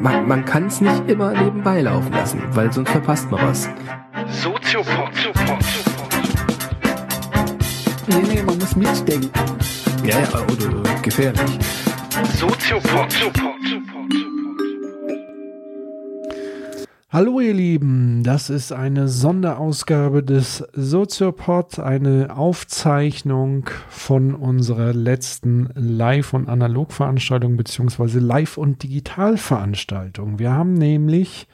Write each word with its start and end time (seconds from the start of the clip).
Man, 0.00 0.28
man 0.28 0.44
kann 0.44 0.66
es 0.66 0.80
nicht 0.80 1.08
immer 1.08 1.32
nebenbei 1.32 1.80
laufen 1.82 2.12
lassen, 2.12 2.42
weil 2.50 2.72
sonst 2.72 2.90
verpasst 2.90 3.30
man 3.30 3.48
was. 3.48 3.68
Soziopod. 4.30 5.10
Nee, 8.06 8.22
nee, 8.34 8.42
man 8.42 8.58
muss 8.58 8.76
mitdenken. 8.76 9.30
Ja, 10.04 10.20
ja, 10.20 10.28
oder, 10.28 10.80
oder 10.80 10.94
gefährlich. 11.02 11.58
Soziopod. 12.38 13.57
Hallo 17.10 17.40
ihr 17.40 17.54
Lieben, 17.54 18.22
das 18.22 18.50
ist 18.50 18.70
eine 18.70 19.08
Sonderausgabe 19.08 20.22
des 20.22 20.62
Soziopod, 20.74 21.78
eine 21.78 22.36
Aufzeichnung 22.36 23.70
von 23.88 24.34
unserer 24.34 24.92
letzten 24.92 25.70
Live- 25.74 26.34
und 26.34 26.50
Analogveranstaltung 26.50 27.56
beziehungsweise 27.56 28.18
Live- 28.18 28.58
und 28.58 28.82
Digitalveranstaltung. 28.82 30.38
Wir 30.38 30.52
haben 30.52 30.74
nämlich 30.74 31.48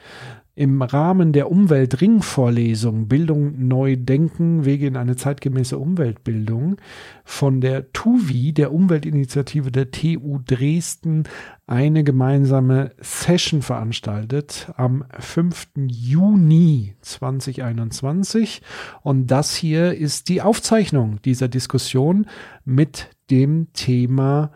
im 0.56 0.82
Rahmen 0.82 1.32
der 1.32 1.50
Umweltringvorlesung 1.50 3.08
Bildung 3.08 3.66
neu 3.66 3.96
denken, 3.96 4.64
Wege 4.64 4.86
in 4.86 4.96
eine 4.96 5.16
zeitgemäße 5.16 5.76
Umweltbildung 5.76 6.76
von 7.24 7.60
der 7.60 7.92
TUVI, 7.92 8.52
der 8.52 8.72
Umweltinitiative 8.72 9.72
der 9.72 9.90
TU 9.90 10.38
Dresden, 10.46 11.24
eine 11.66 12.04
gemeinsame 12.04 12.92
Session 13.00 13.62
veranstaltet 13.62 14.70
am 14.76 15.04
5. 15.18 15.68
Juni 15.86 16.94
2021. 17.00 18.62
Und 19.02 19.28
das 19.28 19.56
hier 19.56 19.94
ist 19.94 20.28
die 20.28 20.40
Aufzeichnung 20.40 21.20
dieser 21.22 21.48
Diskussion 21.48 22.26
mit 22.64 23.10
dem 23.30 23.72
Thema 23.72 24.52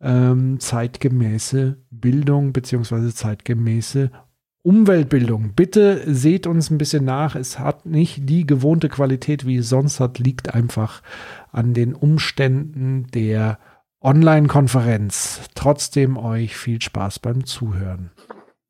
ähm, 0.00 0.60
zeitgemäße 0.60 1.78
Bildung 1.90 2.52
beziehungsweise 2.52 3.14
zeitgemäße 3.14 4.10
Umweltbildung. 4.68 5.54
Bitte 5.56 6.02
seht 6.04 6.46
uns 6.46 6.68
ein 6.68 6.76
bisschen 6.76 7.06
nach. 7.06 7.34
Es 7.34 7.58
hat 7.58 7.86
nicht 7.86 8.28
die 8.28 8.46
gewohnte 8.46 8.90
Qualität, 8.90 9.46
wie 9.46 9.56
es 9.56 9.70
sonst 9.70 9.98
hat, 9.98 10.18
liegt 10.18 10.54
einfach 10.54 11.00
an 11.52 11.72
den 11.72 11.94
Umständen 11.94 13.06
der 13.14 13.58
Online-Konferenz. 14.02 15.40
Trotzdem 15.54 16.18
euch 16.18 16.54
viel 16.54 16.82
Spaß 16.82 17.18
beim 17.20 17.46
Zuhören. 17.46 18.10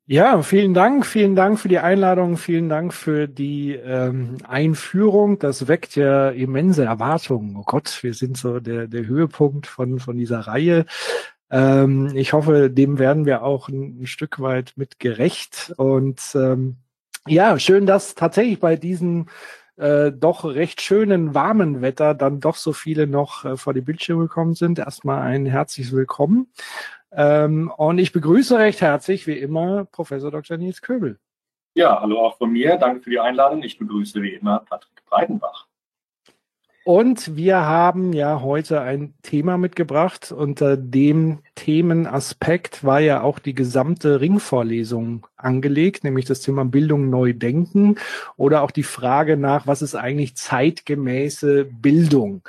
Ja, 0.05 0.41
vielen 0.41 0.73
Dank, 0.73 1.05
vielen 1.05 1.35
Dank 1.35 1.59
für 1.59 1.67
die 1.67 1.79
Einladung, 1.79 2.37
vielen 2.37 2.69
Dank 2.69 2.93
für 2.93 3.27
die 3.27 3.73
ähm, 3.73 4.37
Einführung. 4.47 5.37
Das 5.37 5.67
weckt 5.67 5.97
ja 5.97 6.29
immense 6.29 6.85
Erwartungen. 6.85 7.57
Oh 7.57 7.63
Gott, 7.65 7.99
wir 8.03 8.13
sind 8.13 8.37
so 8.37 8.61
der, 8.61 8.87
der 8.87 9.05
Höhepunkt 9.05 9.67
von, 9.67 9.99
von 9.99 10.17
dieser 10.17 10.39
Reihe. 10.39 10.85
Ähm, 11.51 12.11
ich 12.15 12.33
hoffe, 12.33 12.69
dem 12.69 12.99
werden 12.99 13.25
wir 13.25 13.43
auch 13.43 13.69
ein, 13.69 14.01
ein 14.01 14.07
Stück 14.07 14.39
weit 14.39 14.73
mit 14.75 14.99
gerecht. 14.99 15.73
Und 15.77 16.21
ähm, 16.35 16.77
ja, 17.27 17.57
schön, 17.59 17.85
dass 17.85 18.15
tatsächlich 18.15 18.59
bei 18.59 18.75
diesem 18.75 19.27
äh, 19.77 20.11
doch 20.11 20.43
recht 20.43 20.81
schönen, 20.81 21.33
warmen 21.33 21.81
Wetter 21.81 22.13
dann 22.13 22.39
doch 22.39 22.55
so 22.55 22.73
viele 22.73 23.07
noch 23.07 23.45
äh, 23.45 23.57
vor 23.57 23.73
die 23.73 23.81
Bildschirme 23.81 24.23
gekommen 24.23 24.53
sind. 24.53 24.79
Erstmal 24.79 25.21
ein 25.21 25.45
herzliches 25.45 25.93
Willkommen. 25.93 26.51
Ähm, 27.11 27.71
und 27.75 27.97
ich 27.97 28.11
begrüße 28.11 28.59
recht 28.59 28.81
herzlich, 28.81 29.25
wie 29.25 29.37
immer, 29.37 29.85
Professor 29.85 30.31
Dr. 30.31 30.57
Nils 30.57 30.81
Köbel. 30.81 31.17
Ja, 31.75 32.01
hallo 32.01 32.19
auch 32.19 32.37
von 32.37 32.51
mir. 32.51 32.77
Danke 32.77 33.01
für 33.01 33.09
die 33.09 33.19
Einladung. 33.19 33.63
Ich 33.63 33.77
begrüße 33.77 34.21
wie 34.21 34.33
immer 34.33 34.59
Patrick 34.59 35.03
Breitenbach. 35.05 35.68
Und 36.89 37.35
wir 37.35 37.67
haben 37.67 38.13
ja 38.13 38.41
heute 38.41 38.81
ein 38.81 39.13
Thema 39.21 39.59
mitgebracht. 39.59 40.31
Unter 40.31 40.75
dem 40.75 41.37
Themenaspekt 41.53 42.83
war 42.83 42.99
ja 42.99 43.21
auch 43.21 43.37
die 43.37 43.53
gesamte 43.53 44.21
Ringvorlesung 44.21 45.27
angelegt, 45.37 46.03
nämlich 46.03 46.25
das 46.25 46.41
Thema 46.41 46.65
Bildung 46.65 47.11
neu 47.11 47.33
denken 47.33 47.97
oder 48.37 48.63
auch 48.63 48.71
die 48.71 48.81
Frage 48.81 49.37
nach, 49.37 49.67
was 49.67 49.83
ist 49.83 49.93
eigentlich 49.93 50.35
zeitgemäße 50.35 51.65
Bildung? 51.65 52.41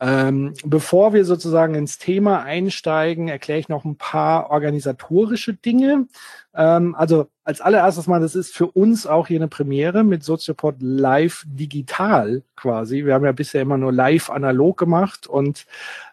Ähm, 0.00 0.54
bevor 0.64 1.14
wir 1.14 1.24
sozusagen 1.24 1.76
ins 1.76 1.98
Thema 1.98 2.42
einsteigen, 2.42 3.28
erkläre 3.28 3.60
ich 3.60 3.68
noch 3.68 3.84
ein 3.84 3.96
paar 3.96 4.50
organisatorische 4.50 5.54
Dinge. 5.54 6.08
Ähm, 6.56 6.94
also 6.94 7.28
als 7.44 7.60
allererstes 7.60 8.06
mal, 8.06 8.20
das 8.20 8.34
ist 8.34 8.54
für 8.54 8.66
uns 8.66 9.06
auch 9.06 9.26
hier 9.28 9.38
eine 9.38 9.48
Premiere 9.48 10.02
mit 10.02 10.24
Soziopod 10.24 10.76
live 10.80 11.44
digital 11.46 12.42
quasi. 12.56 13.04
Wir 13.04 13.14
haben 13.14 13.24
ja 13.24 13.32
bisher 13.32 13.62
immer 13.62 13.76
nur 13.76 13.92
live 13.92 14.30
analog 14.30 14.78
gemacht 14.78 15.26
und 15.26 15.66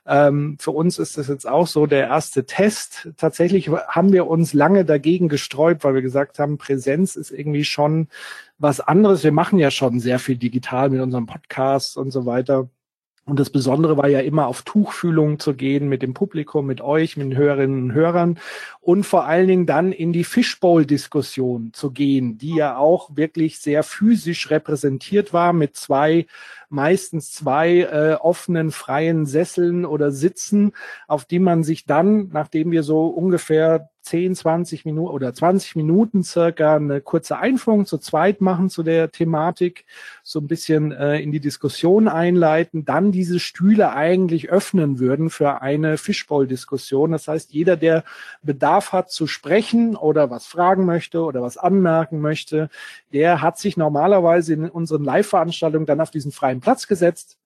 ähm, 0.06 0.58
für 0.60 0.72
uns 0.72 1.00
ist 1.00 1.18
das 1.18 1.30
jetzt 1.30 1.48
auch 1.48 1.68
so 1.68 1.86
der 1.86 2.08
erste 2.08 2.46
Test. 2.46 3.10
Tatsächlich 3.16 3.70
haben 3.70 4.12
wir 4.12 4.28
uns 4.28 4.54
lange 4.54 4.84
dagegen 4.84 5.30
gesträubt, 5.30 5.86
weil 5.86 5.96
wir 5.96 6.02
gesagt 6.02 6.40
haben, 6.40 6.58
Präsenz 6.58 7.16
ist 7.16 7.32
irgendwie 7.32 7.64
schon 7.64 8.10
was 8.58 8.82
anderes. 8.82 9.24
Wir 9.24 9.32
machen 9.32 9.60
ja 9.60 9.72
schon 9.72 10.02
sehr 10.02 10.20
viel 10.20 10.36
digital 10.38 10.90
mit 10.90 11.02
unserem 11.02 11.26
Podcast 11.26 11.98
und 11.98 12.12
so 12.12 12.26
weiter. 12.26 12.70
Und 13.26 13.40
das 13.40 13.50
Besondere 13.50 13.96
war 13.96 14.10
ja 14.10 14.20
immer 14.20 14.48
auf 14.48 14.64
Tuchfühlung 14.64 15.40
zu 15.40 15.54
gehen 15.54 15.88
mit 15.88 16.02
dem 16.02 16.14
Publikum, 16.14 16.66
mit 16.66 16.82
euch, 16.82 17.16
mit 17.16 17.28
den 17.28 17.38
Hörerinnen 17.38 17.84
und 17.84 17.94
Hörern. 17.94 18.38
Und 18.82 19.06
vor 19.06 19.26
allen 19.26 19.48
Dingen 19.48 19.66
dann 19.66 19.94
in 19.94 20.12
die 20.12 20.26
Fishbowl-Diskussion 20.26 21.72
zu 21.72 21.92
gehen, 21.92 22.38
die 22.38 22.56
ja 22.56 22.76
auch 22.76 23.16
wirklich 23.16 23.60
sehr 23.60 23.84
physisch 23.84 24.50
repräsentiert 24.50 25.32
war 25.32 25.54
mit 25.54 25.78
zwei 25.78 26.26
meistens 26.68 27.32
zwei 27.32 27.82
äh, 27.82 28.16
offenen, 28.20 28.72
freien 28.72 29.26
Sesseln 29.26 29.86
oder 29.86 30.12
Sitzen, 30.12 30.74
auf 31.08 31.24
die 31.24 31.40
man 31.40 31.64
sich 31.64 31.86
dann, 31.86 32.30
nachdem 32.34 32.72
wir 32.72 32.84
so 32.84 33.06
ungefähr 33.06 33.92
10, 34.04 34.36
20 34.36 34.86
Minuten 34.86 35.14
oder 35.14 35.34
20 35.34 35.76
Minuten 35.76 36.24
circa 36.24 36.76
eine 36.76 37.02
kurze 37.02 37.38
Einführung 37.38 37.86
zu 37.86 37.98
zweit 37.98 38.42
machen 38.42 38.70
zu 38.70 38.84
der 38.84 39.12
Thematik, 39.12 39.86
so 40.24 40.40
ein 40.40 40.48
bisschen 40.48 40.92
äh, 40.92 41.20
in 41.20 41.32
die 41.32 41.40
Diskussion 41.40 42.08
einleiten, 42.08 42.86
dann 42.86 43.12
diese 43.12 43.40
Stühle 43.40 43.94
eigentlich 43.94 44.50
öffnen 44.50 45.00
würden 45.00 45.30
für 45.30 45.62
eine 45.62 45.98
Fishbowl-Diskussion. 45.98 47.12
Das 47.12 47.28
heißt, 47.28 47.54
jeder, 47.54 47.78
der 47.78 48.04
Bedarf 48.42 48.92
hat 48.92 49.12
zu 49.12 49.26
sprechen 49.26 49.96
oder 49.96 50.30
was 50.30 50.46
fragen 50.46 50.86
möchte 50.86 51.24
oder 51.24 51.42
was 51.42 51.58
anmerken 51.58 52.20
möchte, 52.20 52.70
der 53.14 53.42
hat 53.42 53.58
sich 53.58 53.78
normalerweise 53.78 54.54
in 54.54 54.70
unseren 54.70 55.04
Live-Veranstaltungen 55.04 55.86
dann 55.86 56.02
auf 56.02 56.12
diesen 56.12 56.32
freien 56.32 56.60
Platz 56.60 56.88
gesetzt 56.88 57.38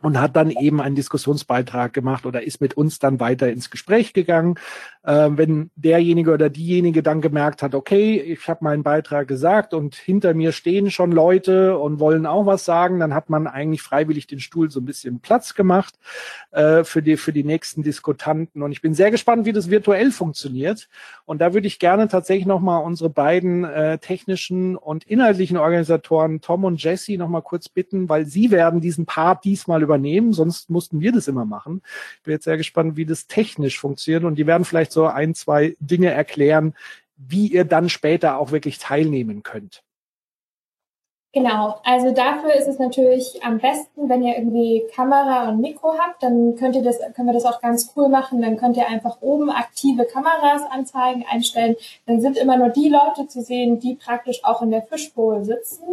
und 0.00 0.20
hat 0.20 0.36
dann 0.36 0.50
eben 0.50 0.80
einen 0.80 0.94
Diskussionsbeitrag 0.94 1.92
gemacht 1.92 2.24
oder 2.24 2.42
ist 2.42 2.60
mit 2.60 2.74
uns 2.74 3.00
dann 3.00 3.18
weiter 3.18 3.50
ins 3.50 3.68
Gespräch 3.68 4.12
gegangen. 4.12 4.54
Äh, 5.02 5.30
wenn 5.32 5.70
derjenige 5.74 6.32
oder 6.32 6.50
diejenige 6.50 7.02
dann 7.02 7.20
gemerkt 7.20 7.62
hat, 7.62 7.74
okay, 7.74 8.20
ich 8.20 8.46
habe 8.46 8.62
meinen 8.64 8.84
Beitrag 8.84 9.26
gesagt 9.26 9.74
und 9.74 9.96
hinter 9.96 10.34
mir 10.34 10.52
stehen 10.52 10.92
schon 10.92 11.10
Leute 11.10 11.78
und 11.78 11.98
wollen 11.98 12.26
auch 12.26 12.46
was 12.46 12.64
sagen, 12.64 13.00
dann 13.00 13.12
hat 13.12 13.28
man 13.28 13.48
eigentlich 13.48 13.82
freiwillig 13.82 14.28
den 14.28 14.38
Stuhl 14.38 14.70
so 14.70 14.80
ein 14.80 14.84
bisschen 14.84 15.18
Platz 15.18 15.54
gemacht 15.54 15.98
äh, 16.52 16.84
für 16.84 17.02
die 17.02 17.16
für 17.16 17.32
die 17.32 17.44
nächsten 17.44 17.82
Diskutanten. 17.82 18.62
Und 18.62 18.70
ich 18.70 18.82
bin 18.82 18.94
sehr 18.94 19.10
gespannt, 19.10 19.46
wie 19.46 19.52
das 19.52 19.68
virtuell 19.68 20.12
funktioniert. 20.12 20.88
Und 21.24 21.40
da 21.40 21.54
würde 21.54 21.66
ich 21.66 21.80
gerne 21.80 22.06
tatsächlich 22.06 22.46
noch 22.46 22.60
mal 22.60 22.78
unsere 22.78 23.10
beiden 23.10 23.64
äh, 23.64 23.98
technischen 23.98 24.76
und 24.76 25.04
inhaltlichen 25.04 25.56
Organisatoren 25.56 26.40
Tom 26.40 26.64
und 26.64 26.82
Jesse 26.82 27.16
noch 27.16 27.28
mal 27.28 27.40
kurz 27.40 27.68
bitten, 27.68 28.08
weil 28.08 28.26
sie 28.26 28.52
werden 28.52 28.80
diesen 28.80 29.04
Part 29.04 29.44
diesmal 29.44 29.82
übernehmen, 29.88 30.32
sonst 30.32 30.70
mussten 30.70 31.00
wir 31.00 31.12
das 31.12 31.28
immer 31.28 31.46
machen. 31.46 31.82
Ich 32.16 32.22
bin 32.24 32.32
jetzt 32.32 32.44
sehr 32.44 32.58
gespannt, 32.58 32.96
wie 32.96 33.06
das 33.06 33.26
technisch 33.26 33.78
funktioniert 33.78 34.24
und 34.24 34.36
die 34.36 34.46
werden 34.46 34.64
vielleicht 34.64 34.92
so 34.92 35.06
ein, 35.06 35.34
zwei 35.34 35.76
Dinge 35.80 36.10
erklären, 36.10 36.74
wie 37.16 37.48
ihr 37.48 37.64
dann 37.64 37.88
später 37.88 38.38
auch 38.38 38.52
wirklich 38.52 38.78
teilnehmen 38.78 39.42
könnt. 39.42 39.82
Genau, 41.34 41.78
also 41.84 42.10
dafür 42.12 42.54
ist 42.54 42.68
es 42.68 42.78
natürlich 42.78 43.44
am 43.44 43.58
besten, 43.58 44.08
wenn 44.08 44.22
ihr 44.22 44.36
irgendwie 44.36 44.84
Kamera 44.94 45.50
und 45.50 45.60
Mikro 45.60 45.92
habt, 45.98 46.22
dann 46.22 46.56
könnt 46.56 46.74
ihr 46.74 46.82
das, 46.82 46.98
können 47.14 47.28
wir 47.28 47.34
das 47.34 47.44
auch 47.44 47.60
ganz 47.60 47.92
cool 47.94 48.08
machen. 48.08 48.40
Dann 48.40 48.56
könnt 48.56 48.78
ihr 48.78 48.88
einfach 48.88 49.18
oben 49.20 49.50
aktive 49.50 50.06
Kameras 50.06 50.62
anzeigen, 50.70 51.26
einstellen. 51.30 51.76
Dann 52.06 52.22
sind 52.22 52.38
immer 52.38 52.56
nur 52.56 52.70
die 52.70 52.88
Leute 52.88 53.28
zu 53.28 53.42
sehen, 53.42 53.78
die 53.78 53.94
praktisch 53.94 54.42
auch 54.42 54.62
in 54.62 54.70
der 54.70 54.82
Fischbowl 54.82 55.44
sitzen. 55.44 55.84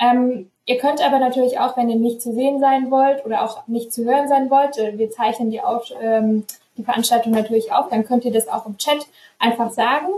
Ähm, 0.00 0.50
ihr 0.64 0.78
könnt 0.78 1.04
aber 1.04 1.18
natürlich 1.18 1.60
auch, 1.60 1.76
wenn 1.76 1.90
ihr 1.90 1.96
nicht 1.96 2.22
zu 2.22 2.32
sehen 2.32 2.58
sein 2.58 2.90
wollt 2.90 3.24
oder 3.26 3.44
auch 3.44 3.66
nicht 3.68 3.92
zu 3.92 4.04
hören 4.04 4.28
sein 4.28 4.50
wollt, 4.50 4.78
äh, 4.78 4.96
wir 4.96 5.10
zeichnen 5.10 5.50
die, 5.50 5.60
auf, 5.60 5.92
ähm, 6.00 6.46
die 6.78 6.84
Veranstaltung 6.84 7.32
natürlich 7.32 7.72
auf, 7.72 7.90
dann 7.90 8.06
könnt 8.06 8.24
ihr 8.24 8.32
das 8.32 8.48
auch 8.48 8.64
im 8.64 8.78
Chat 8.78 9.06
einfach 9.38 9.70
sagen. 9.70 10.08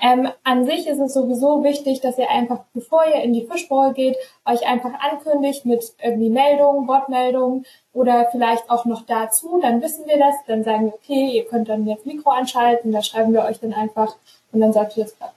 Ähm, 0.00 0.28
an 0.44 0.64
sich 0.66 0.86
ist 0.86 1.00
es 1.00 1.14
sowieso 1.14 1.64
wichtig, 1.64 2.00
dass 2.00 2.16
ihr 2.16 2.30
einfach, 2.30 2.60
bevor 2.74 3.04
ihr 3.06 3.22
in 3.22 3.32
die 3.32 3.46
Fischbowl 3.46 3.92
geht, 3.92 4.16
euch 4.44 4.66
einfach 4.66 4.92
ankündigt 5.00 5.66
mit 5.66 5.94
irgendwie 6.00 6.30
Meldungen, 6.30 6.86
Wortmeldungen 6.86 7.66
oder 7.92 8.28
vielleicht 8.30 8.70
auch 8.70 8.84
noch 8.84 9.02
dazu. 9.02 9.58
Dann 9.60 9.82
wissen 9.82 10.06
wir 10.06 10.18
das, 10.18 10.34
dann 10.46 10.62
sagen 10.62 10.86
wir, 10.86 10.94
okay, 10.94 11.30
ihr 11.36 11.44
könnt 11.44 11.68
dann 11.68 11.86
jetzt 11.88 12.06
Mikro 12.06 12.30
anschalten, 12.30 12.92
da 12.92 13.02
schreiben 13.02 13.32
wir 13.32 13.44
euch 13.44 13.58
dann 13.58 13.74
einfach 13.74 14.14
und 14.52 14.60
dann 14.60 14.72
sagt 14.72 14.96
ihr 14.96 15.04
das 15.04 15.16
klappt. 15.16 15.34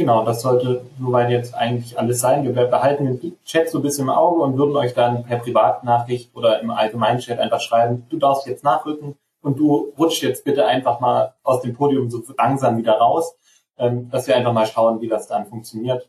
Genau, 0.00 0.24
das 0.24 0.40
sollte 0.40 0.82
soweit 0.98 1.30
jetzt 1.30 1.54
eigentlich 1.54 1.98
alles 1.98 2.20
sein. 2.20 2.42
Wir 2.42 2.52
behalten 2.52 3.20
den 3.20 3.36
Chat 3.44 3.68
so 3.68 3.78
ein 3.78 3.82
bisschen 3.82 4.04
im 4.04 4.10
Auge 4.10 4.40
und 4.42 4.56
würden 4.56 4.74
euch 4.76 4.94
dann 4.94 5.24
per 5.24 5.38
Privatnachricht 5.38 6.34
oder 6.34 6.60
im 6.60 6.70
allgemeinen 6.70 7.18
Chat 7.18 7.38
einfach 7.38 7.60
schreiben, 7.60 8.06
du 8.08 8.16
darfst 8.16 8.46
jetzt 8.46 8.64
nachrücken, 8.64 9.16
und 9.42 9.58
du 9.58 9.92
rutschst 9.98 10.22
jetzt 10.22 10.44
bitte 10.44 10.66
einfach 10.66 11.00
mal 11.00 11.34
aus 11.42 11.62
dem 11.62 11.74
Podium 11.74 12.10
so 12.10 12.22
langsam 12.36 12.78
wieder 12.78 12.94
raus, 12.94 13.34
ähm, 13.78 14.10
dass 14.10 14.26
wir 14.26 14.36
einfach 14.36 14.52
mal 14.52 14.66
schauen, 14.66 15.00
wie 15.00 15.08
das 15.08 15.26
dann 15.28 15.46
funktioniert. 15.46 16.08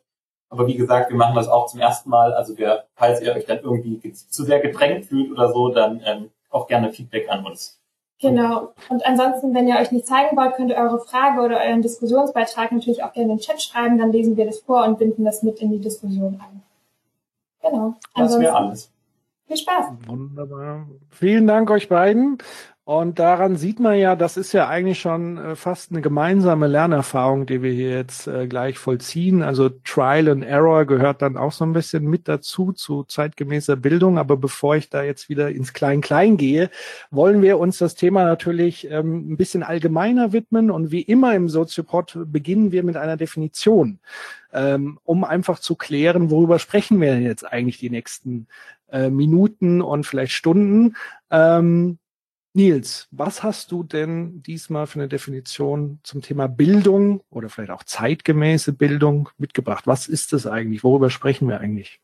Aber 0.49 0.67
wie 0.67 0.75
gesagt, 0.75 1.09
wir 1.09 1.17
machen 1.17 1.35
das 1.35 1.47
auch 1.47 1.67
zum 1.67 1.79
ersten 1.79 2.09
Mal. 2.09 2.33
Also 2.33 2.57
wir, 2.57 2.85
falls 2.95 3.21
ihr 3.21 3.33
euch 3.33 3.45
dann 3.45 3.59
irgendwie 3.59 4.13
zu 4.13 4.43
sehr 4.43 4.59
gedrängt 4.59 5.05
fühlt 5.05 5.31
oder 5.31 5.51
so, 5.51 5.69
dann 5.69 6.01
ähm, 6.05 6.29
auch 6.49 6.67
gerne 6.67 6.91
Feedback 6.91 7.29
an 7.29 7.45
uns. 7.45 7.80
Genau. 8.21 8.73
Und 8.89 9.05
ansonsten, 9.05 9.53
wenn 9.55 9.67
ihr 9.67 9.77
euch 9.77 9.91
nicht 9.91 10.05
zeigen 10.05 10.37
wollt, 10.37 10.55
könnt 10.55 10.69
ihr 10.69 10.77
eure 10.77 10.99
Frage 10.99 11.41
oder 11.41 11.59
euren 11.59 11.81
Diskussionsbeitrag 11.81 12.71
natürlich 12.71 13.03
auch 13.03 13.13
gerne 13.13 13.31
in 13.31 13.37
den 13.37 13.43
Chat 13.43 13.61
schreiben. 13.61 13.97
Dann 13.97 14.11
lesen 14.11 14.37
wir 14.37 14.45
das 14.45 14.59
vor 14.59 14.85
und 14.85 14.99
binden 14.99 15.25
das 15.25 15.41
mit 15.41 15.59
in 15.59 15.71
die 15.71 15.79
Diskussion 15.79 16.39
ein. 16.39 16.61
Genau. 17.63 17.95
Das 18.15 18.39
wäre 18.39 18.55
alles. 18.55 18.91
Viel 19.47 19.57
Spaß. 19.57 19.87
Wunderbar. 20.07 20.87
Vielen 21.09 21.47
Dank 21.47 21.69
euch 21.71 21.89
beiden. 21.89 22.37
Und 22.83 23.19
daran 23.19 23.57
sieht 23.57 23.79
man 23.79 23.95
ja, 23.99 24.15
das 24.15 24.37
ist 24.37 24.53
ja 24.53 24.67
eigentlich 24.67 24.99
schon 24.99 25.37
äh, 25.37 25.55
fast 25.55 25.91
eine 25.91 26.01
gemeinsame 26.01 26.65
Lernerfahrung, 26.65 27.45
die 27.45 27.61
wir 27.61 27.71
hier 27.71 27.91
jetzt 27.91 28.25
äh, 28.25 28.47
gleich 28.47 28.79
vollziehen. 28.79 29.43
Also 29.43 29.69
Trial 29.69 30.27
and 30.27 30.43
Error 30.43 30.85
gehört 30.85 31.21
dann 31.21 31.37
auch 31.37 31.51
so 31.51 31.63
ein 31.63 31.73
bisschen 31.73 32.05
mit 32.05 32.27
dazu, 32.27 32.71
zu 32.71 33.03
zeitgemäßer 33.03 33.75
Bildung. 33.75 34.17
Aber 34.17 34.35
bevor 34.35 34.75
ich 34.77 34.89
da 34.89 35.03
jetzt 35.03 35.29
wieder 35.29 35.51
ins 35.51 35.73
Klein-Klein 35.73 36.37
gehe, 36.37 36.71
wollen 37.11 37.43
wir 37.43 37.59
uns 37.59 37.77
das 37.77 37.93
Thema 37.93 38.23
natürlich 38.23 38.89
ähm, 38.89 39.31
ein 39.31 39.37
bisschen 39.37 39.61
allgemeiner 39.61 40.33
widmen. 40.33 40.71
Und 40.71 40.91
wie 40.91 41.03
immer 41.03 41.35
im 41.35 41.49
Soziopod 41.49 42.17
beginnen 42.25 42.71
wir 42.71 42.81
mit 42.81 42.97
einer 42.97 43.15
Definition, 43.15 43.99
ähm, 44.53 44.97
um 45.03 45.23
einfach 45.23 45.59
zu 45.59 45.75
klären, 45.75 46.31
worüber 46.31 46.57
sprechen 46.57 46.99
wir 46.99 47.19
jetzt 47.19 47.45
eigentlich 47.45 47.77
die 47.77 47.91
nächsten 47.91 48.47
äh, 48.91 49.11
Minuten 49.11 49.81
und 49.83 50.07
vielleicht 50.07 50.33
Stunden. 50.33 50.95
Nils, 52.53 53.07
was 53.11 53.43
hast 53.43 53.71
du 53.71 53.83
denn 53.83 54.43
diesmal 54.43 54.85
für 54.85 54.99
eine 54.99 55.07
Definition 55.07 55.99
zum 56.03 56.21
Thema 56.21 56.47
Bildung 56.47 57.23
oder 57.29 57.47
vielleicht 57.47 57.71
auch 57.71 57.83
zeitgemäße 57.83 58.73
Bildung 58.73 59.29
mitgebracht? 59.37 59.87
Was 59.87 60.09
ist 60.09 60.33
das 60.33 60.45
eigentlich? 60.45 60.83
Worüber 60.83 61.09
sprechen 61.09 61.47
wir 61.47 61.61
eigentlich? 61.61 62.01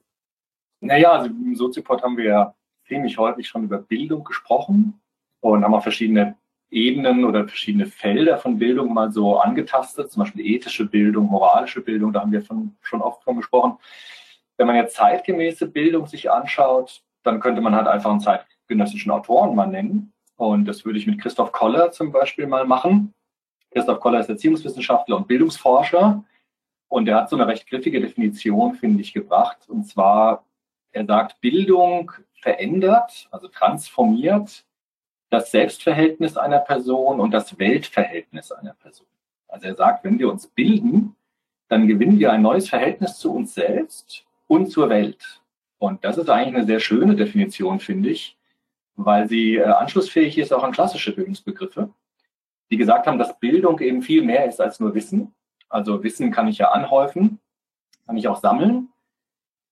Naja, 0.79 1.11
also 1.11 1.27
im 1.27 1.55
Soziopod 1.55 2.01
haben 2.01 2.15
wir 2.15 2.25
ja 2.25 2.55
ziemlich 2.88 3.17
häufig 3.17 3.47
schon 3.47 3.65
über 3.65 3.79
Bildung 3.79 4.23
gesprochen 4.23 5.01
und 5.41 5.63
haben 5.65 5.73
auch 5.73 5.83
verschiedene 5.83 6.38
Ebenen 6.69 7.25
oder 7.25 7.47
verschiedene 7.47 7.85
Felder 7.85 8.38
von 8.38 8.57
Bildung 8.57 8.94
mal 8.94 9.11
so 9.11 9.39
angetastet, 9.39 10.11
zum 10.11 10.23
Beispiel 10.23 10.45
ethische 10.45 10.85
Bildung, 10.85 11.27
moralische 11.27 11.81
Bildung, 11.81 12.13
da 12.13 12.21
haben 12.21 12.31
wir 12.31 12.41
schon, 12.41 12.75
schon 12.81 13.01
oft 13.01 13.23
von 13.23 13.38
gesprochen. 13.38 13.77
Wenn 14.57 14.67
man 14.67 14.75
jetzt 14.75 14.95
zeitgemäße 14.95 15.67
Bildung 15.67 16.07
sich 16.07 16.31
anschaut, 16.31 17.03
dann 17.23 17.39
könnte 17.39 17.61
man 17.61 17.75
halt 17.75 17.88
einfach 17.88 18.11
einen 18.11 18.19
zeitgenössischen 18.19 19.11
Autoren 19.11 19.55
mal 19.55 19.67
nennen. 19.67 20.13
Und 20.37 20.65
das 20.65 20.85
würde 20.85 20.99
ich 20.99 21.07
mit 21.07 21.19
Christoph 21.19 21.51
Koller 21.51 21.91
zum 21.91 22.11
Beispiel 22.11 22.47
mal 22.47 22.65
machen. 22.65 23.13
Christoph 23.71 23.99
Koller 23.99 24.19
ist 24.19 24.29
Erziehungswissenschaftler 24.29 25.17
und 25.17 25.27
Bildungsforscher. 25.27 26.23
Und 26.87 27.07
er 27.07 27.17
hat 27.17 27.29
so 27.29 27.35
eine 27.35 27.47
recht 27.47 27.67
griffige 27.67 27.99
Definition, 27.99 28.75
finde 28.75 29.01
ich, 29.01 29.13
gebracht. 29.13 29.67
Und 29.67 29.85
zwar, 29.85 30.45
er 30.91 31.05
sagt, 31.05 31.41
Bildung 31.41 32.11
verändert, 32.39 33.27
also 33.31 33.47
transformiert 33.47 34.63
das 35.29 35.51
Selbstverhältnis 35.51 36.37
einer 36.37 36.59
Person 36.59 37.19
und 37.19 37.31
das 37.31 37.59
Weltverhältnis 37.59 38.51
einer 38.51 38.73
Person. 38.73 39.07
Also 39.49 39.67
er 39.67 39.75
sagt, 39.75 40.03
wenn 40.05 40.19
wir 40.19 40.31
uns 40.31 40.47
bilden, 40.47 41.15
dann 41.67 41.87
gewinnen 41.87 42.19
wir 42.19 42.31
ein 42.31 42.41
neues 42.41 42.69
Verhältnis 42.69 43.17
zu 43.17 43.33
uns 43.33 43.53
selbst 43.53 44.25
und 44.47 44.71
zur 44.71 44.89
Welt. 44.89 45.41
Und 45.79 46.05
das 46.05 46.17
ist 46.17 46.29
eigentlich 46.29 46.55
eine 46.55 46.65
sehr 46.65 46.79
schöne 46.79 47.15
Definition, 47.15 47.79
finde 47.79 48.09
ich, 48.09 48.36
weil 48.97 49.29
sie 49.29 49.55
äh, 49.55 49.63
anschlussfähig 49.63 50.38
ist 50.38 50.51
auch 50.51 50.63
an 50.63 50.73
klassische 50.73 51.13
Bildungsbegriffe, 51.15 51.89
die 52.69 52.77
gesagt 52.77 53.07
haben, 53.07 53.19
dass 53.19 53.39
Bildung 53.39 53.79
eben 53.79 54.01
viel 54.01 54.23
mehr 54.23 54.45
ist 54.45 54.59
als 54.59 54.79
nur 54.79 54.94
Wissen. 54.94 55.33
Also 55.69 56.03
Wissen 56.03 56.31
kann 56.31 56.47
ich 56.47 56.57
ja 56.57 56.71
anhäufen, 56.71 57.39
kann 58.05 58.17
ich 58.17 58.27
auch 58.27 58.38
sammeln, 58.38 58.89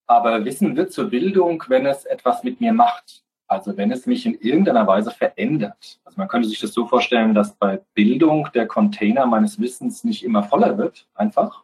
aber 0.07 0.45
Wissen 0.45 0.75
wird 0.75 0.93
zur 0.93 1.09
Bildung, 1.09 1.63
wenn 1.67 1.85
es 1.85 2.05
etwas 2.05 2.43
mit 2.43 2.61
mir 2.61 2.71
macht. 2.71 3.23
Also 3.47 3.77
wenn 3.77 3.91
es 3.91 4.05
mich 4.05 4.25
in 4.25 4.39
irgendeiner 4.39 4.87
Weise 4.87 5.11
verändert. 5.11 5.99
Also 6.03 6.17
man 6.17 6.27
könnte 6.27 6.47
sich 6.47 6.59
das 6.59 6.73
so 6.73 6.87
vorstellen, 6.87 7.35
dass 7.35 7.55
bei 7.55 7.81
Bildung 7.93 8.49
der 8.53 8.67
Container 8.67 9.25
meines 9.25 9.59
Wissens 9.59 10.03
nicht 10.03 10.23
immer 10.23 10.43
voller 10.43 10.77
wird, 10.77 11.07
einfach, 11.13 11.63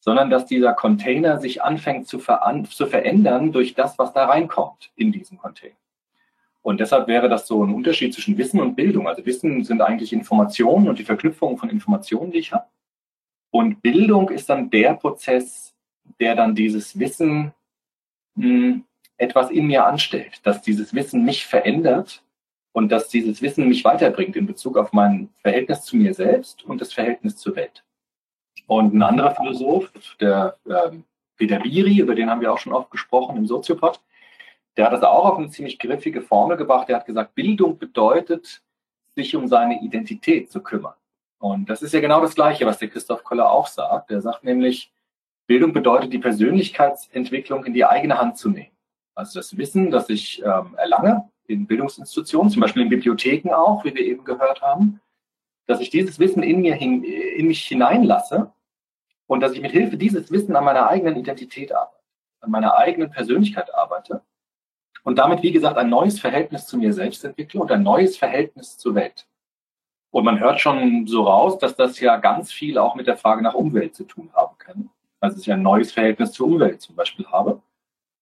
sondern 0.00 0.30
dass 0.30 0.46
dieser 0.46 0.72
Container 0.72 1.38
sich 1.38 1.62
anfängt 1.62 2.08
zu, 2.08 2.18
ver 2.18 2.64
zu 2.68 2.86
verändern 2.86 3.52
durch 3.52 3.74
das, 3.74 3.98
was 3.98 4.12
da 4.12 4.26
reinkommt 4.26 4.90
in 4.96 5.12
diesen 5.12 5.38
Container. 5.38 5.76
Und 6.62 6.80
deshalb 6.80 7.08
wäre 7.08 7.28
das 7.28 7.46
so 7.46 7.64
ein 7.64 7.72
Unterschied 7.74 8.12
zwischen 8.12 8.36
Wissen 8.36 8.60
und 8.60 8.74
Bildung. 8.74 9.08
Also 9.08 9.24
Wissen 9.24 9.64
sind 9.64 9.80
eigentlich 9.80 10.12
Informationen 10.12 10.88
und 10.88 10.98
die 10.98 11.04
Verknüpfung 11.04 11.56
von 11.56 11.70
Informationen, 11.70 12.32
die 12.32 12.38
ich 12.38 12.52
habe. 12.52 12.66
Und 13.50 13.82
Bildung 13.82 14.28
ist 14.30 14.48
dann 14.50 14.70
der 14.70 14.94
Prozess, 14.94 15.74
der 16.20 16.34
dann 16.34 16.54
dieses 16.54 16.98
Wissen 16.98 17.52
mh, 18.34 18.44
hm, 18.44 18.84
etwas 19.16 19.50
in 19.50 19.66
mir 19.66 19.84
anstellt, 19.84 20.40
dass 20.44 20.62
dieses 20.62 20.94
Wissen 20.94 21.24
mich 21.24 21.46
verändert 21.46 22.22
und 22.72 22.90
dass 22.90 23.08
dieses 23.08 23.42
Wissen 23.42 23.68
mich 23.68 23.84
weiterbringt 23.84 24.36
in 24.36 24.46
Bezug 24.46 24.78
auf 24.78 24.92
mein 24.92 25.28
Verhältnis 25.42 25.82
zu 25.82 25.96
mir 25.96 26.14
selbst 26.14 26.64
und 26.64 26.80
das 26.80 26.92
Verhältnis 26.92 27.36
zur 27.36 27.56
Welt. 27.56 27.84
Und 28.66 28.94
ein 28.94 29.02
anderer 29.02 29.34
Philosoph, 29.34 29.90
der 30.20 30.56
äh, 30.66 30.92
Peter 31.36 31.58
Biri, 31.58 31.98
über 31.98 32.14
den 32.14 32.30
haben 32.30 32.40
wir 32.40 32.52
auch 32.52 32.58
schon 32.58 32.72
oft 32.72 32.90
gesprochen 32.90 33.36
im 33.36 33.46
Soziopod, 33.46 34.00
der 34.80 34.86
hat 34.86 34.94
das 34.94 35.02
auch 35.02 35.26
auf 35.26 35.36
eine 35.36 35.50
ziemlich 35.50 35.78
griffige 35.78 36.22
Formel 36.22 36.56
gebracht. 36.56 36.88
Der 36.88 36.96
hat 36.96 37.04
gesagt, 37.04 37.34
Bildung 37.34 37.76
bedeutet, 37.76 38.62
sich 39.14 39.36
um 39.36 39.46
seine 39.46 39.82
Identität 39.82 40.50
zu 40.50 40.62
kümmern. 40.62 40.94
Und 41.38 41.68
das 41.68 41.82
ist 41.82 41.92
ja 41.92 42.00
genau 42.00 42.22
das 42.22 42.34
Gleiche, 42.34 42.64
was 42.64 42.78
der 42.78 42.88
Christoph 42.88 43.22
Koller 43.22 43.52
auch 43.52 43.66
sagt. 43.66 44.10
Er 44.10 44.22
sagt 44.22 44.42
nämlich, 44.42 44.90
Bildung 45.46 45.74
bedeutet, 45.74 46.14
die 46.14 46.18
Persönlichkeitsentwicklung 46.18 47.66
in 47.66 47.74
die 47.74 47.84
eigene 47.84 48.18
Hand 48.18 48.38
zu 48.38 48.48
nehmen. 48.48 48.74
Also 49.14 49.38
das 49.38 49.54
Wissen, 49.58 49.90
das 49.90 50.08
ich 50.08 50.42
ähm, 50.42 50.74
erlange 50.78 51.28
in 51.46 51.66
Bildungsinstitutionen, 51.66 52.50
zum 52.50 52.62
Beispiel 52.62 52.84
in 52.84 52.88
Bibliotheken 52.88 53.52
auch, 53.52 53.84
wie 53.84 53.94
wir 53.94 54.06
eben 54.06 54.24
gehört 54.24 54.62
haben, 54.62 54.98
dass 55.66 55.80
ich 55.80 55.90
dieses 55.90 56.18
Wissen 56.18 56.42
in 56.42 56.62
mir 56.62 56.74
hin, 56.74 57.04
in 57.04 57.48
mich 57.48 57.66
hineinlasse 57.66 58.50
und 59.26 59.40
dass 59.40 59.52
ich 59.52 59.60
mit 59.60 59.72
Hilfe 59.72 59.98
dieses 59.98 60.32
Wissen 60.32 60.56
an 60.56 60.64
meiner 60.64 60.88
eigenen 60.88 61.16
Identität 61.16 61.70
arbeite, 61.70 62.00
an 62.40 62.50
meiner 62.50 62.78
eigenen 62.78 63.10
Persönlichkeit 63.10 63.74
arbeite 63.74 64.22
und 65.04 65.18
damit, 65.18 65.42
wie 65.42 65.52
gesagt, 65.52 65.76
ein 65.76 65.88
neues 65.88 66.20
Verhältnis 66.20 66.66
zu 66.66 66.78
mir 66.78 66.92
selbst 66.92 67.24
entwickle 67.24 67.60
und 67.60 67.70
ein 67.72 67.82
neues 67.82 68.16
Verhältnis 68.16 68.78
zur 68.78 68.94
Welt. 68.94 69.26
Und 70.10 70.24
man 70.24 70.40
hört 70.40 70.60
schon 70.60 71.06
so 71.06 71.22
raus, 71.22 71.58
dass 71.58 71.76
das 71.76 72.00
ja 72.00 72.16
ganz 72.16 72.52
viel 72.52 72.78
auch 72.78 72.94
mit 72.94 73.06
der 73.06 73.16
Frage 73.16 73.42
nach 73.42 73.54
Umwelt 73.54 73.94
zu 73.94 74.04
tun 74.04 74.30
haben 74.34 74.58
kann. 74.58 74.90
Also 75.20 75.36
dass 75.36 75.46
ich 75.46 75.52
ein 75.52 75.62
neues 75.62 75.92
Verhältnis 75.92 76.32
zur 76.32 76.48
Umwelt 76.48 76.80
zum 76.80 76.96
Beispiel 76.96 77.26
habe 77.26 77.60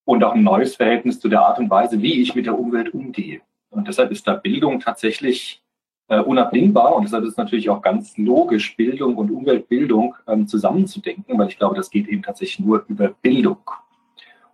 und 0.05 0.23
auch 0.23 0.33
ein 0.33 0.43
neues 0.43 0.75
Verhältnis 0.75 1.19
zu 1.19 1.29
der 1.29 1.41
Art 1.41 1.59
und 1.59 1.69
Weise, 1.69 2.01
wie 2.01 2.21
ich 2.21 2.35
mit 2.35 2.45
der 2.45 2.57
Umwelt 2.57 2.93
umgehe. 2.93 3.41
Und 3.69 3.87
deshalb 3.87 4.11
ist 4.11 4.27
da 4.27 4.35
Bildung 4.35 4.79
tatsächlich 4.79 5.63
äh, 6.09 6.19
unabdingbar 6.19 6.95
und 6.95 7.03
deshalb 7.03 7.23
ist 7.23 7.37
natürlich 7.37 7.69
auch 7.69 7.81
ganz 7.81 8.17
logisch, 8.17 8.75
Bildung 8.75 9.15
und 9.15 9.31
Umweltbildung 9.31 10.15
ähm, 10.27 10.47
zusammenzudenken, 10.47 11.37
weil 11.37 11.49
ich 11.49 11.57
glaube, 11.57 11.75
das 11.75 11.89
geht 11.89 12.07
eben 12.07 12.23
tatsächlich 12.23 12.65
nur 12.65 12.83
über 12.87 13.09
Bildung. 13.09 13.59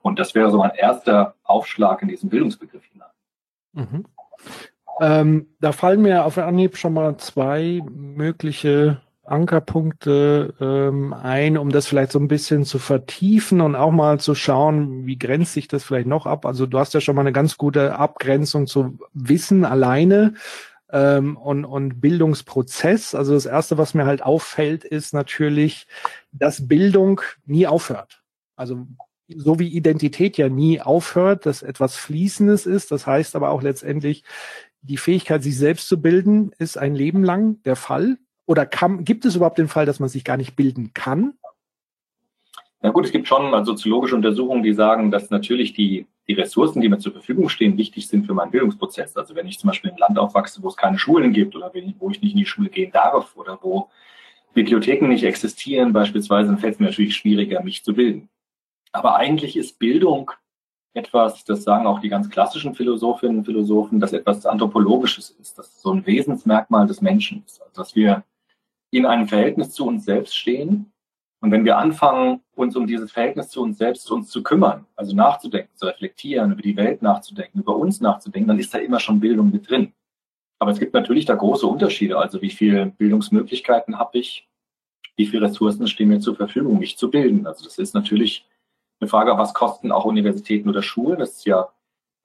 Und 0.05 0.19
das 0.19 0.35
wäre 0.35 0.51
so 0.51 0.59
mein 0.59 0.75
erster 0.75 1.33
Aufschlag 1.43 2.03
in 2.03 2.09
diesen 2.09 2.29
Bildungsbegriff 2.29 2.83
hinein. 2.85 3.09
Mhm. 3.73 4.05
Ähm, 5.01 5.47
da 5.59 5.71
fallen 5.71 6.03
mir 6.03 6.25
auf 6.25 6.37
Anhieb 6.37 6.77
schon 6.77 6.93
mal 6.93 7.17
zwei 7.17 7.81
mögliche 7.89 9.01
Ankerpunkte 9.23 10.53
ähm, 10.61 11.11
ein, 11.11 11.57
um 11.57 11.71
das 11.71 11.87
vielleicht 11.87 12.11
so 12.11 12.19
ein 12.19 12.27
bisschen 12.27 12.65
zu 12.65 12.77
vertiefen 12.77 13.61
und 13.61 13.75
auch 13.75 13.89
mal 13.89 14.19
zu 14.19 14.35
schauen, 14.35 15.07
wie 15.07 15.17
grenzt 15.17 15.53
sich 15.53 15.67
das 15.67 15.83
vielleicht 15.83 16.07
noch 16.07 16.27
ab. 16.27 16.45
Also 16.45 16.67
du 16.67 16.77
hast 16.77 16.93
ja 16.93 17.01
schon 17.01 17.15
mal 17.15 17.21
eine 17.21 17.33
ganz 17.33 17.57
gute 17.57 17.95
Abgrenzung 17.95 18.67
zu 18.67 18.99
Wissen 19.13 19.65
alleine 19.65 20.35
ähm, 20.91 21.35
und, 21.35 21.65
und 21.65 21.99
Bildungsprozess. 21.99 23.15
Also 23.15 23.33
das 23.33 23.47
Erste, 23.47 23.79
was 23.79 23.95
mir 23.95 24.05
halt 24.05 24.21
auffällt, 24.21 24.83
ist 24.83 25.15
natürlich, 25.15 25.87
dass 26.31 26.67
Bildung 26.67 27.21
nie 27.47 27.65
aufhört. 27.65 28.21
Also 28.55 28.85
so 29.27 29.59
wie 29.59 29.69
Identität 29.69 30.37
ja 30.37 30.49
nie 30.49 30.81
aufhört, 30.81 31.45
dass 31.45 31.63
etwas 31.63 31.97
Fließendes 31.97 32.65
ist. 32.65 32.91
Das 32.91 33.07
heißt 33.07 33.35
aber 33.35 33.49
auch 33.49 33.61
letztendlich, 33.61 34.23
die 34.81 34.97
Fähigkeit, 34.97 35.41
sich 35.41 35.57
selbst 35.57 35.87
zu 35.87 36.01
bilden, 36.01 36.51
ist 36.59 36.77
ein 36.77 36.95
Leben 36.95 37.23
lang 37.23 37.61
der 37.63 37.75
Fall. 37.75 38.17
Oder 38.45 38.65
kann, 38.65 39.03
gibt 39.03 39.25
es 39.25 39.35
überhaupt 39.35 39.57
den 39.57 39.67
Fall, 39.67 39.85
dass 39.85 39.99
man 39.99 40.09
sich 40.09 40.23
gar 40.23 40.37
nicht 40.37 40.55
bilden 40.55 40.91
kann? 40.93 41.33
Na 42.81 42.91
gut, 42.91 43.05
es 43.05 43.11
gibt 43.11 43.27
schon 43.27 43.49
mal 43.49 43.65
soziologische 43.65 44.15
Untersuchungen, 44.15 44.61
die 44.61 44.73
sagen, 44.73 45.09
dass 45.09 45.31
natürlich 45.31 45.73
die, 45.73 46.05
die 46.27 46.33
Ressourcen, 46.33 46.81
die 46.81 46.89
mir 46.89 46.99
zur 46.99 47.13
Verfügung 47.13 47.49
stehen, 47.49 47.77
wichtig 47.77 48.07
sind 48.07 48.27
für 48.27 48.35
meinen 48.35 48.51
Bildungsprozess. 48.51 49.17
Also 49.17 49.33
wenn 49.33 49.47
ich 49.47 49.57
zum 49.57 49.69
Beispiel 49.69 49.89
im 49.89 49.97
Land 49.97 50.19
aufwachse, 50.19 50.61
wo 50.61 50.67
es 50.67 50.77
keine 50.77 50.99
Schulen 50.99 51.33
gibt 51.33 51.55
oder 51.55 51.71
wo 51.97 52.11
ich 52.11 52.21
nicht 52.21 52.33
in 52.33 52.37
die 52.37 52.45
Schule 52.45 52.69
gehen 52.69 52.91
darf 52.91 53.35
oder 53.35 53.57
wo 53.59 53.89
Bibliotheken 54.53 55.07
nicht 55.07 55.23
existieren 55.23 55.93
beispielsweise, 55.93 56.49
dann 56.49 56.59
fällt 56.59 56.75
es 56.75 56.79
mir 56.79 56.85
natürlich 56.85 57.15
schwieriger, 57.15 57.63
mich 57.63 57.83
zu 57.83 57.95
bilden. 57.95 58.29
Aber 58.95 59.17
eigentlich 59.17 59.57
ist 59.57 59.77
Bildung 59.77 60.31
etwas, 60.93 61.43
das 61.43 61.63
sagen 61.63 61.85
auch 61.85 61.99
die 61.99 62.09
ganz 62.09 62.29
klassischen 62.29 62.73
Philosophinnen 62.75 63.39
und 63.39 63.45
Philosophen, 63.45 63.99
dass 63.99 64.13
etwas 64.13 64.45
Anthropologisches 64.45 65.31
ist, 65.31 65.57
dass 65.57 65.81
so 65.81 65.91
ein 65.91 66.05
Wesensmerkmal 66.05 66.87
des 66.87 67.01
Menschen 67.01 67.43
ist. 67.45 67.61
Also 67.61 67.73
dass 67.75 67.95
wir 67.95 68.23
in 68.91 69.05
einem 69.05 69.27
Verhältnis 69.27 69.71
zu 69.71 69.85
uns 69.85 70.05
selbst 70.05 70.35
stehen. 70.35 70.93
Und 71.41 71.51
wenn 71.51 71.65
wir 71.65 71.77
anfangen, 71.77 72.41
uns 72.55 72.77
um 72.77 72.87
dieses 72.87 73.11
Verhältnis 73.11 73.49
zu 73.49 73.61
uns 73.61 73.77
selbst 73.77 74.09
uns 74.09 74.29
zu 74.29 74.41
kümmern, 74.41 74.85
also 74.95 75.13
nachzudenken, 75.13 75.75
zu 75.75 75.85
reflektieren, 75.85 76.53
über 76.53 76.61
die 76.61 76.77
Welt 76.77 77.01
nachzudenken, 77.01 77.59
über 77.59 77.75
uns 77.75 77.99
nachzudenken, 77.99 78.47
dann 78.47 78.59
ist 78.59 78.73
da 78.73 78.77
immer 78.77 79.01
schon 79.01 79.19
Bildung 79.19 79.51
mit 79.51 79.69
drin. 79.69 79.91
Aber 80.59 80.71
es 80.71 80.79
gibt 80.79 80.93
natürlich 80.93 81.25
da 81.25 81.35
große 81.35 81.67
Unterschiede. 81.67 82.17
Also 82.17 82.41
wie 82.41 82.49
viele 82.49 82.85
Bildungsmöglichkeiten 82.85 83.99
habe 83.99 84.19
ich? 84.19 84.47
Wie 85.17 85.25
viele 85.25 85.47
Ressourcen 85.47 85.87
stehen 85.87 86.07
mir 86.07 86.21
zur 86.21 86.37
Verfügung, 86.37 86.79
mich 86.79 86.97
zu 86.97 87.11
bilden? 87.11 87.45
Also 87.45 87.65
das 87.65 87.77
ist 87.77 87.93
natürlich 87.93 88.47
eine 88.99 89.09
Frage, 89.09 89.37
was 89.37 89.53
kosten 89.53 89.91
auch 89.91 90.05
Universitäten 90.05 90.69
oder 90.69 90.81
Schulen? 90.81 91.19
Das 91.19 91.31
ist 91.31 91.45
ja 91.45 91.69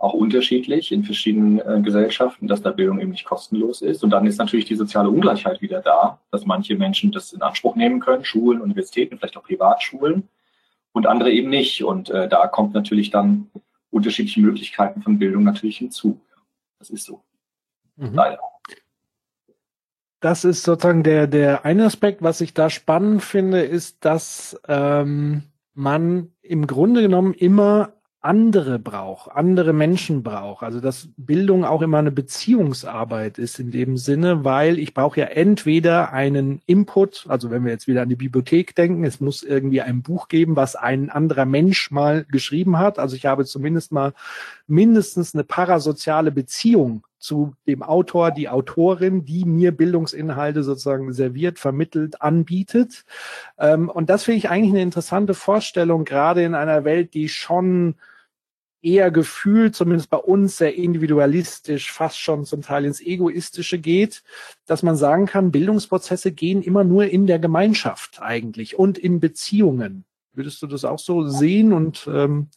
auch 0.01 0.15
unterschiedlich 0.15 0.93
in 0.93 1.05
verschiedenen 1.05 1.59
äh, 1.59 1.83
Gesellschaften, 1.83 2.49
dass 2.49 2.63
da 2.63 2.71
Bildung 2.71 3.01
eben 3.01 3.11
nicht 3.11 3.27
kostenlos 3.27 3.83
ist. 3.83 4.03
Und 4.03 4.11
dann 4.11 4.27
ist 4.27 4.39
natürlich 4.39 4.65
die 4.65 4.75
soziale 4.75 5.11
Ungleichheit 5.11 5.61
wieder 5.61 5.83
da, 5.83 6.19
dass 6.31 6.47
manche 6.47 6.75
Menschen 6.75 7.13
das 7.13 7.35
in 7.35 7.43
Anspruch 7.43 7.77
nehmen 7.77 8.01
können, 8.01 8.25
Schulen, 8.25 8.63
Universitäten, 8.63 9.19
vielleicht 9.19 9.37
auch 9.37 9.43
Privatschulen 9.43 10.29
und 10.93 11.07
andere 11.07 11.31
eben 11.31 11.51
nicht. 11.51 11.85
Und 11.85 12.09
äh, 12.09 12.29
da 12.29 12.47
kommt 12.47 12.73
natürlich 12.73 13.11
dann 13.11 13.51
unterschiedliche 13.91 14.41
Möglichkeiten 14.41 15.03
von 15.03 15.19
Bildung 15.19 15.45
natürlich 15.45 15.77
hinzu. 15.77 16.19
Das 16.79 16.89
ist 16.89 17.05
so. 17.05 17.23
Mhm. 17.97 18.15
Leider. 18.15 18.39
Das 20.21 20.45
ist 20.45 20.63
sozusagen 20.63 21.03
der, 21.03 21.27
der 21.27 21.67
eine 21.67 21.85
Aspekt, 21.85 22.23
was 22.23 22.41
ich 22.41 22.55
da 22.55 22.71
spannend 22.71 23.23
finde, 23.23 23.61
ist, 23.61 24.05
dass 24.05 24.59
ähm, 24.67 25.45
man 25.81 26.33
im 26.43 26.67
Grunde 26.67 27.03
genommen 27.03 27.35
immer 27.35 27.95
andere 28.23 28.79
braucht, 28.79 29.31
andere 29.31 29.73
Menschen 29.73 30.23
braucht. 30.23 30.63
Also 30.63 30.81
dass 30.81 31.09
Bildung 31.17 31.65
auch 31.65 31.81
immer 31.81 31.99
eine 31.99 32.11
Beziehungsarbeit 32.11 33.39
ist 33.39 33.59
in 33.59 33.71
dem 33.71 33.97
Sinne, 33.97 34.45
weil 34.45 34.79
ich 34.79 34.93
brauche 34.93 35.21
ja 35.21 35.27
entweder 35.27 36.13
einen 36.13 36.61
Input, 36.67 37.25
also 37.29 37.51
wenn 37.51 37.65
wir 37.65 37.73
jetzt 37.73 37.87
wieder 37.87 38.03
an 38.03 38.11
die 38.11 38.17
Bibliothek 38.17 38.75
denken, 38.75 39.05
es 39.05 39.21
muss 39.21 39.43
irgendwie 39.43 39.81
ein 39.81 40.03
Buch 40.03 40.29
geben, 40.29 40.55
was 40.55 40.77
ein 40.77 41.09
anderer 41.09 41.47
Mensch 41.47 41.91
mal 41.91 42.27
geschrieben 42.31 42.79
hat. 42.79 42.99
Also 42.99 43.17
ich 43.17 43.25
habe 43.25 43.47
zumindest 43.47 43.91
mal 43.91 44.13
mindestens 44.67 45.35
eine 45.35 45.45
parasoziale 45.45 46.31
Beziehung 46.31 47.05
zu 47.21 47.55
dem 47.67 47.83
Autor, 47.83 48.33
die 48.33 48.49
Autorin, 48.49 49.25
die 49.25 49.45
mir 49.45 49.71
Bildungsinhalte 49.71 50.65
sozusagen 50.65 51.13
serviert, 51.13 51.59
vermittelt, 51.59 52.21
anbietet. 52.23 53.05
Ähm, 53.59 53.89
und 53.89 54.11
das 54.11 54.25
finde 54.25 54.39
ich 54.39 54.51
eigentlich 54.51 54.73
eine 54.73 54.83
interessante 54.83 55.35
Vorstellung, 55.35 56.05
gerade 56.05 56.43
in 56.43 56.55
einer 56.55 56.85
Welt, 56.85 57.15
die 57.15 57.29
schon 57.29 57.95
eher 58.83 59.11
gefühlt, 59.11 59.77
zumindest 59.77 60.09
bei 60.09 60.17
uns, 60.17 60.57
sehr 60.57 60.75
individualistisch, 60.75 61.93
fast 61.93 62.19
schon 62.19 62.47
zum 62.47 62.63
Teil 62.63 62.87
ins 62.87 63.01
Egoistische 63.01 63.79
geht, 63.79 64.23
dass 64.67 64.83
man 64.83 64.97
sagen 64.97 65.27
kann, 65.27 65.53
Bildungsprozesse 65.53 66.33
gehen 66.33 66.63
immer 66.63 66.85
nur 66.85 67.05
in 67.05 67.27
der 67.27 67.39
Gemeinschaft 67.39 68.23
eigentlich 68.23 68.79
und 68.79 68.97
in 68.97 69.21
Beziehungen. 69.21 70.05
Würdest 70.33 70.63
du 70.63 70.67
das 70.67 70.87
auch 70.87 70.99
so 70.99 71.27
sehen 71.27 71.73
und 71.75 72.09
ähm, 72.11 72.49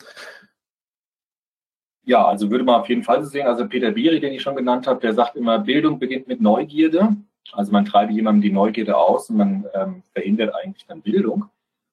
ja, 2.05 2.25
also 2.25 2.51
würde 2.51 2.63
man 2.63 2.81
auf 2.81 2.89
jeden 2.89 3.03
Fall 3.03 3.23
so 3.23 3.29
sehen. 3.29 3.47
Also 3.47 3.67
Peter 3.67 3.91
Bieri, 3.91 4.19
den 4.19 4.33
ich 4.33 4.41
schon 4.41 4.55
genannt 4.55 4.87
habe, 4.87 4.99
der 4.99 5.13
sagt 5.13 5.35
immer, 5.35 5.59
Bildung 5.59 5.99
beginnt 5.99 6.27
mit 6.27 6.41
Neugierde. 6.41 7.15
Also 7.51 7.71
man 7.71 7.85
treibe 7.85 8.13
jemandem 8.13 8.41
die 8.41 8.51
Neugierde 8.51 8.97
aus 8.97 9.29
und 9.29 9.37
man 9.37 9.65
ähm, 9.73 10.03
verhindert 10.13 10.53
eigentlich 10.55 10.85
dann 10.85 11.01
Bildung. 11.01 11.45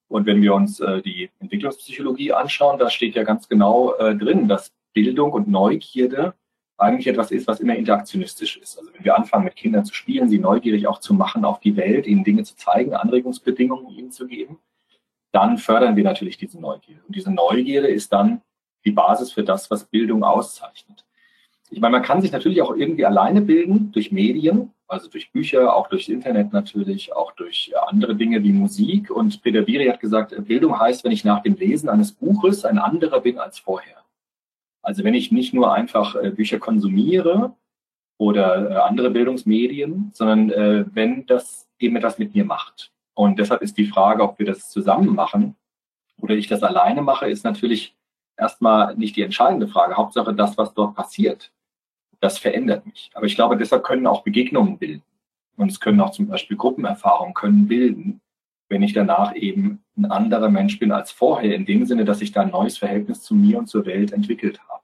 Und 0.09 0.27
wenn 0.27 0.43
wir 0.43 0.55
uns 0.55 0.81
äh, 0.81 1.03
die 1.03 1.31
Entwicklungspsychologie 1.39 2.33
anschauen, 2.33 2.79
da 2.79 2.91
steht 2.91 3.15
ja 3.15 3.23
ganz 3.23 3.49
genau 3.49 3.95
äh, 3.95 4.17
drin, 4.17 4.49
dass 4.49 4.73
Bildung 4.93 5.33
und 5.33 5.49
Neugierde 5.49 6.35
eigentlich 6.77 7.07
etwas 7.07 7.31
ist, 7.31 7.47
was 7.47 7.61
immer 7.61 7.77
interaktionistisch 7.77 8.57
ist. 8.57 8.79
Also 8.79 8.93
wenn 8.95 9.05
wir 9.05 9.17
anfangen, 9.17 9.45
mit 9.45 9.55
Kindern 9.55 9.85
zu 9.85 9.95
spielen, 9.95 10.29
sie 10.29 10.39
neugierig 10.39 10.89
auch 10.89 10.99
zu 10.99 11.15
machen 11.15 11.45
auf 11.45 11.61
die 11.61 11.77
Welt, 11.77 12.07
ihnen 12.07 12.25
Dinge 12.25 12.43
zu 12.43 12.57
zeigen, 12.57 12.95
Anregungsbedingungen 12.95 13.91
ihnen 13.91 14.11
zu 14.11 14.27
geben, 14.27 14.59
dann 15.31 15.59
fördern 15.59 15.95
wir 15.95 16.05
natürlich 16.05 16.39
diese 16.39 16.59
Neugierde. 16.59 17.03
Und 17.07 17.15
diese 17.15 17.31
Neugierde 17.31 17.89
ist 17.89 18.13
dann 18.13 18.41
die 18.85 18.93
Basis 18.93 19.33
für 19.33 19.45
das, 19.45 19.71
was 19.71 19.85
Bildung 19.85 20.25
auszeichnet. 20.25 21.05
Ich 21.71 21.81
meine, 21.81 21.93
man 21.93 22.03
kann 22.03 22.21
sich 22.21 22.33
natürlich 22.33 22.63
auch 22.63 22.75
irgendwie 22.75 23.07
alleine 23.07 23.41
bilden 23.41 23.93
durch 23.93 24.11
Medien, 24.11 24.73
also 24.89 25.09
durch 25.09 25.31
Bücher, 25.31 25.75
auch 25.75 25.89
durch 25.89 26.09
Internet 26.09 26.53
natürlich, 26.53 27.15
auch 27.15 27.31
durch 27.33 27.73
andere 27.87 28.17
Dinge 28.17 28.43
wie 28.43 28.53
Musik. 28.53 29.11
Und 29.11 29.41
Peter 29.43 29.63
Biri 29.63 29.87
hat 29.87 30.01
gesagt, 30.01 30.35
Bildung 30.47 30.79
heißt, 30.79 31.05
wenn 31.05 31.13
ich 31.13 31.25
nach 31.25 31.43
dem 31.43 31.55
Lesen 31.55 31.89
eines 31.89 32.11
Buches 32.11 32.65
ein 32.65 32.79
anderer 32.79 33.21
bin 33.21 33.39
als 33.39 33.61
vorher. 33.61 33.99
Also 34.83 35.05
wenn 35.05 35.15
ich 35.15 35.31
nicht 35.31 35.55
nur 35.55 35.73
einfach 35.73 36.17
äh, 36.17 36.31
Bücher 36.31 36.59
konsumiere 36.59 37.55
oder 38.19 38.71
äh, 38.71 38.75
andere 38.77 39.11
Bildungsmedien, 39.11 40.11
sondern 40.13 40.51
äh, 40.51 40.85
wenn 40.93 41.27
das 41.27 41.69
eben 41.79 41.97
etwas 41.97 42.19
mit 42.19 42.35
mir 42.35 42.45
macht. 42.45 42.91
Und 43.15 43.39
deshalb 43.39 43.63
ist 43.63 43.77
die 43.79 43.87
Frage, 43.87 44.23
ob 44.23 44.39
wir 44.39 44.47
das 44.47 44.71
zusammen 44.71 45.15
machen 45.15 45.55
oder 46.21 46.35
ich 46.35 46.49
das 46.49 46.63
alleine 46.63 47.03
mache, 47.03 47.29
ist 47.29 47.45
natürlich 47.45 47.95
erstmal 48.41 48.97
nicht 48.97 49.17
die 49.17 49.23
entscheidende 49.23 49.69
Frage. 49.69 49.97
Hauptsache 49.97 50.35
das, 50.35 50.59
was 50.59 50.75
dort 50.75 50.97
passiert, 50.97 51.53
das 52.21 52.39
verändert 52.39 52.87
mich. 52.87 53.11
Aber 53.15 53.27
ich 53.27 53.37
glaube, 53.37 53.57
deshalb 53.57 53.85
können 53.85 54.07
auch 54.07 54.23
Begegnungen 54.23 54.79
bilden. 54.79 55.03
Und 55.57 55.71
es 55.71 55.81
können 55.81 56.01
auch 56.01 56.11
zum 56.11 56.27
Beispiel 56.27 56.57
Gruppenerfahrungen 56.57 57.35
können 57.35 57.69
bilden, 57.69 58.21
wenn 58.69 58.83
ich 58.83 58.93
danach 58.93 59.35
eben 59.35 59.83
ein 59.97 60.07
anderer 60.07 60.49
Mensch 60.49 60.79
bin 60.79 60.93
als 60.93 61.11
vorher, 61.11 61.55
in 61.55 61.67
dem 61.67 61.85
Sinne, 61.85 62.05
dass 62.05 62.23
ich 62.23 62.33
da 62.33 62.43
ein 62.43 62.51
neues 62.51 62.79
Verhältnis 62.79 63.23
zu 63.23 63.35
mir 63.35 63.59
und 63.59 63.67
zur 63.67 63.85
Welt 63.85 64.13
entwickelt 64.13 64.61
habe. 64.69 64.83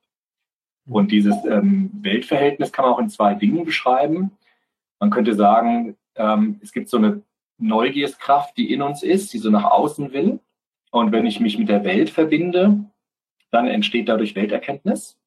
Und 0.88 1.10
dieses 1.10 1.34
ähm, 1.46 1.90
Weltverhältnis 2.00 2.72
kann 2.72 2.84
man 2.84 2.94
auch 2.94 2.98
in 2.98 3.08
zwei 3.08 3.34
Dingen 3.34 3.64
beschreiben. 3.64 4.32
Man 5.00 5.10
könnte 5.10 5.34
sagen, 5.34 5.96
ähm, 6.14 6.60
es 6.62 6.72
gibt 6.72 6.88
so 6.88 6.96
eine 6.96 7.22
Neugierskraft, 7.58 8.56
die 8.56 8.72
in 8.72 8.82
uns 8.82 9.02
ist, 9.02 9.32
die 9.32 9.38
so 9.38 9.50
nach 9.50 9.64
außen 9.64 10.12
will. 10.12 10.40
Und 10.90 11.12
wenn 11.12 11.26
ich 11.26 11.40
mich 11.40 11.58
mit 11.58 11.68
der 11.68 11.84
Welt 11.84 12.10
verbinde, 12.10 12.84
dann 13.50 13.66
entsteht 13.66 14.08
dadurch 14.08 14.34
Welterkenntnis. 14.34 15.18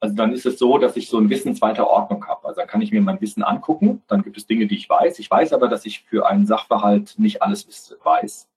Also 0.00 0.14
dann 0.14 0.32
ist 0.32 0.46
es 0.46 0.58
so, 0.58 0.78
dass 0.78 0.96
ich 0.96 1.08
so 1.08 1.18
ein 1.18 1.28
Wissen 1.28 1.56
zweiter 1.56 1.88
Ordnung 1.88 2.26
habe. 2.26 2.46
Also 2.46 2.60
dann 2.60 2.68
kann 2.68 2.82
ich 2.82 2.92
mir 2.92 3.00
mein 3.00 3.20
Wissen 3.20 3.42
angucken, 3.42 4.02
dann 4.06 4.22
gibt 4.22 4.36
es 4.36 4.46
Dinge, 4.46 4.66
die 4.66 4.76
ich 4.76 4.88
weiß. 4.88 5.18
Ich 5.18 5.30
weiß 5.30 5.52
aber, 5.52 5.68
dass 5.68 5.86
ich 5.86 6.04
für 6.04 6.26
einen 6.26 6.46
Sachverhalt 6.46 7.18
nicht 7.18 7.42
alles 7.42 7.96
weiß, 8.02 8.48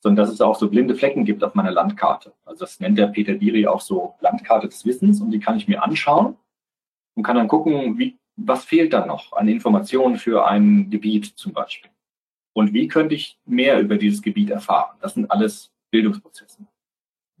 sondern 0.00 0.24
dass 0.24 0.32
es 0.32 0.40
auch 0.40 0.56
so 0.56 0.70
blinde 0.70 0.94
Flecken 0.94 1.24
gibt 1.24 1.44
auf 1.44 1.54
meiner 1.54 1.70
Landkarte. 1.70 2.32
Also 2.44 2.64
das 2.64 2.80
nennt 2.80 2.96
der 2.98 3.08
Peter 3.08 3.34
Biri 3.34 3.66
auch 3.66 3.80
so 3.80 4.14
Landkarte 4.20 4.68
des 4.68 4.86
Wissens 4.86 5.20
und 5.20 5.30
die 5.30 5.40
kann 5.40 5.58
ich 5.58 5.68
mir 5.68 5.82
anschauen 5.82 6.36
und 7.14 7.22
kann 7.22 7.36
dann 7.36 7.48
gucken, 7.48 7.98
wie, 7.98 8.16
was 8.36 8.64
fehlt 8.64 8.92
da 8.92 9.04
noch 9.04 9.32
an 9.32 9.48
Informationen 9.48 10.16
für 10.16 10.46
ein 10.46 10.88
Gebiet 10.88 11.26
zum 11.26 11.52
Beispiel. 11.52 11.90
Und 12.54 12.72
wie 12.72 12.88
könnte 12.88 13.14
ich 13.14 13.38
mehr 13.44 13.80
über 13.80 13.98
dieses 13.98 14.22
Gebiet 14.22 14.48
erfahren? 14.48 14.96
Das 15.00 15.12
sind 15.12 15.30
alles 15.30 15.70
Bildungsprozesse. 15.90 16.66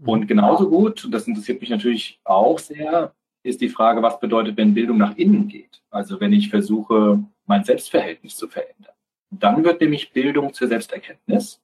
Und 0.04 0.26
genauso 0.26 0.68
gut, 0.68 1.04
und 1.04 1.12
das 1.12 1.26
interessiert 1.26 1.60
mich 1.60 1.70
natürlich 1.70 2.20
auch 2.24 2.58
sehr, 2.58 3.14
ist 3.42 3.60
die 3.60 3.68
Frage, 3.68 4.02
was 4.02 4.20
bedeutet, 4.20 4.56
wenn 4.56 4.74
Bildung 4.74 4.98
nach 4.98 5.16
innen 5.16 5.48
geht? 5.48 5.82
Also 5.90 6.20
wenn 6.20 6.32
ich 6.32 6.50
versuche, 6.50 7.22
mein 7.46 7.64
Selbstverhältnis 7.64 8.36
zu 8.36 8.48
verändern. 8.48 8.92
Dann 9.30 9.64
wird 9.64 9.80
nämlich 9.80 10.12
Bildung 10.12 10.52
zur 10.52 10.68
Selbsterkenntnis. 10.68 11.60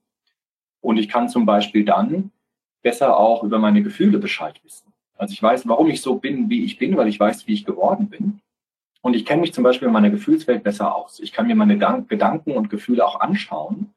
Und 0.81 0.97
ich 0.97 1.09
kann 1.09 1.29
zum 1.29 1.45
Beispiel 1.45 1.85
dann 1.85 2.31
besser 2.83 3.17
auch 3.17 3.43
über 3.43 3.59
meine 3.59 3.83
Gefühle 3.83 4.19
Bescheid 4.19 4.61
wissen. 4.65 4.93
Also 5.17 5.33
ich 5.33 5.43
weiß, 5.43 5.69
warum 5.69 5.89
ich 5.89 6.01
so 6.01 6.17
bin, 6.17 6.49
wie 6.51 6.65
ich 6.65 6.79
bin, 6.79 6.97
weil 6.97 7.09
ich 7.09 7.21
weiß, 7.21 7.47
wie 7.47 7.53
ich 7.53 7.65
geworden 7.65 8.09
bin. 8.09 8.41
Und 9.03 9.15
ich 9.15 9.27
kenne 9.27 9.43
mich 9.43 9.53
zum 9.53 9.65
Beispiel 9.65 9.89
in 9.89 9.95
meiner 9.95 10.11
Gefühlswelt 10.11 10.63
besser 10.63 10.95
aus. 10.95 11.21
Ich 11.21 11.33
kann 11.33 11.47
mir 11.47 11.55
meine 11.55 11.77
Gedanken 11.77 12.53
und 12.53 12.71
Gefühle 12.71 13.05
auch 13.05 13.21
anschauen 13.21 13.93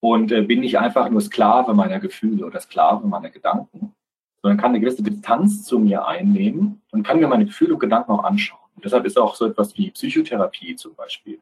und 0.00 0.32
äh, 0.32 0.42
bin 0.42 0.60
nicht 0.60 0.78
einfach 0.78 1.08
nur 1.08 1.20
Sklave 1.20 1.74
meiner 1.74 2.00
Gefühle 2.00 2.46
oder 2.46 2.60
Sklave 2.60 3.06
meiner 3.06 3.30
Gedanken, 3.30 3.94
sondern 4.42 4.58
kann 4.58 4.70
eine 4.70 4.80
gewisse 4.80 5.02
Distanz 5.02 5.64
zu 5.64 5.78
mir 5.78 6.06
einnehmen 6.06 6.82
und 6.92 7.02
kann 7.02 7.18
mir 7.18 7.28
meine 7.28 7.46
Gefühle 7.46 7.74
und 7.74 7.80
Gedanken 7.80 8.12
auch 8.12 8.24
anschauen. 8.24 8.60
Und 8.74 8.84
deshalb 8.84 9.04
ist 9.06 9.18
auch 9.18 9.34
so 9.34 9.46
etwas 9.46 9.76
wie 9.76 9.90
Psychotherapie 9.90 10.76
zum 10.76 10.94
Beispiel 10.94 11.40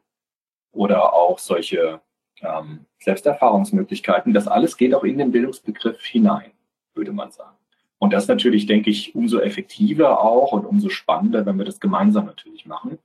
oder 0.71 1.13
auch 1.13 1.39
solche 1.39 2.01
ähm, 2.41 2.85
Selbsterfahrungsmöglichkeiten, 2.99 4.33
das 4.33 4.47
alles 4.47 4.77
geht 4.77 4.93
auch 4.93 5.03
in 5.03 5.17
den 5.17 5.31
Bildungsbegriff 5.31 6.03
hinein, 6.03 6.51
würde 6.93 7.11
man 7.11 7.31
sagen. 7.31 7.55
Und 7.97 8.13
das 8.13 8.27
natürlich, 8.27 8.65
denke 8.65 8.89
ich, 8.89 9.15
umso 9.15 9.39
effektiver 9.39 10.21
auch 10.21 10.51
und 10.51 10.65
umso 10.65 10.89
spannender, 10.89 11.45
wenn 11.45 11.57
wir 11.57 11.65
das 11.65 11.79
gemeinsam 11.79 12.25
natürlich 12.25 12.65
machen. 12.65 12.99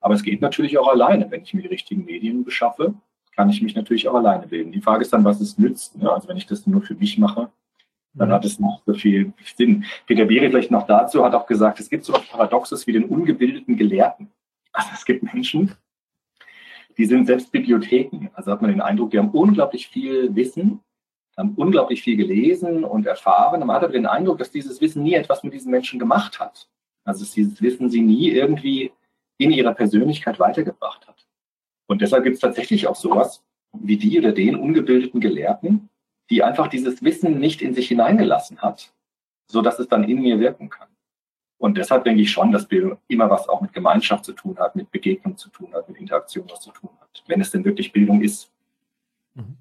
Aber 0.00 0.14
es 0.14 0.22
geht 0.22 0.40
natürlich 0.40 0.78
auch 0.78 0.88
alleine, 0.88 1.30
wenn 1.30 1.42
ich 1.42 1.54
mir 1.54 1.62
die 1.62 1.68
richtigen 1.68 2.04
Medien 2.04 2.44
beschaffe 2.44 2.94
kann 3.38 3.50
ich 3.50 3.62
mich 3.62 3.76
natürlich 3.76 4.08
auch 4.08 4.16
alleine 4.16 4.48
bilden. 4.48 4.72
Die 4.72 4.80
Frage 4.80 5.02
ist 5.02 5.12
dann, 5.12 5.24
was 5.24 5.40
es 5.40 5.58
nützt. 5.58 5.96
Ne? 5.96 6.10
Also 6.10 6.26
wenn 6.26 6.36
ich 6.36 6.46
das 6.46 6.66
nur 6.66 6.82
für 6.82 6.96
mich 6.96 7.18
mache, 7.18 7.48
dann 8.12 8.30
mhm. 8.30 8.32
hat 8.32 8.44
es 8.44 8.58
nicht 8.58 8.82
so 8.84 8.94
viel 8.94 9.32
Sinn. 9.56 9.84
Peter 10.08 10.24
Beere 10.24 10.50
vielleicht 10.50 10.72
noch 10.72 10.88
dazu 10.88 11.24
hat 11.24 11.36
auch 11.36 11.46
gesagt, 11.46 11.78
es 11.78 11.88
gibt 11.88 12.04
so 12.04 12.14
etwas 12.14 12.26
Paradoxes 12.30 12.88
wie 12.88 12.94
den 12.94 13.04
ungebildeten 13.04 13.76
Gelehrten. 13.76 14.28
Also 14.72 14.88
es 14.92 15.04
gibt 15.04 15.22
Menschen, 15.32 15.70
die 16.96 17.04
sind 17.04 17.26
selbst 17.26 17.52
Bibliotheken. 17.52 18.28
Also 18.34 18.50
hat 18.50 18.60
man 18.60 18.72
den 18.72 18.80
Eindruck, 18.80 19.12
die 19.12 19.20
haben 19.20 19.30
unglaublich 19.30 19.86
viel 19.86 20.34
Wissen, 20.34 20.80
haben 21.36 21.54
unglaublich 21.54 22.02
viel 22.02 22.16
gelesen 22.16 22.82
und 22.82 23.06
erfahren. 23.06 23.60
Man 23.60 23.76
hat 23.76 23.84
aber 23.84 23.92
den 23.92 24.06
Eindruck, 24.06 24.38
dass 24.38 24.50
dieses 24.50 24.80
Wissen 24.80 25.04
nie 25.04 25.14
etwas 25.14 25.44
mit 25.44 25.52
diesen 25.52 25.70
Menschen 25.70 26.00
gemacht 26.00 26.40
hat. 26.40 26.68
Also 27.04 27.20
dass 27.20 27.34
dieses 27.34 27.62
Wissen 27.62 27.88
sie 27.88 28.00
nie 28.00 28.30
irgendwie 28.30 28.90
in 29.36 29.52
ihrer 29.52 29.74
Persönlichkeit 29.74 30.40
weitergebracht 30.40 31.06
hat. 31.06 31.07
Und 31.88 32.02
deshalb 32.02 32.22
gibt 32.22 32.34
es 32.34 32.40
tatsächlich 32.40 32.86
auch 32.86 32.94
sowas 32.94 33.42
wie 33.72 33.96
die 33.96 34.18
oder 34.18 34.32
den 34.32 34.54
ungebildeten 34.54 35.20
Gelehrten, 35.20 35.88
die 36.30 36.42
einfach 36.42 36.68
dieses 36.68 37.02
Wissen 37.02 37.40
nicht 37.40 37.62
in 37.62 37.74
sich 37.74 37.88
hineingelassen 37.88 38.58
hat, 38.58 38.92
so 39.46 39.62
dass 39.62 39.78
es 39.78 39.88
dann 39.88 40.04
in 40.04 40.20
mir 40.20 40.38
wirken 40.38 40.68
kann. 40.68 40.88
Und 41.56 41.76
deshalb 41.76 42.04
denke 42.04 42.22
ich 42.22 42.30
schon, 42.30 42.52
dass 42.52 42.68
Bildung 42.68 42.98
immer 43.08 43.28
was 43.30 43.48
auch 43.48 43.60
mit 43.60 43.72
Gemeinschaft 43.72 44.24
zu 44.24 44.32
tun 44.32 44.56
hat, 44.58 44.76
mit 44.76 44.90
Begegnung 44.90 45.36
zu 45.36 45.48
tun 45.48 45.72
hat, 45.72 45.88
mit 45.88 45.98
Interaktion 45.98 46.44
was 46.50 46.60
zu 46.60 46.70
tun 46.70 46.90
hat, 47.00 47.24
wenn 47.26 47.40
es 47.40 47.50
denn 47.50 47.64
wirklich 47.64 47.90
Bildung 47.90 48.20
ist. 48.20 48.50
Mhm. 49.34 49.56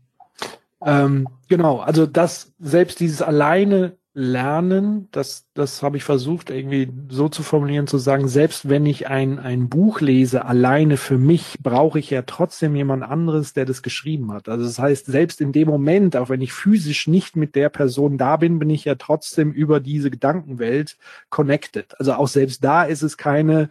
Ähm, 0.82 1.28
genau, 1.48 1.80
also 1.80 2.06
das 2.06 2.54
selbst 2.60 3.00
dieses 3.00 3.22
alleine 3.22 3.98
lernen, 4.20 5.10
das, 5.12 5.46
das 5.54 5.84
habe 5.84 5.98
ich 5.98 6.04
versucht 6.04 6.50
irgendwie 6.50 6.92
so 7.08 7.30
zu 7.30 7.44
formulieren, 7.44 7.86
zu 7.86 8.00
sagen, 8.00 8.28
selbst 8.28 8.68
wenn 8.68 8.88
ich 8.88 9.08
ein, 9.08 9.38
ein 9.38 9.70
Buch 9.70 10.02
lese, 10.02 10.46
alleine 10.46 10.98
für 10.98 11.20
mich, 11.20 11.58
brauche 11.62 12.00
ich 12.00 12.10
ja 12.10 12.24
trotzdem 12.24 12.76
jemand 12.76 13.04
anderes, 13.04 13.54
der 13.54 13.66
das 13.66 13.84
geschrieben 13.84 14.34
hat. 14.34 14.50
Also 14.50 14.66
das 14.66 14.80
heißt, 14.80 15.06
selbst 15.06 15.40
in 15.40 15.52
dem 15.52 15.68
Moment, 15.68 16.18
auch 16.18 16.30
wenn 16.30 16.42
ich 16.42 16.52
physisch 16.52 17.06
nicht 17.06 17.36
mit 17.36 17.54
der 17.54 17.70
Person 17.70 18.18
da 18.18 18.38
bin, 18.38 18.58
bin 18.58 18.72
ich 18.72 18.86
ja 18.86 18.96
trotzdem 18.96 19.52
über 19.52 19.80
diese 19.80 20.10
Gedankenwelt 20.10 20.98
connected. 21.30 21.94
Also 22.00 22.14
auch 22.14 22.28
selbst 22.28 22.64
da 22.64 22.86
ist 22.86 23.04
es 23.04 23.18
keine 23.18 23.70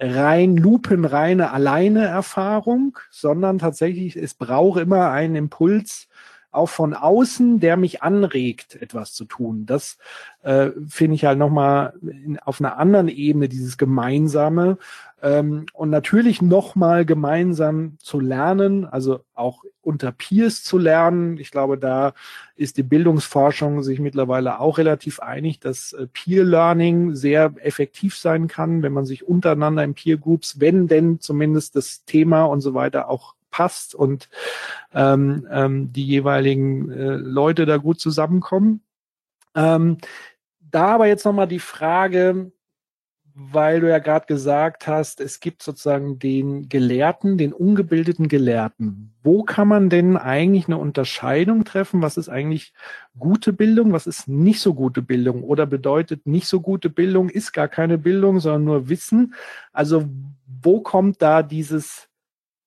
rein 0.00 0.56
lupenreine 0.56 1.52
alleine 1.52 2.06
Erfahrung, 2.06 2.96
sondern 3.10 3.58
tatsächlich, 3.58 4.16
es 4.16 4.32
braucht 4.32 4.80
immer 4.80 5.10
einen 5.10 5.36
Impuls, 5.36 6.08
auch 6.52 6.68
von 6.68 6.94
außen, 6.94 7.60
der 7.60 7.76
mich 7.76 8.02
anregt, 8.02 8.76
etwas 8.80 9.14
zu 9.14 9.24
tun. 9.24 9.66
Das 9.66 9.98
äh, 10.42 10.70
finde 10.86 11.14
ich 11.14 11.24
halt 11.24 11.38
nochmal 11.38 11.94
auf 12.44 12.60
einer 12.60 12.76
anderen 12.76 13.08
Ebene, 13.08 13.48
dieses 13.48 13.78
Gemeinsame. 13.78 14.78
Ähm, 15.22 15.66
und 15.72 15.90
natürlich 15.90 16.42
nochmal 16.42 17.06
gemeinsam 17.06 17.96
zu 17.98 18.20
lernen, 18.20 18.84
also 18.84 19.20
auch 19.34 19.64
unter 19.80 20.12
Peers 20.12 20.62
zu 20.62 20.78
lernen. 20.78 21.38
Ich 21.38 21.50
glaube, 21.50 21.78
da 21.78 22.12
ist 22.56 22.76
die 22.76 22.82
Bildungsforschung 22.82 23.82
sich 23.82 23.98
mittlerweile 24.00 24.60
auch 24.60 24.78
relativ 24.78 25.20
einig, 25.20 25.60
dass 25.60 25.92
äh, 25.92 26.06
Peer 26.06 26.44
Learning 26.44 27.14
sehr 27.14 27.54
effektiv 27.60 28.16
sein 28.16 28.46
kann, 28.46 28.82
wenn 28.82 28.92
man 28.92 29.06
sich 29.06 29.26
untereinander 29.26 29.84
in 29.84 29.94
Peer 29.94 30.18
Groups, 30.18 30.60
wenn 30.60 30.86
denn 30.88 31.20
zumindest 31.20 31.76
das 31.76 32.04
Thema 32.04 32.44
und 32.44 32.60
so 32.60 32.74
weiter 32.74 33.08
auch 33.08 33.34
passt 33.52 33.94
und 33.94 34.28
ähm, 34.92 35.46
ähm, 35.52 35.92
die 35.92 36.04
jeweiligen 36.04 36.90
äh, 36.90 37.14
Leute 37.14 37.66
da 37.66 37.76
gut 37.76 38.00
zusammenkommen. 38.00 38.82
Ähm, 39.54 39.98
da 40.58 40.86
aber 40.94 41.06
jetzt 41.06 41.24
nochmal 41.24 41.46
die 41.46 41.60
Frage, 41.60 42.50
weil 43.34 43.80
du 43.80 43.88
ja 43.88 43.98
gerade 43.98 44.26
gesagt 44.26 44.86
hast, 44.86 45.20
es 45.20 45.40
gibt 45.40 45.62
sozusagen 45.62 46.18
den 46.18 46.68
Gelehrten, 46.68 47.38
den 47.38 47.52
ungebildeten 47.52 48.28
Gelehrten. 48.28 49.14
Wo 49.22 49.42
kann 49.42 49.68
man 49.68 49.88
denn 49.88 50.16
eigentlich 50.16 50.66
eine 50.66 50.76
Unterscheidung 50.78 51.64
treffen? 51.64 52.02
Was 52.02 52.16
ist 52.16 52.28
eigentlich 52.28 52.74
gute 53.18 53.52
Bildung? 53.52 53.92
Was 53.92 54.06
ist 54.06 54.28
nicht 54.28 54.60
so 54.60 54.74
gute 54.74 55.00
Bildung? 55.00 55.42
Oder 55.44 55.66
bedeutet 55.66 56.26
nicht 56.26 56.46
so 56.46 56.60
gute 56.60 56.90
Bildung 56.90 57.30
ist 57.30 57.52
gar 57.52 57.68
keine 57.68 57.96
Bildung, 57.96 58.40
sondern 58.40 58.64
nur 58.64 58.88
Wissen? 58.88 59.34
Also 59.72 60.08
wo 60.62 60.80
kommt 60.80 61.22
da 61.22 61.42
dieses 61.42 62.08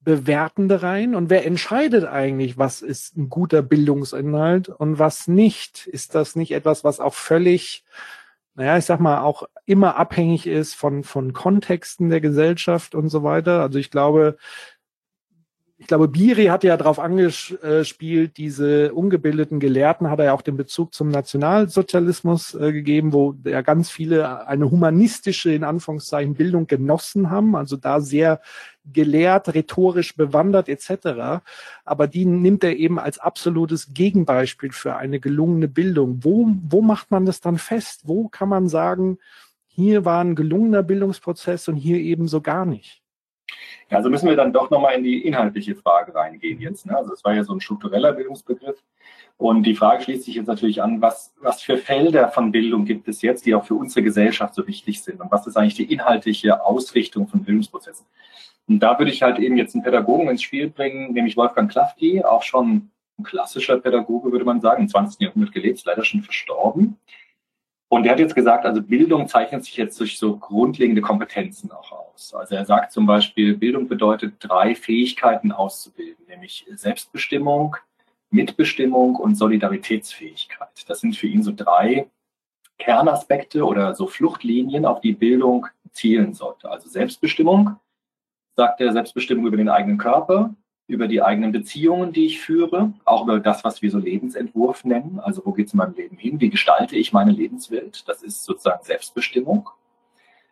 Bewertende 0.05 0.81
rein? 0.83 1.15
Und 1.15 1.29
wer 1.29 1.45
entscheidet 1.45 2.05
eigentlich, 2.05 2.57
was 2.57 2.81
ist 2.81 3.17
ein 3.17 3.29
guter 3.29 3.61
Bildungsinhalt 3.61 4.69
und 4.69 4.99
was 4.99 5.27
nicht? 5.27 5.87
Ist 5.87 6.15
das 6.15 6.37
nicht 6.37 6.51
etwas, 6.51 6.85
was 6.85 7.01
auch 7.01 7.13
völlig, 7.13 7.83
naja, 8.55 8.77
ich 8.77 8.85
sag 8.85 9.01
mal, 9.01 9.21
auch 9.21 9.43
immer 9.65 9.97
abhängig 9.97 10.47
ist 10.47 10.75
von, 10.75 11.03
von 11.03 11.33
Kontexten 11.33 12.09
der 12.09 12.21
Gesellschaft 12.21 12.95
und 12.95 13.09
so 13.09 13.23
weiter? 13.23 13.61
Also 13.61 13.79
ich 13.79 13.91
glaube, 13.91 14.37
ich 15.77 15.87
glaube, 15.87 16.07
Biri 16.07 16.45
hat 16.45 16.63
ja 16.63 16.77
darauf 16.77 16.99
angespielt, 16.99 18.37
diese 18.37 18.93
ungebildeten 18.93 19.59
Gelehrten 19.59 20.09
hat 20.09 20.19
er 20.19 20.25
ja 20.25 20.33
auch 20.33 20.41
den 20.41 20.55
Bezug 20.55 20.93
zum 20.93 21.09
Nationalsozialismus 21.09 22.55
äh, 22.55 22.71
gegeben, 22.71 23.11
wo 23.11 23.35
ja 23.43 23.61
ganz 23.61 23.89
viele 23.89 24.47
eine 24.47 24.71
humanistische, 24.71 25.51
in 25.51 25.65
Anführungszeichen, 25.65 26.35
Bildung 26.35 26.67
genossen 26.67 27.29
haben, 27.29 27.57
also 27.57 27.75
da 27.75 27.99
sehr 27.99 28.39
gelehrt, 28.85 29.53
rhetorisch 29.53 30.15
bewandert 30.15 30.69
etc. 30.69 31.43
Aber 31.83 32.07
die 32.07 32.25
nimmt 32.25 32.63
er 32.63 32.77
eben 32.77 32.97
als 32.97 33.19
absolutes 33.19 33.93
Gegenbeispiel 33.93 34.71
für 34.71 34.95
eine 34.95 35.19
gelungene 35.19 35.67
Bildung. 35.67 36.19
Wo, 36.23 36.47
wo 36.69 36.81
macht 36.81 37.11
man 37.11 37.25
das 37.25 37.41
dann 37.41 37.57
fest? 37.57 38.03
Wo 38.05 38.29
kann 38.29 38.47
man 38.47 38.69
sagen, 38.69 39.17
hier 39.67 40.05
war 40.05 40.23
ein 40.23 40.35
gelungener 40.35 40.83
Bildungsprozess 40.83 41.67
und 41.67 41.75
hier 41.75 41.97
eben 41.97 42.29
so 42.29 42.39
gar 42.39 42.65
nicht? 42.65 43.04
Also 43.89 44.09
müssen 44.09 44.27
wir 44.27 44.35
dann 44.35 44.53
doch 44.53 44.69
nochmal 44.69 44.95
in 44.95 45.03
die 45.03 45.25
inhaltliche 45.25 45.75
Frage 45.75 46.15
reingehen 46.15 46.59
jetzt. 46.59 46.85
Ne? 46.85 46.97
Also 46.97 47.13
es 47.13 47.23
war 47.23 47.35
ja 47.35 47.43
so 47.43 47.53
ein 47.53 47.61
struktureller 47.61 48.13
Bildungsbegriff. 48.13 48.83
Und 49.37 49.63
die 49.63 49.75
Frage 49.75 50.03
schließt 50.03 50.23
sich 50.23 50.35
jetzt 50.35 50.47
natürlich 50.47 50.81
an, 50.81 51.01
was, 51.01 51.33
was 51.41 51.61
für 51.61 51.77
Felder 51.77 52.29
von 52.29 52.51
Bildung 52.51 52.85
gibt 52.85 53.07
es 53.07 53.21
jetzt, 53.21 53.45
die 53.45 53.53
auch 53.53 53.65
für 53.65 53.75
unsere 53.75 54.01
Gesellschaft 54.01 54.55
so 54.55 54.65
wichtig 54.67 55.03
sind? 55.03 55.19
Und 55.19 55.31
was 55.31 55.45
ist 55.45 55.57
eigentlich 55.57 55.75
die 55.75 55.91
inhaltliche 55.91 56.63
Ausrichtung 56.63 57.27
von 57.27 57.43
Bildungsprozessen? 57.43 58.05
Und 58.67 58.79
da 58.79 58.97
würde 58.97 59.11
ich 59.11 59.21
halt 59.21 59.37
eben 59.39 59.57
jetzt 59.57 59.75
einen 59.75 59.83
Pädagogen 59.83 60.29
ins 60.29 60.41
Spiel 60.41 60.69
bringen, 60.69 61.13
nämlich 61.13 61.37
Wolfgang 61.37 61.69
Klafki, 61.69 62.23
auch 62.23 62.43
schon 62.43 62.89
ein 63.19 63.23
klassischer 63.23 63.77
Pädagoge, 63.77 64.31
würde 64.31 64.45
man 64.45 64.61
sagen, 64.61 64.83
im 64.83 64.89
20. 64.89 65.19
Jahrhundert 65.19 65.53
gelebt, 65.53 65.83
leider 65.85 66.03
schon 66.03 66.21
verstorben. 66.21 66.97
Und 67.87 68.05
er 68.05 68.13
hat 68.13 68.19
jetzt 68.19 68.35
gesagt, 68.35 68.65
also 68.65 68.81
Bildung 68.81 69.27
zeichnet 69.27 69.63
sich 69.63 69.77
jetzt 69.77 69.99
durch 69.99 70.17
so 70.17 70.37
grundlegende 70.37 71.01
Kompetenzen 71.01 71.71
auch 71.71 71.91
aus. 71.91 72.33
Also 72.33 72.55
er 72.55 72.65
sagt 72.65 72.91
zum 72.91 73.05
Beispiel, 73.05 73.55
Bildung 73.55 73.87
bedeutet 73.87 74.35
drei 74.39 74.75
Fähigkeiten 74.75 75.51
auszubilden, 75.51 76.25
nämlich 76.27 76.65
Selbstbestimmung, 76.73 77.77
Mitbestimmung 78.31 79.15
und 79.15 79.35
Solidaritätsfähigkeit. 79.35 80.69
Das 80.87 80.99
sind 80.99 81.15
für 81.15 81.27
ihn 81.27 81.43
so 81.43 81.53
drei 81.55 82.09
Kernaspekte 82.77 83.63
oder 83.63 83.95
so 83.95 84.07
Fluchtlinien, 84.07 84.85
auf 84.85 84.99
die 84.99 85.13
Bildung 85.13 85.67
zielen 85.91 86.33
sollte. 86.33 86.69
Also 86.69 86.89
Selbstbestimmung, 86.89 87.77
sagt 88.55 88.81
er 88.81 88.93
Selbstbestimmung 88.93 89.45
über 89.45 89.57
den 89.57 89.69
eigenen 89.69 89.97
Körper, 89.97 90.53
über 90.87 91.07
die 91.07 91.21
eigenen 91.21 91.51
Beziehungen, 91.51 92.13
die 92.13 92.27
ich 92.27 92.41
führe, 92.41 92.93
auch 93.05 93.23
über 93.23 93.39
das, 93.39 93.63
was 93.63 93.81
wir 93.81 93.89
so 93.89 93.97
Lebensentwurf 93.97 94.85
nennen. 94.85 95.19
Also 95.19 95.41
wo 95.43 95.51
geht 95.51 95.67
es 95.67 95.73
in 95.73 95.77
meinem 95.77 95.95
Leben 95.95 96.17
hin? 96.17 96.39
Wie 96.39 96.49
gestalte 96.49 96.95
ich 96.95 97.11
meine 97.11 97.31
Lebenswelt? 97.31 98.07
Das 98.07 98.21
ist 98.21 98.43
sozusagen 98.43 98.83
Selbstbestimmung. 98.83 99.69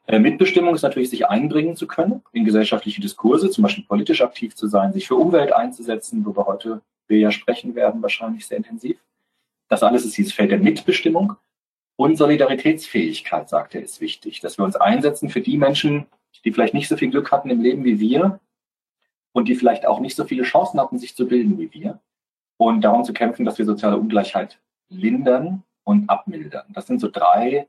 Äh, 0.08 0.20
Mitbestimmung 0.20 0.74
ist 0.74 0.82
natürlich, 0.82 1.12
sich 1.12 1.28
einbringen 1.28 1.76
zu 1.76 1.88
können 1.88 2.24
in 2.34 2.46
gesellschaftliche 2.46 3.00
Diskurse, 3.00 3.50
zum 3.50 3.62
Beispiel 3.62 3.86
politisch 3.86 4.22
aktiv 4.22 4.56
zu 4.56 4.68
sein, 4.68 4.92
sich 4.92 5.08
für 5.08 5.16
Umwelt 5.16 5.54
einzusetzen, 5.54 6.26
worüber 6.26 6.48
heute 6.48 6.82
wir 7.08 7.20
ja 7.20 7.32
sprechen 7.32 7.76
werden, 7.76 8.02
wahrscheinlich 8.02 8.48
sehr 8.48 8.58
intensiv. 8.58 8.98
Das 9.70 9.84
alles 9.84 10.04
ist 10.04 10.18
dieses 10.18 10.34
Feld 10.34 10.52
der 10.52 10.60
Mitbestimmung. 10.60 11.36
Und 11.96 12.18
Solidaritätsfähigkeit, 12.18 13.50
sagt 13.50 13.76
er, 13.76 13.84
ist 13.84 14.02
wichtig, 14.02 14.40
dass 14.40 14.58
wir 14.58 14.66
uns 14.66 14.76
einsetzen 14.76 15.30
für 15.30 15.42
die 15.42 15.58
Menschen, 15.58 16.08
die 16.44 16.52
vielleicht 16.52 16.74
nicht 16.74 16.90
so 16.90 16.98
viel 16.98 17.12
Glück 17.12 17.32
hatten 17.32 17.52
im 17.52 17.62
Leben 17.62 17.86
wie 17.86 18.00
wir 18.00 18.40
und 19.34 19.48
die 19.48 19.56
vielleicht 19.56 19.86
auch 19.86 20.00
nicht 20.00 20.16
so 20.16 20.24
viele 20.24 20.44
Chancen 20.44 20.80
hatten, 20.80 20.98
sich 20.98 21.16
zu 21.16 21.28
bilden 21.28 21.60
wie 21.60 21.74
wir. 21.74 22.00
Und 22.58 22.82
darum 22.82 23.04
zu 23.04 23.14
kämpfen, 23.14 23.46
dass 23.46 23.58
wir 23.58 23.66
soziale 23.66 23.98
Ungleichheit 23.98 24.60
lindern 24.90 25.64
und 25.84 26.10
abmildern. 26.10 26.66
Das 26.70 26.88
sind 26.88 27.02
so 27.02 27.10
drei 27.12 27.68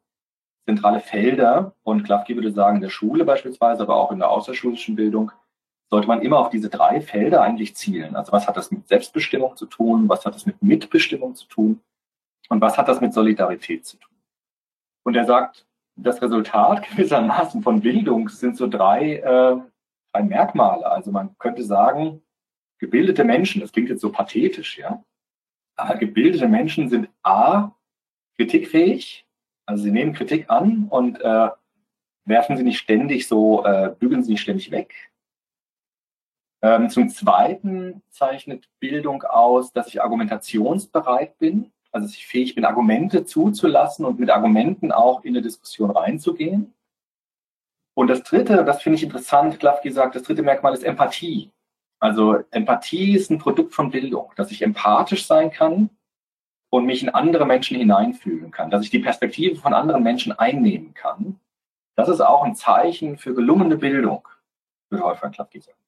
zentrale 0.67 1.01
Felder. 1.01 1.75
Und 1.83 2.05
Klafki 2.05 2.37
würde 2.37 2.53
sagen, 2.53 2.77
in 2.77 2.83
der 2.83 2.91
Schule 2.91 3.25
beispielsweise, 3.25 3.83
aber 3.83 3.97
auch 3.97 4.13
in 4.13 4.19
der 4.19 4.31
außerschulischen 4.31 4.95
Bildung, 4.95 5.33
sollte 5.91 6.09
man 6.09 6.23
immer 6.23 6.39
auf 6.39 6.51
diese 6.51 6.69
drei 6.69 7.01
Felder 7.01 7.43
eigentlich 7.43 7.77
zielen. 7.77 8.17
Also 8.17 8.33
was 8.33 8.47
hat 8.47 8.57
das 8.57 8.71
mit 8.71 8.89
Selbstbestimmung 8.89 9.57
zu 9.57 9.67
tun? 9.67 10.09
Was 10.09 10.25
hat 10.25 10.35
das 10.35 10.47
mit 10.47 10.63
Mitbestimmung 10.63 11.35
zu 11.35 11.47
tun? 11.47 11.81
Und 12.49 12.61
was 12.61 12.77
hat 12.77 12.89
das 12.89 13.01
mit 13.01 13.13
Solidarität 13.13 13.87
zu 13.87 13.97
tun? 13.97 14.15
Und 15.05 15.17
er 15.17 15.25
sagt, 15.25 15.67
das 15.97 16.21
Resultat 16.21 16.89
gewissermaßen 16.91 17.63
von 17.63 17.81
Bildung 17.81 18.29
sind 18.29 18.57
so 18.57 18.67
drei, 18.67 19.17
äh, 19.17 19.57
drei 20.15 20.23
Merkmale. 20.23 20.91
Also 20.91 21.11
man 21.11 21.37
könnte 21.39 21.65
sagen, 21.65 22.23
gebildete 22.79 23.25
Menschen, 23.25 23.61
das 23.61 23.73
klingt 23.73 23.91
jetzt 23.91 24.01
so 24.01 24.11
pathetisch, 24.11 24.79
ja, 24.79 25.05
aber 25.77 25.97
gebildete 25.97 26.49
Menschen 26.49 26.89
sind 26.89 27.09
A, 27.23 27.73
kritikfähig, 28.37 29.27
also 29.67 29.83
sie 29.83 29.91
nehmen 29.91 30.13
Kritik 30.13 30.51
an 30.51 30.87
und 30.89 31.21
äh, 31.21 31.49
werfen 32.25 32.57
sie 32.57 32.63
nicht 32.63 32.79
ständig 32.79 33.27
so, 33.27 33.65
äh, 33.65 33.95
bügeln 33.99 34.23
sie 34.23 34.33
nicht 34.33 34.43
ständig 34.43 34.71
weg. 34.71 34.95
Ähm, 36.63 36.89
zum 36.89 37.09
Zweiten 37.11 38.03
zeichnet 38.11 38.69
Bildung 38.81 39.23
aus, 39.23 39.73
dass 39.73 39.89
ich 39.89 40.03
argumentationsbereit 40.03 41.39
bin 41.39 41.73
also 41.95 42.09
dass 42.09 42.17
ich 42.17 42.27
fähig 42.27 42.57
bin, 42.57 42.65
Argumente 42.65 43.25
zuzulassen 43.25 44.05
und 44.05 44.19
mit 44.19 44.29
Argumenten 44.29 44.91
auch 44.91 45.23
in 45.23 45.35
eine 45.35 45.43
Diskussion 45.43 45.91
reinzugehen. 45.91 46.74
Und 47.95 48.09
das 48.09 48.23
dritte, 48.23 48.65
das 48.65 48.83
finde 48.83 48.97
ich 48.97 49.05
interessant, 49.05 49.59
Klafki 49.61 49.91
sagt, 49.91 50.17
das 50.17 50.25
dritte 50.25 50.43
Merkmal 50.43 50.75
ist 50.75 50.83
Empathie. 50.83 51.51
Also 52.01 52.39
Empathie 52.51 53.15
ist 53.15 53.31
ein 53.31 53.39
Produkt 53.39 53.73
von 53.73 53.91
Bildung, 53.91 54.33
dass 54.37 54.51
ich 54.51 54.63
empathisch 54.63 55.27
sein 55.27 55.51
kann 55.51 55.91
und 56.71 56.87
mich 56.87 57.03
in 57.03 57.09
andere 57.09 57.47
Menschen 57.47 57.79
hineinfühlen 57.79 58.51
kann, 58.51 58.71
dass 58.71 58.83
ich 58.83 58.91
die 58.91 58.99
Perspektive 58.99 59.57
von 59.57 59.75
anderen 59.75 60.03
Menschen 60.03 60.33
einnehmen 60.33 60.93
kann, 60.93 61.39
das 61.97 62.09
ist 62.09 62.21
auch 62.21 62.43
ein 62.43 62.57
Zeichen 62.57 63.17
für 63.19 63.35
gelungene 63.35 63.77
Bildung, 63.77 64.27
würde 64.91 65.05
Wolfgang 65.05 65.35
Klappke 65.35 65.61
sagen. 65.61 65.79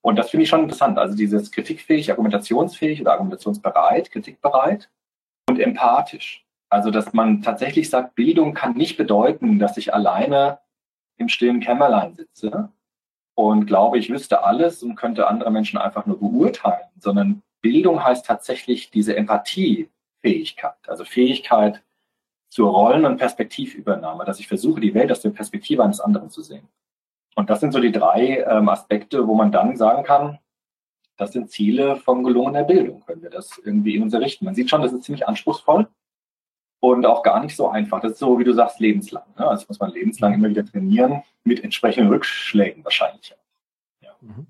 Und 0.00 0.16
das 0.16 0.30
finde 0.30 0.42
ich 0.42 0.50
schon 0.50 0.62
interessant. 0.62 0.98
Also 0.98 1.16
dieses 1.16 1.52
kritikfähig, 1.52 2.10
argumentationsfähig 2.10 3.00
oder 3.00 3.12
argumentationsbereit, 3.12 4.10
kritikbereit 4.10 4.90
und 5.48 5.60
empathisch. 5.60 6.44
Also, 6.68 6.90
dass 6.90 7.12
man 7.12 7.42
tatsächlich 7.42 7.90
sagt, 7.90 8.14
Bildung 8.14 8.54
kann 8.54 8.74
nicht 8.74 8.96
bedeuten, 8.96 9.58
dass 9.58 9.76
ich 9.76 9.94
alleine 9.94 10.58
im 11.16 11.28
stillen 11.28 11.60
Kämmerlein 11.60 12.14
sitze 12.14 12.70
und 13.34 13.66
glaube, 13.66 13.98
ich 13.98 14.10
wüsste 14.10 14.44
alles 14.44 14.82
und 14.82 14.96
könnte 14.96 15.28
andere 15.28 15.50
Menschen 15.50 15.78
einfach 15.78 16.06
nur 16.06 16.18
beurteilen, 16.18 16.88
sondern 16.98 17.42
Bildung 17.60 18.04
heißt 18.04 18.26
tatsächlich 18.26 18.90
diese 18.90 19.16
Empathiefähigkeit, 19.16 20.76
also 20.86 21.04
Fähigkeit 21.04 21.82
zur 22.50 22.70
Rollen- 22.70 23.06
und 23.06 23.16
Perspektivübernahme, 23.16 24.24
dass 24.24 24.40
ich 24.40 24.48
versuche, 24.48 24.80
die 24.80 24.94
Welt 24.94 25.10
aus 25.10 25.20
der 25.20 25.30
Perspektive 25.30 25.82
eines 25.82 26.00
anderen 26.00 26.28
zu 26.28 26.42
sehen. 26.42 26.68
Und 27.34 27.48
das 27.48 27.60
sind 27.60 27.72
so 27.72 27.80
die 27.80 27.92
drei 27.92 28.44
ähm, 28.46 28.68
Aspekte, 28.68 29.26
wo 29.26 29.34
man 29.34 29.52
dann 29.52 29.76
sagen 29.76 30.02
kann, 30.04 30.38
das 31.16 31.32
sind 31.32 31.50
Ziele 31.50 31.96
von 31.96 32.24
gelungener 32.24 32.64
Bildung, 32.64 33.04
wenn 33.06 33.22
wir 33.22 33.30
das 33.30 33.58
irgendwie 33.64 33.96
in 33.96 34.02
uns 34.02 34.12
errichten. 34.12 34.44
Man 34.44 34.54
sieht 34.54 34.68
schon, 34.68 34.82
das 34.82 34.92
ist 34.92 35.04
ziemlich 35.04 35.26
anspruchsvoll 35.26 35.88
und 36.82 37.06
auch 37.06 37.22
gar 37.22 37.40
nicht 37.40 37.54
so 37.54 37.68
einfach. 37.68 38.00
Das 38.00 38.12
ist 38.12 38.18
so, 38.18 38.40
wie 38.40 38.44
du 38.44 38.52
sagst, 38.52 38.80
lebenslang. 38.80 39.22
Ne? 39.38 39.46
Also 39.46 39.66
muss 39.68 39.78
man 39.78 39.92
lebenslang 39.92 40.34
immer 40.34 40.48
wieder 40.48 40.66
trainieren, 40.66 41.22
mit 41.44 41.62
entsprechenden 41.62 42.10
Rückschlägen 42.10 42.84
wahrscheinlich. 42.84 43.36
Ja. 44.00 44.10
Mhm. 44.20 44.48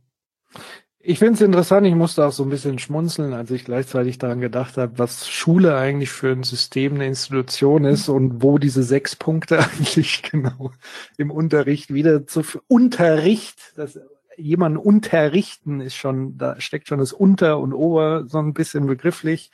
Ich 0.99 1.19
finde 1.19 1.35
es 1.35 1.41
interessant, 1.43 1.87
ich 1.87 1.95
musste 1.95 2.25
auch 2.25 2.33
so 2.33 2.45
ein 2.45 2.49
bisschen 2.49 2.79
schmunzeln, 2.79 3.35
als 3.35 3.51
ich 3.51 3.67
gleichzeitig 3.67 4.17
daran 4.17 4.41
gedacht 4.41 4.79
habe, 4.79 4.99
was 4.99 5.29
Schule 5.29 5.77
eigentlich 5.77 6.11
für 6.11 6.33
ein 6.33 6.43
System, 6.43 6.95
eine 6.95 7.07
Institution 7.07 7.85
ist 7.85 8.09
und 8.09 8.43
wo 8.43 8.57
diese 8.57 8.83
sechs 8.83 9.15
Punkte 9.15 9.59
eigentlich 9.79 10.23
genau 10.23 10.71
im 11.19 11.31
Unterricht 11.31 11.93
wieder 11.93 12.27
zu 12.27 12.43
Unterricht, 12.67 13.75
das 13.77 14.01
jemanden 14.43 14.79
unterrichten 14.79 15.81
ist 15.81 15.95
schon, 15.95 16.37
da 16.37 16.61
steckt 16.61 16.89
schon 16.89 16.99
das 16.99 17.13
Unter 17.13 17.59
und 17.59 17.73
Ober 17.73 18.25
so 18.27 18.39
ein 18.39 18.55
bisschen 18.55 18.87
begrifflich, 18.87 19.51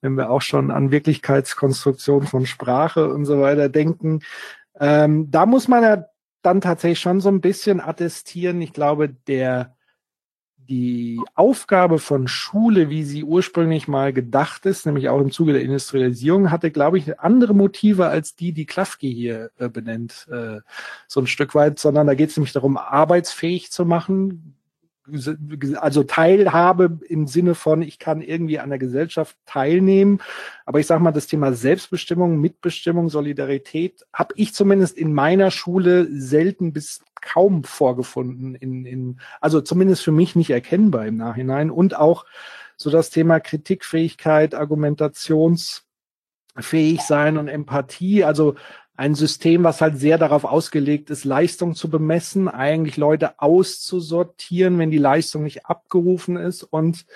wenn 0.00 0.14
wir 0.14 0.30
auch 0.30 0.42
schon 0.42 0.70
an 0.70 0.90
Wirklichkeitskonstruktion 0.90 2.26
von 2.26 2.46
Sprache 2.46 3.12
und 3.12 3.24
so 3.24 3.40
weiter 3.40 3.68
denken. 3.68 4.20
Ähm, 4.78 5.30
da 5.30 5.46
muss 5.46 5.68
man 5.68 5.82
ja 5.82 6.04
dann 6.42 6.60
tatsächlich 6.60 7.00
schon 7.00 7.20
so 7.20 7.28
ein 7.28 7.40
bisschen 7.40 7.80
attestieren. 7.80 8.60
Ich 8.60 8.72
glaube, 8.72 9.08
der 9.08 9.76
die 10.68 11.20
Aufgabe 11.34 11.98
von 11.98 12.28
Schule, 12.28 12.90
wie 12.90 13.02
sie 13.04 13.24
ursprünglich 13.24 13.88
mal 13.88 14.12
gedacht 14.12 14.66
ist, 14.66 14.86
nämlich 14.86 15.08
auch 15.08 15.20
im 15.20 15.30
Zuge 15.30 15.52
der 15.52 15.62
Industrialisierung, 15.62 16.50
hatte, 16.50 16.70
glaube 16.70 16.98
ich, 16.98 17.18
andere 17.20 17.54
Motive 17.54 18.06
als 18.06 18.36
die, 18.36 18.52
die 18.52 18.66
Klafke 18.66 19.06
hier 19.06 19.50
äh, 19.58 19.68
benennt, 19.68 20.26
äh, 20.30 20.60
so 21.08 21.20
ein 21.20 21.26
Stück 21.26 21.54
weit, 21.54 21.78
sondern 21.78 22.06
da 22.06 22.14
geht 22.14 22.30
es 22.30 22.36
nämlich 22.36 22.52
darum, 22.52 22.76
arbeitsfähig 22.76 23.70
zu 23.70 23.84
machen, 23.84 24.56
also 25.76 26.04
Teilhabe 26.04 27.00
im 27.08 27.26
Sinne 27.26 27.54
von, 27.54 27.82
ich 27.82 27.98
kann 27.98 28.22
irgendwie 28.22 28.60
an 28.60 28.70
der 28.70 28.78
Gesellschaft 28.78 29.36
teilnehmen. 29.46 30.20
Aber 30.64 30.78
ich 30.78 30.86
sage 30.86 31.02
mal, 31.02 31.10
das 31.10 31.26
Thema 31.26 31.52
Selbstbestimmung, 31.52 32.40
Mitbestimmung, 32.40 33.08
Solidarität 33.08 34.06
habe 34.12 34.34
ich 34.36 34.54
zumindest 34.54 34.96
in 34.96 35.12
meiner 35.12 35.50
Schule 35.50 36.08
selten 36.12 36.72
bis 36.72 37.00
kaum 37.20 37.64
vorgefunden. 37.64 38.54
In, 38.54 38.86
in, 38.86 39.20
also 39.40 39.60
zumindest 39.60 40.04
für 40.04 40.12
mich 40.12 40.36
nicht 40.36 40.50
erkennbar 40.50 41.06
im 41.06 41.16
Nachhinein. 41.16 41.70
Und 41.70 41.96
auch 41.96 42.24
so 42.76 42.90
das 42.90 43.10
Thema 43.10 43.40
Kritikfähigkeit, 43.40 44.54
Argumentationsfähig 44.54 47.00
sein 47.00 47.38
und 47.38 47.48
Empathie. 47.48 48.24
Also 48.24 48.54
ein 48.96 49.14
System, 49.14 49.64
was 49.64 49.80
halt 49.80 49.98
sehr 49.98 50.18
darauf 50.18 50.44
ausgelegt 50.44 51.10
ist, 51.10 51.24
Leistung 51.24 51.74
zu 51.74 51.88
bemessen, 51.88 52.48
eigentlich 52.48 52.96
Leute 52.96 53.40
auszusortieren, 53.40 54.78
wenn 54.78 54.90
die 54.90 54.98
Leistung 54.98 55.44
nicht 55.44 55.66
abgerufen 55.66 56.36
ist. 56.36 56.62
Und 56.62 57.06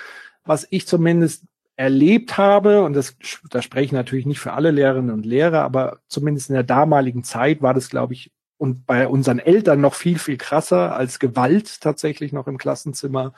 was 0.44 0.66
ich 0.70 0.86
zumindest 0.86 1.44
erlebt 1.76 2.38
habe, 2.38 2.82
und 2.82 2.94
das, 2.94 3.16
da 3.50 3.60
spreche 3.60 3.84
ich 3.86 3.92
natürlich 3.92 4.24
nicht 4.24 4.40
für 4.40 4.54
alle 4.54 4.70
Lehrerinnen 4.70 5.10
und 5.10 5.26
Lehrer, 5.26 5.62
aber 5.62 5.98
zumindest 6.08 6.48
in 6.48 6.54
der 6.54 6.64
damaligen 6.64 7.22
Zeit 7.22 7.60
war 7.60 7.74
das, 7.74 7.90
glaube 7.90 8.14
ich, 8.14 8.32
und 8.58 8.86
bei 8.86 9.06
unseren 9.06 9.38
Eltern 9.38 9.82
noch 9.82 9.92
viel, 9.92 10.18
viel 10.18 10.38
krasser 10.38 10.96
als 10.96 11.18
Gewalt 11.18 11.82
tatsächlich 11.82 12.32
noch 12.32 12.46
im 12.46 12.56
Klassenzimmer 12.56 13.34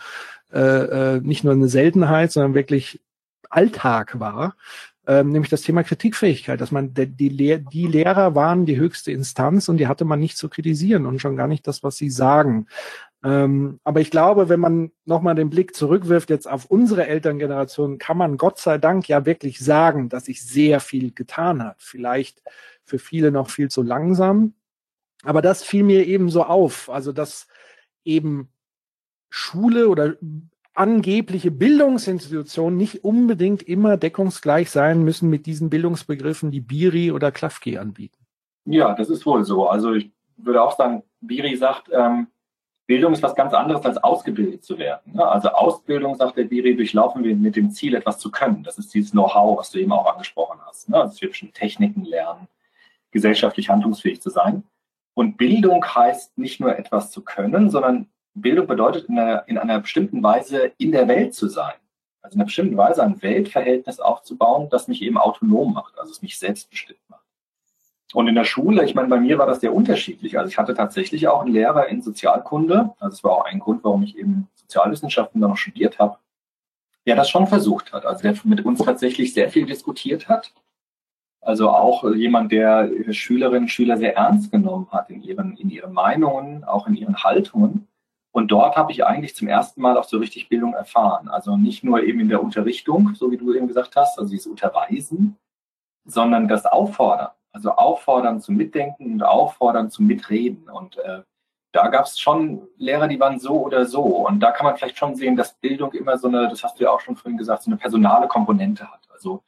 äh, 0.52 1.16
äh, 1.16 1.20
nicht 1.20 1.42
nur 1.42 1.54
eine 1.54 1.68
Seltenheit, 1.68 2.30
sondern 2.30 2.54
wirklich 2.54 3.00
Alltag 3.50 4.20
war 4.20 4.54
ähm, 5.08 5.30
nämlich 5.30 5.48
das 5.48 5.62
Thema 5.62 5.82
Kritikfähigkeit, 5.84 6.60
dass 6.60 6.70
man 6.70 6.92
die, 6.92 7.30
Lehr 7.30 7.58
die 7.58 7.86
Lehrer 7.86 8.34
waren 8.34 8.66
die 8.66 8.76
höchste 8.76 9.10
Instanz 9.10 9.70
und 9.70 9.78
die 9.78 9.88
hatte 9.88 10.04
man 10.04 10.20
nicht 10.20 10.36
zu 10.36 10.50
kritisieren 10.50 11.06
und 11.06 11.18
schon 11.18 11.34
gar 11.34 11.48
nicht 11.48 11.66
das, 11.66 11.82
was 11.82 11.96
sie 11.96 12.10
sagen. 12.10 12.66
Ähm, 13.24 13.80
aber 13.84 14.02
ich 14.02 14.10
glaube, 14.10 14.50
wenn 14.50 14.60
man 14.60 14.92
nochmal 15.06 15.34
den 15.34 15.48
Blick 15.48 15.74
zurückwirft 15.74 16.28
jetzt 16.28 16.46
auf 16.46 16.66
unsere 16.66 17.06
Elterngeneration, 17.06 17.96
kann 17.96 18.18
man 18.18 18.36
Gott 18.36 18.58
sei 18.58 18.76
Dank 18.76 19.08
ja 19.08 19.24
wirklich 19.24 19.58
sagen, 19.58 20.10
dass 20.10 20.26
sich 20.26 20.44
sehr 20.46 20.78
viel 20.78 21.10
getan 21.12 21.64
hat. 21.64 21.76
Vielleicht 21.78 22.42
für 22.84 22.98
viele 22.98 23.32
noch 23.32 23.48
viel 23.48 23.70
zu 23.70 23.82
langsam. 23.82 24.52
Aber 25.22 25.40
das 25.40 25.64
fiel 25.64 25.84
mir 25.84 26.06
eben 26.06 26.28
so 26.28 26.44
auf. 26.44 26.90
Also, 26.90 27.12
dass 27.12 27.48
eben 28.04 28.50
Schule 29.30 29.88
oder 29.88 30.16
angebliche 30.78 31.50
Bildungsinstitutionen 31.50 32.76
nicht 32.76 33.04
unbedingt 33.04 33.62
immer 33.62 33.96
deckungsgleich 33.96 34.70
sein 34.70 35.02
müssen 35.02 35.28
mit 35.28 35.46
diesen 35.46 35.70
Bildungsbegriffen, 35.70 36.50
die 36.50 36.60
Biri 36.60 37.12
oder 37.12 37.32
Klafki 37.32 37.78
anbieten. 37.78 38.26
Ja, 38.64 38.94
das 38.94 39.10
ist 39.10 39.26
wohl 39.26 39.44
so. 39.44 39.68
Also 39.68 39.94
ich 39.94 40.10
würde 40.36 40.62
auch 40.62 40.76
sagen, 40.76 41.02
Biri 41.20 41.56
sagt, 41.56 41.90
ähm, 41.92 42.28
Bildung 42.86 43.12
ist 43.12 43.22
was 43.22 43.34
ganz 43.34 43.52
anderes 43.52 43.84
als 43.84 43.98
ausgebildet 43.98 44.64
zu 44.64 44.78
werden. 44.78 45.12
Ne? 45.12 45.26
Also 45.26 45.50
Ausbildung, 45.50 46.14
sagt 46.14 46.38
der 46.38 46.44
Biri, 46.44 46.74
durchlaufen 46.74 47.22
wir 47.22 47.36
mit 47.36 47.56
dem 47.56 47.70
Ziel, 47.70 47.94
etwas 47.94 48.18
zu 48.18 48.30
können. 48.30 48.62
Das 48.62 48.78
ist 48.78 48.94
dieses 48.94 49.10
Know-how, 49.10 49.58
was 49.58 49.70
du 49.70 49.78
eben 49.78 49.92
auch 49.92 50.10
angesprochen 50.10 50.58
hast. 50.66 50.88
Ne? 50.88 50.98
Also 50.98 51.20
wir 51.20 51.28
bestimmte 51.28 51.54
Techniken 51.54 52.04
lernen, 52.04 52.48
gesellschaftlich 53.10 53.68
handlungsfähig 53.68 54.22
zu 54.22 54.30
sein. 54.30 54.64
Und 55.12 55.36
Bildung 55.36 55.84
heißt 55.84 56.38
nicht 56.38 56.60
nur 56.60 56.78
etwas 56.78 57.10
zu 57.10 57.22
können, 57.22 57.68
sondern 57.68 58.08
Bildung 58.34 58.66
bedeutet, 58.66 59.08
in 59.08 59.18
einer, 59.18 59.46
in 59.48 59.58
einer 59.58 59.80
bestimmten 59.80 60.22
Weise 60.22 60.72
in 60.78 60.92
der 60.92 61.08
Welt 61.08 61.34
zu 61.34 61.48
sein. 61.48 61.74
Also 62.22 62.34
in 62.34 62.40
einer 62.40 62.46
bestimmten 62.46 62.76
Weise 62.76 63.02
ein 63.02 63.22
Weltverhältnis 63.22 64.00
aufzubauen, 64.00 64.68
das 64.70 64.88
mich 64.88 65.02
eben 65.02 65.18
autonom 65.18 65.74
macht, 65.74 65.98
also 65.98 66.12
es 66.12 66.22
mich 66.22 66.38
selbstbestimmt 66.38 67.00
macht. 67.08 67.28
Und 68.14 68.26
in 68.26 68.34
der 68.34 68.44
Schule, 68.44 68.84
ich 68.84 68.94
meine, 68.94 69.08
bei 69.08 69.20
mir 69.20 69.38
war 69.38 69.46
das 69.46 69.60
sehr 69.60 69.74
unterschiedlich. 69.74 70.38
Also 70.38 70.48
ich 70.50 70.56
hatte 70.56 70.74
tatsächlich 70.74 71.28
auch 71.28 71.42
einen 71.42 71.52
Lehrer 71.52 71.88
in 71.88 72.00
Sozialkunde. 72.00 72.94
Also 72.98 73.14
es 73.14 73.24
war 73.24 73.32
auch 73.32 73.44
ein 73.44 73.58
Grund, 73.58 73.84
warum 73.84 74.02
ich 74.02 74.16
eben 74.16 74.48
Sozialwissenschaften 74.54 75.40
dann 75.40 75.50
noch 75.50 75.56
studiert 75.58 75.98
habe, 75.98 76.16
der 77.06 77.16
das 77.16 77.28
schon 77.28 77.46
versucht 77.46 77.92
hat. 77.92 78.06
Also 78.06 78.22
der 78.22 78.34
mit 78.44 78.64
uns 78.64 78.82
tatsächlich 78.82 79.34
sehr 79.34 79.50
viel 79.50 79.66
diskutiert 79.66 80.28
hat. 80.28 80.54
Also 81.40 81.70
auch 81.70 82.04
jemand, 82.14 82.50
der 82.50 82.90
Schülerinnen 83.10 83.64
und 83.64 83.68
Schüler 83.68 83.98
sehr 83.98 84.16
ernst 84.16 84.50
genommen 84.50 84.88
hat 84.90 85.10
in 85.10 85.22
ihren, 85.22 85.56
in 85.56 85.70
ihren 85.70 85.92
Meinungen, 85.92 86.64
auch 86.64 86.86
in 86.86 86.94
ihren 86.94 87.22
Haltungen. 87.22 87.88
Und 88.38 88.52
dort 88.52 88.76
habe 88.76 88.92
ich 88.92 89.04
eigentlich 89.04 89.34
zum 89.34 89.48
ersten 89.48 89.82
Mal 89.82 89.98
auch 89.98 90.04
so 90.04 90.16
richtig 90.18 90.48
Bildung 90.48 90.72
erfahren. 90.72 91.28
Also 91.28 91.56
nicht 91.56 91.82
nur 91.82 92.04
eben 92.04 92.20
in 92.20 92.28
der 92.28 92.40
Unterrichtung, 92.40 93.16
so 93.16 93.32
wie 93.32 93.36
du 93.36 93.52
eben 93.52 93.66
gesagt 93.66 93.96
hast, 93.96 94.16
also 94.16 94.30
dieses 94.30 94.46
Unterweisen, 94.46 95.36
sondern 96.04 96.46
das 96.46 96.64
Auffordern. 96.64 97.30
Also 97.50 97.72
auffordern 97.72 98.40
zum 98.40 98.54
Mitdenken 98.54 99.14
und 99.14 99.22
auffordern 99.24 99.90
zum 99.90 100.06
Mitreden. 100.06 100.70
Und 100.70 100.98
äh, 100.98 101.22
da 101.72 101.88
gab 101.88 102.04
es 102.04 102.20
schon 102.20 102.68
Lehrer, 102.76 103.08
die 103.08 103.18
waren 103.18 103.40
so 103.40 103.60
oder 103.60 103.86
so. 103.86 104.02
Und 104.02 104.38
da 104.38 104.52
kann 104.52 104.66
man 104.66 104.76
vielleicht 104.76 104.98
schon 104.98 105.16
sehen, 105.16 105.34
dass 105.34 105.54
Bildung 105.54 105.92
immer 105.94 106.16
so 106.16 106.28
eine, 106.28 106.46
das 106.48 106.62
hast 106.62 106.78
du 106.78 106.84
ja 106.84 106.92
auch 106.92 107.00
schon 107.00 107.16
vorhin 107.16 107.38
gesagt, 107.38 107.64
so 107.64 107.72
eine 107.72 107.76
personale 107.76 108.28
Komponente 108.28 108.88
hat. 108.88 109.00
Also 109.12 109.42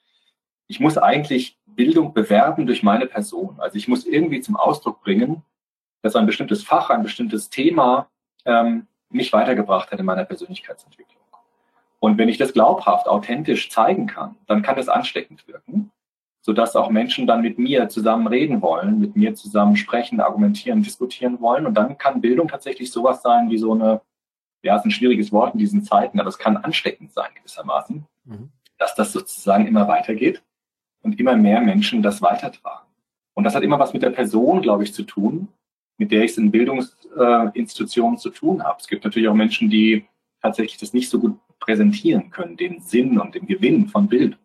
ich 0.66 0.80
muss 0.80 0.98
eigentlich 0.98 1.60
Bildung 1.64 2.12
bewerben 2.12 2.66
durch 2.66 2.82
meine 2.82 3.06
Person. 3.06 3.54
Also 3.60 3.76
ich 3.76 3.86
muss 3.86 4.04
irgendwie 4.04 4.40
zum 4.40 4.56
Ausdruck 4.56 5.00
bringen, 5.00 5.44
dass 6.02 6.16
ein 6.16 6.26
bestimmtes 6.26 6.64
Fach, 6.64 6.90
ein 6.90 7.04
bestimmtes 7.04 7.50
Thema 7.50 8.08
ähm, 8.44 8.86
mich 9.10 9.32
weitergebracht 9.32 9.90
hat 9.90 9.98
in 9.98 10.06
meiner 10.06 10.24
Persönlichkeitsentwicklung. 10.24 11.20
Und 11.98 12.16
wenn 12.16 12.28
ich 12.28 12.38
das 12.38 12.52
glaubhaft, 12.52 13.06
authentisch 13.06 13.70
zeigen 13.70 14.06
kann, 14.06 14.36
dann 14.46 14.62
kann 14.62 14.76
das 14.76 14.88
ansteckend 14.88 15.46
wirken, 15.46 15.90
sodass 16.40 16.74
auch 16.74 16.88
Menschen 16.88 17.26
dann 17.26 17.42
mit 17.42 17.58
mir 17.58 17.88
zusammen 17.88 18.26
reden 18.26 18.62
wollen, 18.62 18.98
mit 18.98 19.16
mir 19.16 19.34
zusammen 19.34 19.76
sprechen, 19.76 20.20
argumentieren, 20.20 20.82
diskutieren 20.82 21.40
wollen. 21.40 21.66
Und 21.66 21.74
dann 21.74 21.98
kann 21.98 22.22
Bildung 22.22 22.48
tatsächlich 22.48 22.90
sowas 22.90 23.20
sein 23.22 23.50
wie 23.50 23.58
so 23.58 23.72
eine, 23.72 24.00
ja, 24.62 24.76
ist 24.76 24.86
ein 24.86 24.90
schwieriges 24.90 25.30
Wort 25.30 25.52
in 25.52 25.58
diesen 25.58 25.84
Zeiten, 25.84 26.18
aber 26.18 26.30
es 26.30 26.38
kann 26.38 26.56
ansteckend 26.56 27.12
sein 27.12 27.28
gewissermaßen, 27.34 28.06
mhm. 28.24 28.50
dass 28.78 28.94
das 28.94 29.12
sozusagen 29.12 29.66
immer 29.66 29.86
weitergeht 29.86 30.42
und 31.02 31.20
immer 31.20 31.36
mehr 31.36 31.60
Menschen 31.60 32.02
das 32.02 32.22
weitertragen. 32.22 32.86
Und 33.34 33.44
das 33.44 33.54
hat 33.54 33.62
immer 33.62 33.78
was 33.78 33.92
mit 33.92 34.02
der 34.02 34.10
Person, 34.10 34.62
glaube 34.62 34.84
ich, 34.84 34.94
zu 34.94 35.02
tun, 35.02 35.48
mit 36.00 36.10
der 36.10 36.24
ich 36.24 36.30
es 36.30 36.38
in 36.38 36.50
Bildungsinstitutionen 36.50 38.16
zu 38.16 38.30
tun 38.30 38.64
habe. 38.64 38.78
Es 38.80 38.88
gibt 38.88 39.04
natürlich 39.04 39.28
auch 39.28 39.34
Menschen, 39.34 39.68
die 39.68 40.06
tatsächlich 40.40 40.78
das 40.78 40.94
nicht 40.94 41.10
so 41.10 41.20
gut 41.20 41.36
präsentieren 41.58 42.30
können, 42.30 42.56
den 42.56 42.80
Sinn 42.80 43.20
und 43.20 43.34
den 43.34 43.46
Gewinn 43.46 43.86
von 43.86 44.08
Bildung. 44.08 44.40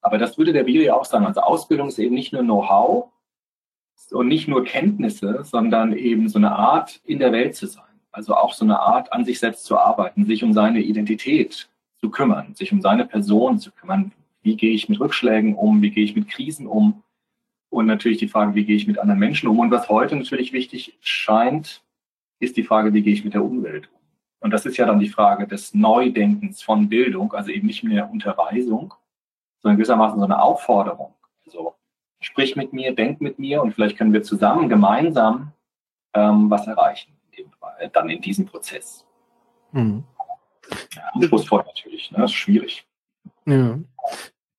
Aber 0.00 0.16
das 0.16 0.38
würde 0.38 0.52
der 0.52 0.62
Bio 0.62 0.80
ja 0.80 0.94
auch 0.94 1.04
sagen. 1.04 1.26
Also 1.26 1.40
Ausbildung 1.40 1.88
ist 1.88 1.98
eben 1.98 2.14
nicht 2.14 2.32
nur 2.32 2.42
Know-how 2.42 3.10
und 4.12 4.28
nicht 4.28 4.46
nur 4.46 4.64
Kenntnisse, 4.64 5.42
sondern 5.42 5.92
eben 5.92 6.28
so 6.28 6.38
eine 6.38 6.52
Art 6.52 7.00
in 7.04 7.18
der 7.18 7.32
Welt 7.32 7.56
zu 7.56 7.66
sein. 7.66 7.82
Also 8.12 8.36
auch 8.36 8.52
so 8.52 8.64
eine 8.64 8.78
Art 8.78 9.12
an 9.12 9.24
sich 9.24 9.40
selbst 9.40 9.64
zu 9.64 9.76
arbeiten, 9.76 10.24
sich 10.24 10.44
um 10.44 10.52
seine 10.52 10.80
Identität 10.80 11.68
zu 11.98 12.10
kümmern, 12.10 12.54
sich 12.54 12.72
um 12.72 12.80
seine 12.80 13.06
Person 13.06 13.58
zu 13.58 13.72
kümmern. 13.72 14.12
Wie 14.42 14.56
gehe 14.56 14.72
ich 14.72 14.88
mit 14.88 15.00
Rückschlägen 15.00 15.56
um? 15.56 15.82
Wie 15.82 15.90
gehe 15.90 16.04
ich 16.04 16.14
mit 16.14 16.28
Krisen 16.28 16.68
um? 16.68 17.02
Und 17.70 17.86
natürlich 17.86 18.18
die 18.18 18.28
Frage, 18.28 18.54
wie 18.54 18.64
gehe 18.64 18.76
ich 18.76 18.86
mit 18.86 18.98
anderen 18.98 19.20
Menschen 19.20 19.48
um? 19.48 19.58
Und 19.60 19.70
was 19.70 19.88
heute 19.88 20.16
natürlich 20.16 20.52
wichtig 20.52 20.98
scheint, 21.00 21.82
ist 22.40 22.56
die 22.56 22.64
Frage, 22.64 22.92
wie 22.92 23.02
gehe 23.02 23.12
ich 23.12 23.24
mit 23.24 23.34
der 23.34 23.44
Umwelt 23.44 23.88
um? 23.92 24.00
Und 24.40 24.50
das 24.50 24.66
ist 24.66 24.76
ja 24.76 24.86
dann 24.86 24.98
die 24.98 25.08
Frage 25.08 25.46
des 25.46 25.74
Neudenkens 25.74 26.62
von 26.62 26.88
Bildung, 26.88 27.32
also 27.32 27.50
eben 27.50 27.66
nicht 27.66 27.84
mehr 27.84 28.10
Unterweisung, 28.10 28.94
sondern 29.60 29.76
gewissermaßen 29.76 30.18
so 30.18 30.24
eine 30.24 30.42
Aufforderung. 30.42 31.14
Also 31.44 31.74
sprich 32.20 32.56
mit 32.56 32.72
mir, 32.72 32.94
denk 32.94 33.20
mit 33.20 33.38
mir 33.38 33.62
und 33.62 33.72
vielleicht 33.72 33.98
können 33.98 34.12
wir 34.12 34.22
zusammen, 34.22 34.68
gemeinsam 34.68 35.52
ähm, 36.14 36.50
was 36.50 36.66
erreichen, 36.66 37.12
in 37.30 37.44
dem, 37.44 37.52
dann 37.92 38.08
in 38.08 38.20
diesem 38.20 38.46
Prozess. 38.46 39.06
Mhm. 39.72 40.04
Ja, 40.94 41.02
anspruchsvoll 41.12 41.62
natürlich, 41.66 42.10
ne? 42.10 42.18
das 42.18 42.30
ist 42.30 42.36
schwierig. 42.36 42.86
Ja. 43.46 43.78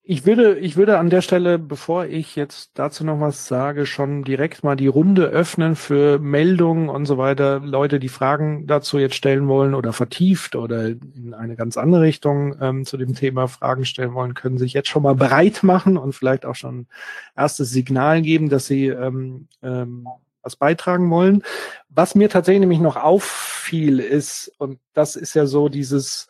Ich 0.04 0.26
würde, 0.26 0.58
ich 0.58 0.76
würde 0.76 0.98
an 0.98 1.10
der 1.10 1.20
Stelle, 1.20 1.60
bevor 1.60 2.06
ich 2.06 2.34
jetzt 2.34 2.72
dazu 2.74 3.04
noch 3.04 3.20
was 3.20 3.46
sage, 3.46 3.86
schon 3.86 4.24
direkt 4.24 4.64
mal 4.64 4.74
die 4.74 4.88
Runde 4.88 5.26
öffnen 5.26 5.76
für 5.76 6.18
Meldungen 6.18 6.88
und 6.88 7.06
so 7.06 7.18
weiter. 7.18 7.60
Leute, 7.60 8.00
die 8.00 8.08
Fragen 8.08 8.66
dazu 8.66 8.98
jetzt 8.98 9.14
stellen 9.14 9.46
wollen 9.46 9.74
oder 9.76 9.92
vertieft 9.92 10.56
oder 10.56 10.88
in 10.88 11.34
eine 11.38 11.54
ganz 11.54 11.76
andere 11.76 12.02
Richtung 12.02 12.56
ähm, 12.60 12.84
zu 12.84 12.96
dem 12.96 13.14
Thema 13.14 13.46
Fragen 13.46 13.84
stellen 13.84 14.12
wollen, 14.12 14.34
können 14.34 14.58
sich 14.58 14.72
jetzt 14.72 14.88
schon 14.88 15.04
mal 15.04 15.14
bereit 15.14 15.62
machen 15.62 15.96
und 15.96 16.14
vielleicht 16.14 16.46
auch 16.46 16.56
schon 16.56 16.88
erstes 17.36 17.70
Signal 17.70 18.22
geben, 18.22 18.48
dass 18.48 18.66
sie 18.66 18.88
ähm, 18.88 19.46
ähm, 19.62 20.08
was 20.42 20.56
beitragen 20.56 21.08
wollen. 21.10 21.44
Was 21.90 22.16
mir 22.16 22.28
tatsächlich 22.28 22.60
nämlich 22.60 22.80
noch 22.80 22.96
auffiel 22.96 24.00
ist, 24.00 24.52
und 24.58 24.80
das 24.94 25.14
ist 25.14 25.34
ja 25.34 25.46
so 25.46 25.68
dieses, 25.68 26.26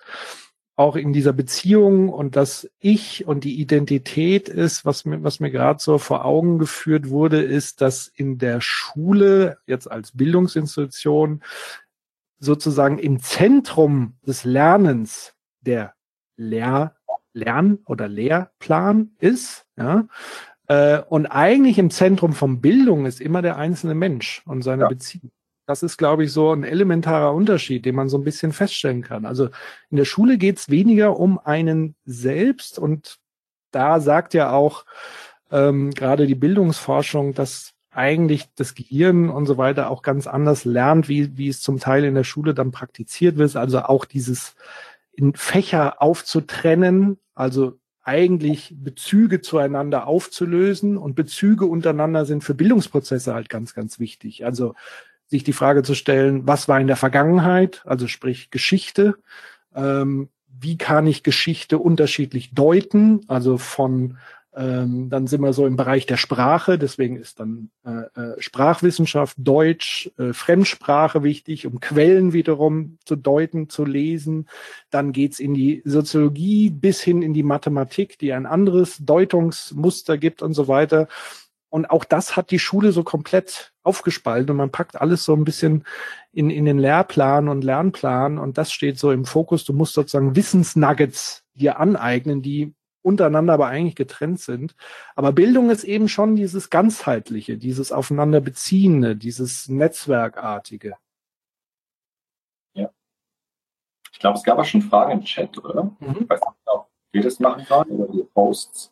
auch 0.75 0.97
in 0.97 1.13
dieser 1.13 1.33
Beziehung 1.33 2.09
und 2.09 2.35
das 2.35 2.71
Ich 2.79 3.27
und 3.27 3.45
die 3.45 3.61
Identität 3.61 4.49
ist, 4.49 4.85
was 4.85 5.05
mir, 5.05 5.23
was 5.23 5.39
mir 5.39 5.51
gerade 5.51 5.83
so 5.83 5.99
vor 5.99 6.25
Augen 6.25 6.59
geführt 6.59 7.11
wurde, 7.11 7.43
ist, 7.43 7.81
dass 7.81 8.09
in 8.09 8.39
der 8.39 8.61
Schule, 8.61 9.59
jetzt 9.67 9.91
als 9.91 10.17
Bildungsinstitution, 10.17 11.43
sozusagen 12.39 12.99
im 12.99 13.21
Zentrum 13.21 14.15
des 14.27 14.45
Lernens 14.45 15.35
der 15.61 15.95
Lehr 16.37 16.97
Lern- 17.35 17.79
oder 17.87 18.09
Lehrplan 18.09 19.13
ist, 19.19 19.67
ja, 19.77 20.07
äh, 20.69 21.01
und 21.01 21.27
eigentlich 21.27 21.79
im 21.79 21.91
Zentrum 21.91 22.33
von 22.33 22.61
Bildung 22.61 23.07
ist 23.07 23.21
immer 23.21 23.43
der 23.43 23.57
einzelne 23.57 23.95
Mensch 23.95 24.43
und 24.47 24.63
seine 24.63 24.83
ja. 24.83 24.89
Beziehung. 24.89 25.31
Das 25.67 25.83
ist, 25.83 25.97
glaube 25.97 26.25
ich, 26.25 26.33
so 26.33 26.53
ein 26.53 26.65
elementarer 26.65 27.33
Unterschied, 27.33 27.85
den 27.85 27.95
man 27.95 28.09
so 28.09 28.19
ein 28.19 28.25
bisschen 28.25 28.53
feststellen 28.53 29.03
kann. 29.03 29.27
Also 29.27 29.47
in 29.91 29.97
der 29.97 30.05
Schule 30.05 30.39
geht 30.39 30.59
es 30.59 30.71
weniger 30.71 31.19
um 31.19 31.39
einen 31.39 31.95
selbst 32.05 32.79
und 32.79 33.19
da 33.71 34.01
sagt 34.01 34.35
ja 34.35 34.53
auch 34.53 34.85
ähm, 35.51 35.93
gerade 35.93 36.27
die 36.27 36.35
Bildungsforschung, 36.35 37.35
dass 37.35 37.73
eigentlich 37.91 38.49
das 38.55 38.75
Gehirn 38.75 39.29
und 39.29 39.47
so 39.47 39.59
weiter 39.59 39.91
auch 39.91 40.03
ganz 40.03 40.27
anders 40.27 40.65
lernt, 40.65 41.09
wie, 41.09 41.37
wie 41.37 41.49
es 41.49 41.61
zum 41.61 41.79
Teil 41.79 42.05
in 42.05 42.15
der 42.15 42.25
Schule 42.25 42.55
dann 42.55 42.73
praktiziert 42.73 43.37
wird. 43.37 43.55
Also 43.57 43.81
auch 43.83 44.05
dieses 44.05 44.55
in 45.13 45.35
Fächer 45.35 46.01
aufzutrennen, 46.01 47.19
also 47.35 47.79
eigentlich 48.03 48.75
Bezüge 48.77 49.43
zueinander 49.43 50.07
aufzulösen 50.07 50.97
und 50.97 51.15
Bezüge 51.15 51.67
untereinander 51.67 52.25
sind 52.25 52.43
für 52.43 52.55
Bildungsprozesse 52.55 53.35
halt 53.35 53.49
ganz, 53.49 53.75
ganz 53.75 53.99
wichtig. 53.99 54.45
Also 54.45 54.75
sich 55.33 55.45
die 55.45 55.53
Frage 55.53 55.83
zu 55.83 55.95
stellen, 55.95 56.47
was 56.47 56.69
war 56.69 56.81
in 56.81 56.87
der 56.87 56.97
Vergangenheit, 56.97 57.83
also 57.85 58.07
sprich 58.07 58.51
Geschichte, 58.51 59.17
ähm, 59.75 60.29
wie 60.47 60.79
kann 60.79 61.07
ich 61.07 61.23
Geschichte 61.23 61.79
unterschiedlich 61.79 62.55
deuten, 62.55 63.23
also 63.27 63.59
von 63.59 64.19
ähm, 64.55 65.09
dann 65.09 65.27
sind 65.27 65.41
wir 65.41 65.55
so 65.55 65.67
im 65.67 65.77
Bereich 65.77 66.05
der 66.05 66.19
Sprache, 66.19 66.79
deswegen 66.79 67.17
ist 67.17 67.41
dann 67.41 67.71
äh, 67.87 68.03
äh, 68.21 68.35
Sprachwissenschaft, 68.39 69.37
Deutsch, 69.39 70.11
äh, 70.19 70.35
Fremdsprache 70.35 71.23
wichtig, 71.23 71.67
um 71.67 71.81
Quellen 71.81 72.35
wiederum 72.35 72.99
zu 73.07 73.17
deuten, 73.17 73.71
zu 73.71 73.87
lesen. 73.87 74.49
Dann 74.91 75.13
geht's 75.13 75.41
in 75.41 75.55
die 75.55 75.81
Soziologie 75.87 76.69
bis 76.69 77.01
hin 77.01 77.23
in 77.23 77.33
die 77.33 77.43
Mathematik, 77.43 78.19
die 78.19 78.35
ein 78.35 78.45
anderes 78.45 78.99
Deutungsmuster 78.99 80.19
gibt 80.19 80.43
und 80.43 80.53
so 80.53 80.69
weiter. 80.69 81.09
Und 81.73 81.89
auch 81.89 82.05
das 82.05 82.37
hat 82.37 82.51
die 82.51 82.59
Schule 82.59 82.93
so 82.93 83.03
komplett 83.03 83.73
aufgespalten 83.83 84.51
und 84.51 84.59
man 84.59 84.71
packt 84.71 85.01
alles 85.01 85.25
so 85.25 85.35
ein 85.35 85.45
bisschen 85.45 85.87
in, 86.31 86.51
in 86.51 86.67
den 86.67 86.79
Lehrplan 86.79 87.49
und 87.49 87.65
Lernplan 87.65 88.37
und 88.37 88.59
das 88.59 88.71
steht 88.71 88.99
so 88.99 89.11
im 89.11 89.25
Fokus. 89.25 89.65
Du 89.65 89.73
musst 89.73 89.95
sozusagen 89.95 90.37
Wissensnuggets 90.37 91.47
dir 91.55 91.81
aneignen, 91.81 92.43
die 92.43 92.75
untereinander 93.01 93.55
aber 93.55 93.69
eigentlich 93.69 93.95
getrennt 93.95 94.39
sind. 94.41 94.77
Aber 95.17 95.33
Bildung 95.33 95.71
ist 95.71 95.85
eben 95.85 96.11
schon 96.11 96.37
dieses 96.37 96.69
ganzheitliche, 96.69 97.57
dieses 97.57 97.91
aufeinanderbeziehende, 97.91 99.17
dieses 99.17 99.71
Netzwerkartige. 99.71 100.97
Ja. 102.75 102.91
Ich 104.13 104.19
glaube, 104.19 104.37
es 104.37 104.45
gab 104.45 104.59
auch 104.59 104.67
schon 104.67 104.83
Fragen 104.83 105.13
im 105.13 105.25
Chat, 105.25 105.57
oder? 105.57 105.85
Mhm. 106.01 106.19
Ich 106.21 106.29
weiß 106.29 106.41
nicht, 106.41 106.67
ob 106.67 106.91
wir 107.13 107.23
das 107.23 107.41
machen 107.41 107.65
sollen 107.65 107.91
oder 107.93 108.13
die 108.13 108.25
Posts. 108.25 108.92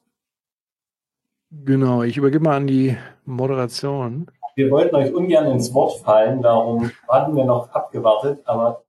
Genau, 1.50 2.02
ich 2.02 2.16
übergebe 2.16 2.44
mal 2.44 2.56
an 2.56 2.66
die 2.66 2.96
Moderation. 3.24 4.30
Wir 4.54 4.70
wollten 4.70 4.94
euch 4.94 5.12
ungern 5.12 5.50
ins 5.50 5.74
Wort 5.74 6.00
fallen, 6.00 6.42
darum 6.42 6.90
hatten 7.08 7.34
wir 7.34 7.44
noch 7.44 7.70
abgewartet, 7.70 8.40
aber. 8.44 8.82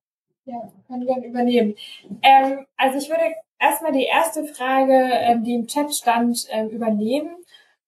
Ja, 0.45 0.69
kann 0.87 1.05
gerne 1.05 1.25
übernehmen. 1.25 1.75
Ähm, 2.21 2.65
also 2.77 2.97
ich 2.97 3.09
würde 3.09 3.23
erstmal 3.59 3.91
die 3.91 4.05
erste 4.05 4.43
Frage, 4.43 4.93
ähm, 4.93 5.43
die 5.43 5.55
im 5.55 5.67
Chat 5.67 5.93
stand, 5.93 6.47
ähm, 6.51 6.69
übernehmen. 6.69 7.29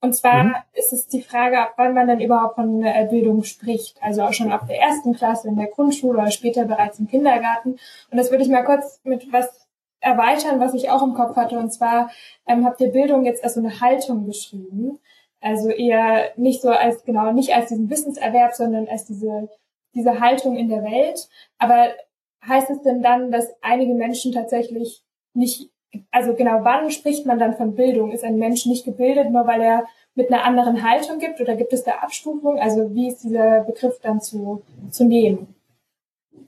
Und 0.01 0.13
zwar 0.13 0.43
mhm. 0.43 0.55
ist 0.73 0.91
es 0.91 1.07
die 1.07 1.21
Frage, 1.21 1.59
ab 1.59 1.73
wann 1.77 1.93
man 1.93 2.07
denn 2.07 2.19
überhaupt 2.19 2.55
von 2.55 2.83
äh, 2.83 3.07
Bildung 3.09 3.43
spricht. 3.43 3.97
Also 4.01 4.23
auch 4.23 4.33
schon 4.33 4.51
ab 4.51 4.67
der 4.67 4.79
ersten 4.79 5.13
Klasse 5.13 5.47
in 5.47 5.55
der 5.55 5.67
Grundschule 5.67 6.19
oder 6.19 6.31
später 6.31 6.65
bereits 6.65 6.99
im 6.99 7.07
Kindergarten. 7.07 7.77
Und 8.11 8.17
das 8.17 8.29
würde 8.29 8.43
ich 8.43 8.49
mal 8.49 8.65
kurz 8.65 8.99
mit 9.03 9.31
was 9.31 9.62
erweitern, 10.03 10.59
was 10.59 10.73
ich 10.73 10.89
auch 10.89 11.01
im 11.01 11.13
Kopf 11.13 11.35
hatte. 11.35 11.57
Und 11.57 11.71
zwar 11.71 12.11
ähm, 12.45 12.65
habt 12.65 12.81
ihr 12.81 12.91
Bildung 12.91 13.25
jetzt 13.25 13.43
als 13.43 13.55
so 13.55 13.61
eine 13.61 13.79
Haltung 13.79 14.25
beschrieben. 14.25 14.99
Also 15.41 15.69
eher 15.69 16.31
nicht 16.35 16.61
so 16.61 16.69
als, 16.69 17.03
genau, 17.03 17.31
nicht 17.31 17.53
als 17.55 17.69
diesen 17.69 17.89
Wissenserwerb, 17.89 18.53
sondern 18.53 18.87
als 18.87 19.05
diese, 19.05 19.49
diese 19.95 20.19
Haltung 20.19 20.55
in 20.55 20.69
der 20.69 20.83
Welt. 20.83 21.27
Aber 21.57 21.87
heißt 22.45 22.69
es 22.69 22.81
denn 22.81 23.01
dann, 23.01 23.31
dass 23.31 23.53
einige 23.61 23.93
Menschen 23.93 24.33
tatsächlich 24.33 25.03
nicht, 25.33 25.69
also 26.11 26.33
genau, 26.33 26.59
wann 26.63 26.91
spricht 26.91 27.25
man 27.25 27.39
dann 27.39 27.55
von 27.55 27.75
Bildung? 27.75 28.11
Ist 28.11 28.23
ein 28.23 28.37
Mensch 28.37 28.65
nicht 28.65 28.85
gebildet, 28.85 29.31
nur 29.31 29.47
weil 29.47 29.61
er 29.61 29.85
mit 30.15 30.31
einer 30.31 30.43
anderen 30.43 30.83
Haltung 30.83 31.19
gibt 31.19 31.39
oder 31.41 31.55
gibt 31.55 31.73
es 31.73 31.83
da 31.83 31.91
Abstufung? 32.01 32.59
Also 32.59 32.93
wie 32.93 33.07
ist 33.07 33.23
dieser 33.23 33.61
Begriff 33.61 33.99
dann 34.01 34.21
zu, 34.21 34.61
zu 34.91 35.05
nehmen? 35.05 35.55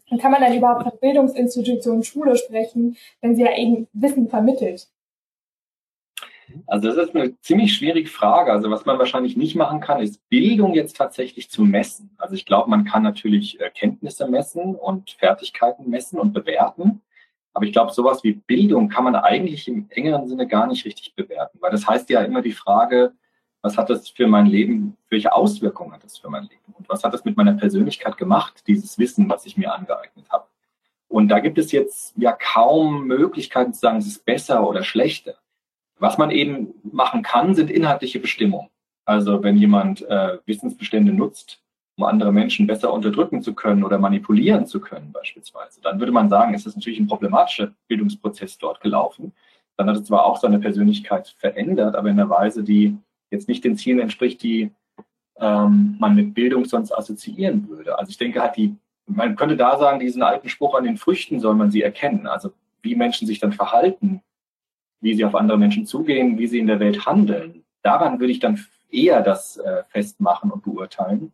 Und 0.09 0.21
kann 0.21 0.31
man 0.31 0.41
dann 0.41 0.55
überhaupt 0.55 0.83
von 0.83 0.99
Bildungsinstitutionen 0.99 2.03
Schule 2.03 2.37
sprechen, 2.37 2.97
wenn 3.21 3.35
sie 3.35 3.43
ja 3.43 3.57
eben 3.57 3.87
Wissen 3.93 4.29
vermittelt? 4.29 4.87
Also 6.67 6.89
das 6.89 7.07
ist 7.07 7.15
eine 7.15 7.39
ziemlich 7.41 7.73
schwierige 7.73 8.09
Frage. 8.09 8.51
Also 8.51 8.69
was 8.69 8.85
man 8.85 8.99
wahrscheinlich 8.99 9.35
nicht 9.35 9.55
machen 9.55 9.79
kann, 9.79 10.01
ist 10.01 10.27
Bildung 10.29 10.73
jetzt 10.73 10.95
tatsächlich 10.95 11.49
zu 11.49 11.63
messen. 11.63 12.11
Also 12.17 12.35
ich 12.35 12.45
glaube, 12.45 12.69
man 12.69 12.85
kann 12.85 13.03
natürlich 13.03 13.59
äh, 13.59 13.69
Kenntnisse 13.69 14.27
messen 14.27 14.75
und 14.75 15.11
Fertigkeiten 15.11 15.89
messen 15.89 16.19
und 16.19 16.33
bewerten. 16.33 17.01
Aber 17.53 17.65
ich 17.65 17.71
glaube, 17.71 17.93
sowas 17.93 18.23
wie 18.23 18.33
Bildung 18.33 18.89
kann 18.89 19.05
man 19.05 19.15
eigentlich 19.15 19.67
im 19.67 19.87
engeren 19.89 20.27
Sinne 20.27 20.45
gar 20.45 20.67
nicht 20.67 20.85
richtig 20.85 21.15
bewerten, 21.15 21.57
weil 21.61 21.71
das 21.71 21.87
heißt 21.87 22.09
ja 22.09 22.21
immer 22.21 22.41
die 22.41 22.51
Frage, 22.51 23.13
was 23.65 23.79
hat 23.79 23.89
das 23.89 24.09
für 24.09 24.27
mein 24.27 24.45
Leben, 24.45 24.95
welche 25.09 25.33
Auswirkungen 25.33 25.91
hat 25.91 26.03
das 26.03 26.19
für 26.19 26.29
mein 26.29 26.43
Leben 26.43 26.75
und 26.77 26.87
was 26.87 27.03
hat 27.03 27.15
das 27.15 27.25
mit 27.25 27.35
meiner 27.35 27.53
Persönlichkeit 27.53 28.15
gemacht, 28.15 28.61
dieses 28.67 28.99
Wissen, 28.99 29.27
was 29.27 29.47
ich 29.47 29.57
mir 29.57 29.73
angeeignet 29.73 30.27
habe. 30.29 30.45
Und 31.07 31.29
da 31.29 31.39
gibt 31.39 31.57
es 31.57 31.71
jetzt 31.71 32.13
ja 32.15 32.31
kaum 32.31 33.07
Möglichkeiten 33.07 33.73
zu 33.73 33.79
sagen, 33.79 33.97
es 33.97 34.05
ist 34.05 34.23
besser 34.23 34.69
oder 34.69 34.83
schlechter. 34.83 35.33
Was 35.97 36.19
man 36.19 36.29
eben 36.29 36.75
machen 36.83 37.23
kann, 37.23 37.55
sind 37.55 37.71
inhaltliche 37.71 38.19
Bestimmungen. 38.19 38.69
Also 39.03 39.41
wenn 39.41 39.57
jemand 39.57 40.07
äh, 40.07 40.37
Wissensbestände 40.45 41.11
nutzt, 41.11 41.59
um 41.97 42.03
andere 42.03 42.31
Menschen 42.31 42.67
besser 42.67 42.93
unterdrücken 42.93 43.41
zu 43.41 43.55
können 43.55 43.83
oder 43.83 43.97
manipulieren 43.97 44.67
zu 44.67 44.79
können 44.79 45.11
beispielsweise, 45.11 45.81
dann 45.81 45.99
würde 45.99 46.11
man 46.11 46.29
sagen, 46.29 46.53
ist 46.53 46.67
natürlich 46.67 46.99
ein 46.99 47.07
problematischer 47.07 47.73
Bildungsprozess 47.87 48.59
dort 48.59 48.79
gelaufen. 48.81 49.33
Dann 49.75 49.89
hat 49.89 49.97
es 49.97 50.03
zwar 50.03 50.23
auch 50.23 50.37
seine 50.37 50.59
Persönlichkeit 50.59 51.29
verändert, 51.39 51.95
aber 51.95 52.09
in 52.09 52.19
einer 52.19 52.29
Weise, 52.29 52.63
die 52.63 52.95
jetzt 53.31 53.47
nicht 53.47 53.63
den 53.63 53.77
Zielen 53.77 53.99
entspricht, 53.99 54.41
die 54.43 54.71
ähm, 55.39 55.97
man 55.99 56.15
mit 56.15 56.33
Bildung 56.33 56.65
sonst 56.65 56.91
assoziieren 56.91 57.67
würde. 57.69 57.97
Also 57.97 58.09
ich 58.09 58.17
denke, 58.17 58.41
hat 58.41 58.57
die, 58.57 58.75
man 59.05 59.35
könnte 59.35 59.57
da 59.57 59.77
sagen, 59.77 59.99
diesen 59.99 60.23
alten 60.23 60.49
Spruch 60.49 60.75
an 60.75 60.83
den 60.83 60.97
Früchten 60.97 61.39
soll 61.39 61.55
man 61.55 61.71
sie 61.71 61.81
erkennen. 61.81 62.27
Also 62.27 62.51
wie 62.81 62.95
Menschen 62.95 63.27
sich 63.27 63.39
dann 63.39 63.51
verhalten, 63.51 64.21
wie 65.01 65.13
sie 65.13 65.25
auf 65.25 65.35
andere 65.35 65.57
Menschen 65.57 65.85
zugehen, 65.85 66.37
wie 66.37 66.47
sie 66.47 66.59
in 66.59 66.67
der 66.67 66.79
Welt 66.79 67.05
handeln. 67.05 67.63
Daran 67.81 68.19
würde 68.19 68.31
ich 68.31 68.39
dann 68.39 68.63
eher 68.89 69.21
das 69.21 69.57
äh, 69.57 69.83
festmachen 69.89 70.51
und 70.51 70.63
beurteilen, 70.63 71.33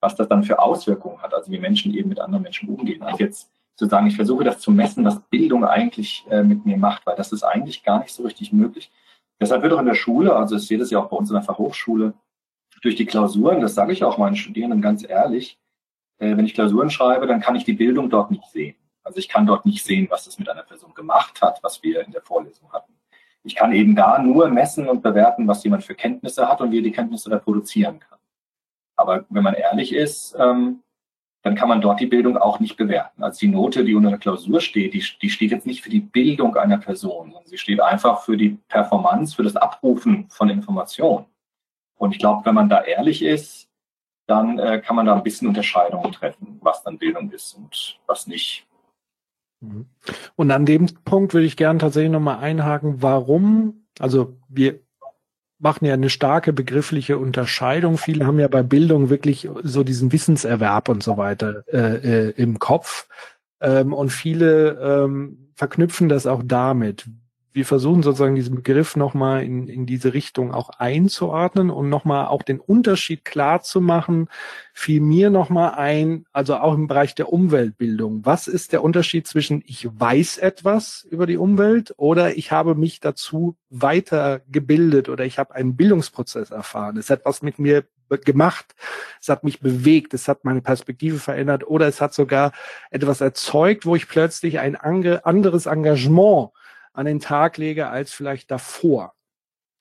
was 0.00 0.14
das 0.14 0.28
dann 0.28 0.44
für 0.44 0.58
Auswirkungen 0.58 1.20
hat, 1.20 1.34
also 1.34 1.50
wie 1.50 1.58
Menschen 1.58 1.94
eben 1.94 2.08
mit 2.08 2.20
anderen 2.20 2.42
Menschen 2.42 2.68
umgehen. 2.68 3.02
Also 3.02 3.18
jetzt 3.18 3.50
zu 3.76 3.86
sagen, 3.86 4.06
ich 4.06 4.16
versuche 4.16 4.44
das 4.44 4.60
zu 4.60 4.70
messen, 4.70 5.04
was 5.04 5.20
Bildung 5.30 5.64
eigentlich 5.64 6.24
äh, 6.30 6.42
mit 6.42 6.64
mir 6.64 6.76
macht, 6.76 7.06
weil 7.06 7.16
das 7.16 7.32
ist 7.32 7.42
eigentlich 7.42 7.82
gar 7.82 8.00
nicht 8.00 8.12
so 8.12 8.22
richtig 8.22 8.52
möglich. 8.52 8.90
Deshalb 9.42 9.64
wird 9.64 9.72
auch 9.72 9.80
in 9.80 9.86
der 9.86 9.94
Schule, 9.94 10.36
also 10.36 10.54
ich 10.54 10.68
sehe 10.68 10.78
das 10.78 10.92
ja 10.92 11.00
auch 11.00 11.08
bei 11.08 11.16
uns 11.16 11.28
in 11.28 11.34
der 11.34 11.42
Fachhochschule, 11.42 12.14
durch 12.80 12.94
die 12.94 13.06
Klausuren, 13.06 13.60
das 13.60 13.74
sage 13.74 13.92
ich 13.92 14.04
auch 14.04 14.16
meinen 14.16 14.36
Studierenden 14.36 14.80
ganz 14.80 15.02
ehrlich, 15.02 15.58
äh, 16.18 16.36
wenn 16.36 16.44
ich 16.44 16.54
Klausuren 16.54 16.90
schreibe, 16.90 17.26
dann 17.26 17.40
kann 17.40 17.56
ich 17.56 17.64
die 17.64 17.72
Bildung 17.72 18.08
dort 18.08 18.30
nicht 18.30 18.44
sehen. 18.52 18.76
Also 19.02 19.18
ich 19.18 19.28
kann 19.28 19.44
dort 19.44 19.66
nicht 19.66 19.84
sehen, 19.84 20.06
was 20.10 20.26
das 20.26 20.38
mit 20.38 20.48
einer 20.48 20.62
Person 20.62 20.94
gemacht 20.94 21.42
hat, 21.42 21.58
was 21.64 21.82
wir 21.82 22.06
in 22.06 22.12
der 22.12 22.22
Vorlesung 22.22 22.72
hatten. 22.72 22.92
Ich 23.42 23.56
kann 23.56 23.72
eben 23.72 23.96
da 23.96 24.20
nur 24.20 24.48
messen 24.48 24.88
und 24.88 25.02
bewerten, 25.02 25.48
was 25.48 25.64
jemand 25.64 25.82
für 25.82 25.96
Kenntnisse 25.96 26.48
hat 26.48 26.60
und 26.60 26.70
wie 26.70 26.78
er 26.78 26.84
die 26.84 26.92
Kenntnisse 26.92 27.28
reproduzieren 27.28 27.98
kann. 27.98 28.20
Aber 28.94 29.24
wenn 29.28 29.42
man 29.42 29.54
ehrlich 29.54 29.92
ist, 29.92 30.36
ähm, 30.38 30.84
dann 31.42 31.56
kann 31.56 31.68
man 31.68 31.80
dort 31.80 32.00
die 32.00 32.06
Bildung 32.06 32.36
auch 32.36 32.60
nicht 32.60 32.76
bewerten. 32.76 33.22
Also 33.22 33.40
die 33.40 33.48
Note, 33.48 33.84
die 33.84 33.94
unter 33.94 34.10
der 34.10 34.18
Klausur 34.18 34.60
steht, 34.60 34.94
die, 34.94 35.04
die 35.20 35.30
steht 35.30 35.50
jetzt 35.50 35.66
nicht 35.66 35.82
für 35.82 35.90
die 35.90 36.00
Bildung 36.00 36.56
einer 36.56 36.78
Person, 36.78 37.32
sondern 37.32 37.48
sie 37.48 37.58
steht 37.58 37.80
einfach 37.80 38.22
für 38.22 38.36
die 38.36 38.58
Performance, 38.68 39.34
für 39.34 39.42
das 39.42 39.56
Abrufen 39.56 40.28
von 40.30 40.48
Informationen. 40.48 41.26
Und 41.96 42.12
ich 42.12 42.18
glaube, 42.18 42.46
wenn 42.46 42.54
man 42.54 42.68
da 42.68 42.82
ehrlich 42.82 43.22
ist, 43.22 43.68
dann 44.26 44.58
äh, 44.58 44.80
kann 44.80 44.96
man 44.96 45.06
da 45.06 45.14
ein 45.14 45.22
bisschen 45.24 45.48
Unterscheidungen 45.48 46.12
treffen, 46.12 46.58
was 46.62 46.82
dann 46.84 46.98
Bildung 46.98 47.30
ist 47.30 47.54
und 47.54 47.98
was 48.06 48.28
nicht. 48.28 48.66
Mhm. 49.60 49.86
Und 50.36 50.50
an 50.52 50.64
dem 50.64 50.86
Punkt 51.04 51.34
würde 51.34 51.46
ich 51.46 51.56
gerne 51.56 51.80
tatsächlich 51.80 52.12
nochmal 52.12 52.38
einhaken, 52.38 53.02
warum, 53.02 53.86
also 53.98 54.36
wir 54.48 54.80
machen 55.62 55.84
ja 55.84 55.94
eine 55.94 56.10
starke 56.10 56.52
begriffliche 56.52 57.18
Unterscheidung. 57.18 57.96
Viele 57.96 58.26
haben 58.26 58.40
ja 58.40 58.48
bei 58.48 58.64
Bildung 58.64 59.10
wirklich 59.10 59.48
so 59.62 59.84
diesen 59.84 60.10
Wissenserwerb 60.12 60.88
und 60.88 61.02
so 61.04 61.16
weiter 61.16 61.62
äh, 61.72 62.28
äh, 62.28 62.30
im 62.30 62.58
Kopf. 62.58 63.06
Ähm, 63.60 63.92
und 63.92 64.10
viele 64.10 65.04
ähm, 65.04 65.52
verknüpfen 65.54 66.08
das 66.08 66.26
auch 66.26 66.42
damit 66.44 67.06
wir 67.52 67.66
versuchen 67.66 68.02
sozusagen 68.02 68.34
diesen 68.34 68.56
Begriff 68.56 68.96
nochmal 68.96 69.42
in, 69.44 69.68
in 69.68 69.86
diese 69.86 70.14
Richtung 70.14 70.54
auch 70.54 70.70
einzuordnen 70.70 71.70
und 71.70 71.88
nochmal 71.88 72.26
auch 72.26 72.42
den 72.42 72.60
Unterschied 72.60 73.24
klar 73.24 73.62
zu 73.62 73.80
machen, 73.80 74.28
fiel 74.72 75.00
mir 75.00 75.30
nochmal 75.30 75.74
ein, 75.74 76.24
also 76.32 76.56
auch 76.56 76.74
im 76.74 76.86
Bereich 76.86 77.14
der 77.14 77.32
Umweltbildung. 77.32 78.24
Was 78.24 78.48
ist 78.48 78.72
der 78.72 78.82
Unterschied 78.82 79.26
zwischen 79.26 79.62
ich 79.66 79.88
weiß 79.92 80.38
etwas 80.38 81.06
über 81.10 81.26
die 81.26 81.36
Umwelt 81.36 81.94
oder 81.96 82.36
ich 82.36 82.52
habe 82.52 82.74
mich 82.74 83.00
dazu 83.00 83.56
weitergebildet 83.70 85.08
oder 85.08 85.24
ich 85.24 85.38
habe 85.38 85.54
einen 85.54 85.76
Bildungsprozess 85.76 86.50
erfahren. 86.50 86.96
Es 86.96 87.10
hat 87.10 87.24
was 87.24 87.42
mit 87.42 87.58
mir 87.58 87.84
gemacht, 88.18 88.74
es 89.20 89.28
hat 89.28 89.44
mich 89.44 89.60
bewegt, 89.60 90.12
es 90.12 90.28
hat 90.28 90.44
meine 90.44 90.60
Perspektive 90.60 91.18
verändert 91.18 91.66
oder 91.66 91.86
es 91.88 92.00
hat 92.00 92.12
sogar 92.12 92.52
etwas 92.90 93.20
erzeugt, 93.22 93.86
wo 93.86 93.96
ich 93.96 94.08
plötzlich 94.08 94.58
ein 94.58 94.76
anderes 94.76 95.66
Engagement 95.66 96.50
an 96.92 97.06
den 97.06 97.20
Tag 97.20 97.56
lege 97.58 97.88
als 97.88 98.12
vielleicht 98.12 98.50
davor. 98.50 99.14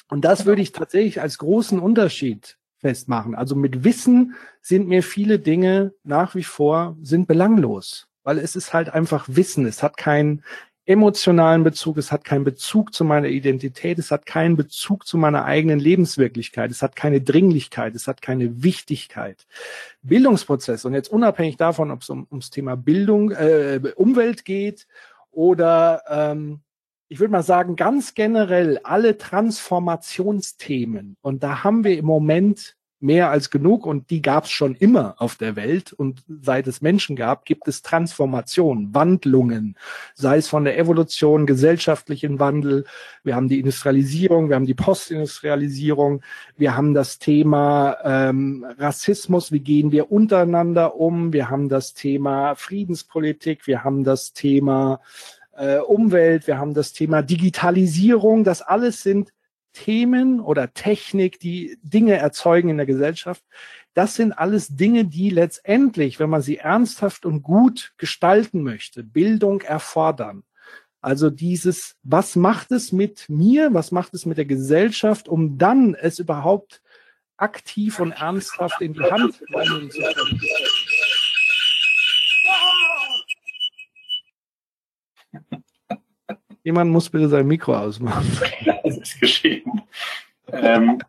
Und 0.10 0.26
das 0.26 0.46
würde 0.46 0.62
ich 0.62 0.72
tatsächlich 0.72 1.22
als 1.22 1.38
großen 1.38 1.80
Unterschied 1.80 2.58
festmachen. 2.80 3.36
Also 3.36 3.56
mit 3.56 3.84
Wissen 3.84 4.36
sind 4.62 4.88
mir 4.88 5.04
viele 5.04 5.40
Dinge 5.40 5.94
nach 6.04 6.36
wie 6.36 6.44
vor 6.44 6.98
sind 7.02 7.28
belanglos, 7.28 8.08
weil 8.24 8.38
es 8.38 8.56
ist 8.56 8.74
halt 8.74 8.90
einfach 8.90 9.26
Wissen. 9.30 9.66
Es 9.66 9.84
hat 9.84 9.98
keinen 9.98 10.44
emotionalen 10.86 11.64
Bezug, 11.64 11.98
es 11.98 12.12
hat 12.12 12.26
keinen 12.26 12.44
Bezug 12.44 12.94
zu 12.94 13.06
meiner 13.06 13.28
Identität, 13.28 14.00
es 14.00 14.10
hat 14.12 14.26
keinen 14.26 14.58
Bezug 14.58 15.06
zu 15.06 15.18
meiner 15.18 15.46
eigenen 15.46 15.80
Lebenswirklichkeit, 15.80 16.72
es 16.72 16.82
hat 16.82 16.96
keine 16.96 17.22
Dringlichkeit, 17.22 17.96
es 17.96 18.08
hat 18.08 18.22
keine 18.22 18.64
Wichtigkeit. 18.64 19.46
Bildungsprozess 20.02 20.84
und 20.84 20.94
jetzt 20.94 21.12
unabhängig 21.12 21.58
davon, 21.58 21.92
ob 21.92 22.02
es 22.02 22.10
um, 22.10 22.28
ums 22.32 22.50
Thema 22.50 22.76
Bildung, 22.76 23.32
äh, 23.32 23.80
Umwelt 23.96 24.44
geht 24.44 24.88
oder 25.32 26.02
ähm, 26.10 26.62
ich 27.12 27.20
würde 27.20 27.34
mal 27.34 27.44
sagen, 27.44 27.76
ganz 27.76 28.14
generell 28.14 28.80
alle 28.86 29.18
Transformationsthemen. 29.18 31.18
Und 31.20 31.44
da 31.44 31.62
haben 31.62 31.84
wir 31.84 31.98
im 31.98 32.06
Moment 32.06 32.78
mehr 33.02 33.32
als 33.32 33.50
genug 33.50 33.86
und 33.86 34.12
die 34.12 34.22
gab 34.22 34.46
es 34.46 34.52
schon 34.52 34.76
immer 34.76 35.16
auf 35.18 35.36
der 35.36 35.58
Welt. 35.58 35.92
Und 35.92 36.24
seit 36.42 36.68
es 36.68 36.82
Menschen 36.82 37.18
gab, 37.18 37.44
gibt 37.44 37.68
es 37.68 37.82
Transformationen, 37.82 38.96
Wandlungen, 38.96 39.76
sei 40.14 40.38
es 40.38 40.48
von 40.48 40.64
der 40.64 40.80
Evolution, 40.80 41.46
gesellschaftlichen 41.46 42.40
Wandel, 42.40 42.86
wir 43.26 43.36
haben 43.36 43.50
die 43.50 43.60
Industrialisierung, 43.60 44.48
wir 44.48 44.56
haben 44.56 44.66
die 44.66 44.74
Postindustrialisierung, 44.74 46.22
wir 46.56 46.78
haben 46.78 46.94
das 46.94 47.20
Thema 47.20 47.98
ähm, 48.06 48.66
Rassismus, 48.78 49.52
wie 49.52 49.60
gehen 49.60 49.92
wir 49.92 50.14
untereinander 50.14 50.96
um, 50.96 51.34
wir 51.34 51.50
haben 51.50 51.68
das 51.68 51.94
Thema 51.94 52.56
Friedenspolitik, 52.56 53.68
wir 53.68 53.84
haben 53.84 54.06
das 54.06 54.32
Thema 54.32 55.02
äh, 55.54 55.78
Umwelt, 55.78 56.48
wir 56.48 56.58
haben 56.58 56.74
das 56.74 56.94
Thema 56.94 57.22
Digitalisierung. 57.22 58.44
Das 58.44 58.62
alles 58.62 59.02
sind 59.04 59.32
Themen 59.74 60.40
oder 60.40 60.74
Technik, 60.74 61.40
die 61.40 61.78
Dinge 61.82 62.18
erzeugen 62.18 62.70
in 62.70 62.78
der 62.78 62.86
Gesellschaft. 62.86 63.44
Das 63.94 64.16
sind 64.16 64.32
alles 64.34 64.70
Dinge, 64.70 65.06
die 65.06 65.30
letztendlich, 65.30 66.20
wenn 66.20 66.30
man 66.30 66.42
sie 66.42 66.58
ernsthaft 66.58 67.26
und 67.26 67.42
gut 67.42 67.94
gestalten 67.98 68.64
möchte, 68.64 69.04
Bildung 69.04 69.62
erfordern. 69.62 70.44
Also 71.02 71.30
dieses, 71.30 71.96
was 72.04 72.36
macht 72.36 72.72
es 72.72 72.92
mit 72.92 73.28
mir, 73.28 73.74
was 73.74 73.92
macht 73.92 74.14
es 74.14 74.26
mit 74.26 74.38
der 74.38 74.46
Gesellschaft, 74.46 75.28
um 75.28 75.58
dann 75.58 75.96
es 75.96 76.20
überhaupt 76.20 76.82
aktiv 77.38 78.00
und 78.00 78.12
ernsthaft 78.12 78.82
in 78.82 78.94
die 78.94 79.04
Hand 79.04 79.42
nehmen 79.50 79.90
zu 79.90 80.00
können. 80.00 80.42
Jemand 86.64 86.92
muss 86.92 87.10
bitte 87.10 87.28
sein 87.28 87.48
Mikro 87.48 87.76
ausmachen. 87.76 88.26
das 88.84 88.98
ist 88.98 89.20
geschehen. 89.20 89.82
Ähm, 90.48 91.02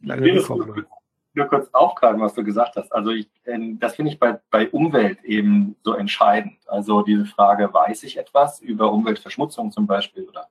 Lange 0.00 0.28
ich 0.28 0.48
will 0.48 0.86
nur 1.34 1.46
kurz 1.46 1.68
aufgreifen, 1.72 2.20
was 2.20 2.34
du 2.34 2.44
gesagt 2.44 2.76
hast. 2.76 2.92
Also 2.92 3.10
ich, 3.10 3.28
ähm, 3.44 3.78
das 3.78 3.96
finde 3.96 4.12
ich 4.12 4.18
bei, 4.18 4.38
bei 4.50 4.68
Umwelt 4.70 5.22
eben 5.24 5.76
so 5.82 5.94
entscheidend. 5.94 6.58
Also 6.66 7.02
diese 7.02 7.26
Frage, 7.26 7.72
weiß 7.72 8.04
ich 8.04 8.16
etwas 8.16 8.60
über 8.60 8.92
Umweltverschmutzung 8.92 9.72
zum 9.72 9.86
Beispiel 9.86 10.24
oder 10.28 10.48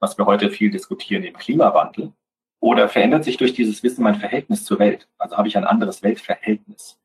was 0.00 0.18
wir 0.18 0.26
heute 0.26 0.50
viel 0.50 0.70
diskutieren, 0.70 1.22
eben 1.22 1.38
Klimawandel? 1.38 2.12
Oder 2.58 2.88
verändert 2.88 3.24
sich 3.24 3.36
durch 3.36 3.54
dieses 3.54 3.82
Wissen 3.82 4.02
mein 4.02 4.16
Verhältnis 4.16 4.64
zur 4.64 4.78
Welt? 4.78 5.08
Also 5.18 5.36
habe 5.36 5.48
ich 5.48 5.56
ein 5.56 5.64
anderes 5.64 6.02
Weltverhältnis? 6.02 6.98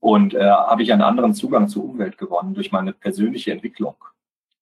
Und 0.00 0.34
äh, 0.34 0.48
habe 0.48 0.82
ich 0.82 0.92
einen 0.92 1.02
anderen 1.02 1.34
Zugang 1.34 1.68
zur 1.68 1.84
Umwelt 1.84 2.18
gewonnen 2.18 2.54
durch 2.54 2.72
meine 2.72 2.92
persönliche 2.92 3.52
Entwicklung? 3.52 3.96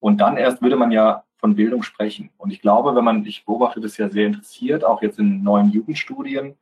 Und 0.05 0.19
dann 0.19 0.37
erst 0.37 0.61
würde 0.61 0.77
man 0.77 0.91
ja 0.91 1.25
von 1.39 1.57
Bildung 1.57 1.83
sprechen. 1.83 2.29
Und 2.37 2.51
ich 2.51 2.61
glaube, 2.61 2.95
wenn 2.95 3.05
man, 3.05 3.25
ich 3.25 3.47
beobachte 3.47 3.81
das 3.81 3.97
ja 3.97 4.11
sehr 4.11 4.27
interessiert, 4.27 4.85
auch 4.85 5.01
jetzt 5.01 5.19
in 5.19 5.43
neuen 5.43 5.71
Jugendstudien, 5.71 6.59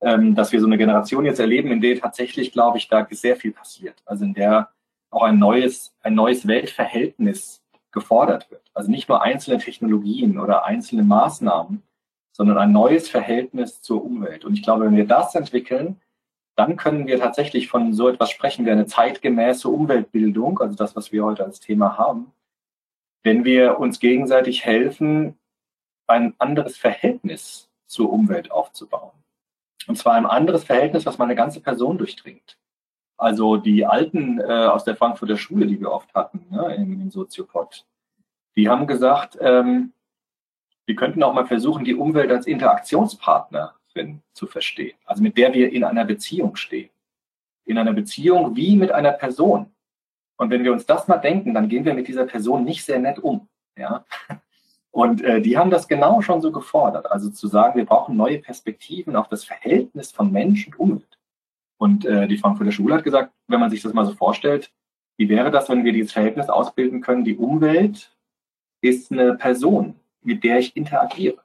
ähm, 0.00 0.36
dass 0.36 0.52
wir 0.52 0.60
so 0.60 0.68
eine 0.68 0.78
Generation 0.78 1.24
jetzt 1.24 1.40
erleben, 1.40 1.72
in 1.72 1.80
der 1.80 1.98
tatsächlich, 1.98 2.52
glaube 2.52 2.78
ich, 2.78 2.86
da 2.86 3.04
sehr 3.10 3.34
viel 3.34 3.50
passiert. 3.50 4.00
Also 4.04 4.24
in 4.24 4.32
der 4.32 4.68
auch 5.10 5.22
ein 5.22 5.40
neues, 5.40 5.92
ein 6.02 6.14
neues 6.14 6.46
Weltverhältnis 6.46 7.64
gefordert 7.90 8.48
wird. 8.52 8.70
Also 8.74 8.92
nicht 8.92 9.08
nur 9.08 9.22
einzelne 9.22 9.58
Technologien 9.58 10.38
oder 10.38 10.64
einzelne 10.64 11.02
Maßnahmen, 11.02 11.82
sondern 12.30 12.58
ein 12.58 12.70
neues 12.70 13.08
Verhältnis 13.08 13.82
zur 13.82 14.04
Umwelt. 14.04 14.44
Und 14.44 14.54
ich 14.54 14.62
glaube, 14.62 14.84
wenn 14.84 14.94
wir 14.94 15.08
das 15.08 15.34
entwickeln, 15.34 16.00
dann 16.54 16.76
können 16.76 17.08
wir 17.08 17.18
tatsächlich 17.18 17.66
von 17.66 17.92
so 17.92 18.08
etwas 18.08 18.30
sprechen 18.30 18.66
wie 18.66 18.70
eine 18.70 18.86
zeitgemäße 18.86 19.68
Umweltbildung, 19.68 20.60
also 20.60 20.76
das, 20.76 20.94
was 20.94 21.10
wir 21.10 21.24
heute 21.24 21.44
als 21.44 21.58
Thema 21.58 21.98
haben, 21.98 22.32
wenn 23.22 23.44
wir 23.44 23.78
uns 23.78 24.00
gegenseitig 24.00 24.64
helfen, 24.64 25.38
ein 26.06 26.34
anderes 26.38 26.76
Verhältnis 26.76 27.70
zur 27.86 28.12
Umwelt 28.12 28.50
aufzubauen. 28.50 29.12
Und 29.86 29.96
zwar 29.96 30.14
ein 30.14 30.26
anderes 30.26 30.64
Verhältnis, 30.64 31.06
was 31.06 31.18
meine 31.18 31.34
ganze 31.34 31.60
Person 31.60 31.98
durchdringt. 31.98 32.58
Also 33.16 33.56
die 33.56 33.84
Alten 33.84 34.38
äh, 34.38 34.44
aus 34.44 34.84
der 34.84 34.96
Frankfurter 34.96 35.36
Schule, 35.36 35.66
die 35.66 35.80
wir 35.80 35.90
oft 35.90 36.14
hatten, 36.14 36.46
ne, 36.50 36.74
im, 36.76 37.00
im 37.00 37.10
Soziopod, 37.10 37.84
die 38.56 38.68
haben 38.68 38.86
gesagt, 38.86 39.36
ähm, 39.40 39.92
wir 40.86 40.94
könnten 40.94 41.22
auch 41.22 41.34
mal 41.34 41.46
versuchen, 41.46 41.84
die 41.84 41.94
Umwelt 41.94 42.30
als 42.30 42.46
Interaktionspartnerin 42.46 44.22
zu 44.32 44.46
verstehen, 44.46 44.96
also 45.04 45.22
mit 45.22 45.36
der 45.36 45.52
wir 45.52 45.72
in 45.72 45.84
einer 45.84 46.04
Beziehung 46.04 46.56
stehen. 46.56 46.90
In 47.64 47.76
einer 47.76 47.92
Beziehung 47.92 48.56
wie 48.56 48.76
mit 48.76 48.92
einer 48.92 49.12
Person. 49.12 49.74
Und 50.38 50.50
wenn 50.50 50.64
wir 50.64 50.72
uns 50.72 50.86
das 50.86 51.08
mal 51.08 51.18
denken, 51.18 51.52
dann 51.52 51.68
gehen 51.68 51.84
wir 51.84 51.94
mit 51.94 52.08
dieser 52.08 52.24
Person 52.24 52.64
nicht 52.64 52.84
sehr 52.84 52.98
nett 52.98 53.18
um. 53.18 53.48
Ja? 53.76 54.04
Und 54.90 55.22
äh, 55.22 55.42
die 55.42 55.58
haben 55.58 55.70
das 55.70 55.86
genau 55.86 56.22
schon 56.22 56.40
so 56.40 56.50
gefordert. 56.50 57.10
Also 57.10 57.28
zu 57.28 57.46
sagen, 57.46 57.76
wir 57.76 57.84
brauchen 57.84 58.16
neue 58.16 58.38
Perspektiven 58.38 59.16
auf 59.16 59.28
das 59.28 59.44
Verhältnis 59.44 60.10
von 60.10 60.32
Mensch 60.32 60.66
und 60.66 60.78
Umwelt. 60.78 61.18
Und 61.76 62.06
äh, 62.06 62.26
die 62.26 62.38
Frankfurter 62.38 62.72
Schule 62.72 62.94
hat 62.94 63.04
gesagt, 63.04 63.32
wenn 63.46 63.60
man 63.60 63.70
sich 63.70 63.82
das 63.82 63.92
mal 63.92 64.06
so 64.06 64.14
vorstellt, 64.14 64.72
wie 65.18 65.28
wäre 65.28 65.50
das, 65.50 65.68
wenn 65.68 65.84
wir 65.84 65.92
dieses 65.92 66.12
Verhältnis 66.12 66.48
ausbilden 66.48 67.00
können? 67.00 67.24
Die 67.24 67.36
Umwelt 67.36 68.16
ist 68.80 69.12
eine 69.12 69.34
Person 69.34 69.98
mit 70.22 70.44
der 70.44 70.58
ich 70.58 70.76
interagiere. 70.76 71.38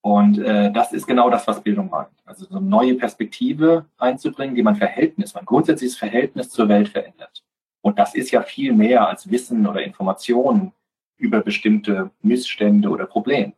Und 0.00 0.38
äh, 0.38 0.70
das 0.72 0.92
ist 0.92 1.06
genau 1.06 1.28
das, 1.30 1.46
was 1.46 1.62
Bildung 1.62 1.90
meint. 1.90 2.10
Also 2.24 2.46
so 2.46 2.56
eine 2.56 2.66
neue 2.66 2.94
Perspektive 2.94 3.86
einzubringen, 3.96 4.54
die 4.54 4.62
mein 4.62 4.76
Verhältnis, 4.76 5.34
mein 5.34 5.44
grundsätzliches 5.44 5.96
Verhältnis 5.96 6.50
zur 6.50 6.68
Welt 6.68 6.88
verändert. 6.88 7.44
Und 7.82 7.98
das 7.98 8.14
ist 8.14 8.30
ja 8.30 8.42
viel 8.42 8.72
mehr 8.72 9.08
als 9.08 9.30
Wissen 9.30 9.66
oder 9.66 9.82
Informationen 9.82 10.72
über 11.16 11.40
bestimmte 11.40 12.10
Missstände 12.22 12.88
oder 12.88 13.06
Probleme. 13.06 13.52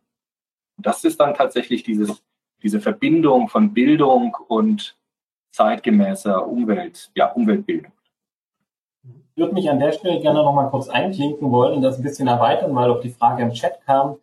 Und 0.77 0.85
das 0.85 1.03
ist 1.03 1.19
dann 1.19 1.33
tatsächlich 1.33 1.83
dieses, 1.83 2.23
diese 2.63 2.79
Verbindung 2.79 3.49
von 3.49 3.73
Bildung 3.73 4.35
und 4.47 4.97
zeitgemäßer 5.51 6.47
Umwelt, 6.47 7.11
ja, 7.15 7.31
Umweltbildung. 7.31 7.91
Ich 9.03 9.37
würde 9.37 9.53
mich 9.53 9.69
an 9.69 9.79
der 9.79 9.91
Stelle 9.91 10.19
gerne 10.19 10.43
noch 10.43 10.53
mal 10.53 10.69
kurz 10.69 10.89
einklinken 10.89 11.51
wollen 11.51 11.75
und 11.75 11.81
das 11.81 11.97
ein 11.97 12.03
bisschen 12.03 12.27
erweitern, 12.27 12.75
weil 12.75 12.89
auch 12.89 13.01
die 13.01 13.09
Frage 13.09 13.43
im 13.43 13.53
Chat 13.53 13.81
kam, 13.85 14.17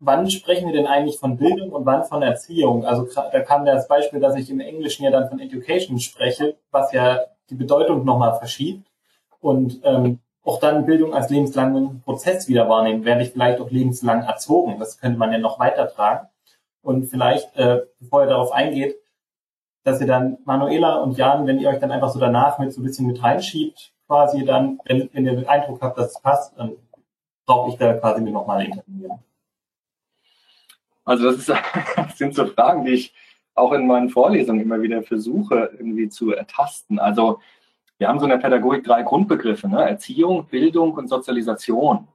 wann 0.00 0.30
sprechen 0.30 0.66
wir 0.66 0.72
denn 0.72 0.86
eigentlich 0.86 1.18
von 1.18 1.36
Bildung 1.36 1.70
und 1.70 1.86
wann 1.86 2.04
von 2.04 2.22
Erziehung? 2.22 2.84
Also 2.84 3.08
da 3.14 3.40
kam 3.40 3.64
das 3.64 3.88
Beispiel, 3.88 4.20
dass 4.20 4.36
ich 4.36 4.50
im 4.50 4.60
Englischen 4.60 5.04
ja 5.04 5.10
dann 5.10 5.28
von 5.28 5.40
Education 5.40 5.98
spreche, 5.98 6.56
was 6.70 6.92
ja 6.92 7.20
die 7.50 7.54
Bedeutung 7.54 8.04
nochmal 8.04 8.38
verschiebt 8.38 8.88
und 9.40 9.80
ähm, 9.84 10.20
auch 10.42 10.60
dann 10.60 10.86
Bildung 10.86 11.14
als 11.14 11.30
lebenslangen 11.30 12.00
Prozess 12.02 12.48
wieder 12.48 12.68
wahrnehmen. 12.68 13.04
Werde 13.04 13.22
ich 13.22 13.32
vielleicht 13.32 13.60
auch 13.60 13.70
lebenslang 13.70 14.22
erzogen? 14.22 14.78
Das 14.78 14.98
könnte 14.98 15.18
man 15.18 15.30
ja 15.30 15.38
noch 15.38 15.58
weitertragen. 15.58 16.28
Und 16.80 17.06
vielleicht, 17.06 17.54
äh, 17.56 17.82
bevor 18.00 18.22
ihr 18.22 18.28
darauf 18.28 18.52
eingeht, 18.52 18.96
dass 19.84 20.00
ihr 20.00 20.06
dann 20.06 20.38
Manuela 20.44 20.96
und 20.96 21.16
Jan, 21.18 21.46
wenn 21.46 21.58
ihr 21.58 21.68
euch 21.68 21.80
dann 21.80 21.92
einfach 21.92 22.10
so 22.10 22.18
danach 22.18 22.58
mit 22.58 22.72
so 22.72 22.80
ein 22.80 22.84
bisschen 22.84 23.06
mit 23.06 23.22
reinschiebt, 23.22 23.92
quasi 24.06 24.44
dann, 24.44 24.80
wenn, 24.86 25.10
wenn 25.12 25.26
ihr 25.26 25.34
den 25.34 25.48
Eindruck 25.48 25.82
habt, 25.82 25.98
dass 25.98 26.12
es 26.12 26.20
passt, 26.20 26.58
dann 26.58 26.72
brauche 27.44 27.70
ich 27.70 27.76
da 27.76 27.92
quasi 27.94 28.22
mit 28.22 28.32
nochmal 28.32 28.64
intervenieren. 28.64 29.18
Also 31.04 31.30
das, 31.30 31.36
ist, 31.36 31.48
das 31.96 32.18
sind 32.18 32.34
so 32.34 32.46
Fragen, 32.46 32.84
die 32.84 32.92
ich 32.92 33.14
auch 33.54 33.72
in 33.72 33.86
meinen 33.86 34.08
Vorlesungen 34.08 34.60
immer 34.60 34.80
wieder 34.80 35.02
versuche 35.02 35.70
irgendwie 35.72 36.08
zu 36.08 36.32
ertasten. 36.32 36.98
Also 36.98 37.40
wir 37.98 38.08
haben 38.08 38.18
so 38.18 38.26
in 38.26 38.30
der 38.30 38.38
Pädagogik 38.38 38.84
drei 38.84 39.02
Grundbegriffe, 39.02 39.68
ne? 39.68 39.88
Erziehung, 39.88 40.46
Bildung 40.46 40.94
und 40.94 41.08
Sozialisation. 41.08 42.08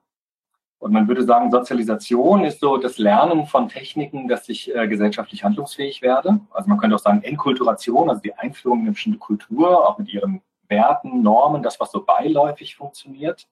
Und 0.79 0.91
man 0.91 1.07
würde 1.07 1.23
sagen, 1.23 1.51
Sozialisation 1.51 2.43
ist 2.43 2.59
so 2.59 2.77
das 2.77 2.97
Lernen 2.97 3.45
von 3.45 3.69
Techniken, 3.69 4.27
dass 4.27 4.49
ich 4.49 4.73
äh, 4.75 4.87
gesellschaftlich 4.87 5.43
handlungsfähig 5.43 6.01
werde. 6.01 6.41
Also 6.51 6.67
man 6.67 6.77
könnte 6.77 6.95
auch 6.95 6.99
sagen 6.99 7.23
Enkulturation, 7.23 8.09
also 8.09 8.21
die 8.21 8.33
Einführung 8.33 8.79
in 8.79 8.85
eine 8.85 8.91
bestimmte 8.91 9.19
Kultur, 9.19 9.87
auch 9.87 9.97
mit 9.97 10.13
ihren 10.13 10.41
Werten, 10.67 11.21
Normen, 11.21 11.63
das, 11.63 11.79
was 11.79 11.91
so 11.91 12.03
beiläufig 12.03 12.75
funktioniert, 12.75 13.47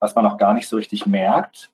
was 0.00 0.14
man 0.14 0.26
auch 0.26 0.38
gar 0.38 0.54
nicht 0.54 0.68
so 0.68 0.76
richtig 0.76 1.06
merkt. 1.06 1.70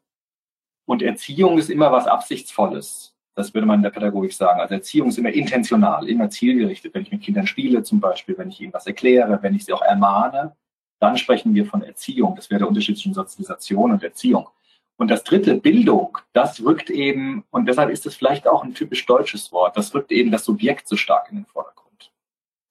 Und 0.87 1.03
Erziehung 1.03 1.59
ist 1.59 1.71
immer 1.71 1.93
was 1.93 2.07
Absichtsvolles. 2.07 3.15
Das 3.39 3.55
würde 3.55 3.67
man 3.69 3.79
in 3.79 3.85
der 3.85 3.91
Pädagogik 3.91 4.33
sagen. 4.33 4.61
Also 4.61 4.75
Erziehung 4.75 5.11
ist 5.11 5.19
immer 5.19 5.31
intentional, 5.31 6.09
immer 6.09 6.29
zielgerichtet. 6.29 6.93
Wenn 6.93 7.03
ich 7.03 7.13
mit 7.13 7.23
Kindern 7.23 7.47
spiele 7.47 7.85
zum 7.85 8.01
Beispiel, 8.01 8.37
wenn 8.37 8.49
ich 8.49 8.61
ihnen 8.61 8.73
was 8.73 8.89
erkläre, 8.89 9.39
wenn 9.43 9.55
ich 9.55 9.65
sie 9.65 9.73
auch 9.73 9.83
ermahne, 9.83 10.57
dann 10.99 11.17
sprechen 11.17 11.55
wir 11.55 11.65
von 11.65 11.85
Erziehung. 11.85 12.35
Das 12.35 12.51
wäre 12.51 12.59
der 12.59 12.67
Unterschied 12.67 12.97
zwischen 12.97 13.15
Sozialisation 13.15 13.93
und 13.93 14.03
Erziehung. 14.03 14.49
Und 14.97 15.09
das 15.09 15.23
dritte, 15.23 15.55
Bildung, 15.55 16.19
das 16.33 16.61
rückt 16.65 16.91
eben, 16.91 17.45
und 17.51 17.67
deshalb 17.67 17.91
ist 17.91 18.07
es 18.07 18.17
vielleicht 18.17 18.49
auch 18.49 18.65
ein 18.65 18.75
typisch 18.75 19.07
deutsches 19.07 19.53
Wort, 19.53 19.77
das 19.77 19.95
rückt 19.95 20.11
eben 20.11 20.33
das 20.33 20.45
Subjekt 20.45 20.89
so 20.89 20.97
stark 20.97 21.31
in 21.31 21.37
den 21.37 21.47
Vordergrund. 21.47 22.11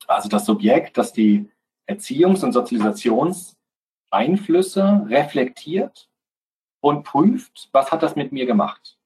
Also 0.06 0.28
das 0.28 0.46
Subjekt, 0.46 0.98
das 0.98 1.14
die 1.14 1.50
Erziehungs- 1.90 2.44
und 2.44 2.52
Sozialisationseinflüsse 2.52 5.06
reflektiert 5.08 6.10
und 6.82 7.04
prüft, 7.04 7.70
was 7.72 7.90
hat 7.90 8.04
das 8.04 8.18
mit 8.18 8.34
mir 8.34 8.46
gemacht 8.46 8.97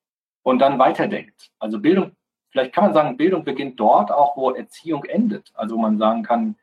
und 0.44 0.60
dann 0.60 0.80
weiterdenkt. 0.80 1.52
Also 1.60 1.80
Bildung, 1.80 2.12
vielleicht 2.50 2.74
kann 2.74 2.86
man 2.86 2.94
sagen, 2.94 3.18
Bildung 3.18 3.44
beginnt 3.44 3.80
dort 3.80 4.12
auch, 4.12 4.38
wo 4.38 4.52
Erziehung 4.52 5.04
endet. 5.06 5.52
Also 5.54 5.76
wo 5.76 5.80
man 5.80 5.98
sagen 5.98 6.24
kann, 6.24 6.56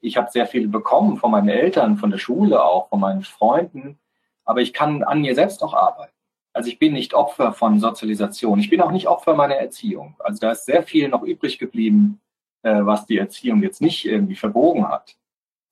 ich 0.00 0.16
habe 0.16 0.30
sehr 0.30 0.46
viel 0.46 0.68
bekommen 0.68 1.16
von 1.16 1.30
meinen 1.30 1.48
Eltern, 1.48 1.96
von 1.96 2.10
der 2.10 2.18
Schule 2.18 2.62
auch, 2.62 2.88
von 2.88 3.00
meinen 3.00 3.22
Freunden, 3.22 3.98
aber 4.44 4.60
ich 4.60 4.72
kann 4.72 5.02
an 5.04 5.20
mir 5.20 5.34
selbst 5.34 5.62
auch 5.62 5.74
arbeiten. 5.74 6.12
Also 6.52 6.68
ich 6.68 6.78
bin 6.78 6.92
nicht 6.92 7.14
Opfer 7.14 7.52
von 7.52 7.80
Sozialisation. 7.80 8.58
Ich 8.58 8.68
bin 8.68 8.82
auch 8.82 8.90
nicht 8.90 9.08
Opfer 9.08 9.34
meiner 9.34 9.54
Erziehung. 9.54 10.16
Also 10.18 10.40
da 10.40 10.52
ist 10.52 10.66
sehr 10.66 10.82
viel 10.82 11.08
noch 11.08 11.22
übrig 11.22 11.58
geblieben, 11.58 12.20
äh, 12.62 12.84
was 12.84 13.06
die 13.06 13.16
Erziehung 13.16 13.62
jetzt 13.62 13.80
nicht 13.80 14.04
irgendwie 14.04 14.34
verbogen 14.36 14.88
hat. 14.88 15.16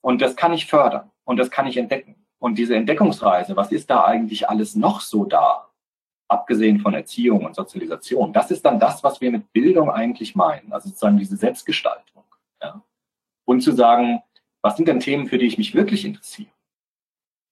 Und 0.00 0.22
das 0.22 0.36
kann 0.36 0.52
ich 0.52 0.66
fördern 0.66 1.10
und 1.24 1.36
das 1.36 1.50
kann 1.50 1.66
ich 1.66 1.76
entdecken. 1.76 2.14
Und 2.38 2.56
diese 2.56 2.74
Entdeckungsreise, 2.74 3.56
was 3.56 3.72
ist 3.72 3.90
da 3.90 4.04
eigentlich 4.04 4.48
alles 4.48 4.74
noch 4.74 5.00
so 5.00 5.24
da, 5.26 5.69
abgesehen 6.30 6.80
von 6.80 6.94
Erziehung 6.94 7.44
und 7.44 7.54
Sozialisation, 7.54 8.32
das 8.32 8.50
ist 8.50 8.64
dann 8.64 8.78
das, 8.78 9.02
was 9.02 9.20
wir 9.20 9.30
mit 9.30 9.52
Bildung 9.52 9.90
eigentlich 9.90 10.34
meinen, 10.34 10.72
also 10.72 10.88
sozusagen 10.88 11.18
diese 11.18 11.36
Selbstgestaltung. 11.36 12.24
Ja? 12.62 12.82
Und 13.44 13.62
zu 13.62 13.72
sagen, 13.72 14.22
was 14.62 14.76
sind 14.76 14.88
denn 14.88 15.00
Themen, 15.00 15.26
für 15.26 15.38
die 15.38 15.46
ich 15.46 15.58
mich 15.58 15.74
wirklich 15.74 16.04
interessiere? 16.04 16.50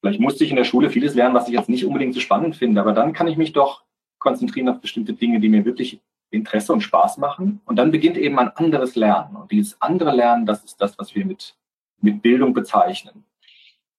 Vielleicht 0.01 0.21
musste 0.21 0.45
ich 0.45 0.51
in 0.51 0.57
der 0.57 0.65
Schule 0.65 0.91
vieles 0.91 1.15
lernen, 1.15 1.35
was 1.35 1.49
ich 1.49 1.55
jetzt 1.55 1.69
nicht 1.69 1.85
unbedingt 1.85 2.15
so 2.15 2.21
spannend 2.21 2.55
finde, 2.55 2.81
aber 2.81 2.93
dann 2.93 3.13
kann 3.13 3.27
ich 3.27 3.37
mich 3.37 3.53
doch 3.53 3.85
konzentrieren 4.19 4.69
auf 4.69 4.81
bestimmte 4.81 5.13
Dinge, 5.13 5.41
die 5.41 5.49
mir 5.49 5.65
wirklich 5.65 6.01
Interesse 6.31 6.73
und 6.73 6.83
Spaß 6.83 7.19
machen. 7.19 7.61
Und 7.65 7.77
dann 7.77 7.91
beginnt 7.91 8.17
eben 8.17 8.39
ein 8.39 8.49
anderes 8.49 8.95
Lernen. 8.95 9.37
Und 9.37 9.51
dieses 9.51 9.81
andere 9.81 10.15
Lernen, 10.15 10.47
das 10.47 10.65
ist 10.65 10.81
das, 10.81 10.99
was 10.99 11.15
wir 11.15 11.25
mit, 11.25 11.57
mit 12.01 12.23
Bildung 12.23 12.53
bezeichnen. 12.53 13.25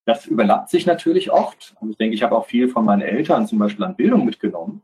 Das 0.09 0.25
überlappt 0.25 0.69
sich 0.69 0.87
natürlich 0.87 1.29
oft. 1.29 1.75
Und 1.79 1.91
ich 1.91 1.97
denke, 1.97 2.15
ich 2.15 2.23
habe 2.23 2.35
auch 2.35 2.47
viel 2.47 2.67
von 2.67 2.83
meinen 2.83 3.03
Eltern 3.03 3.45
zum 3.45 3.59
Beispiel 3.59 3.85
an 3.85 3.95
Bildung 3.95 4.25
mitgenommen, 4.25 4.81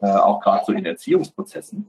äh, 0.00 0.06
auch 0.06 0.40
gerade 0.40 0.64
so 0.64 0.72
in 0.72 0.86
Erziehungsprozessen. 0.86 1.86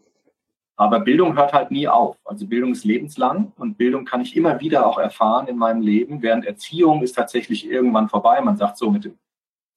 Aber 0.76 1.00
Bildung 1.00 1.38
hört 1.38 1.54
halt 1.54 1.72
nie 1.72 1.88
auf. 1.88 2.18
Also 2.26 2.46
Bildung 2.46 2.74
ist 2.74 2.84
lebenslang 2.84 3.54
und 3.56 3.78
Bildung 3.78 4.04
kann 4.04 4.20
ich 4.20 4.36
immer 4.36 4.60
wieder 4.60 4.86
auch 4.88 4.98
erfahren 4.98 5.48
in 5.48 5.56
meinem 5.56 5.84
Leben, 5.84 6.22
während 6.22 6.44
Erziehung 6.44 7.02
ist 7.02 7.14
tatsächlich 7.14 7.66
irgendwann 7.66 8.10
vorbei. 8.10 8.42
Man 8.42 8.58
sagt 8.58 8.78
so 8.78 8.92
mit 8.92 9.06
dem 9.06 9.18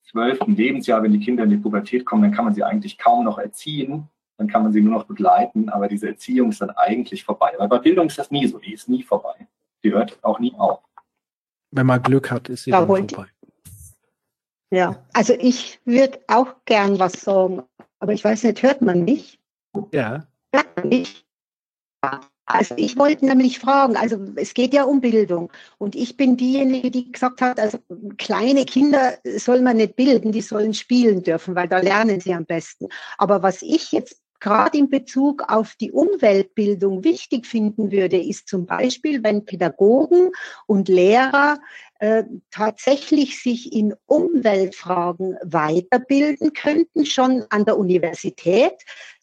zwölften 0.03 0.57
Lebensjahr, 0.57 1.01
wenn 1.01 1.13
die 1.13 1.21
Kinder 1.21 1.45
in 1.45 1.51
die 1.51 1.57
Pubertät 1.57 2.05
kommen, 2.05 2.23
dann 2.23 2.33
kann 2.33 2.47
man 2.47 2.55
sie 2.55 2.65
eigentlich 2.65 2.99
kaum 2.99 3.25
noch 3.25 3.39
erziehen, 3.39 4.09
dann 4.39 4.49
kann 4.49 4.65
man 4.65 4.73
sie 4.73 4.81
nur 4.81 4.95
noch 4.95 5.05
begleiten, 5.05 5.69
aber 5.69 5.87
diese 5.87 6.09
Erziehung 6.09 6.49
ist 6.49 6.63
dann 6.63 6.71
eigentlich 6.71 7.23
vorbei. 7.23 7.53
Aber 7.61 7.69
bei 7.69 7.79
Bildung 7.79 8.09
ist 8.09 8.19
das 8.19 8.33
nie 8.33 8.49
so, 8.49 8.59
die 8.59 8.73
ist 8.73 8.89
nie 8.89 9.05
vorbei. 9.05 9.47
Die 9.85 9.93
hört 9.93 10.19
auch 10.25 10.41
nie 10.41 10.53
auf. 10.59 10.81
Wenn 11.71 11.87
man 11.87 12.03
Glück 12.03 12.31
hat, 12.31 12.49
ist 12.49 12.65
sie 12.65 12.71
ja, 12.71 12.85
dann 12.85 13.09
vorbei. 13.09 13.27
Ja, 14.71 15.03
also 15.13 15.35
ich 15.39 15.81
würde 15.85 16.21
auch 16.29 16.55
gern 16.65 16.99
was 16.99 17.13
sagen, 17.23 17.63
aber 18.01 18.13
ich 18.13 18.25
weiß 18.25 18.45
nicht, 18.45 18.63
hört 18.63 18.83
man 18.83 19.05
mich? 19.05 19.41
Ja. 19.93 20.27
Hört 20.53 20.77
man 20.77 20.89
mich? 20.89 21.27
Also 22.47 22.75
ich 22.79 22.97
wollte 22.97 23.27
nämlich 23.27 23.59
fragen, 23.59 23.97
also 23.97 24.19
es 24.37 24.55
geht 24.55 24.73
ja 24.73 24.85
um 24.85 25.01
Bildung 25.03 25.53
und 25.77 25.95
ich 25.95 26.17
bin 26.17 26.37
diejenige, 26.39 26.91
die 26.91 27.13
gesagt 27.13 27.43
hat, 27.43 27.61
also 27.61 27.79
kleine 28.17 28.65
Kinder 28.65 29.19
soll 29.37 29.61
man 29.61 29.77
nicht 29.77 29.97
bilden, 29.97 30.33
die 30.33 30.41
sollen 30.41 30.73
spielen 30.73 31.23
dürfen, 31.23 31.55
weil 31.55 31.69
da 31.69 31.79
lernen 31.79 32.21
sie 32.21 32.33
am 32.33 32.47
besten. 32.47 32.89
Aber 33.19 33.43
was 33.43 33.61
ich 33.61 33.93
jetzt 33.93 34.23
gerade 34.41 34.79
in 34.79 34.89
Bezug 34.89 35.43
auf 35.49 35.75
die 35.77 35.93
Umweltbildung 35.93 37.05
wichtig 37.05 37.47
finden 37.47 37.91
würde, 37.91 38.21
ist 38.21 38.49
zum 38.49 38.67
Beispiel, 38.67 39.23
wenn 39.23 39.45
Pädagogen 39.45 40.31
und 40.67 40.89
Lehrer 40.89 41.61
äh, 41.99 42.25
tatsächlich 42.51 43.43
sich 43.43 43.73
in 43.73 43.95
Umweltfragen 44.07 45.37
weiterbilden 45.43 46.53
könnten, 46.53 47.07
schon 47.07 47.45
an 47.51 47.65
der 47.65 47.79
Universität, 47.79 48.75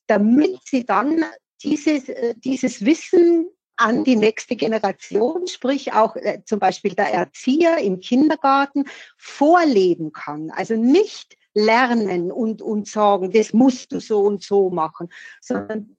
damit 0.08 0.60
sie 0.66 0.86
dann 0.86 1.24
dieses, 1.64 2.10
äh, 2.10 2.36
dieses 2.38 2.86
Wissen 2.86 3.48
an 3.78 4.04
die 4.04 4.16
nächste 4.16 4.56
Generation, 4.56 5.48
sprich 5.48 5.94
auch 5.94 6.16
äh, 6.16 6.42
zum 6.46 6.60
Beispiel 6.60 6.96
der 6.96 7.14
Erzieher 7.14 7.78
im 7.80 8.00
Kindergarten, 8.00 8.86
vorleben 9.18 10.12
kann. 10.14 10.52
Also 10.52 10.76
nicht 10.76 11.38
lernen 11.56 12.32
und, 12.32 12.62
und 12.62 12.88
sagen, 12.88 13.32
das 13.32 13.54
musst 13.54 13.92
du 13.92 14.00
so 14.00 14.22
und 14.22 14.44
so 14.44 14.70
machen, 14.70 15.10
sondern 15.42 15.96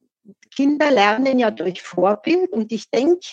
Kinder 0.55 0.91
lernen 0.91 1.39
ja 1.39 1.51
durch 1.51 1.83
Vorbild 1.83 2.51
und 2.53 2.71
ich 2.73 2.91
denke, 2.91 3.27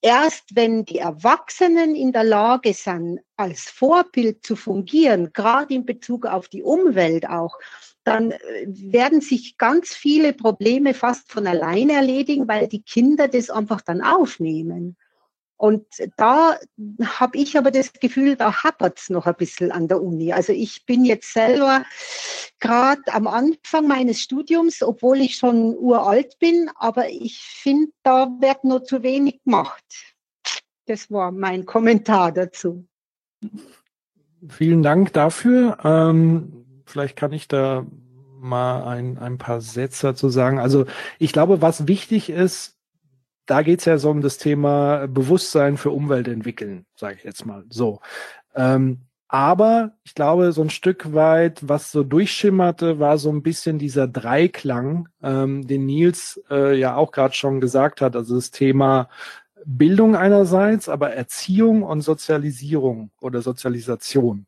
erst 0.00 0.54
wenn 0.54 0.84
die 0.84 0.98
Erwachsenen 0.98 1.94
in 1.94 2.12
der 2.12 2.24
Lage 2.24 2.72
sind, 2.72 3.20
als 3.36 3.62
Vorbild 3.62 4.44
zu 4.44 4.56
fungieren, 4.56 5.32
gerade 5.32 5.74
in 5.74 5.84
Bezug 5.84 6.26
auf 6.26 6.48
die 6.48 6.62
Umwelt 6.62 7.28
auch, 7.28 7.58
dann 8.04 8.30
äh, 8.30 8.38
werden 8.66 9.20
sich 9.20 9.58
ganz 9.58 9.94
viele 9.94 10.32
Probleme 10.32 10.94
fast 10.94 11.30
von 11.30 11.46
alleine 11.46 11.94
erledigen, 11.94 12.48
weil 12.48 12.68
die 12.68 12.82
Kinder 12.82 13.28
das 13.28 13.50
einfach 13.50 13.80
dann 13.80 14.00
aufnehmen. 14.00 14.96
Und 15.58 15.86
da 16.16 16.56
habe 17.04 17.36
ich 17.36 17.58
aber 17.58 17.72
das 17.72 17.92
Gefühl, 17.92 18.36
da 18.36 18.62
hapert 18.62 19.00
es 19.00 19.10
noch 19.10 19.26
ein 19.26 19.34
bisschen 19.34 19.72
an 19.72 19.88
der 19.88 20.00
Uni. 20.00 20.32
Also 20.32 20.52
ich 20.52 20.86
bin 20.86 21.04
jetzt 21.04 21.32
selber 21.32 21.84
gerade 22.60 23.02
am 23.08 23.26
Anfang 23.26 23.88
meines 23.88 24.20
Studiums, 24.20 24.82
obwohl 24.82 25.18
ich 25.20 25.34
schon 25.34 25.76
uralt 25.76 26.38
bin, 26.38 26.70
aber 26.76 27.08
ich 27.08 27.40
finde, 27.40 27.90
da 28.04 28.28
wird 28.38 28.62
noch 28.62 28.84
zu 28.84 29.02
wenig 29.02 29.42
gemacht. 29.44 29.84
Das 30.86 31.10
war 31.10 31.32
mein 31.32 31.66
Kommentar 31.66 32.30
dazu. 32.30 32.86
Vielen 34.48 34.84
Dank 34.84 35.12
dafür. 35.12 35.78
Ähm, 35.82 36.82
vielleicht 36.86 37.16
kann 37.16 37.32
ich 37.32 37.48
da 37.48 37.84
mal 38.40 38.84
ein, 38.84 39.18
ein 39.18 39.38
paar 39.38 39.60
Sätze 39.60 40.06
dazu 40.06 40.28
sagen. 40.28 40.60
Also 40.60 40.86
ich 41.18 41.32
glaube, 41.32 41.60
was 41.60 41.88
wichtig 41.88 42.30
ist, 42.30 42.77
da 43.48 43.62
geht 43.62 43.80
es 43.80 43.86
ja 43.86 43.98
so 43.98 44.10
um 44.10 44.20
das 44.20 44.38
Thema 44.38 45.08
Bewusstsein 45.08 45.78
für 45.78 45.90
Umwelt 45.90 46.28
entwickeln, 46.28 46.84
sage 46.94 47.16
ich 47.16 47.24
jetzt 47.24 47.46
mal 47.46 47.64
so. 47.70 48.00
Ähm, 48.54 49.06
aber 49.26 49.92
ich 50.04 50.14
glaube, 50.14 50.52
so 50.52 50.62
ein 50.62 50.70
Stück 50.70 51.12
weit, 51.14 51.66
was 51.66 51.90
so 51.90 52.02
durchschimmerte, 52.02 52.98
war 52.98 53.18
so 53.18 53.30
ein 53.30 53.42
bisschen 53.42 53.78
dieser 53.78 54.06
Dreiklang, 54.06 55.08
ähm, 55.22 55.66
den 55.66 55.86
Nils 55.86 56.40
äh, 56.50 56.78
ja 56.78 56.94
auch 56.96 57.10
gerade 57.10 57.34
schon 57.34 57.60
gesagt 57.60 58.00
hat. 58.02 58.16
Also 58.16 58.36
das 58.36 58.50
Thema 58.50 59.08
Bildung 59.64 60.14
einerseits, 60.14 60.88
aber 60.88 61.12
Erziehung 61.12 61.82
und 61.82 62.02
Sozialisierung 62.02 63.10
oder 63.20 63.40
Sozialisation. 63.42 64.46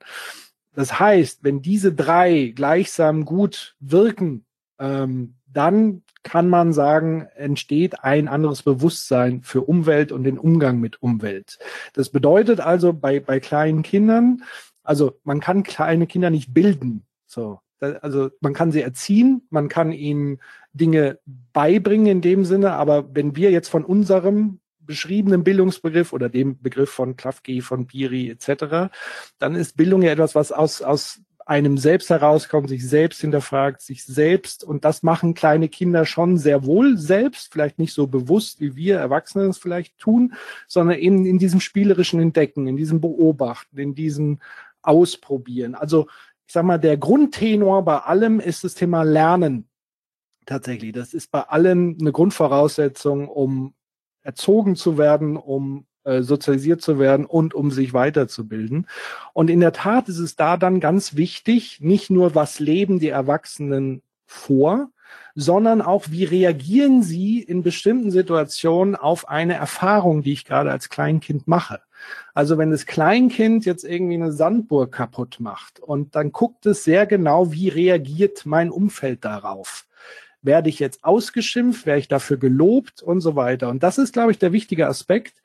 Das 0.74 1.00
heißt, 1.00 1.42
wenn 1.42 1.62
diese 1.62 1.92
drei 1.92 2.52
gleichsam 2.54 3.24
gut 3.24 3.76
wirken, 3.80 4.44
ähm, 4.78 5.36
dann 5.52 6.02
kann 6.22 6.48
man 6.48 6.72
sagen, 6.72 7.26
entsteht 7.34 8.04
ein 8.04 8.28
anderes 8.28 8.62
Bewusstsein 8.62 9.42
für 9.42 9.62
Umwelt 9.62 10.12
und 10.12 10.24
den 10.24 10.38
Umgang 10.38 10.80
mit 10.80 11.02
Umwelt. 11.02 11.58
Das 11.94 12.10
bedeutet 12.10 12.60
also 12.60 12.92
bei, 12.92 13.20
bei 13.20 13.40
kleinen 13.40 13.82
Kindern, 13.82 14.42
also 14.82 15.18
man 15.24 15.40
kann 15.40 15.62
kleine 15.62 16.06
Kinder 16.06 16.30
nicht 16.30 16.52
bilden. 16.52 17.04
So. 17.26 17.60
Also 17.80 18.30
man 18.40 18.52
kann 18.52 18.72
sie 18.72 18.82
erziehen, 18.82 19.46
man 19.48 19.68
kann 19.68 19.92
ihnen 19.92 20.40
Dinge 20.72 21.18
beibringen 21.52 22.06
in 22.06 22.20
dem 22.20 22.44
Sinne, 22.44 22.72
aber 22.72 23.14
wenn 23.14 23.36
wir 23.36 23.50
jetzt 23.50 23.68
von 23.68 23.84
unserem 23.84 24.60
beschriebenen 24.80 25.44
Bildungsbegriff 25.44 26.12
oder 26.12 26.28
dem 26.28 26.60
Begriff 26.60 26.90
von 26.90 27.16
Klafki, 27.16 27.62
von 27.62 27.86
Piri 27.86 28.28
etc., 28.28 28.92
dann 29.38 29.54
ist 29.54 29.76
Bildung 29.76 30.02
ja 30.02 30.10
etwas, 30.10 30.34
was 30.34 30.52
aus, 30.52 30.82
aus 30.82 31.22
einem 31.50 31.78
selbst 31.78 32.10
herauskommt, 32.10 32.68
sich 32.68 32.88
selbst 32.88 33.20
hinterfragt, 33.20 33.80
sich 33.82 34.04
selbst. 34.04 34.62
Und 34.62 34.84
das 34.84 35.02
machen 35.02 35.34
kleine 35.34 35.68
Kinder 35.68 36.06
schon 36.06 36.38
sehr 36.38 36.64
wohl 36.64 36.96
selbst, 36.96 37.52
vielleicht 37.52 37.80
nicht 37.80 37.92
so 37.92 38.06
bewusst, 38.06 38.60
wie 38.60 38.76
wir 38.76 38.98
Erwachsene 38.98 39.46
es 39.46 39.58
vielleicht 39.58 39.98
tun, 39.98 40.34
sondern 40.68 40.96
eben 40.96 41.26
in 41.26 41.40
diesem 41.40 41.58
spielerischen 41.58 42.20
Entdecken, 42.20 42.68
in 42.68 42.76
diesem 42.76 43.00
Beobachten, 43.00 43.76
in 43.78 43.96
diesem 43.96 44.38
Ausprobieren. 44.82 45.74
Also 45.74 46.06
ich 46.46 46.52
sag 46.52 46.62
mal, 46.62 46.78
der 46.78 46.96
Grundtenor 46.96 47.84
bei 47.84 47.98
allem 47.98 48.38
ist 48.38 48.62
das 48.62 48.74
Thema 48.74 49.02
Lernen. 49.02 49.68
Tatsächlich. 50.46 50.92
Das 50.92 51.14
ist 51.14 51.32
bei 51.32 51.42
allen 51.42 51.98
eine 52.00 52.12
Grundvoraussetzung, 52.12 53.26
um 53.26 53.74
erzogen 54.22 54.76
zu 54.76 54.98
werden, 54.98 55.36
um 55.36 55.84
äh, 56.04 56.22
sozialisiert 56.22 56.80
zu 56.80 56.98
werden 56.98 57.26
und 57.26 57.54
um 57.54 57.70
sich 57.70 57.92
weiterzubilden. 57.92 58.86
Und 59.32 59.50
in 59.50 59.60
der 59.60 59.72
Tat 59.72 60.08
ist 60.08 60.18
es 60.18 60.36
da 60.36 60.56
dann 60.56 60.80
ganz 60.80 61.16
wichtig, 61.16 61.80
nicht 61.80 62.10
nur, 62.10 62.34
was 62.34 62.58
leben 62.58 62.98
die 62.98 63.08
Erwachsenen 63.08 64.02
vor, 64.26 64.90
sondern 65.34 65.82
auch, 65.82 66.06
wie 66.08 66.24
reagieren 66.24 67.02
sie 67.02 67.40
in 67.40 67.62
bestimmten 67.62 68.10
Situationen 68.10 68.96
auf 68.96 69.28
eine 69.28 69.54
Erfahrung, 69.54 70.22
die 70.22 70.32
ich 70.32 70.44
gerade 70.44 70.70
als 70.70 70.88
Kleinkind 70.88 71.46
mache. 71.46 71.80
Also 72.32 72.56
wenn 72.56 72.70
das 72.70 72.86
Kleinkind 72.86 73.66
jetzt 73.66 73.84
irgendwie 73.84 74.14
eine 74.14 74.32
Sandburg 74.32 74.92
kaputt 74.92 75.36
macht 75.38 75.80
und 75.80 76.14
dann 76.14 76.32
guckt 76.32 76.64
es 76.66 76.84
sehr 76.84 77.06
genau, 77.06 77.52
wie 77.52 77.68
reagiert 77.68 78.46
mein 78.46 78.70
Umfeld 78.70 79.24
darauf 79.24 79.86
werde 80.42 80.70
ich 80.70 80.78
jetzt 80.78 81.04
ausgeschimpft, 81.04 81.86
werde 81.86 82.00
ich 82.00 82.08
dafür 82.08 82.36
gelobt 82.36 83.02
und 83.02 83.20
so 83.20 83.36
weiter. 83.36 83.68
Und 83.68 83.82
das 83.82 83.98
ist, 83.98 84.12
glaube 84.12 84.30
ich, 84.30 84.38
der 84.38 84.52
wichtige 84.52 84.86
Aspekt. 84.86 85.42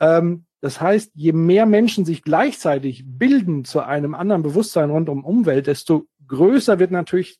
Ähm, 0.00 0.46
das 0.60 0.80
heißt, 0.80 1.12
je 1.14 1.32
mehr 1.32 1.64
Menschen 1.64 2.04
sich 2.04 2.22
gleichzeitig 2.22 3.04
bilden 3.06 3.64
zu 3.64 3.80
einem 3.80 4.14
anderen 4.14 4.42
Bewusstsein 4.42 4.90
rund 4.90 5.08
um 5.08 5.24
Umwelt, 5.24 5.66
desto 5.66 6.06
größer 6.26 6.78
wird 6.78 6.90
natürlich 6.90 7.38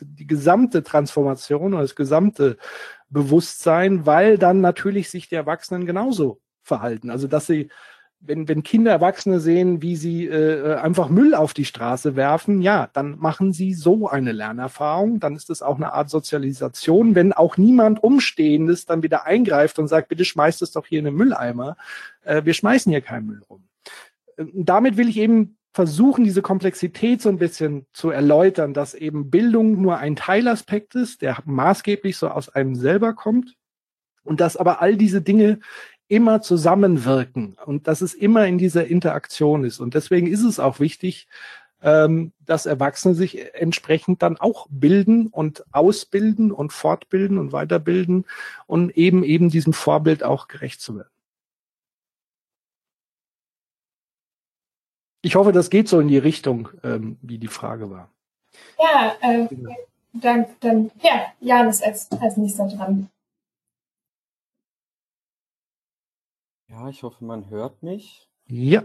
die 0.00 0.26
gesamte 0.26 0.82
Transformation 0.82 1.74
oder 1.74 1.82
das 1.82 1.96
gesamte 1.96 2.56
Bewusstsein, 3.08 4.06
weil 4.06 4.38
dann 4.38 4.60
natürlich 4.60 5.10
sich 5.10 5.28
die 5.28 5.34
Erwachsenen 5.34 5.86
genauso 5.86 6.40
verhalten. 6.62 7.10
Also 7.10 7.26
dass 7.26 7.46
sie 7.46 7.70
wenn, 8.20 8.48
wenn 8.48 8.62
Kinder, 8.62 8.90
Erwachsene 8.90 9.38
sehen, 9.40 9.80
wie 9.80 9.96
sie 9.96 10.26
äh, 10.26 10.74
einfach 10.74 11.08
Müll 11.08 11.34
auf 11.34 11.54
die 11.54 11.64
Straße 11.64 12.16
werfen, 12.16 12.62
ja, 12.62 12.88
dann 12.92 13.18
machen 13.18 13.52
sie 13.52 13.74
so 13.74 14.08
eine 14.08 14.32
Lernerfahrung. 14.32 15.20
Dann 15.20 15.36
ist 15.36 15.50
es 15.50 15.62
auch 15.62 15.76
eine 15.76 15.92
Art 15.92 16.10
Sozialisation. 16.10 17.14
Wenn 17.14 17.32
auch 17.32 17.56
niemand 17.56 18.02
Umstehendes 18.02 18.86
dann 18.86 19.02
wieder 19.02 19.24
eingreift 19.24 19.78
und 19.78 19.88
sagt, 19.88 20.08
bitte 20.08 20.24
schmeißt 20.24 20.62
es 20.62 20.72
doch 20.72 20.86
hier 20.86 20.98
in 20.98 21.04
den 21.04 21.14
Mülleimer. 21.14 21.76
Äh, 22.24 22.44
wir 22.44 22.54
schmeißen 22.54 22.90
hier 22.90 23.02
keinen 23.02 23.26
Müll 23.26 23.42
rum. 23.48 23.62
Äh, 24.36 24.46
damit 24.52 24.96
will 24.96 25.08
ich 25.08 25.18
eben 25.18 25.56
versuchen, 25.72 26.24
diese 26.24 26.42
Komplexität 26.42 27.22
so 27.22 27.28
ein 27.28 27.38
bisschen 27.38 27.86
zu 27.92 28.10
erläutern, 28.10 28.74
dass 28.74 28.94
eben 28.94 29.30
Bildung 29.30 29.80
nur 29.80 29.98
ein 29.98 30.16
Teilaspekt 30.16 30.96
ist, 30.96 31.22
der 31.22 31.38
maßgeblich 31.44 32.16
so 32.16 32.28
aus 32.28 32.48
einem 32.48 32.74
selber 32.74 33.14
kommt 33.14 33.54
und 34.24 34.40
dass 34.40 34.56
aber 34.56 34.82
all 34.82 34.96
diese 34.96 35.22
Dinge 35.22 35.60
immer 36.08 36.40
zusammenwirken 36.40 37.56
und 37.64 37.86
dass 37.86 38.00
es 38.00 38.14
immer 38.14 38.46
in 38.46 38.58
dieser 38.58 38.86
Interaktion 38.86 39.64
ist. 39.64 39.78
Und 39.78 39.94
deswegen 39.94 40.26
ist 40.26 40.42
es 40.42 40.58
auch 40.58 40.80
wichtig, 40.80 41.28
ähm, 41.82 42.32
dass 42.44 42.66
Erwachsene 42.66 43.14
sich 43.14 43.54
entsprechend 43.54 44.22
dann 44.22 44.36
auch 44.36 44.66
bilden 44.70 45.28
und 45.28 45.64
ausbilden 45.72 46.50
und 46.50 46.72
fortbilden 46.72 47.38
und 47.38 47.52
weiterbilden 47.52 48.24
und 48.66 48.96
eben 48.96 49.22
eben 49.22 49.50
diesem 49.50 49.72
Vorbild 49.72 50.24
auch 50.24 50.48
gerecht 50.48 50.80
zu 50.80 50.96
werden. 50.96 51.10
Ich 55.20 55.36
hoffe, 55.36 55.52
das 55.52 55.70
geht 55.70 55.88
so 55.88 56.00
in 56.00 56.08
die 56.08 56.18
Richtung, 56.18 56.68
ähm, 56.82 57.18
wie 57.22 57.38
die 57.38 57.48
Frage 57.48 57.90
war. 57.90 58.08
Ja, 58.78 59.14
äh, 59.20 59.48
dann, 60.14 60.46
dann, 60.60 60.90
ja, 61.02 61.26
Jan 61.40 61.68
ist 61.68 61.84
als, 61.84 62.10
als 62.20 62.36
nächster 62.36 62.66
dran. 62.68 63.10
Ja, 66.78 66.88
ich 66.88 67.02
hoffe, 67.02 67.24
man 67.24 67.50
hört 67.50 67.82
mich. 67.82 68.28
Ja. 68.46 68.84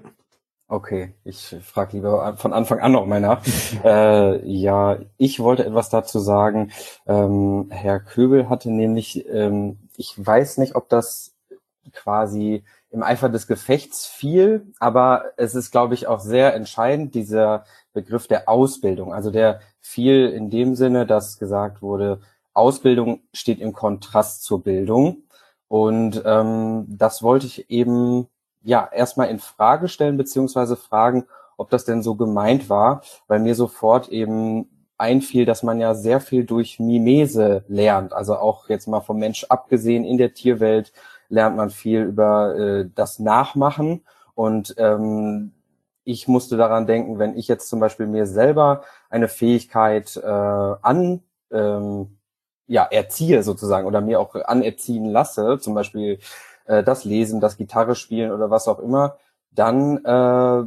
Okay, 0.68 1.14
ich 1.24 1.56
frage 1.62 1.98
lieber 1.98 2.38
von 2.38 2.52
Anfang 2.52 2.80
an 2.80 2.94
noch 2.94 3.06
mal 3.06 3.22
nach. 3.22 3.44
äh, 3.84 4.44
ja, 4.50 4.98
ich 5.18 5.40
wollte 5.40 5.64
etwas 5.64 5.90
dazu 5.90 6.18
sagen. 6.18 6.72
Ähm, 7.06 7.68
Herr 7.70 8.00
Köbel 8.00 8.50
hatte 8.50 8.72
nämlich, 8.72 9.28
ähm, 9.28 9.78
ich 9.96 10.14
weiß 10.18 10.58
nicht, 10.58 10.74
ob 10.74 10.90
das 10.90 11.36
quasi 11.92 12.64
im 12.90 13.04
Eifer 13.04 13.30
des 13.30 13.46
Gefechts 13.46 14.08
fiel, 14.08 14.74
aber 14.80 15.26
es 15.38 15.54
ist, 15.54 15.70
glaube 15.70 15.94
ich, 15.94 16.08
auch 16.08 16.20
sehr 16.20 16.56
entscheidend, 16.56 17.14
dieser 17.14 17.66
Begriff 17.94 18.28
der 18.28 18.50
Ausbildung. 18.50 19.14
Also 19.14 19.30
der 19.30 19.60
fiel 19.82 20.30
in 20.30 20.50
dem 20.50 20.76
Sinne, 20.76 21.06
dass 21.06 21.38
gesagt 21.38 21.84
wurde, 21.84 22.22
Ausbildung 22.54 23.22
steht 23.34 23.60
im 23.60 23.74
Kontrast 23.74 24.44
zur 24.44 24.64
Bildung. 24.64 25.23
Und 25.74 26.22
ähm, 26.24 26.86
das 26.88 27.24
wollte 27.24 27.48
ich 27.48 27.72
eben 27.72 28.28
ja 28.62 28.88
erstmal 28.94 29.30
in 29.30 29.40
Frage 29.40 29.88
stellen, 29.88 30.18
beziehungsweise 30.18 30.76
fragen, 30.76 31.26
ob 31.58 31.72
das 31.72 31.84
denn 31.84 32.04
so 32.04 32.14
gemeint 32.14 32.70
war, 32.70 33.02
weil 33.26 33.40
mir 33.40 33.56
sofort 33.56 34.08
eben 34.10 34.70
einfiel, 35.00 35.46
dass 35.46 35.64
man 35.64 35.80
ja 35.80 35.96
sehr 35.96 36.20
viel 36.20 36.46
durch 36.46 36.80
Mimese 36.80 37.64
lernt. 37.68 38.14
Also 38.14 38.36
auch 38.36 38.70
jetzt 38.70 38.88
mal 38.88 39.02
vom 39.02 39.18
Mensch 39.18 39.46
abgesehen, 39.50 40.06
in 40.06 40.20
der 40.20 40.36
Tierwelt 40.36 40.94
lernt 41.30 41.58
man 41.58 41.72
viel 41.72 42.04
über 42.04 42.56
äh, 42.56 42.90
das 42.94 43.18
Nachmachen. 43.18 44.04
Und 44.36 44.76
ähm, 44.78 45.54
ich 46.04 46.28
musste 46.28 46.56
daran 46.56 46.86
denken, 46.86 47.18
wenn 47.18 47.36
ich 47.36 47.48
jetzt 47.48 47.68
zum 47.68 47.80
Beispiel 47.80 48.06
mir 48.06 48.28
selber 48.28 48.84
eine 49.10 49.28
Fähigkeit 49.28 50.18
äh, 50.18 50.28
an 50.28 51.24
ähm, 51.52 52.20
ja, 52.68 52.84
erziehe 52.84 53.44
sozusagen 53.44 53.88
oder 53.88 54.02
mir 54.02 54.20
auch 54.20 54.36
anerziehen 54.36 55.06
lasse, 55.06 55.60
zum 55.60 55.74
Beispiel 55.74 56.20
äh, 56.66 56.84
das 56.84 57.06
Lesen, 57.06 57.42
das 57.42 57.58
Gitarre 57.58 57.96
spielen 57.96 58.32
oder 58.32 58.50
was 58.50 58.68
auch 58.68 58.80
immer, 58.80 59.18
dann 59.52 60.04
äh, 60.06 60.64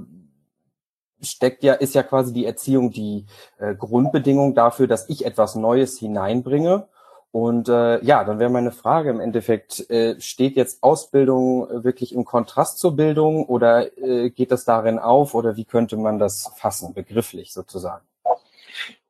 steckt 1.25 1.63
ja, 1.63 1.75
ist 1.75 1.95
ja 1.95 2.03
quasi 2.03 2.33
die 2.33 2.47
Erziehung 2.47 2.91
die 2.91 3.27
äh, 3.59 3.75
Grundbedingung 3.75 4.55
dafür, 4.55 4.87
dass 4.87 5.09
ich 5.09 5.25
etwas 5.25 5.55
Neues 5.55 5.99
hineinbringe. 5.99 6.89
Und 7.33 7.69
äh, 7.69 8.03
ja, 8.03 8.25
dann 8.25 8.39
wäre 8.39 8.51
meine 8.51 8.73
Frage 8.73 9.11
im 9.11 9.21
Endeffekt, 9.21 9.91
äh, 9.91 10.19
steht 10.21 10.57
jetzt 10.57 10.83
Ausbildung 10.83 11.69
wirklich 11.85 12.15
im 12.15 12.25
Kontrast 12.25 12.79
zur 12.79 12.97
Bildung 12.97 13.45
oder 13.45 13.99
äh, 13.99 14.31
geht 14.31 14.53
das 14.53 14.65
darin 14.65 14.99
auf 14.99 15.35
oder 15.35 15.57
wie 15.57 15.67
könnte 15.67 15.97
man 15.99 16.19
das 16.19 16.51
fassen, 16.57 16.95
begrifflich 16.95 17.53
sozusagen? 17.53 18.07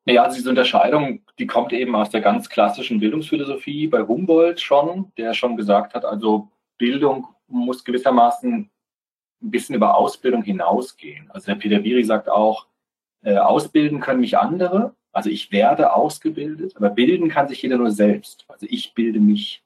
Ja, 0.09 0.23
also 0.23 0.37
diese 0.37 0.51
Unterscheidung, 0.51 1.23
die 1.39 1.49
kommt 1.49 1.73
eben 1.73 1.97
aus 1.97 2.11
der 2.11 2.21
ganz 2.21 2.49
klassischen 2.49 3.01
Bildungsphilosophie 3.01 3.89
bei 3.89 4.03
Humboldt 4.03 4.61
schon, 4.61 5.13
der 5.19 5.35
schon 5.35 5.57
gesagt 5.57 5.95
hat, 5.95 6.05
also 6.05 6.49
Bildung 6.79 7.27
muss 7.49 7.85
gewissermaßen 7.85 8.71
ein 9.43 9.51
bisschen 9.51 9.75
über 9.75 9.97
Ausbildung 9.97 10.43
hinausgehen. 10.43 11.29
Also 11.31 11.47
der 11.47 11.57
Peter 11.57 11.83
Viri 11.83 12.05
sagt 12.05 12.29
auch, 12.29 12.67
äh, 13.23 13.37
ausbilden 13.37 14.01
können 14.01 14.21
mich 14.21 14.39
andere, 14.39 14.95
also 15.13 15.29
ich 15.29 15.51
werde 15.51 15.93
ausgebildet, 15.93 16.77
aber 16.77 16.91
bilden 16.91 17.29
kann 17.29 17.49
sich 17.49 17.63
jeder 17.63 17.79
nur 17.79 17.91
selbst. 17.91 18.45
Also 18.49 18.67
ich 18.69 18.95
bilde 18.95 19.19
mich. 19.19 19.65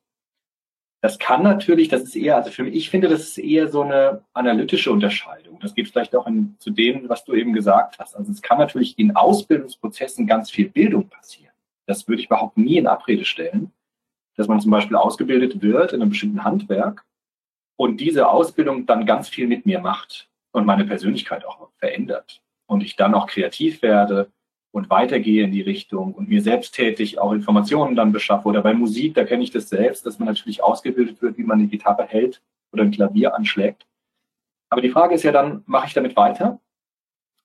Das 1.03 1.19
kann 1.19 1.43
natürlich, 1.43 1.89
das 1.89 2.03
ist 2.03 2.17
eher, 2.17 2.37
also 2.37 2.51
für 2.51 2.63
mich, 2.63 2.75
ich 2.75 2.91
finde, 2.91 3.09
das 3.09 3.21
ist 3.21 3.39
eher 3.39 3.69
so 3.69 3.83
eine 3.83 4.23
analytische 4.35 4.93
Unterscheidung. 4.93 5.59
Das 5.61 5.75
geht 5.75 5.89
vielleicht 5.89 6.15
auch 6.15 6.27
in, 6.27 6.57
zu 6.59 6.71
dem, 6.71 7.09
was 7.09 7.25
du 7.25 7.35
eben 7.35 7.55
gesagt 7.55 7.99
hast. 7.99 8.15
Also 8.15 8.31
es 8.31 8.43
kann 8.43 8.59
natürlich 8.59 8.99
in 8.99 9.17
Ausbildungsprozessen 9.17 10.27
ganz 10.27 10.51
viel 10.51 10.69
Bildung 10.69 11.09
passieren. 11.09 11.55
Das 11.87 12.07
würde 12.07 12.21
ich 12.21 12.27
überhaupt 12.27 12.59
nie 12.59 12.77
in 12.77 12.87
Abrede 12.87 13.25
stellen, 13.25 13.73
dass 14.37 14.47
man 14.47 14.61
zum 14.61 14.71
Beispiel 14.71 14.97
ausgebildet 14.97 15.63
wird 15.63 15.93
in 15.93 16.03
einem 16.03 16.11
bestimmten 16.11 16.45
Handwerk 16.45 17.07
und 17.77 17.99
diese 17.99 18.29
Ausbildung 18.29 18.85
dann 18.85 19.07
ganz 19.07 19.31
viel 19.31 19.47
mit 19.47 19.65
mir 19.65 19.81
macht 19.81 20.29
und 20.53 20.67
meine 20.67 20.85
Persönlichkeit 20.85 21.47
auch 21.47 21.71
verändert 21.79 22.43
und 22.67 22.83
ich 22.83 22.97
dann 22.97 23.15
auch 23.15 23.27
kreativ 23.27 23.81
werde 23.81 24.31
und 24.73 24.91
weitergehe 24.91 25.45
in 25.45 25.53
die 25.53 25.63
Richtung 25.63 26.15
und 26.15 26.29
mir 26.29 26.43
selbsttätig 26.43 27.19
auch 27.19 27.33
Informationen 27.33 27.97
dann 27.97 28.13
beschaffe. 28.13 28.49
Oder 28.49 28.63
bei 28.63 28.75
Musik, 28.75 29.15
da 29.15 29.25
kenne 29.25 29.43
ich 29.43 29.51
das 29.51 29.69
selbst, 29.69 30.07
dass 30.07 30.19
man 30.19 30.29
natürlich 30.29 30.63
ausgebildet 30.63 31.21
wird, 31.23 31.39
wie 31.39 31.43
man 31.43 31.59
eine 31.59 31.69
Gitarre 31.69 32.05
hält 32.05 32.41
oder 32.73 32.85
ein 32.85 32.91
Klavier 32.91 33.35
anschlägt. 33.35 33.87
Aber 34.69 34.81
die 34.81 34.91
Frage 34.91 35.15
ist 35.15 35.25
ja 35.25 35.33
dann, 35.33 35.63
mache 35.67 35.89
ich 35.89 35.95
damit 35.95 36.17
weiter? 36.17 36.61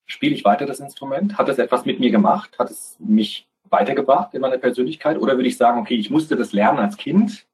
Spiele 0.05 0.35
ich 0.35 0.45
weiter 0.45 0.67
das 0.67 0.79
Instrument? 0.79 1.37
Hat 1.37 1.49
es 1.49 1.57
etwas 1.57 1.85
mit 1.85 1.99
mir 1.99 2.11
gemacht? 2.11 2.59
Hat 2.59 2.69
es 2.69 2.95
mich 2.99 3.47
weitergebracht 3.63 4.35
in 4.35 4.41
meiner 4.41 4.59
Persönlichkeit? 4.59 5.17
Oder 5.17 5.35
würde 5.35 5.47
ich 5.47 5.57
sagen, 5.57 5.79
okay, 5.79 5.95
ich 5.95 6.11
musste 6.11 6.35
das 6.35 6.53
lernen 6.53 6.77
als 6.77 6.97
Kind, 6.97 7.47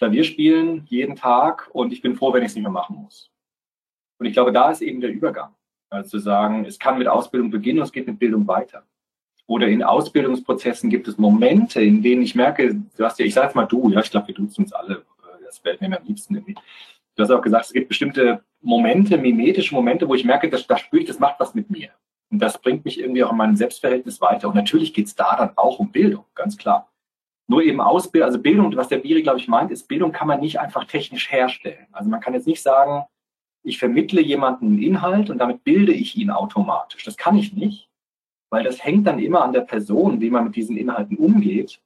Klavier 0.00 0.24
spielen 0.24 0.86
jeden 0.86 1.14
Tag 1.14 1.68
und 1.74 1.92
ich 1.92 2.00
bin 2.00 2.16
froh, 2.16 2.32
wenn 2.32 2.42
ich 2.42 2.48
es 2.48 2.54
nicht 2.54 2.62
mehr 2.62 2.72
machen 2.72 2.96
muss. 2.96 3.30
Und 4.18 4.24
ich 4.24 4.32
glaube, 4.32 4.50
da 4.50 4.70
ist 4.70 4.80
eben 4.80 5.02
der 5.02 5.10
Übergang. 5.10 5.54
Also 5.90 6.10
zu 6.10 6.18
sagen, 6.20 6.64
es 6.64 6.78
kann 6.78 6.98
mit 6.98 7.08
Ausbildung 7.08 7.50
beginnen 7.50 7.80
und 7.80 7.84
es 7.84 7.92
geht 7.92 8.06
mit 8.06 8.18
Bildung 8.18 8.46
weiter. 8.46 8.84
Oder 9.46 9.66
in 9.66 9.82
Ausbildungsprozessen 9.82 10.88
gibt 10.88 11.08
es 11.08 11.18
Momente, 11.18 11.82
in 11.82 12.02
denen 12.02 12.22
ich 12.22 12.36
merke, 12.36 12.76
du 12.96 13.04
hast 13.04 13.18
ja, 13.18 13.26
ich 13.26 13.34
sage 13.34 13.52
mal 13.56 13.66
du, 13.66 13.90
ja, 13.90 14.00
ich 14.00 14.10
glaube, 14.10 14.28
wir 14.28 14.34
duzen 14.36 14.62
uns 14.62 14.72
alle, 14.72 14.98
äh, 14.98 15.44
das 15.44 15.58
fällt 15.58 15.80
mir 15.80 15.98
am 15.98 16.06
liebsten 16.06 16.36
irgendwie. 16.36 16.54
Du 17.16 17.24
hast 17.24 17.30
auch 17.32 17.42
gesagt, 17.42 17.66
es 17.66 17.72
gibt 17.72 17.88
bestimmte 17.88 18.44
Momente, 18.60 19.18
mimetische 19.18 19.74
Momente, 19.74 20.08
wo 20.08 20.14
ich 20.14 20.24
merke, 20.24 20.48
dass, 20.48 20.66
da 20.68 20.76
spüre 20.76 21.02
ich, 21.02 21.08
das 21.08 21.18
macht 21.18 21.40
was 21.40 21.54
mit 21.54 21.68
mir. 21.68 21.90
Und 22.30 22.38
das 22.38 22.60
bringt 22.60 22.84
mich 22.84 23.00
irgendwie 23.00 23.24
auch 23.24 23.32
in 23.32 23.38
meinem 23.38 23.56
Selbstverhältnis 23.56 24.20
weiter. 24.20 24.46
Und 24.46 24.54
natürlich 24.54 24.94
geht 24.94 25.08
es 25.08 25.16
da 25.16 25.34
dann 25.36 25.50
auch 25.56 25.80
um 25.80 25.90
Bildung, 25.90 26.24
ganz 26.36 26.56
klar. 26.56 26.88
Nur 27.48 27.64
eben 27.64 27.80
Ausbildung, 27.80 28.28
also 28.28 28.38
Bildung, 28.40 28.76
was 28.76 28.86
der 28.86 28.98
Biri, 28.98 29.22
glaube 29.22 29.40
ich, 29.40 29.48
meint, 29.48 29.72
ist, 29.72 29.88
Bildung 29.88 30.12
kann 30.12 30.28
man 30.28 30.38
nicht 30.38 30.60
einfach 30.60 30.84
technisch 30.84 31.32
herstellen. 31.32 31.88
Also 31.90 32.08
man 32.08 32.20
kann 32.20 32.34
jetzt 32.34 32.46
nicht 32.46 32.62
sagen, 32.62 33.04
ich 33.62 33.78
vermittle 33.78 34.20
jemanden 34.20 34.66
einen 34.66 34.82
Inhalt 34.82 35.30
und 35.30 35.38
damit 35.38 35.64
bilde 35.64 35.92
ich 35.92 36.16
ihn 36.16 36.30
automatisch. 36.30 37.04
Das 37.04 37.16
kann 37.16 37.36
ich 37.36 37.52
nicht, 37.52 37.88
weil 38.50 38.64
das 38.64 38.82
hängt 38.84 39.06
dann 39.06 39.18
immer 39.18 39.42
an 39.42 39.52
der 39.52 39.60
Person, 39.62 40.20
wie 40.20 40.30
man 40.30 40.44
mit 40.44 40.56
diesen 40.56 40.76
Inhalten 40.76 41.16
umgeht 41.16 41.80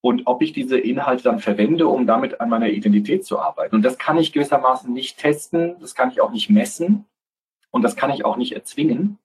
und 0.00 0.26
ob 0.26 0.42
ich 0.42 0.52
diese 0.52 0.78
Inhalte 0.78 1.24
dann 1.24 1.38
verwende, 1.38 1.88
um 1.88 2.06
damit 2.06 2.40
an 2.40 2.48
meiner 2.48 2.68
Identität 2.68 3.24
zu 3.24 3.38
arbeiten. 3.38 3.74
Und 3.74 3.82
das 3.82 3.98
kann 3.98 4.18
ich 4.18 4.32
gewissermaßen 4.32 4.92
nicht 4.92 5.18
testen, 5.18 5.76
das 5.80 5.94
kann 5.94 6.10
ich 6.10 6.20
auch 6.20 6.32
nicht 6.32 6.50
messen 6.50 7.06
und 7.70 7.82
das 7.82 7.96
kann 7.96 8.10
ich 8.10 8.24
auch 8.24 8.36
nicht 8.36 8.52
erzwingen. 8.52 9.18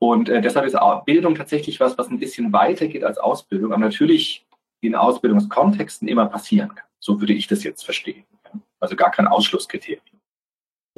Und 0.00 0.28
äh, 0.28 0.40
deshalb 0.40 0.66
ist 0.66 0.76
Bildung 1.04 1.34
tatsächlich 1.34 1.80
was, 1.80 1.98
was 1.98 2.08
ein 2.08 2.20
bisschen 2.20 2.52
weiter 2.52 2.86
geht 2.86 3.04
als 3.04 3.18
Ausbildung, 3.18 3.72
aber 3.72 3.80
natürlich 3.80 4.46
in 4.80 4.94
Ausbildungskontexten 4.94 6.06
immer 6.06 6.26
passieren 6.26 6.74
kann. 6.74 6.86
So 7.00 7.20
würde 7.20 7.32
ich 7.32 7.46
das 7.48 7.64
jetzt 7.64 7.84
verstehen. 7.84 8.24
Also 8.80 8.94
gar 8.94 9.10
kein 9.10 9.26
Ausschlusskriterium. 9.26 10.17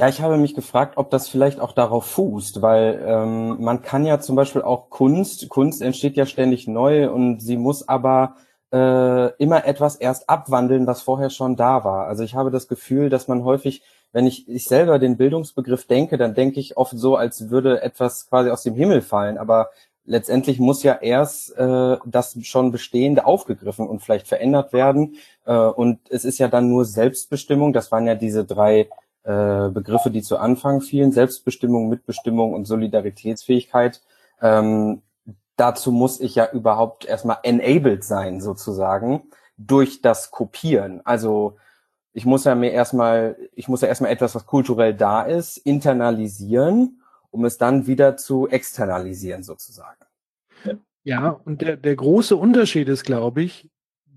Ja, 0.00 0.08
ich 0.08 0.22
habe 0.22 0.38
mich 0.38 0.54
gefragt, 0.54 0.96
ob 0.96 1.10
das 1.10 1.28
vielleicht 1.28 1.60
auch 1.60 1.72
darauf 1.72 2.06
fußt, 2.06 2.62
weil 2.62 3.04
ähm, 3.06 3.62
man 3.62 3.82
kann 3.82 4.06
ja 4.06 4.18
zum 4.18 4.34
Beispiel 4.34 4.62
auch 4.62 4.88
Kunst, 4.88 5.50
Kunst 5.50 5.82
entsteht 5.82 6.16
ja 6.16 6.24
ständig 6.24 6.66
neu 6.66 7.10
und 7.10 7.40
sie 7.40 7.58
muss 7.58 7.86
aber 7.86 8.36
äh, 8.72 9.30
immer 9.36 9.66
etwas 9.66 9.96
erst 9.96 10.30
abwandeln, 10.30 10.86
was 10.86 11.02
vorher 11.02 11.28
schon 11.28 11.54
da 11.54 11.84
war. 11.84 12.06
Also 12.06 12.24
ich 12.24 12.34
habe 12.34 12.50
das 12.50 12.66
Gefühl, 12.66 13.10
dass 13.10 13.28
man 13.28 13.44
häufig, 13.44 13.82
wenn 14.10 14.26
ich, 14.26 14.48
ich 14.48 14.64
selber 14.64 14.98
den 14.98 15.18
Bildungsbegriff 15.18 15.86
denke, 15.86 16.16
dann 16.16 16.34
denke 16.34 16.60
ich 16.60 16.78
oft 16.78 16.96
so, 16.96 17.16
als 17.16 17.50
würde 17.50 17.82
etwas 17.82 18.26
quasi 18.26 18.48
aus 18.48 18.62
dem 18.62 18.74
Himmel 18.76 19.02
fallen. 19.02 19.36
Aber 19.36 19.68
letztendlich 20.06 20.58
muss 20.60 20.82
ja 20.82 20.94
erst 20.94 21.54
äh, 21.58 21.98
das 22.06 22.38
schon 22.40 22.72
Bestehende 22.72 23.26
aufgegriffen 23.26 23.86
und 23.86 24.00
vielleicht 24.00 24.28
verändert 24.28 24.72
werden. 24.72 25.16
Äh, 25.44 25.56
und 25.58 25.98
es 26.08 26.24
ist 26.24 26.38
ja 26.38 26.48
dann 26.48 26.70
nur 26.70 26.86
Selbstbestimmung. 26.86 27.74
Das 27.74 27.92
waren 27.92 28.06
ja 28.06 28.14
diese 28.14 28.46
drei 28.46 28.88
äh, 29.22 29.68
Begriffe, 29.68 30.10
die 30.10 30.22
zu 30.22 30.38
Anfang 30.38 30.80
fielen, 30.80 31.12
Selbstbestimmung, 31.12 31.88
Mitbestimmung 31.88 32.54
und 32.54 32.64
Solidaritätsfähigkeit. 32.64 34.02
Ähm, 34.40 35.02
dazu 35.56 35.92
muss 35.92 36.20
ich 36.20 36.34
ja 36.34 36.50
überhaupt 36.50 37.04
erstmal 37.04 37.38
enabled 37.42 38.04
sein, 38.04 38.40
sozusagen, 38.40 39.24
durch 39.56 40.00
das 40.00 40.30
Kopieren. 40.30 41.02
Also 41.04 41.56
ich 42.12 42.24
muss 42.24 42.44
ja 42.44 42.54
mir 42.54 42.72
erstmal, 42.72 43.36
ich 43.54 43.68
muss 43.68 43.82
ja 43.82 43.88
erstmal 43.88 44.10
etwas, 44.10 44.34
was 44.34 44.46
kulturell 44.46 44.94
da 44.94 45.22
ist, 45.22 45.58
internalisieren, 45.58 47.02
um 47.30 47.44
es 47.44 47.58
dann 47.58 47.86
wieder 47.86 48.16
zu 48.16 48.48
externalisieren, 48.48 49.42
sozusagen. 49.42 50.04
Ja, 51.02 51.40
und 51.44 51.62
der, 51.62 51.76
der 51.76 51.96
große 51.96 52.36
Unterschied 52.36 52.88
ist, 52.88 53.04
glaube 53.04 53.42
ich, 53.42 53.70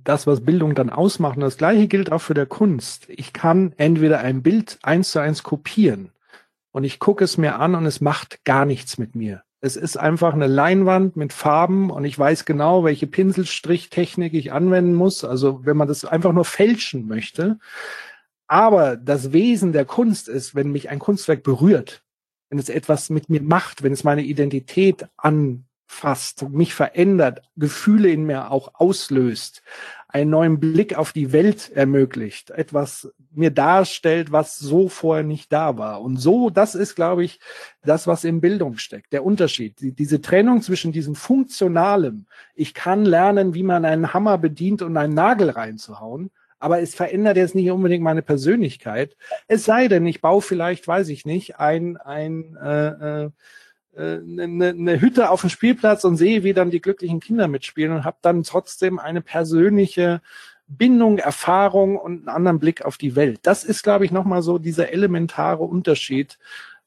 das, 0.04 0.28
was 0.28 0.42
Bildung 0.42 0.76
dann 0.76 0.90
ausmacht. 0.90 1.38
Und 1.38 1.42
das 1.42 1.58
gleiche 1.58 1.88
gilt 1.88 2.12
auch 2.12 2.22
für 2.22 2.34
der 2.34 2.46
Kunst. 2.46 3.08
Ich 3.10 3.34
kann 3.34 3.74
entweder 3.78 4.20
ein 4.20 4.44
Bild 4.44 4.80
eins 4.84 5.12
zu 5.12 5.20
eins 5.20 5.44
kopieren 5.44 6.12
und 6.72 6.84
ich 6.84 7.00
gucke 7.00 7.24
es 7.24 7.38
mir 7.38 7.60
an 7.60 7.76
und 7.76 7.86
es 7.86 8.02
macht 8.02 8.44
gar 8.46 8.66
nichts 8.66 8.98
mit 8.98 9.16
mir. 9.16 9.44
Es 9.62 9.78
ist 9.78 9.96
einfach 9.96 10.34
eine 10.34 10.48
Leinwand 10.48 11.16
mit 11.16 11.32
Farben 11.32 11.90
und 11.90 12.04
ich 12.04 12.20
weiß 12.20 12.44
genau, 12.44 12.84
welche 12.84 13.08
Pinselstrichtechnik 13.08 14.34
ich 14.34 14.52
anwenden 14.52 14.94
muss. 14.94 15.24
Also 15.24 15.66
wenn 15.66 15.78
man 15.78 15.88
das 15.88 16.04
einfach 16.04 16.34
nur 16.34 16.44
fälschen 16.44 17.08
möchte. 17.08 17.60
Aber 18.48 18.98
das 18.98 19.32
Wesen 19.32 19.72
der 19.72 19.86
Kunst 19.86 20.28
ist, 20.28 20.54
wenn 20.54 20.72
mich 20.72 20.90
ein 20.90 21.00
Kunstwerk 21.00 21.44
berührt, 21.44 22.04
wenn 22.50 22.60
es 22.60 22.70
etwas 22.70 23.10
mit 23.10 23.30
mir 23.30 23.42
macht, 23.42 23.84
wenn 23.84 23.94
es 23.94 24.04
meine 24.04 24.24
Identität 24.24 25.08
an 25.16 25.64
fasst, 25.94 26.50
mich 26.50 26.74
verändert, 26.74 27.42
Gefühle 27.56 28.10
in 28.10 28.26
mir 28.26 28.52
auch 28.52 28.74
auslöst, 28.76 29.64
einen 30.08 30.30
neuen 30.30 30.60
Blick 30.60 30.96
auf 30.96 31.12
die 31.12 31.32
Welt 31.32 31.72
ermöglicht, 31.74 32.52
etwas 32.52 33.12
mir 33.32 33.50
darstellt, 33.50 34.32
was 34.32 34.60
so 34.60 34.88
vorher 34.88 35.24
nicht 35.24 35.52
da 35.52 35.78
war. 35.78 36.02
Und 36.02 36.18
so, 36.18 36.52
das 36.52 36.76
ist, 36.76 36.96
glaube 36.96 37.24
ich, 37.24 37.40
das, 37.84 38.06
was 38.06 38.24
in 38.24 38.40
Bildung 38.40 38.78
steckt, 38.78 39.12
der 39.12 39.26
Unterschied. 39.26 39.80
Die, 39.80 39.92
diese 39.92 40.22
Trennung 40.22 40.62
zwischen 40.62 40.92
diesem 40.92 41.16
Funktionalem, 41.16 42.28
ich 42.54 42.76
kann 42.76 43.06
lernen, 43.06 43.56
wie 43.56 43.64
man 43.64 43.86
einen 43.86 44.14
Hammer 44.14 44.38
bedient 44.38 44.84
und 44.84 44.96
einen 44.98 45.16
Nagel 45.16 45.50
reinzuhauen, 45.50 46.30
aber 46.60 46.80
es 46.80 46.94
verändert 46.96 47.36
jetzt 47.36 47.56
nicht 47.56 47.72
unbedingt 47.72 48.04
meine 48.04 48.22
Persönlichkeit. 48.22 49.18
Es 49.48 49.66
sei 49.66 49.88
denn, 49.88 50.06
ich 50.06 50.22
baue 50.22 50.42
vielleicht, 50.42 50.88
weiß 50.88 51.10
ich 51.10 51.26
nicht, 51.26 51.60
ein, 51.60 51.98
ein 51.98 52.56
äh, 52.56 53.24
äh, 53.26 53.30
eine, 53.98 54.66
äh, 54.66 54.70
eine 54.70 55.02
Hütte 55.02 55.30
auf 55.30 55.42
dem 55.42 55.50
Spielplatz 55.50 56.04
und 56.04 56.18
sehe, 56.18 56.44
wie 56.44 56.54
dann 56.54 56.72
die 56.72 56.82
glücklichen 56.82 57.20
Kinder 57.20 57.48
mitspielen 57.48 57.94
und 57.94 58.06
habe 58.06 58.18
dann 58.22 58.44
trotzdem 58.44 59.00
eine 59.00 59.22
persönliche 59.22 60.22
Bindung, 60.68 61.18
Erfahrung 61.18 61.98
und 61.98 62.20
einen 62.20 62.30
anderen 62.30 62.60
Blick 62.60 62.84
auf 62.84 62.98
die 62.98 63.16
Welt. 63.16 63.40
Das 63.44 63.64
ist, 63.64 63.84
glaube 63.84 64.06
ich, 64.06 64.12
nochmal 64.12 64.42
so 64.42 64.58
dieser 64.58 64.92
elementare 64.92 65.64
Unterschied 65.64 66.38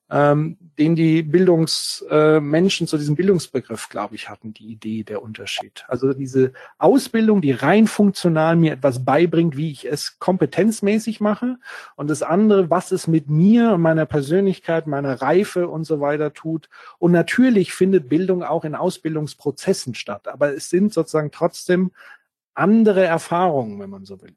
ähm, 0.08 0.56
den 0.78 0.94
die 0.94 1.22
Bildungsmenschen 1.22 2.86
äh, 2.86 2.88
zu 2.88 2.96
diesem 2.96 3.16
Bildungsbegriff, 3.16 3.88
glaube 3.88 4.14
ich, 4.14 4.28
hatten, 4.28 4.52
die 4.52 4.68
Idee, 4.68 5.02
der 5.02 5.22
Unterschied. 5.22 5.84
Also 5.88 6.12
diese 6.12 6.52
Ausbildung, 6.78 7.40
die 7.40 7.52
rein 7.52 7.88
funktional 7.88 8.56
mir 8.56 8.74
etwas 8.74 9.04
beibringt, 9.04 9.56
wie 9.56 9.72
ich 9.72 9.84
es 9.84 10.18
kompetenzmäßig 10.18 11.20
mache 11.20 11.58
und 11.96 12.08
das 12.08 12.22
andere, 12.22 12.70
was 12.70 12.92
es 12.92 13.08
mit 13.08 13.28
mir 13.28 13.72
und 13.72 13.82
meiner 13.82 14.06
Persönlichkeit, 14.06 14.86
meiner 14.86 15.20
Reife 15.20 15.68
und 15.68 15.84
so 15.84 16.00
weiter 16.00 16.32
tut. 16.32 16.68
Und 16.98 17.10
natürlich 17.10 17.72
findet 17.72 18.08
Bildung 18.08 18.44
auch 18.44 18.64
in 18.64 18.74
Ausbildungsprozessen 18.76 19.94
statt, 19.94 20.28
aber 20.28 20.54
es 20.54 20.70
sind 20.70 20.92
sozusagen 20.92 21.32
trotzdem 21.32 21.90
andere 22.54 23.04
Erfahrungen, 23.04 23.80
wenn 23.80 23.90
man 23.90 24.04
so 24.04 24.20
will. 24.22 24.34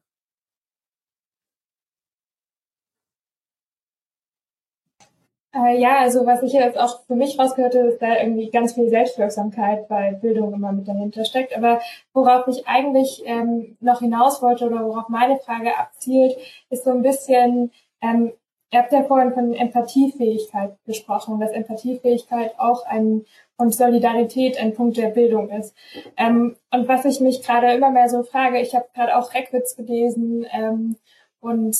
Äh, 5.53 5.79
ja, 5.79 5.99
also 5.99 6.25
was 6.27 6.43
ich 6.43 6.53
jetzt 6.53 6.77
auch 6.77 7.01
für 7.07 7.15
mich 7.15 7.39
rausgehört 7.39 7.75
habe, 7.75 7.87
ist 7.87 8.01
da 8.01 8.17
irgendwie 8.17 8.51
ganz 8.51 8.73
viel 8.73 8.89
Selbstwirksamkeit 8.89 9.87
bei 9.87 10.13
Bildung 10.13 10.53
immer 10.53 10.71
mit 10.71 10.87
dahinter 10.87 11.25
steckt. 11.25 11.57
Aber 11.57 11.81
worauf 12.13 12.47
ich 12.47 12.67
eigentlich 12.67 13.23
ähm, 13.25 13.77
noch 13.79 13.99
hinaus 13.99 14.41
wollte 14.41 14.67
oder 14.67 14.85
worauf 14.85 15.09
meine 15.09 15.37
Frage 15.39 15.75
abzielt, 15.77 16.37
ist 16.69 16.83
so 16.83 16.91
ein 16.91 17.01
bisschen, 17.01 17.71
ähm, 18.01 18.33
ihr 18.71 18.79
habt 18.79 18.91
ja 18.91 19.03
vorhin 19.03 19.33
von 19.33 19.53
Empathiefähigkeit 19.53 20.77
gesprochen, 20.85 21.39
dass 21.39 21.51
Empathiefähigkeit 21.51 22.53
auch 22.59 22.85
ein 22.85 23.25
und 23.57 23.73
Solidarität 23.73 24.57
ein 24.61 24.73
Punkt 24.73 24.97
der 24.97 25.09
Bildung 25.09 25.49
ist. 25.49 25.75
Ähm, 26.15 26.57
und 26.71 26.87
was 26.87 27.05
ich 27.05 27.21
mich 27.21 27.41
gerade 27.41 27.73
immer 27.73 27.89
mehr 27.89 28.07
so 28.07 28.23
frage, 28.23 28.61
ich 28.61 28.75
habe 28.75 28.87
gerade 28.93 29.17
auch 29.17 29.33
Reckwitz 29.33 29.75
gelesen 29.75 30.45
ähm, 30.51 30.95
und 31.41 31.75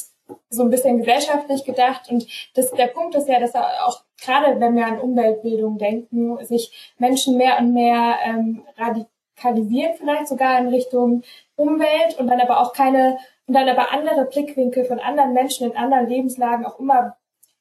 so 0.49 0.63
ein 0.63 0.69
bisschen 0.69 0.99
gesellschaftlich 0.99 1.63
gedacht. 1.63 2.09
Und 2.09 2.27
das, 2.55 2.71
der 2.71 2.87
Punkt 2.87 3.15
ist 3.15 3.27
ja, 3.27 3.39
dass 3.39 3.55
auch 3.55 4.03
gerade 4.21 4.59
wenn 4.59 4.75
wir 4.75 4.85
an 4.85 4.99
Umweltbildung 4.99 5.77
denken, 5.77 6.43
sich 6.45 6.93
Menschen 6.97 7.37
mehr 7.37 7.59
und 7.59 7.73
mehr 7.73 8.15
ähm, 8.23 8.63
radikalisieren, 8.77 9.95
vielleicht 9.97 10.27
sogar 10.27 10.59
in 10.59 10.67
Richtung 10.67 11.23
Umwelt 11.55 12.17
und 12.17 12.27
dann 12.27 12.39
aber 12.39 12.61
auch 12.61 12.73
keine, 12.73 13.17
und 13.47 13.53
dann 13.53 13.67
aber 13.69 13.91
andere 13.91 14.25
Blickwinkel 14.25 14.85
von 14.85 14.99
anderen 14.99 15.33
Menschen 15.33 15.69
in 15.69 15.77
anderen 15.77 16.07
Lebenslagen 16.07 16.65
auch 16.65 16.79
immer 16.79 17.17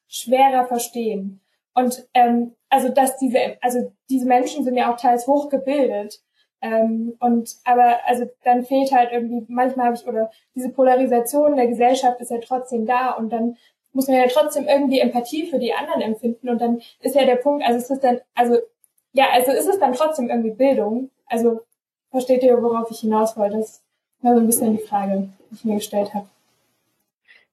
schwerer 0.09 0.67
verstehen. 0.67 1.41
Und 1.75 2.09
ähm, 2.15 2.55
also 2.71 2.89
dass 2.89 3.17
diese, 3.19 3.57
also 3.61 3.93
diese 4.11 4.27
Menschen 4.27 4.65
sind 4.65 4.77
ja 4.77 4.93
auch 4.93 4.97
teils 4.97 5.27
hochgebildet 5.27 6.21
Ähm, 6.61 7.17
und 7.21 7.57
aber 7.65 7.99
also 8.07 8.29
dann 8.45 8.65
fehlt 8.65 8.93
halt 8.93 9.13
irgendwie, 9.13 9.45
manchmal 9.49 9.87
habe 9.87 9.97
ich, 9.97 10.07
oder 10.07 10.31
diese 10.55 10.71
Polarisation 10.71 11.57
der 11.57 11.69
Gesellschaft 11.69 12.21
ist 12.21 12.31
ja 12.31 12.39
trotzdem 12.39 12.85
da 12.85 13.11
und 13.13 13.31
dann 13.31 13.57
muss 13.93 14.09
man 14.09 14.17
ja 14.17 14.27
trotzdem 14.29 14.67
irgendwie 14.67 15.01
Empathie 15.01 15.47
für 15.47 15.59
die 15.59 15.73
anderen 15.73 16.03
empfinden 16.03 16.49
und 16.49 16.61
dann 16.61 16.81
ist 17.01 17.15
ja 17.15 17.25
der 17.25 17.37
Punkt, 17.37 17.65
also 17.65 17.79
es 17.79 17.91
ist 17.91 18.03
dann, 18.03 18.21
also 18.35 18.59
ja, 19.13 19.27
also 19.33 19.53
ist 19.53 19.67
es 19.67 19.79
dann 19.79 19.95
trotzdem 19.95 20.29
irgendwie 20.31 20.51
Bildung. 20.51 21.11
Also 21.27 21.61
versteht 22.11 22.43
ihr, 22.43 22.63
worauf 22.63 22.91
ich 22.91 23.01
hinaus 23.01 23.37
wollte? 23.37 23.59
Das 23.59 23.83
war 24.23 24.35
so 24.35 24.41
ein 24.41 24.47
bisschen 24.47 24.77
die 24.77 24.83
Frage, 24.83 25.29
die 25.51 25.55
ich 25.55 25.65
mir 25.65 25.75
gestellt 25.77 26.15
habe. 26.15 26.29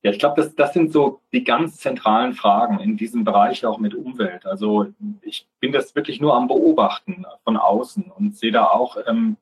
Ja, 0.06 0.12
ich 0.12 0.20
glaube, 0.20 0.39
das, 0.39 0.53
das 0.53 0.72
sind 0.72 0.91
so 0.91 1.22
die 1.34 1.43
ganz 1.43 1.78
zentralen 1.78 2.36
Fragen 2.36 2.80
in 2.80 2.95
diesem 2.95 3.24
Bereich 3.24 3.66
auch 3.66 3.80
mit 3.80 3.95
Umwelt. 3.95 4.45
Also 4.45 4.93
ich 5.24 5.47
bin 5.60 5.72
das 5.72 5.95
wirklich 5.95 6.22
nur 6.22 6.36
am 6.36 6.47
Beobachten 6.47 7.26
von 7.43 7.58
außen 7.58 8.12
und 8.16 8.38
sehe 8.38 8.51
da 8.51 8.68
auch 8.68 8.97
ähm, 9.08 9.38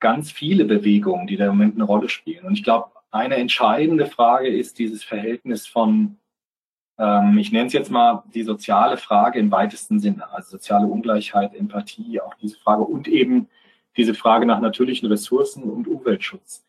ganz 0.00 0.32
viele 0.32 0.64
Bewegungen, 0.64 1.28
die 1.28 1.36
da 1.36 1.44
im 1.44 1.52
Moment 1.52 1.76
eine 1.76 1.84
Rolle 1.84 2.08
spielen. 2.08 2.46
Und 2.46 2.54
ich 2.54 2.64
glaube, 2.64 2.90
eine 3.12 3.36
entscheidende 3.36 4.06
Frage 4.06 4.48
ist 4.48 4.80
dieses 4.80 5.04
Verhältnis 5.04 5.68
von, 5.68 6.16
ähm, 6.98 7.38
ich 7.38 7.52
nenne 7.52 7.68
es 7.68 7.72
jetzt 7.72 7.92
mal 7.92 8.24
die 8.34 8.42
soziale 8.42 8.96
Frage 8.96 9.38
im 9.38 9.52
weitesten 9.52 10.00
Sinne, 10.00 10.28
also 10.32 10.50
soziale 10.50 10.88
Ungleichheit, 10.88 11.54
Empathie, 11.54 12.20
auch 12.20 12.34
diese 12.34 12.58
Frage 12.58 12.82
und 12.82 13.06
eben 13.06 13.48
diese 13.96 14.14
Frage 14.14 14.46
nach 14.46 14.60
natürlichen 14.60 15.08
Ressourcen 15.08 15.62
und 15.62 15.86
Umweltschutz. 15.86 16.66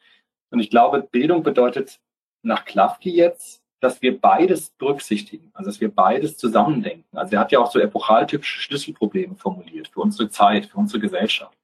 Und 0.51 0.59
ich 0.59 0.69
glaube, 0.69 1.01
Bildung 1.01 1.41
bedeutet 1.41 1.99
nach 2.41 2.65
Klafki 2.65 3.11
jetzt, 3.11 3.61
dass 3.79 4.01
wir 4.01 4.19
beides 4.19 4.71
berücksichtigen, 4.71 5.51
also 5.53 5.69
dass 5.69 5.79
wir 5.79 5.93
beides 5.93 6.37
zusammendenken. 6.37 7.17
Also 7.17 7.35
er 7.35 7.41
hat 7.41 7.51
ja 7.51 7.59
auch 7.59 7.71
so 7.71 7.79
epochaltypische 7.79 8.59
Schlüsselprobleme 8.61 9.35
formuliert 9.35 9.89
für 9.89 10.01
unsere 10.01 10.29
Zeit, 10.29 10.67
für 10.67 10.77
unsere 10.77 10.99
Gesellschaft. 10.99 11.57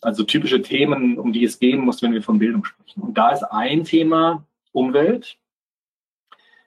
Also 0.00 0.24
typische 0.24 0.60
Themen, 0.62 1.18
um 1.18 1.32
die 1.32 1.44
es 1.44 1.58
gehen 1.58 1.80
muss, 1.80 2.02
wenn 2.02 2.12
wir 2.12 2.22
von 2.22 2.38
Bildung 2.38 2.64
sprechen. 2.64 3.02
Und 3.02 3.16
da 3.16 3.30
ist 3.30 3.44
ein 3.44 3.84
Thema 3.84 4.44
Umwelt. 4.72 5.38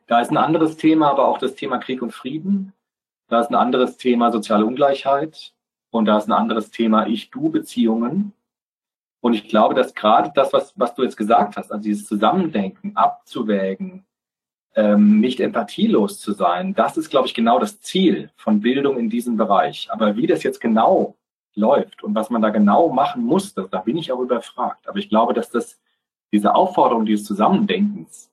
Da 0.08 0.22
ist 0.22 0.32
ein 0.32 0.38
anderes 0.38 0.78
Thema, 0.78 1.12
aber 1.12 1.28
auch 1.28 1.38
das 1.38 1.56
Thema 1.56 1.78
Krieg 1.78 2.02
und 2.02 2.12
Frieden. 2.12 2.74
Da 3.28 3.42
ist 3.42 3.50
ein 3.50 3.56
anderes 3.56 3.98
Thema 3.98 4.32
soziale 4.32 4.66
Ungleichheit. 4.66 5.54
Und 5.92 6.06
da 6.06 6.18
ist 6.18 6.28
ein 6.28 6.32
anderes 6.32 6.72
Thema 6.72 7.08
Ich-Du-Beziehungen. 7.08 8.34
Und 9.22 9.34
ich 9.34 9.48
glaube, 9.48 9.76
dass 9.76 9.94
gerade 9.94 10.32
das, 10.34 10.54
was, 10.54 10.74
was 10.78 10.96
du 10.96 11.04
jetzt 11.04 11.18
gesagt 11.18 11.58
hast, 11.58 11.72
also 11.72 11.84
dieses 11.84 12.06
Zusammendenken, 12.06 12.96
abzuwägen, 12.96 14.06
ähm, 14.76 15.20
nicht 15.20 15.40
empathielos 15.40 16.20
zu 16.20 16.32
sein, 16.32 16.74
das 16.74 16.96
ist, 16.96 17.10
glaube 17.10 17.28
ich, 17.28 17.34
genau 17.34 17.60
das 17.60 17.82
Ziel 17.82 18.32
von 18.38 18.62
Bildung 18.62 18.98
in 18.98 19.10
diesem 19.10 19.36
Bereich. 19.36 19.90
Aber 19.92 20.16
wie 20.16 20.28
das 20.28 20.44
jetzt 20.44 20.62
genau 20.62 21.16
läuft 21.56 22.04
und 22.04 22.16
was 22.16 22.30
man 22.30 22.42
da 22.42 22.50
genau 22.50 22.90
machen 22.90 23.24
muss, 23.24 23.54
das, 23.54 23.70
da 23.70 23.80
bin 23.82 23.98
ich 23.98 24.12
auch 24.12 24.22
überfragt. 24.22 24.88
Aber 24.88 25.00
ich 25.00 25.10
glaube, 25.10 25.34
dass 25.34 25.50
das 25.50 25.80
diese 26.32 26.56
Aufforderung 26.56 27.06
dieses 27.06 27.26
Zusammendenkens, 27.26 28.32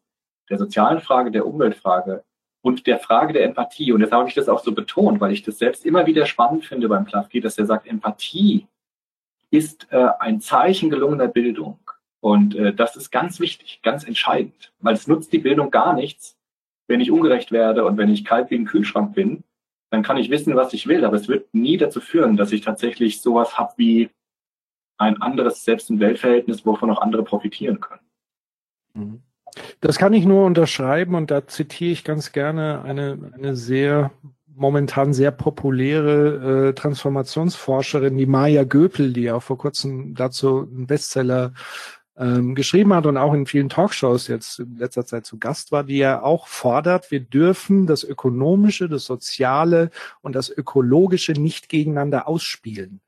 der 0.50 0.58
sozialen 0.58 1.00
Frage, 1.00 1.30
der 1.30 1.46
Umweltfrage 1.46 2.24
und 2.62 2.86
der 2.86 2.98
Frage 2.98 3.32
der 3.32 3.44
Empathie, 3.44 3.92
und 3.92 4.00
deshalb 4.00 4.20
habe 4.20 4.28
ich 4.28 4.34
das 4.34 4.48
auch 4.48 4.62
so 4.62 4.72
betont, 4.72 5.20
weil 5.20 5.32
ich 5.32 5.42
das 5.42 5.58
selbst 5.58 5.84
immer 5.84 6.06
wieder 6.06 6.26
spannend 6.26 6.64
finde 6.64 6.88
beim 6.88 7.06
Plafki, 7.06 7.40
dass 7.40 7.58
er 7.58 7.66
sagt, 7.66 7.86
Empathie 7.86 8.66
ist 9.50 9.86
äh, 9.90 10.08
ein 10.18 10.40
Zeichen 10.40 10.90
gelungener 10.90 11.28
Bildung. 11.28 11.78
Und 12.20 12.54
äh, 12.54 12.74
das 12.74 12.96
ist 12.96 13.10
ganz 13.10 13.40
wichtig, 13.40 13.80
ganz 13.82 14.04
entscheidend, 14.04 14.72
weil 14.80 14.94
es 14.94 15.06
nutzt 15.06 15.32
die 15.32 15.38
Bildung 15.38 15.70
gar 15.70 15.94
nichts, 15.94 16.36
wenn 16.88 17.00
ich 17.00 17.10
ungerecht 17.10 17.52
werde 17.52 17.84
und 17.84 17.96
wenn 17.96 18.10
ich 18.10 18.24
kalt 18.24 18.50
wie 18.50 18.56
ein 18.56 18.64
Kühlschrank 18.64 19.14
bin, 19.14 19.44
dann 19.90 20.02
kann 20.02 20.16
ich 20.16 20.30
wissen, 20.30 20.56
was 20.56 20.72
ich 20.72 20.86
will, 20.86 21.04
aber 21.04 21.16
es 21.16 21.28
wird 21.28 21.52
nie 21.54 21.76
dazu 21.76 22.00
führen, 22.00 22.36
dass 22.36 22.52
ich 22.52 22.62
tatsächlich 22.62 23.20
sowas 23.20 23.58
habe 23.58 23.74
wie 23.76 24.10
ein 24.98 25.20
anderes 25.20 25.64
Selbst- 25.64 25.90
und 25.90 26.00
Weltverhältnis, 26.00 26.64
wovon 26.64 26.90
auch 26.90 27.00
andere 27.00 27.22
profitieren 27.22 27.80
können. 27.80 28.06
Mhm. 28.94 29.22
Das 29.80 29.98
kann 29.98 30.12
ich 30.12 30.26
nur 30.26 30.44
unterschreiben 30.44 31.14
und 31.14 31.30
da 31.30 31.46
zitiere 31.46 31.92
ich 31.92 32.04
ganz 32.04 32.32
gerne 32.32 32.82
eine, 32.82 33.32
eine 33.34 33.54
sehr 33.54 34.10
momentan 34.56 35.12
sehr 35.12 35.30
populäre 35.30 36.68
äh, 36.68 36.72
Transformationsforscherin, 36.72 38.16
die 38.16 38.26
Maya 38.26 38.64
Göpel, 38.64 39.12
die 39.12 39.22
ja 39.22 39.38
vor 39.40 39.58
kurzem 39.58 40.14
dazu 40.14 40.68
einen 40.70 40.86
Bestseller 40.86 41.52
ähm, 42.18 42.54
geschrieben 42.54 42.94
hat 42.94 43.06
und 43.06 43.18
auch 43.18 43.34
in 43.34 43.46
vielen 43.46 43.68
Talkshows 43.68 44.28
jetzt 44.28 44.58
in 44.58 44.76
letzter 44.76 45.04
Zeit 45.04 45.26
zu 45.26 45.38
Gast 45.38 45.72
war, 45.72 45.84
die 45.84 45.98
ja 45.98 46.22
auch 46.22 46.46
fordert, 46.48 47.10
wir 47.10 47.20
dürfen 47.20 47.86
das 47.86 48.04
Ökonomische, 48.04 48.88
das 48.88 49.04
Soziale 49.04 49.90
und 50.22 50.34
das 50.34 50.48
Ökologische 50.48 51.32
nicht 51.32 51.68
gegeneinander 51.68 52.26
ausspielen. 52.26 53.00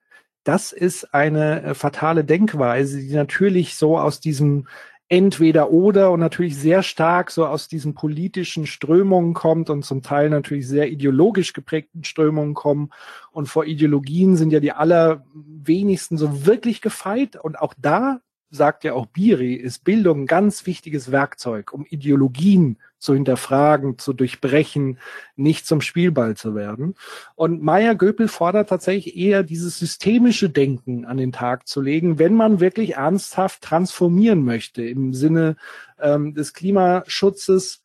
Das 0.44 0.72
ist 0.72 1.14
eine 1.14 1.62
äh, 1.62 1.74
fatale 1.74 2.24
Denkweise, 2.24 3.01
die 3.01 3.14
natürlich 3.14 3.76
so 3.76 3.99
aus 3.99 4.20
diesem 4.20 4.66
entweder 5.09 5.71
oder 5.71 6.11
und 6.11 6.21
natürlich 6.21 6.57
sehr 6.57 6.83
stark 6.83 7.31
so 7.31 7.47
aus 7.47 7.69
diesen 7.69 7.95
politischen 7.95 8.67
Strömungen 8.67 9.33
kommt 9.33 9.71
und 9.71 9.85
zum 9.85 10.03
Teil 10.03 10.29
natürlich 10.29 10.69
sehr 10.69 10.91
ideologisch 10.91 11.55
geprägten 11.55 12.05
Strömungen 12.05 12.55
kommen. 12.55 12.91
Und 13.31 13.49
vor 13.49 13.65
Ideologien 13.65 14.37
sind 14.37 14.53
ja 14.53 14.61
die 14.61 14.73
allerwenigsten 14.73 16.19
so 16.19 16.47
wirklich 16.47 16.83
gefeit. 16.83 17.37
Und 17.37 17.59
auch 17.59 17.75
da 17.79 18.21
sagt 18.51 18.85
ja 18.85 18.93
auch 18.95 19.07
Biri, 19.07 19.55
ist 19.55 19.85
Bildung 19.85 20.23
ein 20.23 20.27
ganz 20.27 20.67
wichtiges 20.67 21.11
Werkzeug, 21.11 21.73
um 21.73 21.87
Ideologien 21.87 22.79
zu 22.99 23.14
hinterfragen, 23.14 23.99
zu 23.99 24.12
durchbrechen, 24.12 24.99
nicht 25.36 25.66
zum 25.66 25.80
Spielball 25.80 26.36
zu 26.36 26.55
werden. 26.55 26.94
Und 27.34 27.62
Meyer 27.62 27.94
Göpel 27.94 28.28
fordert 28.28 28.68
tatsächlich 28.68 29.16
eher 29.16 29.42
dieses 29.42 29.78
systemische 29.78 30.51
Denken 30.51 31.05
an 31.05 31.16
den 31.16 31.32
Tag 31.32 31.68
zu 31.68 31.80
legen, 31.80 32.18
wenn 32.18 32.34
man 32.34 32.61
wirklich 32.61 32.94
ernsthaft 32.96 33.62
transformieren 33.62 34.44
möchte 34.44 34.82
im 34.82 35.14
Sinne 35.14 35.57
ähm, 36.01 36.34
des 36.34 36.55
Klimaschutzes, 36.55 37.82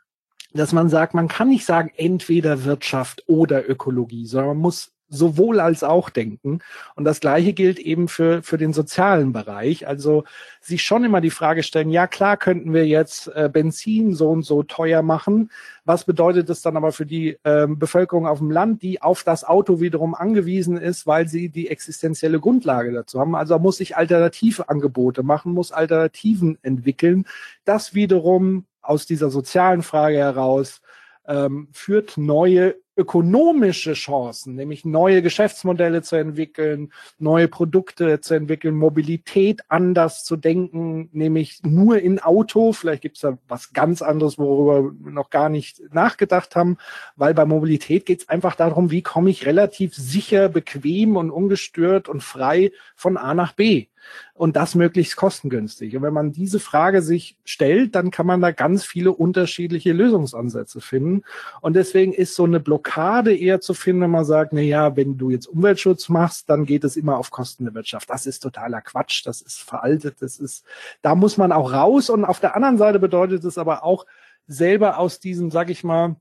dass 0.54 0.72
man 0.72 0.90
sagt, 0.90 1.14
man 1.14 1.28
kann 1.28 1.50
nicht 1.50 1.66
sagen, 1.66 1.92
entweder 1.96 2.64
Wirtschaft 2.64 3.24
oder 3.28 3.68
Ökologie, 3.70 4.26
sondern 4.26 4.50
man 4.50 4.58
muss 4.58 4.93
sowohl 5.14 5.60
als 5.60 5.84
auch 5.84 6.10
denken. 6.10 6.60
Und 6.96 7.06
das 7.06 7.20
Gleiche 7.20 7.54
gilt 7.54 7.80
eben 7.80 8.08
für, 8.08 8.42
für 8.44 8.58
den 8.58 8.74
sozialen 8.74 9.32
Bereich. 9.32 9.88
Also 9.88 10.24
sich 10.60 10.84
schon 10.84 11.04
immer 11.04 11.22
die 11.22 11.30
Frage 11.30 11.64
stellen, 11.64 11.90
ja 11.90 12.08
klar 12.08 12.38
könnten 12.38 12.74
wir 12.74 12.88
jetzt 12.88 13.28
äh, 13.28 13.50
Benzin 13.52 14.14
so 14.14 14.30
und 14.30 14.44
so 14.44 14.64
teuer 14.64 15.02
machen. 15.02 15.52
Was 15.86 16.06
bedeutet 16.06 16.50
das 16.50 16.62
dann 16.62 16.78
aber 16.78 16.92
für 16.92 17.06
die 17.06 17.38
äh, 17.44 17.68
Bevölkerung 17.68 18.26
auf 18.26 18.40
dem 18.40 18.52
Land, 18.52 18.82
die 18.82 19.02
auf 19.02 19.24
das 19.24 19.44
Auto 19.44 19.80
wiederum 19.80 20.16
angewiesen 20.16 20.78
ist, 20.78 21.06
weil 21.06 21.28
sie 21.28 21.50
die 21.50 21.70
existenzielle 21.70 22.40
Grundlage 22.40 22.92
dazu 22.92 23.20
haben? 23.20 23.36
Also 23.36 23.60
muss 23.60 23.80
ich 23.80 23.96
alternative 23.96 24.70
Angebote 24.70 25.24
machen, 25.24 25.54
muss 25.54 25.72
Alternativen 25.72 26.58
entwickeln. 26.64 27.26
Das 27.66 27.94
wiederum 27.94 28.66
aus 28.82 29.06
dieser 29.06 29.30
sozialen 29.30 29.84
Frage 29.84 30.18
heraus 30.18 30.82
ähm, 31.28 31.68
führt 31.72 32.18
neue 32.18 32.76
ökonomische 32.96 33.94
Chancen, 33.94 34.56
nämlich 34.56 34.86
neue 34.86 35.22
Geschäftsmodelle 35.22 36.02
zu 36.04 36.16
entwickeln, 36.16 36.92
neue 37.18 37.48
Produkte 37.48 38.20
zu 38.22 38.36
entwickeln, 38.36 38.76
Mobilität 38.76 39.62
anders 39.68 40.24
zu 40.24 40.36
denken, 40.36 41.10
nämlich 41.12 41.62
nur 41.64 42.00
in 42.00 42.20
Auto. 42.20 42.72
Vielleicht 42.72 43.02
gibt 43.02 43.16
es 43.16 43.22
da 43.22 43.38
was 43.48 43.74
ganz 43.74 44.02
anderes, 44.02 44.38
worüber 44.38 44.92
wir 44.92 45.12
noch 45.12 45.30
gar 45.32 45.50
nicht 45.50 45.82
nachgedacht 45.94 46.56
haben, 46.56 46.78
weil 47.16 47.34
bei 47.34 47.46
Mobilität 47.46 48.06
geht 48.06 48.22
es 48.22 48.30
einfach 48.30 48.56
darum, 48.56 48.92
wie 48.92 49.02
komme 49.02 49.30
ich 49.30 49.46
relativ 49.46 49.96
sicher, 49.96 50.50
bequem 50.50 51.18
und 51.18 51.32
ungestört 51.32 52.10
und 52.10 52.22
frei 52.22 52.72
von 52.96 53.18
A 53.18 53.34
nach 53.34 53.54
B 53.54 53.88
und 54.34 54.56
das 54.56 54.76
möglichst 54.76 55.16
kostengünstig. 55.16 55.96
Und 55.96 56.04
wenn 56.04 56.14
man 56.14 56.32
diese 56.32 56.60
Frage 56.60 57.02
sich 57.02 57.38
stellt, 57.46 57.96
dann 57.96 58.12
kann 58.12 58.26
man 58.26 58.42
da 58.42 58.52
ganz 58.52 58.86
viele 58.86 59.12
unterschiedliche 59.12 59.94
Lösungsansätze 59.94 60.82
finden. 60.82 61.24
Und 61.62 61.76
deswegen 61.76 62.14
ist 62.14 62.36
so 62.36 62.44
eine 62.44 62.60
Blockade 62.84 63.36
eher 63.36 63.62
zu 63.62 63.74
finden, 63.74 64.02
wenn 64.04 64.12
man 64.12 64.26
sagt, 64.26 64.54
na 64.54 64.62
ja, 64.62 64.96
wenn 64.96 65.18
du 65.18 65.30
jetzt 65.30 65.48
Umweltschutz 65.48 66.10
machst, 66.10 66.50
dann 66.50 66.66
geht 66.66 66.84
es 66.84 66.98
immer 66.98 67.18
auf 67.18 67.32
Kosten 67.32 67.64
der 67.64 67.74
Wirtschaft. 67.74 68.10
Das 68.10 68.26
ist 68.26 68.42
totaler 68.42 68.82
Quatsch, 68.82 69.26
das 69.26 69.42
ist 69.42 69.62
veraltet, 69.62 70.22
das 70.22 70.38
ist, 70.38 70.66
da 71.02 71.16
muss 71.16 71.38
man 71.38 71.52
auch 71.52 71.72
raus. 71.72 72.10
Und 72.10 72.26
auf 72.26 72.40
der 72.40 72.56
anderen 72.56 72.78
Seite 72.78 73.00
bedeutet 73.00 73.44
es 73.46 73.58
aber 73.58 73.84
auch, 73.84 74.06
selber 74.46 74.98
aus 74.98 75.22
diesem, 75.22 75.52
sag 75.52 75.70
ich 75.70 75.86
mal, 75.86 76.18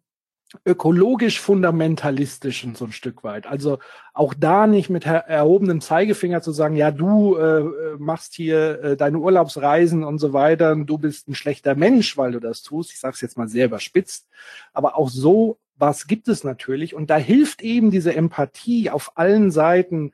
ökologisch 0.64 1.40
fundamentalistischen 1.40 2.76
so 2.76 2.84
ein 2.84 2.92
Stück 2.92 3.24
weit. 3.24 3.48
Also 3.48 3.78
auch 4.14 4.32
da 4.32 4.68
nicht 4.68 4.90
mit 4.90 5.06
erhobenem 5.06 5.80
Zeigefinger 5.80 6.40
zu 6.42 6.52
sagen, 6.52 6.76
ja, 6.76 6.92
du 6.92 7.36
äh, 7.36 7.96
machst 7.98 8.34
hier 8.34 8.80
äh, 8.84 8.96
deine 8.96 9.18
Urlaubsreisen 9.18 10.04
und 10.04 10.18
so 10.18 10.32
weiter, 10.32 10.70
und 10.72 10.86
du 10.86 10.98
bist 10.98 11.26
ein 11.26 11.34
schlechter 11.34 11.74
Mensch, 11.74 12.16
weil 12.16 12.30
du 12.30 12.38
das 12.38 12.62
tust. 12.62 12.92
Ich 12.92 13.00
sage 13.00 13.14
es 13.14 13.20
jetzt 13.20 13.36
mal 13.36 13.48
sehr 13.48 13.66
überspitzt, 13.66 14.28
aber 14.72 14.96
auch 14.96 15.08
so 15.08 15.58
was 15.82 16.06
gibt 16.06 16.28
es 16.28 16.44
natürlich? 16.44 16.94
Und 16.94 17.10
da 17.10 17.16
hilft 17.16 17.60
eben 17.60 17.90
diese 17.90 18.14
Empathie 18.14 18.88
auf 18.88 19.18
allen 19.18 19.50
Seiten, 19.50 20.12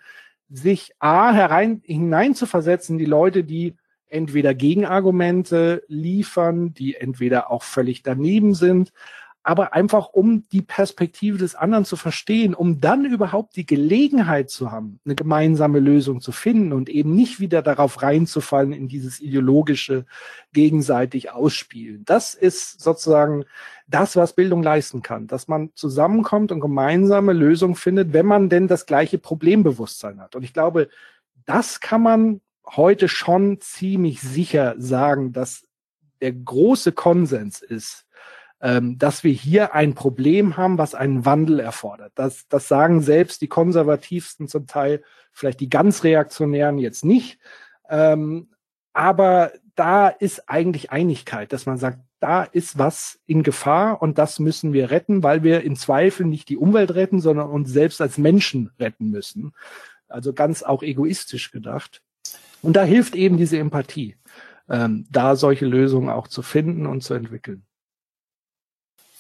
sich 0.49 0.93
a 0.99 1.31
herein 1.31 1.83
hineinzuversetzen, 1.85 2.97
die 2.97 3.05
Leute, 3.05 3.45
die 3.45 3.77
entweder 4.07 4.55
Gegenargumente 4.55 5.83
liefern, 5.87 6.73
die 6.73 6.95
entweder 6.95 7.51
auch 7.51 7.65
völlig 7.65 8.03
daneben 8.03 8.55
sind, 8.55 8.95
aber 9.43 9.73
einfach 9.73 10.09
um 10.09 10.47
die 10.51 10.63
Perspektive 10.63 11.39
des 11.39 11.55
anderen 11.55 11.85
zu 11.85 11.97
verstehen, 11.97 12.55
um 12.55 12.81
dann 12.81 13.05
überhaupt 13.05 13.57
die 13.57 13.65
Gelegenheit 13.65 14.51
zu 14.51 14.71
haben, 14.71 15.01
eine 15.05 15.15
gemeinsame 15.15 15.79
Lösung 15.79 16.21
zu 16.21 16.33
finden 16.33 16.73
und 16.73 16.89
eben 16.89 17.15
nicht 17.15 17.41
wieder 17.41 17.63
darauf 17.63 18.03
reinzufallen 18.03 18.73
in 18.73 18.89
dieses 18.89 19.21
ideologische 19.21 20.05
gegenseitig 20.53 21.31
ausspielen. 21.31 22.05
Das 22.05 22.35
ist 22.35 22.81
sozusagen 22.81 23.45
das, 23.87 24.17
was 24.17 24.35
Bildung 24.35 24.63
leisten 24.63 25.03
kann, 25.03 25.27
dass 25.27 25.49
man 25.49 25.71
zusammenkommt 25.75 26.53
und 26.53 26.61
gemeinsame 26.61 27.33
Lösungen 27.33 27.75
findet, 27.75 28.13
wenn 28.13 28.27
man 28.27 28.49
denn 28.49 28.69
das 28.69 28.87
gleiche 28.87 29.19
Problembewusstsein 29.19 30.21
hat. 30.21 30.37
Und 30.37 30.43
ich 30.43 30.53
glaube, 30.53 30.89
das 31.47 31.81
kann 31.81 32.03
man 32.03 32.41
heute 32.67 33.09
schon 33.09 33.61
ziemlich 33.61 34.21
sicher 34.21 34.75
sagen, 34.79 35.33
dass 35.33 35.65
der 36.21 36.33
große 36.33 36.93
Konsens 36.93 37.63
ist, 37.63 38.05
ähm, 38.61 38.99
dass 38.99 39.25
wir 39.25 39.33
hier 39.33 39.75
ein 39.75 39.95
Problem 39.95 40.57
haben, 40.57 40.79
was 40.79 40.95
einen 40.95 41.25
Wandel 41.25 41.61
erfordert. 41.61 42.13
Das, 42.17 42.49
das 42.49 42.69
sagen 42.69 43.01
selbst 43.01 43.41
die 43.41 43.49
konservativsten 43.49 44.49
zum 44.49 44.67
Teil, 44.67 45.03
vielleicht 45.33 45.61
die 45.61 45.69
ganz 45.69 46.03
reaktionären 46.05 46.79
jetzt 46.79 47.05
nicht. 47.05 47.39
Ähm, 47.89 48.49
aber 48.93 49.53
da 49.77 50.09
ist 50.09 50.49
eigentlich 50.49 50.91
Einigkeit, 50.91 51.53
dass 51.53 51.67
man 51.67 51.79
sagt, 51.79 52.01
da 52.21 52.43
ist 52.43 52.79
was 52.79 53.21
in 53.27 53.45
Gefahr 53.45 54.03
und 54.03 54.19
das 54.19 54.41
müssen 54.41 54.73
wir 54.73 54.91
retten, 54.91 55.23
weil 55.23 55.45
wir 55.45 55.63
im 55.63 55.77
Zweifel 55.77 56.27
nicht 56.27 56.49
die 56.49 56.57
Umwelt 56.57 56.95
retten, 56.97 57.21
sondern 57.21 57.49
uns 57.49 57.71
selbst 57.71 58.01
als 58.01 58.19
Menschen 58.19 58.71
retten 58.81 59.11
müssen. 59.11 59.53
Also 60.09 60.33
ganz 60.33 60.65
auch 60.65 60.83
egoistisch 60.83 61.53
gedacht. 61.53 62.03
Und 62.61 62.75
da 62.75 62.83
hilft 62.83 63.15
eben 63.15 63.37
diese 63.37 63.59
Empathie, 63.59 64.17
ähm, 64.69 65.07
da 65.11 65.37
solche 65.37 65.67
Lösungen 65.67 66.09
auch 66.09 66.27
zu 66.27 66.43
finden 66.43 66.87
und 66.87 67.03
zu 67.03 67.15
entwickeln. 67.15 67.63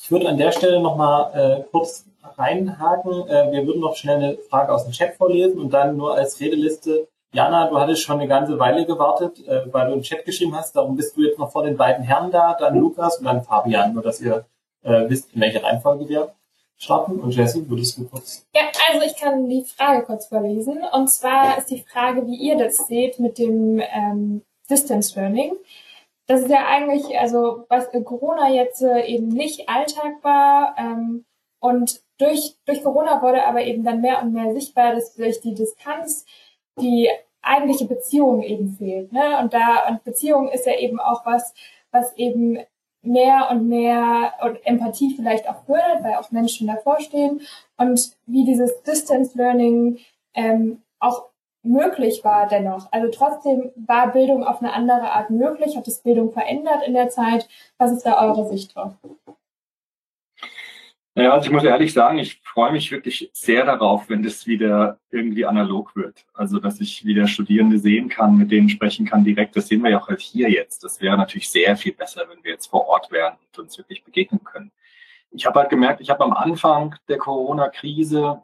Ich 0.08 0.12
würde 0.12 0.26
an 0.26 0.38
der 0.38 0.52
Stelle 0.52 0.80
nochmal 0.80 1.32
äh, 1.34 1.64
kurz 1.70 2.06
reinhaken. 2.38 3.28
Äh, 3.28 3.52
wir 3.52 3.66
würden 3.66 3.82
noch 3.82 3.94
schnell 3.94 4.16
eine 4.16 4.38
Frage 4.38 4.72
aus 4.72 4.84
dem 4.84 4.92
Chat 4.92 5.16
vorlesen 5.16 5.60
und 5.60 5.70
dann 5.70 5.98
nur 5.98 6.14
als 6.14 6.40
Redeliste. 6.40 7.08
Jana, 7.34 7.68
du 7.68 7.78
hattest 7.78 8.04
schon 8.04 8.18
eine 8.18 8.26
ganze 8.26 8.58
Weile 8.58 8.86
gewartet, 8.86 9.46
äh, 9.46 9.70
weil 9.70 9.88
du 9.88 9.92
im 9.92 10.00
Chat 10.00 10.24
geschrieben 10.24 10.56
hast. 10.56 10.74
Darum 10.74 10.96
bist 10.96 11.14
du 11.14 11.20
jetzt 11.20 11.38
noch 11.38 11.52
vor 11.52 11.62
den 11.62 11.76
beiden 11.76 12.02
Herren 12.02 12.30
da, 12.30 12.56
dann 12.58 12.78
Lukas 12.78 13.18
und 13.18 13.26
dann 13.26 13.42
Fabian, 13.42 13.92
nur 13.92 14.02
dass 14.02 14.22
ihr 14.22 14.46
äh, 14.82 15.10
wisst, 15.10 15.34
in 15.34 15.42
welcher 15.42 15.62
Reihenfolge 15.62 16.08
wir 16.08 16.32
starten. 16.78 17.20
Und 17.20 17.32
Jessie, 17.32 17.68
würdest 17.68 17.98
du 17.98 18.08
kurz? 18.08 18.46
Ja, 18.54 18.62
also 18.90 19.04
ich 19.04 19.14
kann 19.14 19.46
die 19.46 19.64
Frage 19.64 20.06
kurz 20.06 20.28
vorlesen. 20.28 20.78
Und 20.90 21.10
zwar 21.10 21.58
ist 21.58 21.68
die 21.68 21.84
Frage, 21.86 22.26
wie 22.26 22.36
ihr 22.36 22.56
das 22.56 22.78
seht 22.86 23.20
mit 23.20 23.36
dem 23.36 23.82
ähm, 23.94 24.40
Distance 24.70 25.20
Learning 25.20 25.52
das 26.28 26.42
ist 26.42 26.50
ja 26.50 26.66
eigentlich, 26.66 27.18
also 27.18 27.64
was 27.68 27.90
Corona 28.04 28.50
jetzt 28.50 28.82
äh, 28.82 29.06
eben 29.06 29.28
nicht 29.28 29.68
Alltag 29.68 30.22
war 30.22 30.76
ähm, 30.78 31.24
und 31.58 32.02
durch, 32.18 32.56
durch 32.66 32.84
Corona 32.84 33.22
wurde 33.22 33.46
aber 33.46 33.62
eben 33.62 33.82
dann 33.82 34.02
mehr 34.02 34.22
und 34.22 34.32
mehr 34.32 34.52
sichtbar, 34.52 34.94
dass 34.94 35.14
durch 35.14 35.40
die 35.40 35.54
Distanz 35.54 36.26
die 36.78 37.08
eigentliche 37.40 37.86
Beziehung 37.86 38.42
eben 38.42 38.76
fehlt. 38.76 39.10
Ne? 39.12 39.38
Und 39.40 39.54
da, 39.54 39.88
und 39.88 40.04
Beziehung 40.04 40.48
ist 40.48 40.66
ja 40.66 40.76
eben 40.78 41.00
auch 41.00 41.24
was, 41.24 41.54
was 41.92 42.14
eben 42.16 42.58
mehr 43.00 43.48
und 43.50 43.68
mehr 43.68 44.34
und 44.42 44.64
Empathie 44.66 45.14
vielleicht 45.16 45.48
auch 45.48 45.64
fördert, 45.64 46.04
weil 46.04 46.16
auch 46.16 46.30
Menschen 46.30 46.66
davor 46.66 47.00
stehen 47.00 47.40
und 47.78 48.16
wie 48.26 48.44
dieses 48.44 48.82
Distance 48.82 49.38
Learning 49.38 49.98
ähm, 50.34 50.82
auch 50.98 51.30
möglich 51.62 52.22
war 52.24 52.48
dennoch. 52.48 52.88
Also 52.92 53.08
trotzdem 53.10 53.70
war 53.76 54.12
Bildung 54.12 54.44
auf 54.44 54.60
eine 54.60 54.72
andere 54.72 55.12
Art 55.12 55.30
möglich. 55.30 55.76
Hat 55.76 55.88
es 55.88 56.02
Bildung 56.02 56.32
verändert 56.32 56.86
in 56.86 56.94
der 56.94 57.08
Zeit? 57.08 57.48
Was 57.78 57.92
ist 57.92 58.04
da 58.04 58.20
eure 58.26 58.48
Sicht 58.48 58.74
drauf? 58.74 58.94
Ja, 61.18 61.32
also 61.32 61.46
ich 61.46 61.52
muss 61.52 61.64
ehrlich 61.64 61.92
sagen, 61.92 62.18
ich 62.18 62.40
freue 62.44 62.70
mich 62.70 62.92
wirklich 62.92 63.28
sehr 63.32 63.64
darauf, 63.64 64.08
wenn 64.08 64.22
das 64.22 64.46
wieder 64.46 65.00
irgendwie 65.10 65.44
analog 65.44 65.96
wird. 65.96 66.24
Also, 66.32 66.60
dass 66.60 66.80
ich 66.80 67.04
wieder 67.04 67.26
Studierende 67.26 67.80
sehen 67.80 68.08
kann, 68.08 68.36
mit 68.36 68.52
denen 68.52 68.68
sprechen 68.68 69.04
kann 69.04 69.24
direkt. 69.24 69.56
Das 69.56 69.66
sehen 69.66 69.82
wir 69.82 69.90
ja 69.90 70.00
auch 70.00 70.06
halt 70.06 70.20
hier 70.20 70.48
jetzt. 70.48 70.84
Das 70.84 71.00
wäre 71.00 71.16
natürlich 71.16 71.50
sehr 71.50 71.76
viel 71.76 71.92
besser, 71.92 72.22
wenn 72.28 72.44
wir 72.44 72.52
jetzt 72.52 72.68
vor 72.68 72.86
Ort 72.86 73.10
wären 73.10 73.34
und 73.34 73.58
uns 73.58 73.76
wirklich 73.76 74.04
begegnen 74.04 74.44
können. 74.44 74.70
Ich 75.32 75.44
habe 75.44 75.58
halt 75.58 75.70
gemerkt, 75.70 76.00
ich 76.00 76.08
habe 76.08 76.22
am 76.22 76.32
Anfang 76.32 76.94
der 77.08 77.18
Corona-Krise 77.18 78.40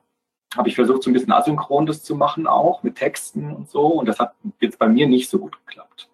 habe 0.57 0.69
ich 0.69 0.75
versucht, 0.75 1.03
so 1.03 1.11
ein 1.11 1.13
bisschen 1.13 1.33
asynchron 1.33 1.87
das 1.87 2.03
zu 2.03 2.15
machen, 2.17 2.47
auch 2.47 2.83
mit 2.83 2.97
Texten 2.97 3.53
und 3.53 3.69
so. 3.69 3.87
Und 3.87 4.07
das 4.07 4.19
hat 4.19 4.35
jetzt 4.61 4.79
bei 4.79 4.89
mir 4.89 5.07
nicht 5.07 5.29
so 5.29 5.39
gut 5.39 5.59
geklappt. 5.67 6.09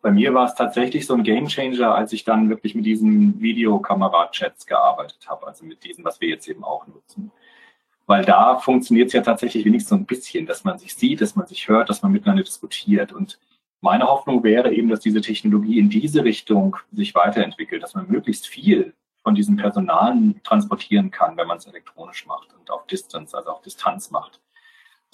Bei 0.00 0.10
mir 0.10 0.34
war 0.34 0.46
es 0.46 0.54
tatsächlich 0.54 1.06
so 1.06 1.14
ein 1.14 1.22
Gamechanger, 1.22 1.94
als 1.94 2.12
ich 2.12 2.24
dann 2.24 2.48
wirklich 2.48 2.74
mit 2.74 2.84
diesen 2.84 3.40
Videokamera-Chats 3.40 4.66
gearbeitet 4.66 5.18
habe, 5.28 5.46
also 5.46 5.64
mit 5.64 5.84
diesen, 5.84 6.04
was 6.04 6.20
wir 6.20 6.28
jetzt 6.28 6.48
eben 6.48 6.64
auch 6.64 6.86
nutzen. 6.88 7.30
Weil 8.06 8.24
da 8.24 8.58
funktioniert 8.58 9.08
es 9.08 9.12
ja 9.12 9.22
tatsächlich 9.22 9.64
wenigstens 9.64 9.90
so 9.90 9.94
ein 9.94 10.06
bisschen, 10.06 10.46
dass 10.46 10.64
man 10.64 10.78
sich 10.78 10.94
sieht, 10.94 11.20
dass 11.20 11.36
man 11.36 11.46
sich 11.46 11.68
hört, 11.68 11.88
dass 11.88 12.02
man 12.02 12.10
miteinander 12.10 12.42
diskutiert. 12.42 13.12
Und 13.12 13.38
meine 13.80 14.08
Hoffnung 14.08 14.42
wäre 14.42 14.72
eben, 14.72 14.88
dass 14.88 15.00
diese 15.00 15.20
Technologie 15.20 15.78
in 15.78 15.88
diese 15.88 16.24
Richtung 16.24 16.76
sich 16.92 17.14
weiterentwickelt, 17.14 17.82
dass 17.82 17.94
man 17.94 18.08
möglichst 18.08 18.48
viel 18.48 18.94
von 19.22 19.34
diesen 19.34 19.56
Personalen 19.56 20.40
transportieren 20.42 21.10
kann, 21.10 21.36
wenn 21.36 21.46
man 21.46 21.58
es 21.58 21.66
elektronisch 21.66 22.26
macht 22.26 22.54
und 22.54 22.70
auf 22.70 22.86
Distance, 22.86 23.36
also 23.36 23.50
auf 23.50 23.62
Distanz 23.62 24.10
macht. 24.10 24.40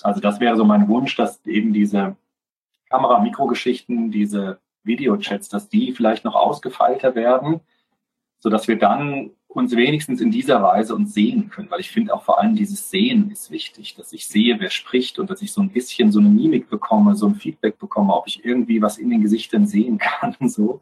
Also 0.03 0.21
das 0.21 0.41
wäre 0.41 0.57
so 0.57 0.65
mein 0.65 0.89
Wunsch, 0.89 1.17
dass 1.17 1.45
eben 1.47 1.73
diese 1.73 2.17
Kamera-Mikrogeschichten, 2.89 4.11
diese 4.11 4.61
Videochats, 4.85 5.49
dass 5.49 5.69
die 5.69 5.93
vielleicht 5.93 6.25
noch 6.25 6.35
ausgefeilter 6.35 7.15
werden, 7.15 7.61
so 8.39 8.49
dass 8.49 8.69
wir 8.69 8.79
dann 8.79 9.33
uns 9.49 9.75
wenigstens 9.75 10.21
in 10.21 10.31
dieser 10.31 10.63
Weise 10.63 10.95
uns 10.95 11.15
sehen 11.15 11.49
können, 11.49 11.71
weil 11.71 11.81
ich 11.81 11.91
finde 11.91 12.15
auch 12.15 12.23
vor 12.23 12.39
allem 12.39 12.55
dieses 12.55 12.91
Sehen 12.91 13.31
ist 13.31 13.51
wichtig, 13.51 13.95
dass 13.97 14.13
ich 14.13 14.29
sehe, 14.29 14.61
wer 14.61 14.71
spricht 14.71 15.19
und 15.19 15.31
dass 15.31 15.43
ich 15.43 15.53
so 15.53 15.63
ein 15.63 15.71
bisschen 15.71 16.13
so 16.13 16.21
eine 16.21 16.29
Mimik 16.29 16.69
bekomme, 16.69 17.17
so 17.17 17.27
ein 17.27 17.35
Feedback 17.35 17.79
bekomme, 17.79 18.15
ob 18.15 18.27
ich 18.29 18.45
irgendwie 18.45 18.81
was 18.83 18.99
in 18.99 19.11
den 19.11 19.23
Gesichtern 19.23 19.67
sehen 19.67 19.99
kann, 19.99 20.37
so. 20.41 20.81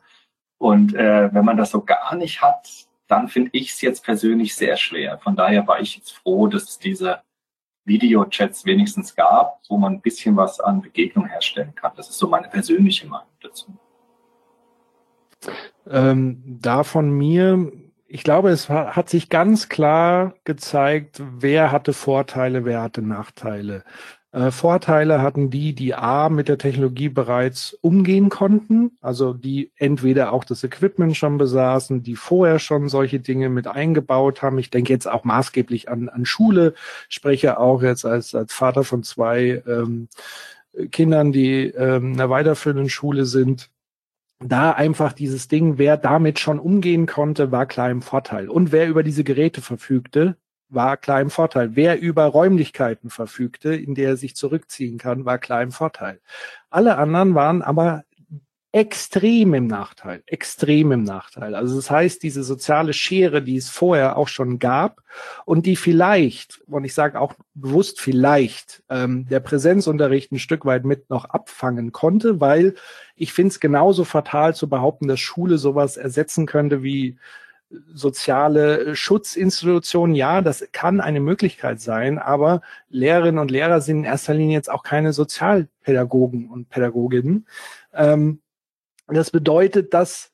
Und 0.58 0.94
äh, 0.94 1.32
wenn 1.32 1.44
man 1.44 1.56
das 1.56 1.70
so 1.70 1.82
gar 1.82 2.16
nicht 2.16 2.42
hat, 2.42 2.85
dann 3.08 3.28
finde 3.28 3.50
ich 3.52 3.70
es 3.70 3.80
jetzt 3.80 4.04
persönlich 4.04 4.54
sehr 4.54 4.76
schwer. 4.76 5.18
Von 5.18 5.36
daher 5.36 5.66
war 5.66 5.80
ich 5.80 5.96
jetzt 5.96 6.12
froh, 6.12 6.46
dass 6.48 6.64
es 6.64 6.78
diese 6.78 7.22
Videochats 7.84 8.64
wenigstens 8.64 9.14
gab, 9.14 9.60
wo 9.68 9.76
man 9.76 9.94
ein 9.94 10.00
bisschen 10.00 10.36
was 10.36 10.60
an 10.60 10.82
Begegnung 10.82 11.26
herstellen 11.26 11.74
kann. 11.74 11.92
Das 11.96 12.10
ist 12.10 12.18
so 12.18 12.28
meine 12.28 12.48
persönliche 12.48 13.06
Meinung 13.06 13.28
dazu. 13.40 13.66
Ähm, 15.88 16.42
da 16.60 16.82
von 16.82 17.10
mir, 17.10 17.70
ich 18.08 18.22
glaube, 18.22 18.50
es 18.50 18.68
hat 18.68 19.08
sich 19.08 19.28
ganz 19.28 19.68
klar 19.68 20.34
gezeigt, 20.44 21.22
wer 21.38 21.72
hatte 21.72 21.92
Vorteile, 21.92 22.64
wer 22.64 22.82
hatte 22.82 23.02
Nachteile. 23.02 23.84
Äh, 24.32 24.50
Vorteile 24.50 25.22
hatten 25.22 25.50
die, 25.50 25.74
die 25.74 25.94
A 25.94 26.28
mit 26.28 26.48
der 26.48 26.58
Technologie 26.58 27.08
bereits 27.08 27.72
umgehen 27.80 28.28
konnten, 28.28 28.92
also 29.00 29.32
die 29.32 29.72
entweder 29.76 30.32
auch 30.32 30.44
das 30.44 30.62
Equipment 30.62 31.16
schon 31.16 31.38
besaßen, 31.38 32.02
die 32.02 32.16
vorher 32.16 32.58
schon 32.58 32.88
solche 32.88 33.18
Dinge 33.18 33.48
mit 33.48 33.66
eingebaut 33.66 34.42
haben. 34.42 34.58
Ich 34.58 34.70
denke 34.70 34.92
jetzt 34.92 35.08
auch 35.08 35.24
maßgeblich 35.24 35.88
an, 35.88 36.08
an 36.08 36.26
Schule, 36.26 36.74
spreche 37.08 37.58
auch 37.58 37.82
jetzt 37.82 38.04
als, 38.04 38.34
als 38.34 38.52
Vater 38.52 38.84
von 38.84 39.02
zwei 39.02 39.62
ähm, 39.66 40.08
Kindern, 40.92 41.32
die 41.32 41.68
ähm, 41.68 42.12
in 42.12 42.20
einer 42.20 42.30
weiterführenden 42.30 42.90
Schule 42.90 43.24
sind 43.24 43.70
da 44.40 44.72
einfach 44.72 45.12
dieses 45.12 45.48
Ding, 45.48 45.78
wer 45.78 45.96
damit 45.96 46.38
schon 46.38 46.58
umgehen 46.58 47.06
konnte, 47.06 47.52
war 47.52 47.66
klar 47.66 47.90
im 47.90 48.02
Vorteil. 48.02 48.48
Und 48.48 48.72
wer 48.72 48.88
über 48.88 49.02
diese 49.02 49.24
Geräte 49.24 49.62
verfügte, 49.62 50.36
war 50.68 50.96
klar 50.96 51.20
im 51.20 51.30
Vorteil. 51.30 51.76
Wer 51.76 52.00
über 52.00 52.24
Räumlichkeiten 52.24 53.10
verfügte, 53.10 53.74
in 53.74 53.94
der 53.94 54.10
er 54.10 54.16
sich 54.16 54.36
zurückziehen 54.36 54.98
kann, 54.98 55.24
war 55.24 55.38
klar 55.38 55.62
im 55.62 55.72
Vorteil. 55.72 56.20
Alle 56.70 56.98
anderen 56.98 57.34
waren 57.34 57.62
aber 57.62 58.04
extrem 58.72 59.54
im 59.54 59.66
Nachteil, 59.66 60.22
extrem 60.26 60.92
im 60.92 61.02
Nachteil. 61.02 61.54
Also 61.54 61.76
das 61.76 61.90
heißt, 61.90 62.22
diese 62.22 62.44
soziale 62.44 62.92
Schere, 62.92 63.40
die 63.42 63.56
es 63.56 63.70
vorher 63.70 64.16
auch 64.16 64.28
schon 64.28 64.58
gab 64.58 65.02
und 65.46 65.64
die 65.66 65.76
vielleicht, 65.76 66.60
und 66.66 66.84
ich 66.84 66.92
sage 66.92 67.20
auch 67.20 67.34
bewusst 67.54 68.00
vielleicht, 68.00 68.82
ähm, 68.90 69.26
der 69.28 69.40
Präsenzunterricht 69.40 70.32
ein 70.32 70.38
Stück 70.38 70.66
weit 70.66 70.84
mit 70.84 71.08
noch 71.08 71.24
abfangen 71.24 71.92
konnte, 71.92 72.40
weil 72.40 72.74
ich 73.14 73.32
finde 73.32 73.52
es 73.52 73.60
genauso 73.60 74.04
fatal 74.04 74.54
zu 74.54 74.68
behaupten, 74.68 75.08
dass 75.08 75.20
Schule 75.20 75.56
sowas 75.56 75.96
ersetzen 75.96 76.44
könnte 76.44 76.82
wie 76.82 77.16
soziale 77.92 78.94
Schutzinstitutionen, 78.94 80.14
ja, 80.14 80.40
das 80.40 80.68
kann 80.72 81.00
eine 81.00 81.20
Möglichkeit 81.20 81.80
sein, 81.80 82.18
aber 82.18 82.60
Lehrerinnen 82.90 83.40
und 83.40 83.50
Lehrer 83.50 83.80
sind 83.80 83.98
in 83.98 84.04
erster 84.04 84.34
Linie 84.34 84.56
jetzt 84.56 84.70
auch 84.70 84.82
keine 84.82 85.12
Sozialpädagogen 85.12 86.48
und 86.48 86.68
Pädagoginnen. 86.68 87.46
Ähm, 87.92 88.40
das 89.14 89.30
bedeutet, 89.30 89.94
dass 89.94 90.32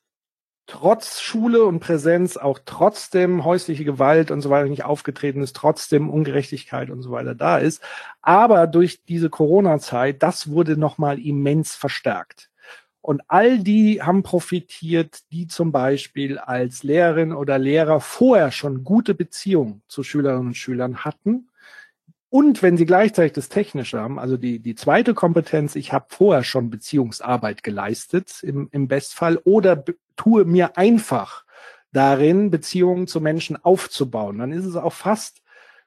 trotz 0.65 1.21
Schule 1.21 1.63
und 1.65 1.79
Präsenz 1.79 2.37
auch 2.37 2.59
trotzdem 2.65 3.43
häusliche 3.43 3.83
Gewalt 3.83 4.31
und 4.31 4.41
so 4.41 4.49
weiter 4.49 4.69
nicht 4.69 4.85
aufgetreten 4.85 5.41
ist, 5.41 5.55
trotzdem 5.55 6.09
Ungerechtigkeit 6.09 6.89
und 6.89 7.01
so 7.01 7.11
weiter 7.11 7.35
da 7.35 7.57
ist. 7.57 7.81
Aber 8.21 8.67
durch 8.67 9.03
diese 9.03 9.29
Corona-Zeit, 9.29 10.23
das 10.23 10.49
wurde 10.49 10.77
nochmal 10.77 11.19
immens 11.19 11.75
verstärkt. 11.75 12.49
Und 13.01 13.21
all 13.27 13.59
die 13.59 14.01
haben 14.01 14.23
profitiert, 14.23 15.19
die 15.33 15.47
zum 15.47 15.73
Beispiel 15.73 16.37
als 16.37 16.83
Lehrerin 16.83 17.33
oder 17.33 17.59
Lehrer 17.59 17.99
vorher 17.99 18.49
schon 18.51 18.85
gute 18.85 19.13
Beziehungen 19.13 19.83
zu 19.89 20.03
Schülerinnen 20.03 20.47
und 20.47 20.57
Schülern 20.57 21.03
hatten. 21.03 21.49
Und 22.33 22.63
wenn 22.63 22.77
sie 22.77 22.87
gleichzeitig 22.87 23.33
das 23.33 23.47
Technische 23.47 23.99
haben, 23.99 24.17
also 24.17 24.37
die, 24.37 24.57
die 24.57 24.73
zweite 24.73 25.13
Kompetenz, 25.13 25.75
ich 25.75 25.93
habe 25.93 26.07
vorher 26.09 26.43
schon 26.43 26.71
Beziehungsarbeit 26.71 27.61
geleistet 27.61 28.41
im, 28.41 28.69
im 28.71 28.87
Bestfall 28.87 29.37
oder 29.43 29.83
tue 30.15 30.43
mir 30.43 30.75
einfach 30.75 31.45
darin, 31.91 32.49
Beziehungen 32.49 33.05
zu 33.05 33.21
Menschen 33.21 33.63
aufzubauen, 33.63 34.39
dann 34.39 34.51
ist 34.51 34.65
es 34.65 34.75
auch 34.75 34.93
fast 34.93 35.43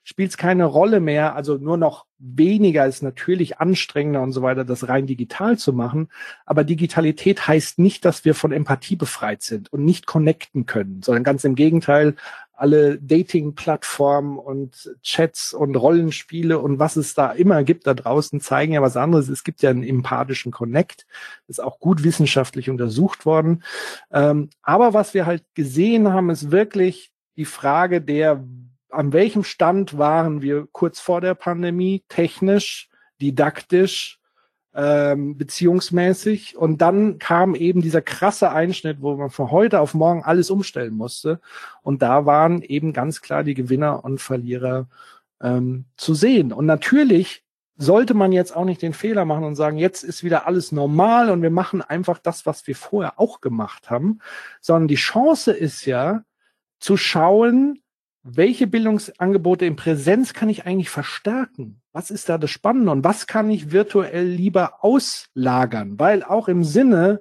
spielt 0.09 0.31
es 0.31 0.37
keine 0.37 0.67
Rolle 0.67 1.01
mehr, 1.01 1.35
also 1.35 1.57
nur 1.57 1.77
noch 1.77 2.07
weniger 2.19 2.87
ist 2.87 3.03
natürlich 3.03 3.59
anstrengender 3.59 4.23
und 4.23 4.31
so 4.31 4.41
weiter, 4.41 4.65
das 4.65 4.89
rein 4.89 5.09
digital 5.09 5.59
zu 5.59 5.73
machen. 5.73 6.11
Aber 6.45 6.63
Digitalität 6.63 7.49
heißt 7.49 7.81
nicht, 7.81 8.05
dass 8.05 8.25
wir 8.25 8.37
von 8.37 8.53
Empathie 8.53 8.95
befreit 8.95 9.43
sind 9.43 9.73
und 9.73 9.85
nicht 9.85 10.07
connecten 10.07 10.65
können, 10.65 11.03
sondern 11.03 11.25
ganz 11.25 11.43
im 11.43 11.57
Gegenteil, 11.57 12.15
alle 12.57 12.99
Dating-Plattformen 12.99 14.39
und 14.39 14.91
Chats 15.03 15.53
und 15.53 15.77
Rollenspiele 15.77 16.59
und 16.59 16.79
was 16.79 16.97
es 16.97 17.15
da 17.15 17.31
immer 17.31 17.63
gibt 17.65 17.87
da 17.87 17.95
draußen 17.95 18.41
zeigen 18.41 18.73
ja 18.73 18.83
was 18.83 18.97
anderes. 18.97 19.29
Es 19.29 19.45
gibt 19.45 19.63
ja 19.63 19.71
einen 19.71 19.83
empathischen 19.83 20.53
Connect, 20.53 21.07
ist 21.49 21.63
auch 21.63 21.79
gut 21.79 22.03
wissenschaftlich 22.03 22.71
untersucht 22.71 23.27
worden. 23.27 23.63
Ähm, 24.11 24.49
aber 24.63 24.95
was 24.95 25.13
wir 25.13 25.27
halt 25.27 25.45
gesehen 25.55 26.13
haben, 26.13 26.31
ist 26.31 26.51
wirklich 26.51 27.13
die 27.37 27.45
Frage 27.45 28.01
der, 28.01 28.43
an 28.91 29.13
welchem 29.13 29.45
Stand 29.45 29.99
waren 29.99 30.41
wir 30.41 30.67
kurz 30.73 30.99
vor 30.99 31.21
der 31.21 31.35
Pandemie, 31.35 32.05
technisch, 32.09 32.89
didaktisch, 33.21 34.19
ähm, 34.77 35.39
beziehungsmäßig. 35.39 36.57
Und 36.57 36.83
dann 36.83 37.19
kam 37.19 37.55
eben 37.55 37.81
dieser 37.81 38.03
krasse 38.03 38.51
Einschnitt, 38.53 39.01
wo 39.01 39.17
man 39.17 39.31
von 39.31 39.51
heute 39.51 39.81
auf 39.81 39.95
morgen 39.95 40.23
alles 40.23 40.51
umstellen 40.51 40.95
musste. 40.95 41.41
Und 41.83 42.03
da 42.03 42.27
waren 42.27 42.63
eben 42.63 42.93
ganz 42.93 43.23
klar 43.23 43.43
die 43.43 43.55
Gewinner 43.55 44.05
und 44.05 44.21
Verlierer 44.21 44.87
ähm, 45.41 45.87
zu 45.97 46.15
sehen. 46.15 46.53
Und 46.53 46.67
natürlich 46.67 47.43
sollte 47.79 48.15
man 48.15 48.33
jetzt 48.33 48.55
auch 48.55 48.65
nicht 48.65 48.83
den 48.83 48.93
Fehler 48.93 49.25
machen 49.25 49.45
und 49.45 49.57
sagen, 49.57 49.79
jetzt 49.79 50.03
ist 50.03 50.23
wieder 50.23 50.47
alles 50.47 50.73
normal 50.73 51.31
und 51.31 51.43
wir 51.43 51.51
machen 51.51 51.83
einfach 51.83 52.19
das, 52.19 52.47
was 52.47 52.67
wir 52.67 52.77
vorher 52.77 53.19
auch 53.19 53.41
gemacht 53.41 53.91
haben, 53.91 54.21
sondern 54.61 54.89
die 54.89 54.95
Chance 54.95 55.53
ist 55.53 55.85
ja 55.85 56.23
zu 56.81 56.97
schauen, 56.97 57.81
welche 58.29 58.67
Bildungsangebote 58.67 59.67
in 59.67 59.77
Präsenz 59.77 60.33
kann 60.33 60.49
ich 60.49 60.67
eigentlich 60.67 60.91
verstärken? 60.91 61.81
Was 61.93 62.11
ist 62.11 62.29
da 62.29 62.39
das 62.39 62.51
Spannende 62.51 62.91
und 62.91 63.05
was 63.05 63.27
kann 63.27 63.51
ich 63.51 63.71
virtuell 63.71 64.27
lieber 64.27 64.85
auslagern? 64.85 65.99
Weil 65.99 66.25
auch 66.25 66.49
im 66.49 66.65
Sinne 66.65 67.21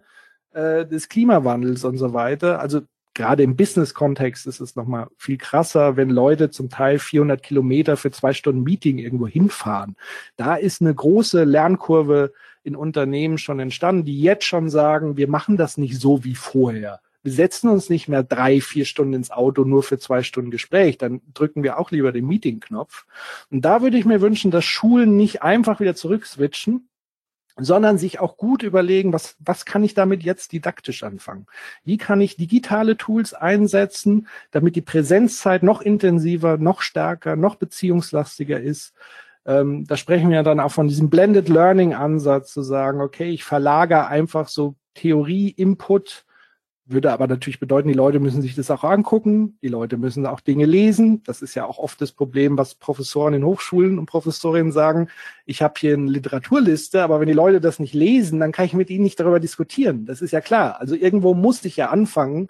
äh, 0.53 0.85
des 0.85 1.07
Klimawandels 1.07 1.83
und 1.83 1.97
so 1.97 2.13
weiter, 2.13 2.59
also 2.59 2.81
gerade 3.13 3.43
im 3.43 3.55
Business-Kontext 3.55 4.47
ist 4.47 4.59
es 4.59 4.75
nochmal 4.75 5.07
viel 5.15 5.37
krasser, 5.37 5.95
wenn 5.95 6.09
Leute 6.09 6.49
zum 6.49 6.69
Teil 6.69 6.97
400 6.97 7.41
Kilometer 7.41 7.97
für 7.97 8.11
zwei 8.11 8.33
Stunden 8.33 8.63
Meeting 8.63 8.97
irgendwo 8.97 9.27
hinfahren. 9.27 9.95
Da 10.37 10.55
ist 10.55 10.81
eine 10.81 10.93
große 10.93 11.43
Lernkurve 11.43 12.33
in 12.63 12.75
Unternehmen 12.75 13.37
schon 13.37 13.59
entstanden, 13.59 14.05
die 14.05 14.19
jetzt 14.21 14.45
schon 14.45 14.69
sagen, 14.69 15.17
wir 15.17 15.29
machen 15.29 15.55
das 15.55 15.77
nicht 15.77 15.99
so 15.99 16.23
wie 16.23 16.35
vorher 16.35 16.99
wir 17.25 17.31
setzen 17.31 17.69
uns 17.69 17.89
nicht 17.89 18.07
mehr 18.07 18.21
drei, 18.21 18.61
vier 18.61 18.85
Stunden 18.85 19.15
ins 19.15 19.31
Auto 19.31 19.63
nur 19.63 19.81
für 19.81 19.97
zwei 19.97 20.21
Stunden 20.21 20.51
Gespräch, 20.51 20.99
dann 20.99 21.21
drücken 21.33 21.63
wir 21.63 21.79
auch 21.79 21.89
lieber 21.89 22.11
den 22.11 22.27
Meeting-Knopf. 22.27 23.05
Und 23.49 23.65
da 23.65 23.81
würde 23.81 23.97
ich 23.97 24.05
mir 24.05 24.21
wünschen, 24.21 24.51
dass 24.51 24.63
Schulen 24.63 25.17
nicht 25.17 25.41
einfach 25.41 25.79
wieder 25.79 25.95
zurückswitchen, 25.95 26.87
sondern 27.57 27.97
sich 27.97 28.19
auch 28.19 28.37
gut 28.37 28.61
überlegen, 28.61 29.11
was, 29.11 29.37
was 29.39 29.65
kann 29.65 29.83
ich 29.83 29.95
damit 29.95 30.21
jetzt 30.21 30.51
didaktisch 30.51 31.01
anfangen? 31.01 31.47
Wie 31.83 31.97
kann 31.97 32.21
ich 32.21 32.37
digitale 32.37 32.95
Tools 32.95 33.33
einsetzen, 33.33 34.27
damit 34.51 34.75
die 34.75 34.81
Präsenzzeit 34.81 35.63
noch 35.63 35.81
intensiver, 35.81 36.57
noch 36.57 36.81
stärker, 36.81 37.35
noch 37.35 37.55
beziehungslastiger 37.55 38.61
ist? 38.61 38.93
Ähm, 39.47 39.87
da 39.87 39.97
sprechen 39.97 40.29
wir 40.29 40.43
dann 40.43 40.59
auch 40.59 40.71
von 40.71 40.87
diesem 40.87 41.09
Blended 41.09 41.49
Learning 41.49 41.95
Ansatz 41.95 42.53
zu 42.53 42.61
sagen, 42.61 43.01
okay, 43.01 43.31
ich 43.31 43.43
verlagere 43.43 44.07
einfach 44.07 44.47
so 44.47 44.75
Theorie, 44.93 45.49
Input 45.49 46.24
würde 46.87 47.11
aber 47.11 47.27
natürlich 47.27 47.59
bedeuten, 47.59 47.87
die 47.87 47.95
Leute 47.95 48.19
müssen 48.19 48.43
sich 48.43 48.55
das 48.55 48.69
auch 48.69 48.83
angucken, 48.83 49.57
die 49.63 49.69
Leute 49.69 49.97
müssen 49.97 50.25
auch 50.27 50.39
Dinge 50.39 50.65
lesen. 50.65 51.23
Das 51.23 51.41
ist 51.41 51.55
ja 51.55 51.65
auch 51.65 51.79
oft 51.79 51.99
das 51.99 52.11
Problem, 52.11 52.57
was 52.57 52.75
Professoren 52.75 53.33
in 53.33 53.43
Hochschulen 53.43 53.97
und 53.97 54.05
Professorinnen 54.05 54.71
sagen. 54.71 55.09
Ich 55.45 55.63
habe 55.63 55.73
hier 55.77 55.95
eine 55.95 56.11
Literaturliste, 56.11 57.01
aber 57.01 57.19
wenn 57.19 57.27
die 57.27 57.33
Leute 57.33 57.59
das 57.59 57.79
nicht 57.79 57.95
lesen, 57.95 58.39
dann 58.39 58.51
kann 58.51 58.65
ich 58.65 58.73
mit 58.73 58.91
ihnen 58.91 59.03
nicht 59.03 59.19
darüber 59.19 59.39
diskutieren. 59.39 60.05
Das 60.05 60.21
ist 60.21 60.31
ja 60.31 60.41
klar. 60.41 60.79
Also 60.79 60.93
irgendwo 60.93 61.33
muss 61.33 61.65
ich 61.65 61.75
ja 61.75 61.89
anfangen, 61.89 62.49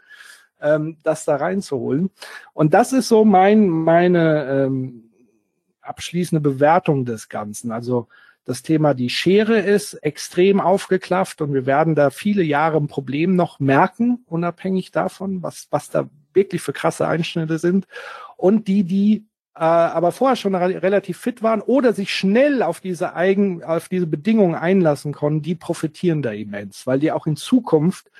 ähm, 0.62 0.98
das 1.04 1.24
da 1.24 1.38
reinzuholen. 1.38 2.10
Und 2.54 2.74
das 2.74 2.92
ist 2.92 3.08
so 3.08 3.24
mein, 3.24 3.70
meine 3.70 4.66
ähm, 4.66 5.12
abschließende 5.82 6.42
Bewertung 6.42 7.06
des 7.06 7.30
Ganzen. 7.30 7.72
Also 7.72 8.08
das 8.46 8.62
Thema 8.62 8.94
die 8.94 9.10
Schere 9.10 9.60
ist 9.60 9.96
extrem 9.96 10.62
aufgeklafft 10.62 11.42
und 11.42 11.54
wir 11.54 11.66
werden 11.66 11.96
da 11.96 12.12
viele 12.12 12.44
Jahre 12.44 12.78
ein 12.78 12.88
Problem 12.88 13.36
noch 13.36 13.60
merken, 13.60 14.24
unabhängig 14.28 14.92
davon, 14.92 15.42
was, 15.42 15.68
was 15.72 15.90
da 15.90 16.10
wirklich 16.34 16.62
für 16.62 16.74
krasse 16.74 17.08
Einschnitte 17.08 17.58
sind. 17.58 17.88
Und 18.38 18.68
die, 18.68 18.84
die 18.84 19.26
äh, 19.56 19.64
aber 19.64 20.12
vorher 20.12 20.36
schon 20.36 20.54
relativ 20.54 21.18
fit 21.18 21.42
waren 21.42 21.62
oder 21.62 21.94
sich 21.94 22.14
schnell 22.14 22.62
auf 22.62 22.82
diese 22.82 23.16
eigen, 23.16 23.64
auf 23.64 23.90
diese 23.90 24.06
Bedingungen 24.06 24.56
einlassen 24.56 25.14
konnten, 25.14 25.42
die 25.42 25.56
profitieren 25.56 26.22
da 26.22 26.32
immens, 26.32 26.86
weil 26.86 27.00
die 27.00 27.12
auch 27.12 27.26
in 27.26 27.38
Zukunft 27.38 28.12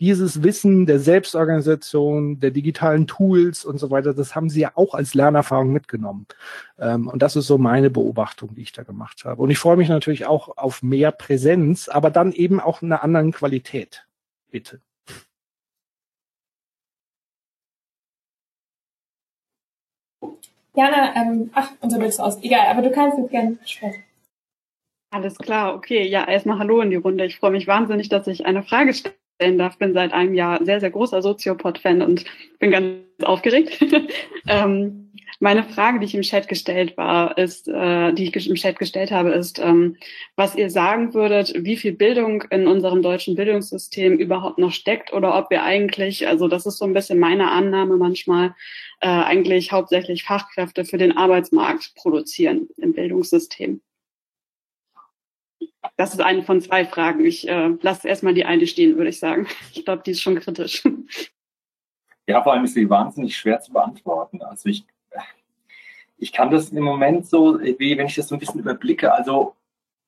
dieses 0.00 0.42
Wissen 0.42 0.86
der 0.86 1.00
Selbstorganisation, 1.00 2.38
der 2.38 2.50
digitalen 2.50 3.06
Tools 3.06 3.64
und 3.64 3.78
so 3.78 3.90
weiter, 3.90 4.14
das 4.14 4.34
haben 4.34 4.48
sie 4.48 4.60
ja 4.60 4.72
auch 4.74 4.94
als 4.94 5.14
Lernerfahrung 5.14 5.72
mitgenommen. 5.72 6.26
Ähm, 6.78 7.08
und 7.08 7.20
das 7.20 7.34
ist 7.34 7.46
so 7.46 7.58
meine 7.58 7.90
Beobachtung, 7.90 8.54
die 8.54 8.62
ich 8.62 8.72
da 8.72 8.84
gemacht 8.84 9.24
habe. 9.24 9.42
Und 9.42 9.50
ich 9.50 9.58
freue 9.58 9.76
mich 9.76 9.88
natürlich 9.88 10.26
auch 10.26 10.56
auf 10.56 10.82
mehr 10.82 11.10
Präsenz, 11.10 11.88
aber 11.88 12.10
dann 12.10 12.32
eben 12.32 12.60
auch 12.60 12.82
in 12.82 12.92
einer 12.92 13.02
anderen 13.02 13.32
Qualität. 13.32 14.06
Bitte. 14.50 14.80
Jana, 20.74 21.16
ähm, 21.16 21.50
ach, 21.54 21.72
unser 21.80 21.98
Bild 21.98 22.10
ist 22.10 22.20
aus. 22.20 22.40
Egal, 22.40 22.68
aber 22.68 22.82
du 22.82 22.92
kannst 22.92 23.18
jetzt 23.18 23.32
gerne 23.32 23.58
sprechen. 23.64 24.04
Alles 25.10 25.36
klar, 25.38 25.74
okay. 25.74 26.06
Ja, 26.06 26.28
erstmal 26.28 26.60
Hallo 26.60 26.80
in 26.82 26.90
die 26.90 26.96
Runde. 26.96 27.24
Ich 27.24 27.38
freue 27.38 27.50
mich 27.50 27.66
wahnsinnig, 27.66 28.08
dass 28.10 28.28
ich 28.28 28.46
eine 28.46 28.62
Frage 28.62 28.94
stelle 28.94 29.14
stellen 29.14 29.17
darf. 29.58 29.78
Bin 29.78 29.94
seit 29.94 30.12
einem 30.12 30.34
Jahr 30.34 30.64
sehr, 30.64 30.80
sehr 30.80 30.90
großer 30.90 31.22
Soziopod-Fan 31.22 32.02
und 32.02 32.24
bin 32.58 32.70
ganz 32.70 32.96
aufgeregt. 33.22 33.78
ähm, 34.48 35.08
meine 35.40 35.62
Frage, 35.62 36.00
die 36.00 36.06
ich 36.06 36.14
im 36.14 36.22
Chat 36.22 36.48
gestellt 36.48 36.96
war, 36.96 37.38
ist, 37.38 37.68
äh, 37.68 38.12
die 38.12 38.24
ich 38.24 38.48
im 38.48 38.56
Chat 38.56 38.78
gestellt 38.78 39.12
habe, 39.12 39.30
ist, 39.30 39.60
ähm, 39.60 39.96
was 40.34 40.56
ihr 40.56 40.68
sagen 40.68 41.14
würdet, 41.14 41.52
wie 41.56 41.76
viel 41.76 41.92
Bildung 41.92 42.42
in 42.50 42.66
unserem 42.66 43.02
deutschen 43.02 43.36
Bildungssystem 43.36 44.18
überhaupt 44.18 44.58
noch 44.58 44.72
steckt 44.72 45.12
oder 45.12 45.38
ob 45.38 45.50
wir 45.50 45.62
eigentlich, 45.62 46.26
also 46.26 46.48
das 46.48 46.66
ist 46.66 46.78
so 46.78 46.84
ein 46.84 46.92
bisschen 46.92 47.20
meine 47.20 47.52
Annahme 47.52 47.96
manchmal, 47.96 48.54
äh, 49.00 49.06
eigentlich 49.06 49.70
hauptsächlich 49.70 50.24
Fachkräfte 50.24 50.84
für 50.84 50.98
den 50.98 51.16
Arbeitsmarkt 51.16 51.94
produzieren 51.94 52.68
im 52.76 52.92
Bildungssystem. 52.92 53.80
Das 55.96 56.12
ist 56.12 56.20
eine 56.20 56.42
von 56.42 56.60
zwei 56.60 56.84
Fragen. 56.84 57.24
Ich 57.24 57.48
äh, 57.48 57.74
lasse 57.82 58.08
erstmal 58.08 58.34
die 58.34 58.44
eine 58.44 58.66
stehen, 58.66 58.96
würde 58.96 59.10
ich 59.10 59.18
sagen. 59.18 59.46
Ich 59.72 59.84
glaube, 59.84 60.02
die 60.04 60.12
ist 60.12 60.22
schon 60.22 60.38
kritisch. 60.38 60.82
Ja, 62.26 62.42
vor 62.42 62.52
allem 62.52 62.64
ist 62.64 62.74
sie 62.74 62.90
wahnsinnig 62.90 63.36
schwer 63.36 63.60
zu 63.60 63.72
beantworten. 63.72 64.42
Also 64.42 64.68
ich, 64.68 64.84
ich 66.18 66.32
kann 66.32 66.50
das 66.50 66.70
im 66.70 66.82
Moment 66.82 67.26
so, 67.26 67.58
wie 67.60 67.96
wenn 67.96 68.06
ich 68.06 68.16
das 68.16 68.28
so 68.28 68.34
ein 68.34 68.38
bisschen 68.38 68.60
überblicke, 68.60 69.12
also 69.12 69.54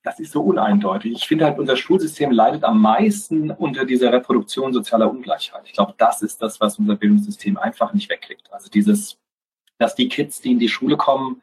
das 0.02 0.18
ist 0.18 0.32
so 0.32 0.42
uneindeutig. 0.42 1.12
Ich 1.12 1.28
finde 1.28 1.44
halt, 1.44 1.58
unser 1.58 1.76
Schulsystem 1.76 2.30
leidet 2.30 2.64
am 2.64 2.80
meisten 2.80 3.50
unter 3.50 3.84
dieser 3.84 4.12
Reproduktion 4.12 4.72
sozialer 4.72 5.10
Ungleichheit. 5.10 5.62
Ich 5.66 5.72
glaube, 5.72 5.94
das 5.98 6.22
ist 6.22 6.40
das, 6.40 6.60
was 6.60 6.78
unser 6.78 6.96
Bildungssystem 6.96 7.58
einfach 7.58 7.92
nicht 7.92 8.08
wegkriegt. 8.08 8.50
Also 8.52 8.70
dieses, 8.70 9.18
dass 9.78 9.94
die 9.94 10.08
Kids, 10.08 10.40
die 10.40 10.52
in 10.52 10.58
die 10.58 10.68
Schule 10.70 10.96
kommen, 10.96 11.42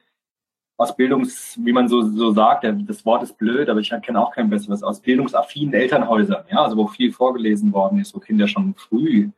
aus 0.77 0.95
Bildungs, 0.95 1.57
wie 1.63 1.73
man 1.73 1.89
so, 1.89 2.03
so 2.03 2.31
sagt, 2.31 2.65
das 2.87 3.03
Wort 3.03 3.23
ist 3.23 3.37
blöd, 3.37 3.67
aber 3.67 3.79
ich 3.79 3.89
kenne 4.03 4.21
auch 4.21 4.31
kein 4.31 4.49
besseres, 4.49 4.83
aus 4.83 5.01
bildungsaffinen 5.01 5.73
Elternhäusern, 5.73 6.45
ja, 6.51 6.63
also 6.63 6.77
wo 6.77 6.87
viel 6.87 7.11
vorgelesen 7.11 7.73
worden 7.73 7.99
ist, 7.99 8.13
wo 8.15 8.19
Kinder 8.19 8.47
schon 8.47 8.75
früh 8.75 9.29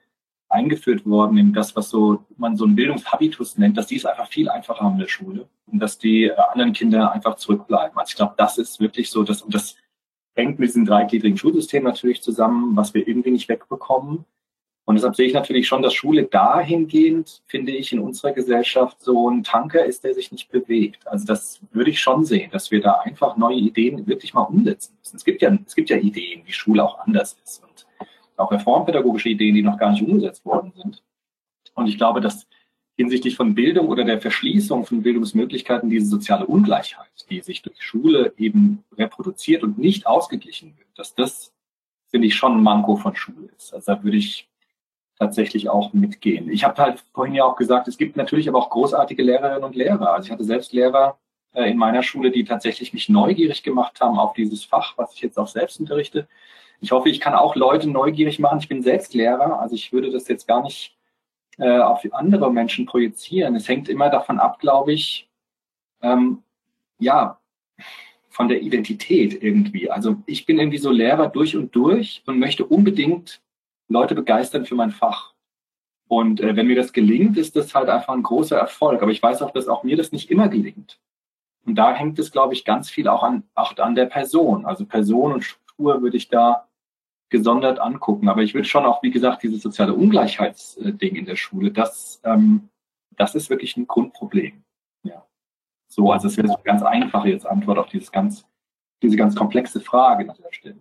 eingeführt 0.50 1.06
worden 1.06 1.38
in 1.38 1.54
das, 1.54 1.76
was 1.76 1.90
so 1.90 2.26
man 2.38 2.58
so 2.58 2.66
einen 2.66 2.76
Bildungshabitus 2.76 3.58
nennt, 3.58 3.78
dass 3.78 3.88
die 3.88 3.98
es 3.98 4.06
einfach 4.06 4.28
viel 4.28 4.50
einfacher 4.50 4.82
haben 4.82 4.94
in 4.94 5.00
der 5.00 5.08
Schule 5.08 5.48
und 5.68 5.80
dass 5.80 5.98
die 5.98 6.26
äh, 6.26 6.36
anderen 6.52 6.74
Kinder 6.74 7.12
einfach 7.12 7.36
zurückbleiben. 7.36 7.98
Also 7.98 8.10
ich 8.10 8.16
glaube, 8.16 8.34
das 8.36 8.58
ist 8.58 8.80
wirklich 8.80 9.12
so, 9.12 9.24
dass, 9.24 9.44
und 9.44 9.54
das 9.54 9.76
hängt 10.36 10.60
mit 10.60 10.70
diesem 10.70 10.86
dreigliedrigen 10.86 11.38
Schulsystem 11.38 11.84
natürlich 11.84 12.24
zusammen, 12.24 12.76
was 12.76 12.94
wir 12.94 13.08
irgendwie 13.08 13.32
nicht 13.32 13.48
wegbekommen. 13.48 14.26
Und 14.90 14.96
deshalb 14.96 15.16
sehe 15.16 15.28
ich 15.28 15.34
natürlich 15.36 15.68
schon, 15.68 15.84
dass 15.84 15.94
Schule 15.94 16.24
dahingehend, 16.24 17.44
finde 17.46 17.72
ich, 17.74 17.94
in 17.94 18.00
unserer 18.00 18.32
Gesellschaft 18.32 19.00
so 19.00 19.30
ein 19.30 19.44
Tanker 19.44 19.86
ist, 19.86 20.04
der 20.04 20.16
sich 20.16 20.32
nicht 20.32 20.50
bewegt. 20.50 21.08
Also 21.08 21.28
das 21.28 21.62
würde 21.72 21.92
ich 21.92 22.00
schon 22.00 22.26
sehen, 22.26 22.50
dass 22.50 22.72
wir 22.72 22.82
da 22.82 22.94
einfach 22.94 23.38
neue 23.38 23.58
Ideen 23.58 24.08
wirklich 24.08 24.34
mal 24.34 24.42
umsetzen 24.42 24.98
müssen. 24.98 25.18
Es 25.18 25.24
gibt 25.24 25.44
ja, 25.44 25.56
es 25.64 25.76
gibt 25.76 25.92
ja 25.92 25.98
Ideen, 25.98 26.42
wie 26.44 26.52
Schule 26.52 26.84
auch 26.84 26.98
anders 27.06 27.38
ist 27.44 27.62
und 27.62 27.86
auch 28.36 28.52
reformpädagogische 28.52 29.30
Ideen, 29.30 29.54
die 29.54 29.62
noch 29.62 29.78
gar 29.78 29.92
nicht 29.92 30.02
umgesetzt 30.02 30.44
worden 30.44 30.74
sind. 30.76 31.04
Und 31.76 31.86
ich 31.86 32.00
glaube, 32.00 32.20
dass 32.20 32.48
hinsichtlich 32.96 33.36
von 33.36 33.54
Bildung 33.54 33.90
oder 33.90 34.04
der 34.04 34.20
Verschließung 34.20 34.88
von 34.88 35.04
Bildungsmöglichkeiten 35.04 35.92
diese 35.92 36.08
soziale 36.08 36.48
Ungleichheit, 36.48 37.28
die 37.30 37.42
sich 37.42 37.62
durch 37.62 37.80
Schule 37.80 38.34
eben 38.38 38.84
reproduziert 38.98 39.62
und 39.62 39.78
nicht 39.78 40.08
ausgeglichen 40.08 40.76
wird, 40.80 40.90
dass 40.96 41.14
das, 41.14 41.54
finde 42.08 42.26
ich, 42.26 42.36
schon 42.36 42.54
ein 42.54 42.64
Manko 42.64 42.96
von 42.96 43.16
Schule 43.16 43.50
ist. 43.56 43.72
Also 43.72 43.94
da 43.94 44.04
würde 44.04 44.18
ich 44.18 44.49
tatsächlich 45.20 45.70
auch 45.70 45.94
mitgehen. 45.94 46.50
Ich 46.50 46.64
habe 46.64 46.82
halt 46.82 47.04
vorhin 47.14 47.36
ja 47.36 47.44
auch 47.44 47.58
gesagt, 47.58 47.88
es 47.88 47.98
gibt 47.98 48.16
natürlich 48.16 48.48
aber 48.48 48.58
auch 48.58 48.70
großartige 48.70 49.22
Lehrerinnen 49.22 49.66
und 49.66 49.76
Lehrer. 49.76 50.14
Also 50.14 50.28
ich 50.28 50.32
hatte 50.32 50.46
selbst 50.46 50.72
Lehrer 50.72 51.20
äh, 51.54 51.70
in 51.70 51.78
meiner 51.78 52.04
Schule, 52.04 52.32
die 52.32 52.46
tatsächlich 52.46 52.94
mich 52.94 53.10
neugierig 53.10 53.62
gemacht 53.62 54.00
haben 54.00 54.18
auf 54.18 54.34
dieses 54.34 54.64
Fach, 54.64 54.98
was 54.98 55.14
ich 55.14 55.22
jetzt 55.22 55.38
auch 55.38 55.48
selbst 55.48 55.80
unterrichte. 55.80 56.28
Ich 56.80 56.92
hoffe, 56.92 57.10
ich 57.10 57.20
kann 57.20 57.34
auch 57.34 57.56
Leute 57.56 57.90
neugierig 57.90 58.40
machen. 58.40 58.60
Ich 58.60 58.70
bin 58.70 58.82
selbst 58.82 59.14
Lehrer, 59.14 59.60
also 59.60 59.76
ich 59.76 59.92
würde 59.92 60.10
das 60.10 60.28
jetzt 60.30 60.48
gar 60.48 60.64
nicht 60.64 60.98
äh, 61.58 61.80
auf 61.80 62.02
andere 62.12 62.52
Menschen 62.54 62.86
projizieren. 62.86 63.56
Es 63.56 63.68
hängt 63.68 63.90
immer 63.90 64.10
davon 64.10 64.40
ab, 64.40 64.60
glaube 64.60 64.94
ich, 64.94 65.30
ähm, 66.02 66.44
ja, 67.00 67.40
von 68.30 68.48
der 68.48 68.62
Identität 68.62 69.44
irgendwie. 69.44 69.92
Also 69.92 70.16
ich 70.26 70.46
bin 70.46 70.60
irgendwie 70.60 70.78
so 70.78 70.92
Lehrer 70.92 71.28
durch 71.28 71.58
und 71.58 71.76
durch 71.76 72.24
und 72.26 72.40
möchte 72.40 72.66
unbedingt 72.66 73.42
Leute 73.90 74.16
begeistern 74.16 74.66
für 74.66 74.76
mein 74.76 74.92
Fach. 74.92 75.34
Und 76.08 76.42
äh, 76.42 76.56
wenn 76.56 76.68
mir 76.68 76.76
das 76.76 76.94
gelingt, 76.94 77.38
ist 77.38 77.56
das 77.56 77.76
halt 77.76 77.90
einfach 77.90 78.14
ein 78.14 78.24
großer 78.24 78.58
Erfolg. 78.58 79.02
Aber 79.02 79.12
ich 79.12 79.22
weiß 79.22 79.42
auch, 79.42 79.52
dass 79.52 79.68
auch 79.68 79.84
mir 79.84 79.98
das 79.98 80.12
nicht 80.12 80.32
immer 80.32 80.48
gelingt. 80.48 81.00
Und 81.66 81.76
da 81.76 81.94
hängt 81.94 82.18
es, 82.18 82.32
glaube 82.32 82.54
ich, 82.54 82.66
ganz 82.66 82.90
viel 82.90 83.08
auch 83.08 83.22
an, 83.22 83.44
auch 83.54 83.78
an 83.78 83.96
der 83.96 84.06
Person. 84.06 84.66
Also 84.66 84.86
Person 84.86 85.34
und 85.34 85.44
Struktur 85.44 86.02
würde 86.02 86.18
ich 86.18 86.30
da 86.30 86.68
gesondert 87.30 87.80
angucken. 87.80 88.28
Aber 88.28 88.42
ich 88.42 88.54
würde 88.54 88.68
schon 88.68 88.86
auch, 88.86 89.04
wie 89.04 89.12
gesagt, 89.12 89.44
dieses 89.44 89.62
soziale 89.62 89.94
Ungleichheitsding 89.94 91.16
in 91.16 91.26
der 91.26 91.36
Schule, 91.36 91.72
das, 91.72 92.20
ähm, 92.24 92.70
das 93.12 93.36
ist 93.36 93.52
wirklich 93.52 93.78
ein 93.78 93.86
Grundproblem. 93.88 94.64
Ja. 95.04 95.26
So, 95.88 96.12
also 96.12 96.28
es 96.28 96.38
wäre 96.38 96.48
so 96.48 96.56
eine 96.56 96.64
ganz 96.64 96.82
einfache 96.82 97.30
jetzt 97.30 97.46
Antwort 97.46 97.78
auf 97.78 97.88
dieses 97.88 98.12
ganz, 98.12 98.48
diese 99.04 99.16
ganz 99.16 99.36
komplexe 99.36 99.80
Frage 99.80 100.26
nach 100.26 100.38
der 100.38 100.52
Stelle. 100.52 100.80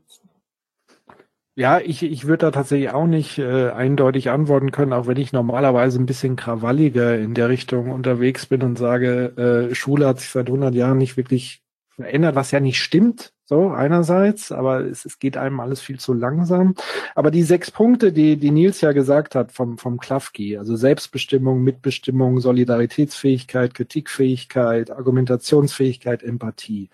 Ja, 1.59 1.81
ich, 1.81 2.05
ich 2.05 2.29
würde 2.29 2.47
da 2.47 2.51
tatsächlich 2.53 2.91
auch 2.91 3.09
nicht 3.09 3.39
äh, 3.39 3.71
eindeutig 3.71 4.31
antworten 4.31 4.71
können, 4.71 4.93
auch 4.93 5.09
wenn 5.09 5.17
ich 5.17 5.33
normalerweise 5.33 5.99
ein 5.99 6.07
bisschen 6.07 6.37
krawalliger 6.37 7.19
in 7.19 7.35
der 7.35 7.49
Richtung 7.49 7.91
unterwegs 7.91 8.47
bin 8.47 8.63
und 8.63 8.79
sage, 8.79 9.69
äh, 9.71 9.75
Schule 9.75 10.07
hat 10.07 10.21
sich 10.21 10.31
seit 10.31 10.47
100 10.47 10.73
Jahren 10.77 10.99
nicht 10.99 11.17
wirklich 11.17 11.65
verändert, 11.97 12.37
was 12.37 12.53
ja 12.53 12.61
nicht 12.61 12.81
stimmt, 12.81 13.33
so 13.45 13.71
einerseits, 13.71 14.53
aber 14.53 14.85
es, 14.85 15.05
es 15.05 15.19
geht 15.19 15.37
einem 15.37 15.59
alles 15.59 15.81
viel 15.81 15.99
zu 15.99 16.13
langsam. 16.13 16.77
Aber 17.17 17.33
die 17.33 17.43
sechs 17.43 17.73
Punkte, 17.73 18.13
die, 18.13 18.37
die 18.37 18.53
Nils 18.53 18.81
ja 18.81 18.93
gesagt 18.93 19.35
hat 19.35 19.51
vom, 19.51 19.79
vom 19.79 19.99
Klafki, 19.99 20.59
also 20.59 20.77
Selbstbestimmung, 20.77 21.65
Mitbestimmung, 21.65 22.39
Solidaritätsfähigkeit, 22.39 23.75
Kritikfähigkeit, 23.75 24.93
Argumentationsfähigkeit, 24.93 26.23
Empathie. 26.23 26.89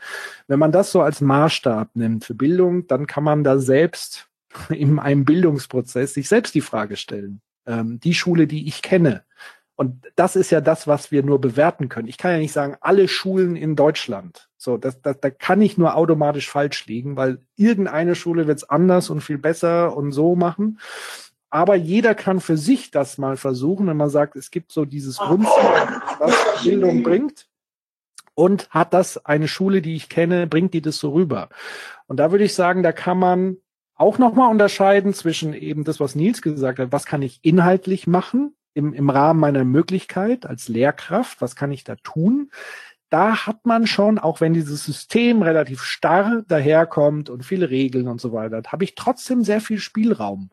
Wenn 0.47 0.59
man 0.59 0.73
das 0.73 0.91
so 0.91 1.03
als 1.03 1.21
Maßstab 1.21 1.91
nimmt 1.97 2.25
für 2.25 2.35
Bildung, 2.35 2.87
dann 2.87 3.07
kann 3.07 3.25
man 3.25 3.45
da 3.45 3.59
selbst 3.59 4.31
in 4.69 4.99
einem 4.99 5.25
Bildungsprozess 5.25 6.15
sich 6.15 6.29
selbst 6.29 6.55
die 6.55 6.61
Frage 6.61 6.97
stellen. 6.97 7.41
Ähm, 7.67 8.01
die 8.01 8.15
Schule, 8.15 8.47
die 8.47 8.69
ich 8.69 8.83
kenne. 8.83 9.25
Und 9.77 10.07
das 10.15 10.37
ist 10.37 10.51
ja 10.51 10.61
das, 10.61 10.87
was 10.87 11.11
wir 11.11 11.25
nur 11.25 11.41
bewerten 11.41 11.89
können. 11.89 12.07
Ich 12.07 12.19
kann 12.19 12.33
ja 12.33 12.39
nicht 12.39 12.53
sagen, 12.53 12.77
alle 12.81 13.09
Schulen 13.09 13.57
in 13.57 13.75
Deutschland. 13.75 14.49
So, 14.57 14.77
das, 14.77 15.03
das, 15.03 15.19
da 15.21 15.31
kann 15.31 15.61
ich 15.61 15.77
nur 15.77 15.97
automatisch 15.97 16.49
falsch 16.49 16.87
liegen, 16.87 17.17
weil 17.17 17.39
irgendeine 17.57 18.15
Schule 18.15 18.47
wird 18.47 18.59
es 18.59 18.71
anders 18.71 19.11
und 19.11 19.21
viel 19.21 19.39
besser 19.39 19.97
und 19.97 20.13
so 20.13 20.37
machen. 20.37 20.79
Aber 21.51 21.75
jeder 21.75 22.15
kann 22.15 22.41
für 22.41 22.57
sich 22.57 22.91
das 22.91 23.19
mal 23.19 23.37
versuchen, 23.37 23.87
wenn 23.89 23.97
man 23.97 24.11
sagt, 24.11 24.37
es 24.37 24.51
gibt 24.51 24.71
so 24.71 24.85
dieses 24.85 25.19
Grundsatz, 25.19 25.55
was 26.19 26.63
Bildung 26.63 27.03
bringt. 27.03 27.49
Und 28.35 28.69
hat 28.71 28.93
das 28.93 29.25
eine 29.25 29.47
Schule, 29.47 29.81
die 29.81 29.95
ich 29.95 30.09
kenne, 30.09 30.49
bringt 30.49 30.75
die 30.75 30.83
das 30.83 30.99
so 30.99 31.13
rüber? 31.13 31.51
Und 32.09 32.19
da 32.19 32.33
würde 32.33 32.45
ich 32.45 32.55
sagen, 32.55 32.83
da 32.83 32.91
kann 32.91 33.19
man 33.19 33.59
auch 33.97 34.19
nochmal 34.19 34.51
unterscheiden 34.51 35.15
zwischen 35.15 35.55
eben 35.55 35.85
das, 35.85 36.01
was 36.01 36.15
Nils 36.15 36.43
gesagt 36.43 36.79
hat, 36.79 36.93
was 36.93 37.07
kann 37.07 37.23
ich 37.23 37.41
inhaltlich 37.43 38.07
machen 38.07 38.55
im, 38.75 38.93
im 38.93 39.09
Rahmen 39.09 39.41
meiner 39.41 39.65
Möglichkeit 39.65 40.47
als 40.47 40.69
Lehrkraft, 40.69 41.41
was 41.41 41.55
kann 41.57 41.71
ich 41.73 41.85
da 41.85 41.97
tun? 41.97 42.51
Da 43.09 43.47
hat 43.47 43.65
man 43.65 43.87
schon, 43.87 44.19
auch 44.19 44.41
wenn 44.41 44.55
dieses 44.55 44.85
System 44.85 45.43
relativ 45.43 45.83
starr 45.83 46.43
daherkommt 46.49 47.31
und 47.31 47.45
viele 47.45 47.71
Regeln 47.71 48.09
und 48.09 48.21
so 48.21 48.33
weiter, 48.33 48.61
habe 48.67 48.83
ich 48.83 48.97
trotzdem 48.97 49.45
sehr 49.45 49.61
viel 49.61 49.79
Spielraum 49.79 50.51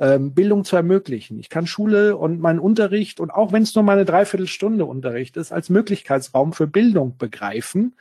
ähm, 0.00 0.32
Bildung 0.32 0.64
zu 0.64 0.76
ermöglichen. 0.76 1.38
Ich 1.38 1.50
kann 1.50 1.66
Schule 1.66 2.16
und 2.16 2.40
meinen 2.40 2.58
Unterricht 2.58 3.20
und 3.20 3.30
auch 3.30 3.52
wenn 3.52 3.62
es 3.62 3.74
nur 3.74 3.84
mal 3.84 3.92
eine 3.92 4.06
Dreiviertelstunde 4.06 4.86
Unterricht 4.86 5.36
ist, 5.36 5.52
als 5.52 5.68
Möglichkeitsraum 5.68 6.54
für 6.54 6.66
Bildung 6.66 7.18
begreifen, 7.18 7.94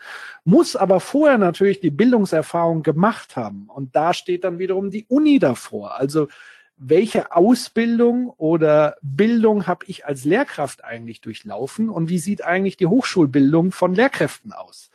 muss 0.46 0.78
aber 0.78 1.02
vorher 1.02 1.38
natürlich 1.38 1.82
die 1.82 1.92
Bildungserfahrung 1.92 2.84
gemacht 2.84 3.36
haben. 3.36 3.68
Und 3.68 3.96
da 3.96 4.14
steht 4.14 4.46
dann 4.46 4.60
wiederum 4.60 4.90
die 4.90 5.06
Uni 5.10 5.40
davor. 5.40 6.00
Also 6.00 6.30
welche 6.78 7.36
Ausbildung 7.36 8.30
oder 8.38 8.96
Bildung 9.02 9.68
habe 9.68 9.84
ich 9.88 10.06
als 10.06 10.24
Lehrkraft 10.24 10.86
eigentlich 10.86 11.20
durchlaufen 11.20 11.90
und 11.90 12.08
wie 12.08 12.20
sieht 12.20 12.46
eigentlich 12.46 12.78
die 12.78 12.88
Hochschulbildung 12.88 13.74
von 13.74 13.94
Lehrkräften 13.94 14.54
aus? 14.54 14.90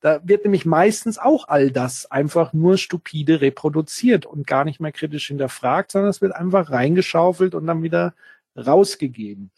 Da 0.00 0.20
wird 0.24 0.44
nämlich 0.44 0.64
meistens 0.64 1.18
auch 1.18 1.48
all 1.48 1.70
das 1.70 2.10
einfach 2.10 2.52
nur 2.52 2.78
stupide 2.78 3.40
reproduziert 3.40 4.24
und 4.26 4.46
gar 4.46 4.64
nicht 4.64 4.80
mehr 4.80 4.92
kritisch 4.92 5.28
hinterfragt, 5.28 5.92
sondern 5.92 6.10
es 6.10 6.22
wird 6.22 6.34
einfach 6.34 6.70
reingeschaufelt 6.70 7.54
und 7.54 7.66
dann 7.66 7.82
wieder 7.82 8.14
rausgegeben. 8.56 9.50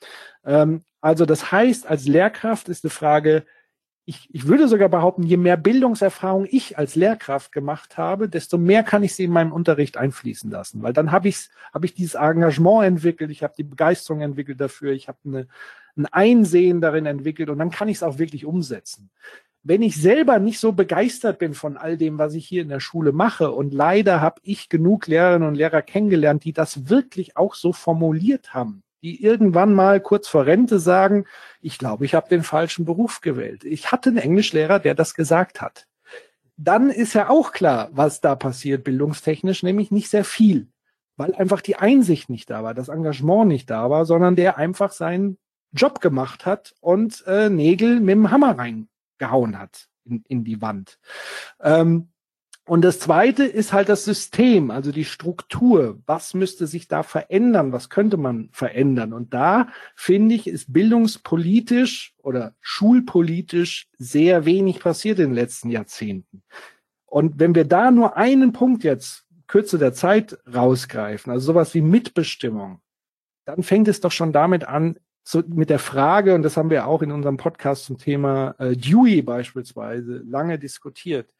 Ähm, 0.44 0.84
also 1.00 1.26
das 1.26 1.52
heißt, 1.52 1.86
als 1.86 2.06
Lehrkraft 2.06 2.68
ist 2.68 2.84
die 2.84 2.90
Frage, 2.90 3.44
ich, 4.04 4.28
ich 4.32 4.48
würde 4.48 4.66
sogar 4.66 4.88
behaupten, 4.88 5.22
je 5.22 5.36
mehr 5.36 5.56
Bildungserfahrung 5.56 6.46
ich 6.50 6.76
als 6.76 6.96
Lehrkraft 6.96 7.52
gemacht 7.52 7.96
habe, 7.96 8.28
desto 8.28 8.58
mehr 8.58 8.82
kann 8.82 9.04
ich 9.04 9.14
sie 9.14 9.24
in 9.24 9.30
meinem 9.30 9.52
Unterricht 9.52 9.96
einfließen 9.96 10.50
lassen. 10.50 10.82
Weil 10.82 10.92
dann 10.92 11.12
habe 11.12 11.28
ich, 11.28 11.48
hab 11.72 11.84
ich 11.84 11.94
dieses 11.94 12.14
Engagement 12.14 12.84
entwickelt, 12.84 13.30
ich 13.30 13.44
habe 13.44 13.54
die 13.56 13.62
Begeisterung 13.62 14.20
entwickelt 14.20 14.60
dafür, 14.60 14.92
ich 14.92 15.06
habe 15.06 15.18
eine, 15.24 15.46
ein 15.96 16.06
Einsehen 16.06 16.80
darin 16.80 17.06
entwickelt 17.06 17.48
und 17.48 17.58
dann 17.58 17.70
kann 17.70 17.88
ich 17.88 17.98
es 17.98 18.02
auch 18.02 18.18
wirklich 18.18 18.44
umsetzen. 18.44 19.10
Wenn 19.64 19.82
ich 19.82 20.00
selber 20.00 20.40
nicht 20.40 20.58
so 20.58 20.72
begeistert 20.72 21.38
bin 21.38 21.54
von 21.54 21.76
all 21.76 21.96
dem, 21.96 22.18
was 22.18 22.34
ich 22.34 22.46
hier 22.48 22.62
in 22.62 22.68
der 22.68 22.80
Schule 22.80 23.12
mache, 23.12 23.52
und 23.52 23.72
leider 23.72 24.20
habe 24.20 24.40
ich 24.42 24.68
genug 24.68 25.06
Lehrerinnen 25.06 25.46
und 25.46 25.54
Lehrer 25.54 25.82
kennengelernt, 25.82 26.44
die 26.44 26.52
das 26.52 26.88
wirklich 26.88 27.36
auch 27.36 27.54
so 27.54 27.72
formuliert 27.72 28.54
haben, 28.54 28.82
die 29.02 29.22
irgendwann 29.22 29.72
mal 29.72 30.00
kurz 30.00 30.26
vor 30.26 30.46
Rente 30.46 30.80
sagen, 30.80 31.26
ich 31.60 31.78
glaube, 31.78 32.04
ich 32.04 32.14
habe 32.14 32.28
den 32.28 32.42
falschen 32.42 32.84
Beruf 32.84 33.20
gewählt. 33.20 33.62
Ich 33.62 33.92
hatte 33.92 34.10
einen 34.10 34.18
Englischlehrer, 34.18 34.80
der 34.80 34.96
das 34.96 35.14
gesagt 35.14 35.60
hat. 35.60 35.86
Dann 36.56 36.90
ist 36.90 37.14
ja 37.14 37.30
auch 37.30 37.52
klar, 37.52 37.88
was 37.92 38.20
da 38.20 38.34
passiert, 38.34 38.82
bildungstechnisch, 38.82 39.62
nämlich 39.62 39.92
nicht 39.92 40.10
sehr 40.10 40.24
viel, 40.24 40.68
weil 41.16 41.34
einfach 41.36 41.60
die 41.60 41.76
Einsicht 41.76 42.30
nicht 42.30 42.50
da 42.50 42.64
war, 42.64 42.74
das 42.74 42.88
Engagement 42.88 43.46
nicht 43.46 43.70
da 43.70 43.90
war, 43.90 44.06
sondern 44.06 44.34
der 44.34 44.58
einfach 44.58 44.90
seinen 44.90 45.38
Job 45.72 46.00
gemacht 46.00 46.46
hat 46.46 46.74
und 46.80 47.24
äh, 47.28 47.48
Nägel 47.48 48.00
mit 48.00 48.16
dem 48.16 48.30
Hammer 48.32 48.54
reingehauen 49.22 49.58
hat 49.58 49.88
in, 50.04 50.24
in 50.28 50.44
die 50.44 50.60
Wand. 50.60 50.98
Ähm, 51.60 52.08
und 52.64 52.82
das 52.82 53.00
zweite 53.00 53.42
ist 53.42 53.72
halt 53.72 53.88
das 53.88 54.04
System, 54.04 54.70
also 54.70 54.92
die 54.92 55.04
Struktur. 55.04 56.00
Was 56.06 56.32
müsste 56.32 56.68
sich 56.68 56.86
da 56.86 57.02
verändern? 57.02 57.72
Was 57.72 57.88
könnte 57.88 58.16
man 58.16 58.50
verändern? 58.52 59.12
Und 59.12 59.34
da 59.34 59.68
finde 59.96 60.36
ich, 60.36 60.46
ist 60.46 60.72
bildungspolitisch 60.72 62.14
oder 62.18 62.54
schulpolitisch 62.60 63.88
sehr 63.98 64.44
wenig 64.44 64.78
passiert 64.78 65.18
in 65.18 65.30
den 65.30 65.34
letzten 65.34 65.70
Jahrzehnten. 65.70 66.44
Und 67.04 67.40
wenn 67.40 67.56
wir 67.56 67.64
da 67.64 67.90
nur 67.90 68.16
einen 68.16 68.52
Punkt 68.52 68.84
jetzt 68.84 69.26
Kürze 69.48 69.76
der 69.76 69.92
Zeit 69.92 70.38
rausgreifen, 70.52 71.32
also 71.32 71.46
sowas 71.46 71.74
wie 71.74 71.82
Mitbestimmung, 71.82 72.80
dann 73.44 73.64
fängt 73.64 73.88
es 73.88 74.00
doch 74.00 74.12
schon 74.12 74.32
damit 74.32 74.68
an, 74.68 74.98
so 75.24 75.42
mit 75.46 75.70
der 75.70 75.78
Frage, 75.78 76.34
und 76.34 76.42
das 76.42 76.56
haben 76.56 76.70
wir 76.70 76.86
auch 76.86 77.02
in 77.02 77.12
unserem 77.12 77.36
Podcast 77.36 77.84
zum 77.84 77.98
Thema 77.98 78.54
äh, 78.58 78.76
Dewey 78.76 79.22
beispielsweise 79.22 80.22
lange 80.26 80.58
diskutiert 80.58 81.32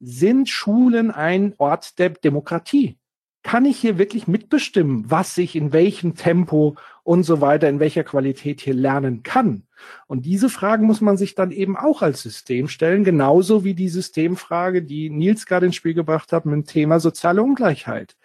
sind 0.00 0.48
Schulen 0.48 1.10
ein 1.10 1.54
Ort 1.58 1.98
der 1.98 2.10
Demokratie? 2.10 2.96
Kann 3.42 3.64
ich 3.64 3.78
hier 3.78 3.96
wirklich 3.96 4.26
mitbestimmen, 4.26 5.10
was 5.10 5.38
ich 5.38 5.56
in 5.56 5.72
welchem 5.72 6.14
Tempo 6.14 6.76
und 7.04 7.22
so 7.22 7.40
weiter, 7.40 7.70
in 7.70 7.80
welcher 7.80 8.04
Qualität 8.04 8.60
hier 8.60 8.74
lernen 8.74 9.22
kann? 9.22 9.62
Und 10.06 10.26
diese 10.26 10.50
Fragen 10.50 10.84
muss 10.84 11.00
man 11.00 11.16
sich 11.16 11.34
dann 11.34 11.50
eben 11.50 11.74
auch 11.76 12.02
als 12.02 12.20
System 12.20 12.68
stellen, 12.68 13.02
genauso 13.02 13.64
wie 13.64 13.72
die 13.72 13.88
Systemfrage, 13.88 14.82
die 14.82 15.08
Nils 15.08 15.46
gerade 15.46 15.66
ins 15.66 15.76
Spiel 15.76 15.94
gebracht 15.94 16.32
hat 16.32 16.44
mit 16.44 16.52
dem 16.52 16.64
Thema 16.66 17.00
soziale 17.00 17.42
Ungleichheit. 17.42 18.16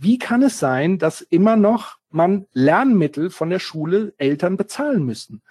Wie 0.00 0.18
kann 0.18 0.42
es 0.42 0.58
sein, 0.58 0.98
dass 0.98 1.20
immer 1.20 1.56
noch 1.56 1.98
man 2.10 2.46
Lernmittel 2.52 3.30
von 3.30 3.50
der 3.50 3.58
Schule 3.58 4.14
Eltern 4.16 4.56
bezahlen 4.56 5.04
müssen, 5.04 5.42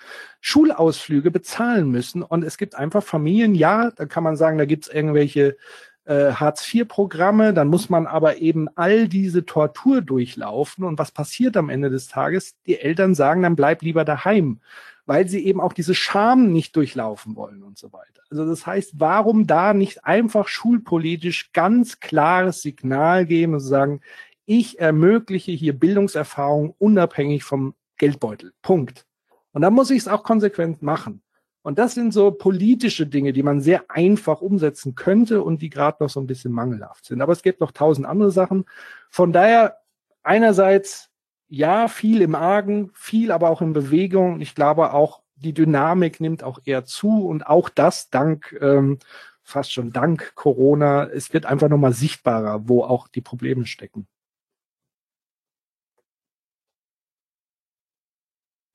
Schulausflüge 0.41 1.32
bezahlen 1.32 1.90
müssen 1.91 2.24
und 2.24 2.44
es 2.44 2.57
gibt 2.57 2.76
einfach 2.76 3.03
Familien, 3.03 3.53
ja, 3.53 3.91
da 3.91 4.06
kann 4.06 4.24
man 4.24 4.38
sagen, 4.38 4.57
da 4.57 4.65
gibt 4.65 4.88
es 4.88 4.94
irgendwelche 4.94 5.57
äh, 6.06 6.32
Hartz-IV-Programme, 6.32 7.53
dann 7.53 7.68
muss 7.68 7.90
man 7.90 8.07
aber 8.07 8.38
eben 8.38 8.68
all 8.76 9.07
diese 9.07 9.45
Tortur 9.45 10.02
durchlaufen 10.02 10.84
und 10.84 10.98
was 10.98 11.11
passiert 11.11 11.57
am 11.57 11.69
Ende 11.69 11.90
des 11.90 12.07
Tages? 12.07 12.56
Die 12.65 12.80
Eltern 12.80 13.14
sagen, 13.14 13.44
dann 13.44 13.56
bleib 13.56 13.82
lieber 13.82 14.06
daheim, 14.06 14.61
weil 15.06 15.28
sie 15.28 15.45
eben 15.45 15.61
auch 15.61 15.74
diese 15.74 15.94
Scham 15.94 16.52
nicht 16.52 16.76
durchlaufen 16.76 17.36
wollen 17.36 17.61
und 17.61 17.78
so 17.78 17.94
weiter. 17.94 18.22
Also 18.30 18.45
das 18.45 18.65
heißt, 18.65 18.94
warum 18.98 19.48
da 19.48 19.74
nicht 19.74 20.06
einfach 20.06 20.48
schulpolitisch 20.48 21.52
ganz 21.53 21.99
klares 21.99 22.61
Signal 22.61 23.26
geben 23.26 23.53
und 23.53 23.60
sagen, 23.61 24.02
ich 24.48 24.80
ermögliche 24.80 25.52
hier 25.52 25.78
Bildungserfahrung 25.78 26.74
unabhängig 26.80 27.44
vom 27.44 27.76
Geldbeutel. 27.98 28.53
Punkt. 28.64 29.06
Und 29.52 29.61
da 29.61 29.69
muss 29.69 29.91
ich 29.91 29.99
es 29.99 30.07
auch 30.07 30.24
konsequent 30.24 30.82
machen. 30.82 31.22
Und 31.61 31.78
das 31.80 31.94
sind 31.94 32.14
so 32.14 32.32
politische 32.32 33.06
Dinge, 33.06 33.34
die 33.34 33.44
man 33.44 33.60
sehr 33.60 33.91
einfach 33.91 34.40
umsetzen 34.40 34.95
könnte 34.95 35.44
und 35.44 35.61
die 35.61 35.69
gerade 35.69 36.02
noch 36.02 36.10
so 36.10 36.22
ein 36.22 36.28
bisschen 36.28 36.53
mangelhaft 36.53 37.06
sind. 37.06 37.22
Aber 37.22 37.34
es 37.34 37.44
gibt 37.44 37.60
noch 37.60 37.74
tausend 37.74 38.07
andere 38.07 38.32
Sachen. 38.32 38.65
Von 39.10 39.34
daher 39.34 39.78
einerseits 40.24 41.10
ja, 41.49 41.90
viel 41.90 42.22
im 42.22 42.36
Argen, 42.36 42.91
viel 42.94 43.32
aber 43.32 43.49
auch 43.49 43.61
in 43.61 43.74
Bewegung. 43.74 44.40
Ich 44.40 44.56
glaube 44.56 44.94
auch, 44.94 45.22
die 45.36 45.53
Dynamik 45.53 46.19
nimmt 46.22 46.41
auch 46.44 46.60
eher 46.64 46.86
zu 46.86 47.28
und 47.28 47.45
auch 47.45 47.69
das 47.69 48.10
dank, 48.10 48.57
ähm, 48.61 48.99
fast 49.44 49.74
schon 49.74 49.91
dank 49.91 50.36
Corona. 50.36 51.06
Es 51.06 51.34
wird 51.34 51.45
einfach 51.45 51.69
nochmal 51.69 51.94
sichtbarer, 51.94 52.68
wo 52.68 52.84
auch 52.84 53.07
die 53.07 53.22
Probleme 53.22 53.65
stecken. 53.65 54.07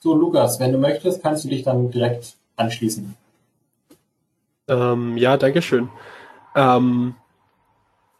So, 0.02 0.16
Lukas, 0.16 0.58
wenn 0.58 0.72
du 0.72 0.78
möchtest, 0.78 1.22
kannst 1.22 1.44
du 1.44 1.48
dich 1.48 1.62
dann 1.62 1.88
direkt 1.92 2.34
anschließen. 2.56 3.14
Ähm, 4.66 5.16
ja, 5.16 5.36
danke 5.36 5.62
schön. 5.62 5.90
Ähm, 6.56 7.14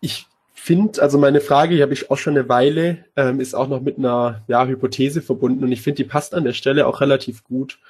ich 0.01 0.29
finde, 0.53 1.03
also 1.03 1.19
meine 1.19 1.41
Frage, 1.41 1.75
die 1.75 1.83
habe 1.83 1.93
ich 1.93 2.09
auch 2.09 2.19
schon 2.19 2.37
eine 2.37 2.49
Weile, 2.49 3.07
ähm, 3.17 3.41
ist 3.41 3.55
auch 3.55 3.67
noch 3.67 3.81
mit 3.81 3.99
einer 3.99 4.43
ja, 4.47 4.65
Hypothese 4.65 5.23
verbunden 5.23 5.65
und 5.65 5.73
ich 5.73 5.83
finde, 5.83 6.05
die 6.05 6.09
passt 6.09 6.35
an 6.35 6.45
der 6.45 6.53
Stelle 6.53 6.87
auch 6.87 7.01
relativ 7.01 7.43
gut. 7.43 7.81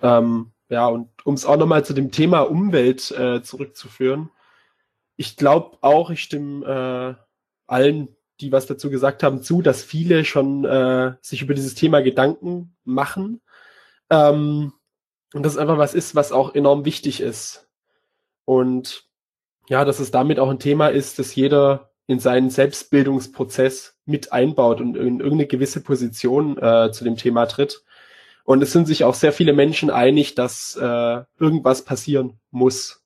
Ähm, 0.00 0.52
ja, 0.68 0.86
und 0.86 1.08
um 1.24 1.34
es 1.34 1.44
auch 1.44 1.56
nochmal 1.56 1.84
zu 1.84 1.92
dem 1.92 2.12
Thema 2.12 2.42
Umwelt 2.42 3.10
äh, 3.10 3.42
zurückzuführen, 3.42 4.30
ich 5.16 5.36
glaube 5.36 5.76
auch, 5.80 6.10
ich 6.10 6.22
stimme 6.22 7.16
äh, 7.18 7.22
allen 7.66 8.14
die 8.40 8.52
was 8.52 8.66
dazu 8.66 8.90
gesagt 8.90 9.22
haben, 9.22 9.42
zu, 9.42 9.62
dass 9.62 9.82
viele 9.82 10.24
schon 10.24 10.64
äh, 10.64 11.12
sich 11.20 11.42
über 11.42 11.54
dieses 11.54 11.74
Thema 11.74 12.00
Gedanken 12.00 12.76
machen. 12.84 13.40
Ähm, 14.10 14.72
und 15.32 15.44
das 15.44 15.56
einfach 15.56 15.78
was 15.78 15.94
ist, 15.94 16.14
was 16.14 16.32
auch 16.32 16.54
enorm 16.54 16.84
wichtig 16.84 17.20
ist. 17.20 17.68
Und 18.44 19.04
ja, 19.68 19.84
dass 19.84 20.00
es 20.00 20.10
damit 20.10 20.38
auch 20.38 20.50
ein 20.50 20.58
Thema 20.58 20.88
ist, 20.88 21.18
dass 21.18 21.34
jeder 21.34 21.90
in 22.06 22.18
seinen 22.18 22.50
Selbstbildungsprozess 22.50 23.96
mit 24.04 24.32
einbaut 24.32 24.80
und 24.80 24.96
in 24.96 25.20
irgendeine 25.20 25.46
gewisse 25.46 25.80
Position 25.80 26.58
äh, 26.58 26.90
zu 26.90 27.04
dem 27.04 27.16
Thema 27.16 27.46
tritt. 27.46 27.84
Und 28.42 28.62
es 28.62 28.72
sind 28.72 28.86
sich 28.88 29.04
auch 29.04 29.14
sehr 29.14 29.32
viele 29.32 29.52
Menschen 29.52 29.90
einig, 29.90 30.34
dass 30.34 30.74
äh, 30.74 31.22
irgendwas 31.38 31.84
passieren 31.84 32.40
muss. 32.50 33.04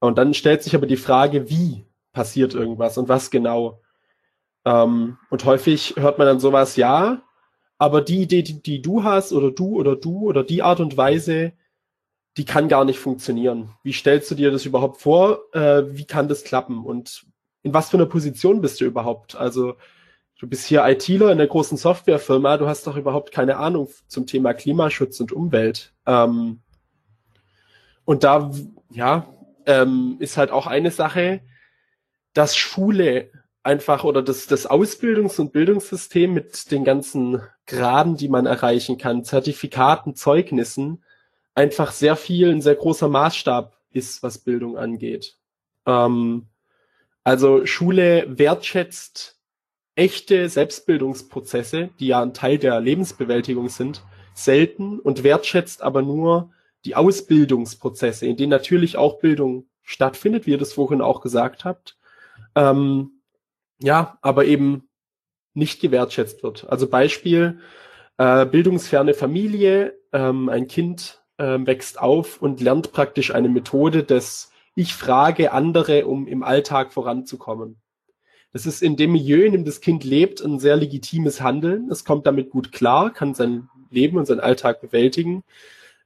Und 0.00 0.16
dann 0.16 0.32
stellt 0.32 0.62
sich 0.62 0.74
aber 0.74 0.86
die 0.86 0.96
Frage, 0.96 1.50
wie 1.50 1.84
passiert 2.12 2.54
irgendwas 2.54 2.96
und 2.96 3.10
was 3.10 3.30
genau. 3.30 3.82
Ähm, 4.64 5.18
und 5.30 5.44
häufig 5.44 5.94
hört 5.96 6.18
man 6.18 6.26
dann 6.26 6.40
sowas, 6.40 6.76
ja, 6.76 7.22
aber 7.78 8.00
die 8.00 8.22
Idee, 8.22 8.42
die, 8.42 8.62
die 8.62 8.80
du 8.80 9.02
hast 9.02 9.32
oder 9.32 9.50
du 9.50 9.76
oder 9.76 9.96
du 9.96 10.28
oder 10.28 10.44
die 10.44 10.62
Art 10.62 10.80
und 10.80 10.96
Weise, 10.96 11.52
die 12.36 12.44
kann 12.44 12.68
gar 12.68 12.84
nicht 12.84 12.98
funktionieren. 12.98 13.74
Wie 13.82 13.92
stellst 13.92 14.30
du 14.30 14.34
dir 14.34 14.50
das 14.50 14.64
überhaupt 14.64 15.00
vor? 15.00 15.40
Äh, 15.52 15.84
wie 15.96 16.04
kann 16.04 16.28
das 16.28 16.44
klappen? 16.44 16.84
Und 16.84 17.26
in 17.62 17.74
was 17.74 17.90
für 17.90 17.96
einer 17.96 18.06
Position 18.06 18.60
bist 18.60 18.80
du 18.80 18.84
überhaupt? 18.84 19.34
Also 19.34 19.74
du 20.38 20.46
bist 20.46 20.66
hier 20.66 20.86
ITler 20.86 21.26
in 21.26 21.40
einer 21.40 21.46
großen 21.46 21.76
Softwarefirma, 21.76 22.56
du 22.56 22.66
hast 22.66 22.86
doch 22.86 22.96
überhaupt 22.96 23.32
keine 23.32 23.56
Ahnung 23.58 23.88
zum 24.06 24.26
Thema 24.26 24.54
Klimaschutz 24.54 25.20
und 25.20 25.32
Umwelt. 25.32 25.92
Ähm, 26.06 26.60
und 28.04 28.24
da, 28.24 28.50
ja, 28.90 29.26
ähm, 29.66 30.16
ist 30.18 30.36
halt 30.36 30.50
auch 30.50 30.66
eine 30.66 30.90
Sache, 30.90 31.40
dass 32.32 32.56
Schule 32.56 33.30
einfach 33.62 34.04
oder 34.04 34.22
das, 34.22 34.46
das 34.46 34.68
Ausbildungs- 34.68 35.40
und 35.40 35.52
Bildungssystem 35.52 36.32
mit 36.32 36.70
den 36.70 36.84
ganzen 36.84 37.42
Graden, 37.66 38.16
die 38.16 38.28
man 38.28 38.46
erreichen 38.46 38.98
kann, 38.98 39.24
Zertifikaten, 39.24 40.14
Zeugnissen, 40.14 41.04
einfach 41.54 41.92
sehr 41.92 42.16
viel 42.16 42.50
ein 42.50 42.60
sehr 42.60 42.74
großer 42.74 43.08
Maßstab 43.08 43.76
ist, 43.90 44.22
was 44.22 44.38
Bildung 44.38 44.76
angeht. 44.76 45.36
Ähm, 45.86 46.48
also 47.24 47.66
Schule 47.66 48.26
wertschätzt 48.28 49.38
echte 49.94 50.48
Selbstbildungsprozesse, 50.48 51.90
die 52.00 52.08
ja 52.08 52.22
ein 52.22 52.34
Teil 52.34 52.58
der 52.58 52.80
Lebensbewältigung 52.80 53.68
sind, 53.68 54.02
selten 54.34 54.98
und 54.98 55.22
wertschätzt 55.22 55.82
aber 55.82 56.02
nur 56.02 56.50
die 56.84 56.96
Ausbildungsprozesse, 56.96 58.26
in 58.26 58.36
denen 58.36 58.50
natürlich 58.50 58.96
auch 58.96 59.20
Bildung 59.20 59.66
stattfindet, 59.82 60.46
wie 60.46 60.52
ihr 60.52 60.58
das 60.58 60.72
vorhin 60.72 61.02
auch 61.02 61.20
gesagt 61.20 61.64
habt. 61.64 61.96
Ähm, 62.56 63.21
ja, 63.82 64.18
aber 64.22 64.44
eben 64.46 64.88
nicht 65.54 65.80
gewertschätzt 65.80 66.42
wird. 66.42 66.66
Also 66.68 66.88
Beispiel, 66.88 67.58
äh, 68.18 68.46
bildungsferne 68.46 69.14
Familie, 69.14 69.98
ähm, 70.12 70.48
ein 70.48 70.66
Kind 70.66 71.22
äh, 71.38 71.58
wächst 71.60 72.00
auf 72.00 72.40
und 72.40 72.60
lernt 72.60 72.92
praktisch 72.92 73.34
eine 73.34 73.48
Methode 73.48 74.04
des 74.04 74.50
Ich 74.74 74.94
frage 74.94 75.52
andere, 75.52 76.06
um 76.06 76.26
im 76.26 76.42
Alltag 76.42 76.92
voranzukommen. 76.92 77.76
Das 78.52 78.66
ist 78.66 78.82
in 78.82 78.96
dem 78.96 79.12
Milieu, 79.12 79.44
in 79.44 79.52
dem 79.52 79.64
das 79.64 79.80
Kind 79.80 80.04
lebt, 80.04 80.42
ein 80.42 80.58
sehr 80.58 80.76
legitimes 80.76 81.40
Handeln. 81.40 81.90
Es 81.90 82.04
kommt 82.04 82.26
damit 82.26 82.50
gut 82.50 82.70
klar, 82.70 83.10
kann 83.12 83.34
sein 83.34 83.68
Leben 83.90 84.18
und 84.18 84.26
seinen 84.26 84.40
Alltag 84.40 84.80
bewältigen. 84.80 85.42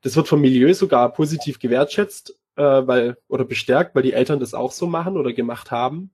Das 0.02 0.16
wird 0.16 0.28
vom 0.28 0.40
Milieu 0.40 0.72
sogar 0.74 1.12
positiv 1.12 1.58
gewertschätzt, 1.58 2.38
äh, 2.56 2.62
weil, 2.62 3.16
oder 3.28 3.44
bestärkt, 3.44 3.94
weil 3.94 4.02
die 4.02 4.12
Eltern 4.12 4.38
das 4.38 4.54
auch 4.54 4.72
so 4.72 4.86
machen 4.86 5.16
oder 5.16 5.32
gemacht 5.32 5.70
haben. 5.70 6.12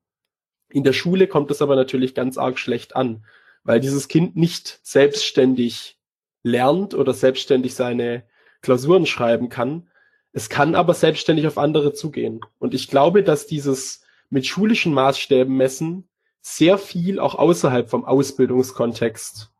In 0.73 0.85
der 0.85 0.93
Schule 0.93 1.27
kommt 1.27 1.51
es 1.51 1.63
aber 1.63 1.77
natürlich 1.77 2.15
ganz 2.15 2.39
arg 2.39 2.59
schlecht 2.59 2.97
an, 2.97 3.25
weil 3.65 3.81
dieses 3.81 4.09
Kind 4.09 4.37
nicht 4.37 4.81
selbstständig 4.83 5.99
lernt 6.43 6.95
oder 6.95 7.13
selbstständig 7.13 7.75
seine 7.75 8.25
Klausuren 8.63 9.07
schreiben 9.07 9.49
kann. 9.49 9.89
Es 10.33 10.49
kann 10.49 10.75
aber 10.75 10.95
selbstständig 10.95 11.47
auf 11.47 11.59
andere 11.59 11.93
zugehen. 11.93 12.41
Und 12.59 12.75
ich 12.75 12.89
glaube, 12.89 13.23
dass 13.23 13.47
dieses 13.47 14.03
mit 14.31 14.47
schulischen 14.47 14.95
Maßstäben 14.95 15.55
messen 15.55 16.09
sehr 16.41 16.79
viel 16.79 17.21
auch 17.21 17.35
außerhalb 17.35 17.89
vom 17.89 18.05
Ausbildungskontext 18.05 19.51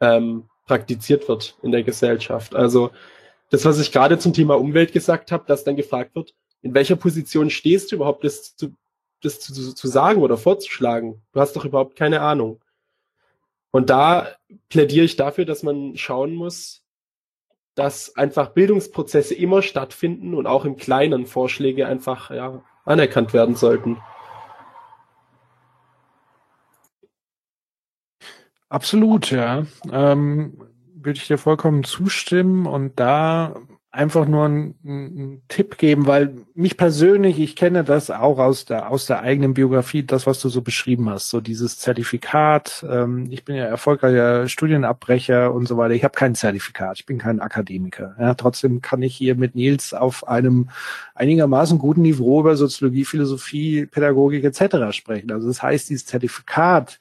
ähm, 0.00 0.48
praktiziert 0.66 1.28
wird 1.28 1.58
in 1.62 1.72
der 1.72 1.82
Gesellschaft. 1.82 2.54
Also 2.54 2.90
das, 3.50 3.64
was 3.64 3.78
ich 3.80 3.92
gerade 3.92 4.18
zum 4.18 4.32
Thema 4.32 4.58
Umwelt 4.58 4.92
gesagt 4.92 5.32
habe, 5.32 5.44
dass 5.46 5.64
dann 5.64 5.76
gefragt 5.76 6.14
wird, 6.14 6.34
in 6.62 6.72
welcher 6.72 6.96
Position 6.96 7.50
stehst 7.50 7.90
du 7.90 7.96
überhaupt, 7.96 8.24
das 8.24 8.56
zu, 8.56 8.74
das 9.22 9.40
zu, 9.40 9.74
zu 9.74 9.88
sagen 9.88 10.20
oder 10.20 10.36
vorzuschlagen. 10.36 11.22
Du 11.32 11.40
hast 11.40 11.56
doch 11.56 11.64
überhaupt 11.64 11.96
keine 11.96 12.20
Ahnung. 12.20 12.60
Und 13.70 13.88
da 13.88 14.28
plädiere 14.68 15.06
ich 15.06 15.16
dafür, 15.16 15.46
dass 15.46 15.62
man 15.62 15.96
schauen 15.96 16.34
muss, 16.34 16.84
dass 17.74 18.16
einfach 18.16 18.50
Bildungsprozesse 18.50 19.34
immer 19.34 19.62
stattfinden 19.62 20.34
und 20.34 20.46
auch 20.46 20.64
im 20.66 20.76
Kleinen 20.76 21.26
Vorschläge 21.26 21.86
einfach 21.86 22.30
ja, 22.30 22.62
anerkannt 22.84 23.32
werden 23.32 23.54
sollten. 23.54 23.98
Absolut, 28.68 29.30
ja. 29.30 29.66
Ähm, 29.90 30.58
würde 30.94 31.18
ich 31.18 31.26
dir 31.26 31.38
vollkommen 31.38 31.84
zustimmen 31.84 32.66
und 32.66 32.98
da 32.98 33.56
einfach 33.92 34.26
nur 34.26 34.46
einen, 34.46 34.74
einen 34.84 35.42
Tipp 35.48 35.76
geben, 35.76 36.06
weil 36.06 36.34
mich 36.54 36.78
persönlich, 36.78 37.38
ich 37.38 37.54
kenne 37.54 37.84
das 37.84 38.10
auch 38.10 38.38
aus 38.38 38.64
der 38.64 38.90
aus 38.90 39.04
der 39.04 39.20
eigenen 39.20 39.52
Biografie, 39.52 40.02
das 40.02 40.26
was 40.26 40.40
du 40.40 40.48
so 40.48 40.62
beschrieben 40.62 41.10
hast, 41.10 41.28
so 41.28 41.42
dieses 41.42 41.78
Zertifikat. 41.78 42.86
Ähm, 42.88 43.28
ich 43.30 43.44
bin 43.44 43.54
ja 43.54 43.66
erfolgreicher 43.66 44.48
Studienabbrecher 44.48 45.52
und 45.52 45.68
so 45.68 45.76
weiter. 45.76 45.92
Ich 45.94 46.04
habe 46.04 46.14
kein 46.14 46.34
Zertifikat, 46.34 47.00
ich 47.00 47.06
bin 47.06 47.18
kein 47.18 47.40
Akademiker. 47.40 48.16
Ja, 48.18 48.32
trotzdem 48.32 48.80
kann 48.80 49.02
ich 49.02 49.14
hier 49.14 49.34
mit 49.34 49.54
Nils 49.54 49.92
auf 49.92 50.26
einem 50.26 50.70
einigermaßen 51.14 51.78
guten 51.78 52.00
Niveau 52.00 52.40
über 52.40 52.56
Soziologie, 52.56 53.04
Philosophie, 53.04 53.84
Pädagogik 53.84 54.42
etc. 54.44 54.96
sprechen. 54.96 55.30
Also 55.30 55.48
das 55.48 55.62
heißt, 55.62 55.90
dieses 55.90 56.06
Zertifikat 56.06 56.98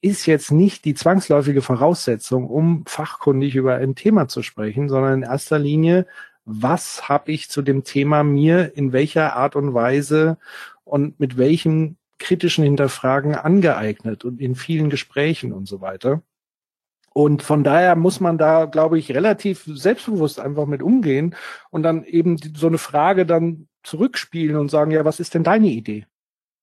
ist 0.00 0.26
jetzt 0.26 0.52
nicht 0.52 0.84
die 0.84 0.94
zwangsläufige 0.94 1.62
Voraussetzung, 1.62 2.48
um 2.48 2.84
fachkundig 2.86 3.54
über 3.56 3.76
ein 3.76 3.94
Thema 3.94 4.28
zu 4.28 4.42
sprechen, 4.42 4.88
sondern 4.88 5.22
in 5.22 5.22
erster 5.22 5.58
Linie 5.58 6.06
was 6.50 7.10
habe 7.10 7.30
ich 7.30 7.50
zu 7.50 7.60
dem 7.60 7.84
Thema 7.84 8.24
mir 8.24 8.74
in 8.74 8.92
welcher 8.94 9.36
Art 9.36 9.54
und 9.54 9.74
Weise 9.74 10.38
und 10.84 11.20
mit 11.20 11.36
welchem 11.36 11.98
kritischen 12.18 12.64
Hinterfragen 12.64 13.34
angeeignet 13.34 14.24
und 14.24 14.40
in 14.40 14.54
vielen 14.54 14.88
Gesprächen 14.88 15.52
und 15.52 15.68
so 15.68 15.82
weiter. 15.82 16.22
Und 17.12 17.42
von 17.42 17.64
daher 17.64 17.96
muss 17.96 18.20
man 18.20 18.38
da, 18.38 18.64
glaube 18.64 18.98
ich, 18.98 19.12
relativ 19.12 19.64
selbstbewusst 19.66 20.40
einfach 20.40 20.64
mit 20.66 20.82
umgehen 20.82 21.36
und 21.70 21.82
dann 21.82 22.04
eben 22.04 22.38
so 22.56 22.66
eine 22.66 22.78
Frage 22.78 23.26
dann 23.26 23.68
zurückspielen 23.82 24.56
und 24.56 24.70
sagen, 24.70 24.90
ja, 24.90 25.04
was 25.04 25.20
ist 25.20 25.34
denn 25.34 25.44
deine 25.44 25.68
Idee? 25.68 26.06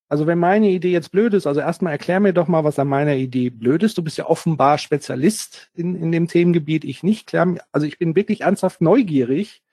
Also 0.08 0.28
wenn 0.28 0.38
meine 0.38 0.70
Idee 0.70 0.92
jetzt 0.92 1.12
blöd 1.12 1.34
ist, 1.34 1.48
also 1.48 1.60
erstmal 1.60 1.94
erklär 1.94 2.20
mir 2.20 2.34
doch 2.34 2.48
mal, 2.48 2.64
was 2.64 2.78
an 2.78 2.88
meiner 2.88 3.16
Idee 3.16 3.50
blöd 3.50 3.82
ist. 3.84 3.98
Du 3.98 4.04
bist 4.04 4.18
ja 4.18 4.28
offenbar 4.28 4.78
Spezialist 4.78 5.70
in, 5.74 5.96
in 5.96 6.12
dem 6.12 6.28
Themengebiet, 6.28 6.86
ich 6.86 7.02
nicht. 7.02 7.28
Klär, 7.28 7.56
also 7.72 7.88
ich 7.88 7.98
bin 7.98 8.16
wirklich 8.16 8.42
ernsthaft 8.42 8.82
neugierig, 8.82 9.64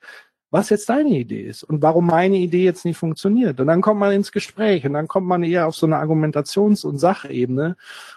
was 0.50 0.70
jetzt 0.70 0.88
deine 0.88 1.10
Idee 1.10 1.42
ist 1.42 1.64
und 1.64 1.82
warum 1.82 2.06
meine 2.06 2.36
Idee 2.36 2.64
jetzt 2.64 2.84
nicht 2.84 2.96
funktioniert. 2.96 3.60
Und 3.60 3.66
dann 3.66 3.82
kommt 3.82 4.00
man 4.00 4.12
ins 4.12 4.32
Gespräch 4.32 4.86
und 4.86 4.94
dann 4.94 5.08
kommt 5.08 5.26
man 5.26 5.42
eher 5.42 5.66
auf 5.66 5.74
so 5.74 5.86
eine 5.86 5.96
Argumentations- 5.96 6.84
und 6.84 6.98
Sachebene 6.98 7.76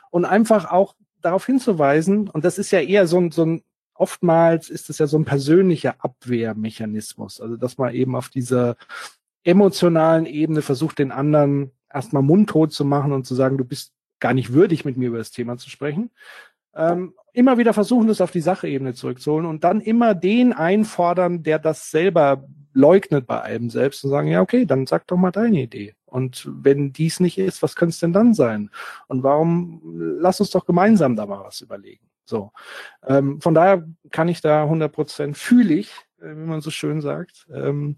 und 0.09 0.25
einfach 0.25 0.71
auch 0.71 0.95
darauf 1.21 1.45
hinzuweisen, 1.45 2.29
und 2.29 2.45
das 2.45 2.57
ist 2.57 2.71
ja 2.71 2.79
eher 2.81 3.07
so 3.07 3.19
ein, 3.19 3.31
so 3.31 3.45
ein 3.45 3.63
oftmals 3.95 4.69
ist 4.69 4.89
es 4.89 4.99
ja 4.99 5.07
so 5.07 5.17
ein 5.17 5.25
persönlicher 5.25 5.95
Abwehrmechanismus, 5.99 7.41
also 7.41 7.55
dass 7.55 7.77
man 7.77 7.93
eben 7.93 8.15
auf 8.15 8.29
dieser 8.29 8.75
emotionalen 9.43 10.25
Ebene 10.25 10.61
versucht, 10.61 10.99
den 10.99 11.11
anderen 11.11 11.71
erstmal 11.95 12.23
mundtot 12.23 12.71
zu 12.71 12.85
machen 12.85 13.13
und 13.13 13.25
zu 13.25 13.33
sagen, 13.33 13.57
du 13.57 13.65
bist 13.65 13.93
gar 14.19 14.33
nicht 14.33 14.53
würdig, 14.53 14.85
mit 14.85 14.97
mir 14.97 15.09
über 15.09 15.17
das 15.17 15.31
Thema 15.31 15.57
zu 15.57 15.69
sprechen. 15.69 16.11
Ähm, 16.75 17.13
immer 17.33 17.57
wieder 17.57 17.73
versuchen, 17.73 18.07
das 18.07 18.21
auf 18.21 18.31
die 18.31 18.41
Sachebene 18.41 18.93
zurückzuholen 18.93 19.45
und 19.45 19.63
dann 19.63 19.81
immer 19.81 20.13
den 20.13 20.53
einfordern, 20.53 21.43
der 21.43 21.59
das 21.59 21.89
selber 21.89 22.45
leugnet 22.73 23.25
bei 23.25 23.41
einem 23.41 23.69
selbst 23.69 24.03
und 24.03 24.09
sagen, 24.09 24.27
ja, 24.27 24.41
okay, 24.41 24.65
dann 24.65 24.85
sag 24.85 25.07
doch 25.07 25.17
mal 25.17 25.31
deine 25.31 25.61
Idee. 25.61 25.95
Und 26.05 26.49
wenn 26.51 26.93
dies 26.93 27.19
nicht 27.19 27.37
ist, 27.37 27.61
was 27.61 27.75
könnte 27.75 27.91
es 27.91 27.99
denn 27.99 28.13
dann 28.13 28.33
sein? 28.33 28.69
Und 29.07 29.23
warum, 29.23 29.81
lass 30.19 30.39
uns 30.39 30.49
doch 30.49 30.65
gemeinsam 30.65 31.15
da 31.15 31.25
mal 31.25 31.43
was 31.43 31.61
überlegen. 31.61 32.05
So. 32.25 32.51
Ähm, 33.05 33.39
von 33.41 33.53
daher 33.53 33.85
kann 34.11 34.27
ich 34.27 34.41
da 34.41 34.63
100 34.63 34.91
Prozent 34.91 35.37
fühle 35.37 35.73
ich, 35.75 35.91
äh, 36.21 36.29
wie 36.29 36.47
man 36.47 36.61
so 36.61 36.71
schön 36.71 37.01
sagt. 37.01 37.47
Ähm, 37.53 37.97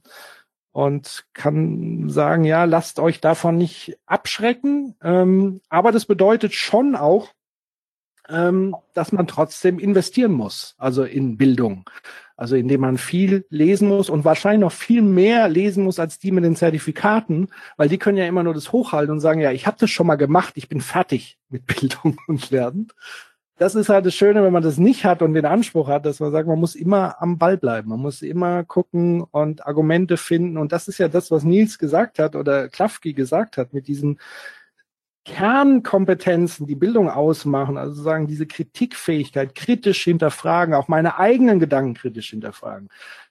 und 0.72 1.26
kann 1.34 2.10
sagen, 2.10 2.44
ja, 2.44 2.66
lasst 2.66 3.00
euch 3.00 3.20
davon 3.20 3.58
nicht 3.58 3.98
abschrecken. 4.06 4.96
Ähm, 5.02 5.62
aber 5.70 5.92
das 5.92 6.06
bedeutet 6.06 6.54
schon 6.54 6.96
auch, 6.96 7.30
ähm, 8.30 8.76
dass 8.94 9.12
man 9.12 9.28
trotzdem 9.28 9.80
investieren 9.80 10.32
muss, 10.32 10.76
also 10.78 11.04
in 11.04 11.38
Bildung. 11.38 11.90
Also 12.36 12.56
indem 12.56 12.82
man 12.82 13.00
viel 13.00 13.46
lesen 13.50 13.88
muss 13.88 14.10
und 14.10 14.24
wahrscheinlich 14.24 14.62
noch 14.62 14.72
viel 14.72 15.02
mehr 15.02 15.50
lesen 15.50 15.84
muss 15.84 15.98
als 15.98 16.20
die 16.20 16.32
mit 16.32 16.44
den 16.44 16.56
Zertifikaten, 16.56 17.48
weil 17.78 17.90
die 17.90 17.98
können 17.98 18.18
ja 18.18 18.28
immer 18.28 18.44
nur 18.44 18.54
das 18.54 18.72
hochhalten 18.72 19.12
und 19.12 19.20
sagen, 19.22 19.42
ja, 19.42 19.52
ich 19.52 19.66
habe 19.66 19.78
das 19.80 19.90
schon 19.90 20.06
mal 20.06 20.18
gemacht, 20.18 20.54
ich 20.56 20.70
bin 20.70 20.82
fertig 20.82 21.40
mit 21.50 21.66
Bildung 21.80 22.20
und 22.28 22.52
Lernen 22.52 22.90
das 23.58 23.74
ist 23.74 23.90
halt 23.90 24.06
das 24.06 24.14
Schöne, 24.14 24.44
wenn 24.44 24.54
man 24.54 24.64
das 24.64 24.78
nicht 24.78 25.04
hat 25.04 25.22
und 25.24 25.34
den 25.34 25.46
Anspruch 25.46 25.88
hat, 25.88 26.06
dass 26.06 26.20
man 26.20 26.32
sagt, 26.32 26.48
man 26.48 26.60
muss 26.60 26.76
immer 26.76 27.22
am 27.22 27.40
Ball 27.40 27.58
bleiben. 27.58 27.90
Man 27.90 28.00
muss 28.00 28.22
immer 28.22 28.64
gucken 28.64 29.22
und 29.24 29.66
Argumente 29.66 30.18
finden. 30.18 30.58
Und 30.58 30.72
das 30.72 30.88
ist 30.88 31.00
ja 31.00 31.08
das, 31.08 31.32
was 31.32 31.44
Nils 31.44 31.80
gesagt 31.80 32.20
hat 32.20 32.36
oder 32.36 32.70
Klafki 32.70 33.14
gesagt 33.14 33.58
hat 33.58 33.74
mit 33.74 33.88
diesen 33.88 34.20
Kernkompetenzen, 35.26 36.68
die 36.68 36.76
Bildung 36.76 37.10
ausmachen. 37.10 37.78
Also 37.78 38.02
sagen, 38.02 38.28
diese 38.28 38.46
Kritikfähigkeit, 38.46 39.56
kritisch 39.56 40.04
hinterfragen, 40.04 40.76
auch 40.76 40.88
meine 40.88 41.18
eigenen 41.18 41.60
Gedanken 41.60 41.96
kritisch 41.96 42.30
hinterfragen. 42.30 42.90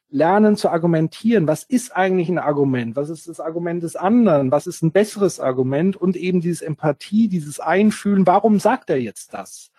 Lernen 0.09 0.57
zu 0.57 0.69
argumentieren. 0.71 1.47
Was 1.47 1.63
ist 1.63 1.97
eigentlich 1.97 2.29
ein 2.29 2.39
Argument? 2.39 2.97
Was 2.97 3.11
ist 3.11 3.29
das 3.29 3.41
Argument 3.41 3.83
des 3.83 3.97
anderen? 3.97 4.51
Was 4.51 4.67
ist 4.67 4.83
ein 4.83 4.93
besseres 4.93 5.41
Argument? 5.41 5.97
Und 5.97 6.17
eben 6.17 6.41
dieses 6.41 6.63
Empathie, 6.63 7.29
dieses 7.29 7.61
Einfühlen. 7.61 8.27
Warum 8.27 8.59
sagt 8.59 8.91
er 8.91 9.01
jetzt 9.01 9.35
das? 9.35 9.71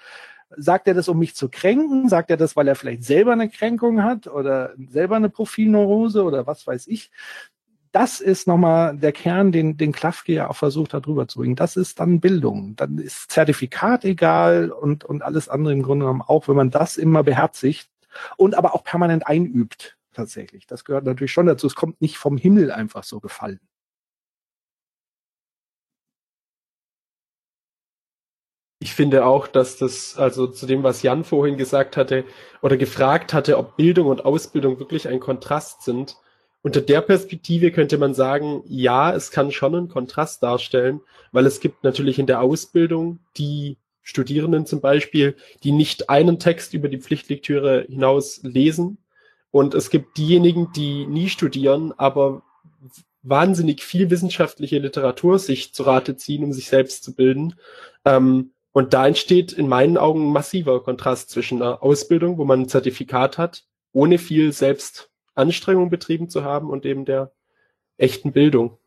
Sagt 0.56 0.88
er 0.88 0.94
das, 0.94 1.10
um 1.10 1.20
mich 1.20 1.36
zu 1.36 1.50
kränken? 1.50 2.08
Sagt 2.10 2.30
er 2.30 2.38
das, 2.38 2.56
weil 2.56 2.68
er 2.68 2.76
vielleicht 2.76 3.04
selber 3.04 3.34
eine 3.34 3.50
Kränkung 3.50 4.04
hat 4.04 4.28
oder 4.28 4.74
selber 4.90 5.16
eine 5.16 5.30
Profilneurose 5.30 6.24
oder 6.24 6.48
was 6.48 6.66
weiß 6.66 6.88
ich? 6.88 7.12
Das 7.92 8.22
ist 8.22 8.48
nochmal 8.48 8.98
der 8.98 9.12
Kern, 9.12 9.52
den, 9.52 9.78
den 9.78 9.92
Klafke 9.92 10.34
ja 10.34 10.50
auch 10.50 10.56
versucht 10.56 10.94
hat 10.94 11.08
rüberzubringen. 11.08 11.56
Das 11.56 11.76
ist 11.76 12.00
dann 12.00 12.20
Bildung. 12.20 12.76
Dann 12.76 12.98
ist 12.98 13.32
Zertifikat 13.32 14.06
egal 14.06 14.72
und, 14.72 15.04
und 15.04 15.22
alles 15.24 15.50
andere 15.50 15.74
im 15.74 15.84
Grunde 15.84 16.06
genommen 16.06 16.22
auch, 16.22 16.48
wenn 16.48 16.56
man 16.56 16.72
das 16.72 16.98
immer 16.98 17.24
beherzigt 17.24 17.90
und 18.38 18.56
aber 18.56 18.76
auch 18.76 18.84
permanent 18.84 19.28
einübt 19.28 19.98
tatsächlich. 20.14 20.68
Das 20.68 20.86
gehört 20.86 21.06
natürlich 21.06 21.32
schon 21.32 21.46
dazu. 21.46 21.68
Es 21.68 21.76
kommt 21.76 22.02
nicht 22.02 22.18
vom 22.18 22.38
Himmel 22.38 22.72
einfach 22.72 23.04
so 23.04 23.20
gefallen. 23.20 23.60
Ich 28.88 28.96
finde 28.96 29.26
auch, 29.26 29.48
dass 29.48 29.76
das, 29.76 30.18
also 30.18 30.48
zu 30.48 30.66
dem, 30.66 30.82
was 30.82 31.04
Jan 31.04 31.26
vorhin 31.26 31.58
gesagt 31.58 31.98
hatte 31.98 32.24
oder 32.62 32.78
gefragt 32.78 33.34
hatte, 33.34 33.58
ob 33.58 33.76
Bildung 33.76 34.08
und 34.08 34.24
Ausbildung 34.24 34.80
wirklich 34.80 35.10
ein 35.10 35.20
Kontrast 35.20 35.82
sind. 35.82 36.16
Unter 36.62 36.80
der 36.80 37.02
Perspektive 37.02 37.74
könnte 37.74 37.98
man 37.98 38.14
sagen, 38.14 38.64
ja, 38.66 39.14
es 39.14 39.30
kann 39.30 39.52
schon 39.52 39.76
einen 39.76 39.90
Kontrast 39.90 40.42
darstellen, 40.42 41.02
weil 41.34 41.46
es 41.46 41.60
gibt 41.60 41.84
natürlich 41.84 42.18
in 42.18 42.28
der 42.28 42.40
Ausbildung 42.40 43.20
die 43.36 43.78
Studierenden 44.04 44.66
zum 44.66 44.80
Beispiel, 44.80 45.36
die 45.64 45.74
nicht 45.74 46.10
einen 46.10 46.40
Text 46.40 46.74
über 46.74 46.88
die 46.88 47.02
Pflichtlektüre 47.02 47.88
hinaus 47.90 48.40
lesen. 48.44 49.00
Und 49.52 49.74
es 49.74 49.90
gibt 49.90 50.18
diejenigen, 50.18 50.72
die 50.72 51.06
nie 51.08 51.28
studieren, 51.28 51.92
aber 51.98 52.42
wahnsinnig 53.22 53.84
viel 53.84 54.10
wissenschaftliche 54.10 54.80
Literatur 54.80 55.40
sich 55.40 55.74
zu 55.74 55.84
Rate 55.84 56.16
ziehen, 56.16 56.46
um 56.46 56.54
sich 56.54 56.70
selbst 56.70 57.04
zu 57.04 57.14
bilden. 57.14 57.56
Ähm, 58.06 58.52
und 58.78 58.94
da 58.94 59.08
entsteht 59.08 59.54
in 59.54 59.68
meinen 59.68 59.98
Augen 59.98 60.28
ein 60.28 60.32
massiver 60.32 60.84
Kontrast 60.84 61.32
zwischen 61.32 61.64
einer 61.64 61.82
Ausbildung, 61.82 62.38
wo 62.38 62.46
man 62.46 62.62
ein 62.62 62.70
Zertifikat 62.70 63.40
hat, 63.40 63.64
ohne 63.92 64.20
viel 64.20 64.54
Selbstanstrengung 64.54 65.90
betrieben 65.90 66.30
zu 66.30 66.44
haben 66.44 66.70
und 66.70 66.86
eben 66.86 67.04
der 67.04 67.32
echten 67.98 68.34
Bildung. 68.34 68.78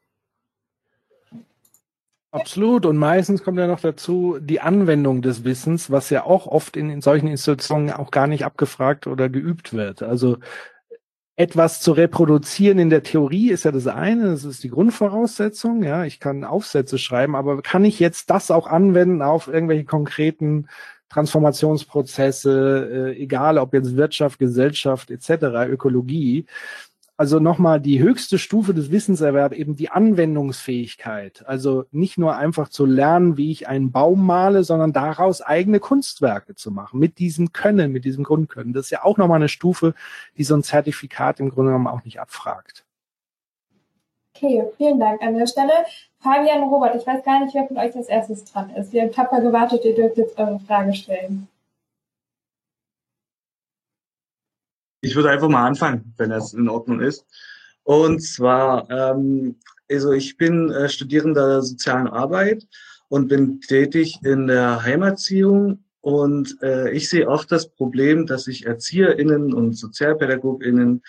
Absolut. 2.31 2.87
Und 2.87 2.99
meistens 2.99 3.43
kommt 3.43 3.59
ja 3.59 3.67
noch 3.67 3.81
dazu 3.81 4.39
die 4.41 4.61
Anwendung 4.61 5.23
des 5.23 5.43
Wissens, 5.43 5.91
was 5.91 6.09
ja 6.09 6.23
auch 6.23 6.47
oft 6.47 6.77
in, 6.77 6.89
in 6.89 7.01
solchen 7.01 7.27
Institutionen 7.27 7.91
auch 7.91 8.13
gar 8.13 8.29
nicht 8.29 8.45
abgefragt 8.45 9.09
oder 9.09 9.29
geübt 9.29 9.73
wird. 9.73 10.05
Also 10.05 10.39
etwas 11.41 11.81
zu 11.81 11.93
reproduzieren 11.93 12.79
in 12.79 12.91
der 12.91 13.03
Theorie 13.03 13.51
ist 13.51 13.65
ja 13.65 13.73
das 13.73 13.87
eine, 13.87 14.33
das 14.33 14.45
ist 14.45 14.63
die 14.63 14.69
Grundvoraussetzung, 14.69 15.83
ja, 15.83 16.05
ich 16.05 16.21
kann 16.21 16.45
Aufsätze 16.45 16.99
schreiben, 16.99 17.35
aber 17.35 17.63
kann 17.63 17.87
ich 17.87 17.99
jetzt 17.99 18.29
das 18.29 18.51
auch 18.51 18.67
anwenden 18.67 19.23
auf 19.23 19.49
irgendwelche 19.49 19.87
konkreten 19.87 20.69
Transformationsprozesse, 21.09 23.15
äh, 23.17 23.23
egal 23.23 23.57
ob 23.57 23.73
jetzt 23.73 23.97
Wirtschaft, 23.97 24.39
Gesellschaft 24.39 25.11
etc., 25.11 25.31
Ökologie, 25.67 26.45
also 27.21 27.39
nochmal 27.39 27.83
die 27.83 28.01
höchste 28.01 28.39
Stufe 28.39 28.73
des 28.73 28.91
Wissenserwerbs, 28.91 29.55
eben 29.55 29.77
die 29.77 29.91
Anwendungsfähigkeit. 29.91 31.45
Also 31.47 31.85
nicht 31.91 32.17
nur 32.17 32.35
einfach 32.35 32.71
zu 32.71 32.87
lernen, 32.87 33.37
wie 33.37 33.53
ich 33.53 33.69
einen 33.69 33.93
Baum 33.93 34.25
male, 34.25 34.65
sondern 34.65 34.95
daraus 34.95 35.43
eigene 35.43 35.81
Kunstwerke 35.81 36.55
zu 36.55 36.71
machen, 36.71 36.99
mit 36.99 37.19
diesem 37.19 37.53
Können, 37.53 37.93
mit 37.93 38.07
diesem 38.07 38.25
Grundkönnen. 38.25 38.73
Das 38.73 38.87
ist 38.87 38.91
ja 38.91 39.05
auch 39.05 39.19
nochmal 39.19 39.37
eine 39.37 39.51
Stufe, 39.51 39.93
die 40.39 40.45
so 40.45 40.55
ein 40.55 40.63
Zertifikat 40.63 41.41
im 41.41 41.51
Grunde 41.51 41.73
genommen 41.73 41.89
auch 41.89 42.07
nicht 42.07 42.21
abfragt. 42.21 42.87
Okay, 44.35 44.65
vielen 44.79 44.99
Dank 44.99 45.21
an 45.21 45.37
der 45.37 45.47
Stelle. 45.47 45.73
Fabian 46.21 46.63
Robert, 46.71 46.95
ich 46.95 47.07
weiß 47.07 47.23
gar 47.23 47.45
nicht, 47.45 47.55
wer 47.55 47.69
von 47.69 47.77
euch 47.77 47.95
als 47.95 48.09
erstes 48.09 48.47
dran 48.47 48.71
ist. 48.71 48.95
Wir 48.95 49.03
haben 49.03 49.13
tapfer 49.13 49.43
gewartet, 49.43 49.85
ihr 49.85 49.95
dürft 49.95 50.17
jetzt 50.17 50.39
eure 50.39 50.59
Frage 50.61 50.95
stellen. 50.95 51.49
Ich 55.01 55.17
würde 55.17 55.31
einfach 55.31 55.49
mal 55.49 55.67
anfangen, 55.67 56.15
wenn 56.19 56.31
das 56.31 56.53
in 56.53 56.69
Ordnung 56.69 57.01
ist. 57.01 57.25
Und 57.85 58.21
zwar, 58.23 58.89
ähm, 58.91 59.57
also 59.91 60.13
ich 60.13 60.37
bin 60.37 60.71
äh, 60.71 60.89
Studierender 60.89 61.49
der 61.49 61.63
sozialen 61.63 62.07
Arbeit 62.07 62.67
und 63.09 63.29
bin 63.29 63.61
tätig 63.61 64.19
in 64.23 64.47
der 64.47 64.83
Heimerziehung. 64.83 65.85
Und 66.03 66.57
äh, 66.63 66.91
ich 66.93 67.09
sehe 67.09 67.29
oft 67.29 67.51
das 67.51 67.69
Problem, 67.69 68.27
dass 68.27 68.45
sich 68.45 68.67
ErzieherInnen 68.67 69.53
und 69.53 69.77
SozialpädagogInnen 69.77 71.03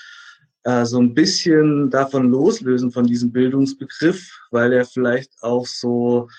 äh, 0.64 0.86
so 0.86 1.00
ein 1.00 1.14
bisschen 1.14 1.90
davon 1.90 2.30
loslösen 2.30 2.92
von 2.92 3.06
diesem 3.06 3.32
Bildungsbegriff, 3.32 4.40
weil 4.52 4.74
er 4.74 4.86
vielleicht 4.86 5.32
auch 5.42 5.66
so, 5.66 6.30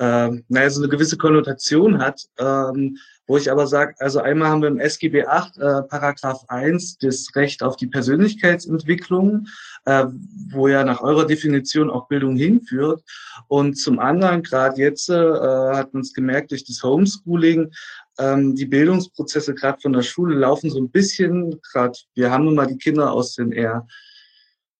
äh, 0.00 0.30
naja, 0.48 0.70
so 0.70 0.80
eine 0.80 0.88
gewisse 0.88 1.18
Konnotation 1.18 1.98
hat, 1.98 2.22
ähm, 2.38 2.96
wo 3.26 3.36
ich 3.36 3.50
aber 3.50 3.66
sage, 3.66 3.94
also 3.98 4.20
einmal 4.20 4.48
haben 4.48 4.62
wir 4.62 4.68
im 4.68 4.80
SGB 4.80 5.26
8, 5.26 5.58
äh, 5.58 5.82
Paragraph 5.82 6.42
1, 6.48 6.96
das 6.98 7.28
Recht 7.36 7.62
auf 7.62 7.76
die 7.76 7.86
Persönlichkeitsentwicklung, 7.86 9.46
äh, 9.84 10.06
wo 10.52 10.68
ja 10.68 10.84
nach 10.84 11.02
eurer 11.02 11.26
Definition 11.26 11.90
auch 11.90 12.08
Bildung 12.08 12.34
hinführt. 12.34 13.02
Und 13.46 13.74
zum 13.74 13.98
anderen, 13.98 14.42
gerade 14.42 14.80
jetzt 14.80 15.10
äh, 15.10 15.14
hat 15.14 15.92
man 15.92 16.00
es 16.00 16.14
gemerkt 16.14 16.50
durch 16.50 16.64
das 16.64 16.82
Homeschooling, 16.82 17.70
ähm, 18.18 18.56
die 18.56 18.66
Bildungsprozesse 18.66 19.54
gerade 19.54 19.80
von 19.82 19.92
der 19.92 20.02
Schule 20.02 20.34
laufen 20.34 20.70
so 20.70 20.80
ein 20.80 20.90
bisschen, 20.90 21.60
gerade 21.72 21.98
wir 22.14 22.30
haben 22.30 22.46
nun 22.46 22.54
mal 22.54 22.66
die 22.66 22.78
Kinder 22.78 23.12
aus 23.12 23.34
den 23.34 23.52
eher 23.52 23.86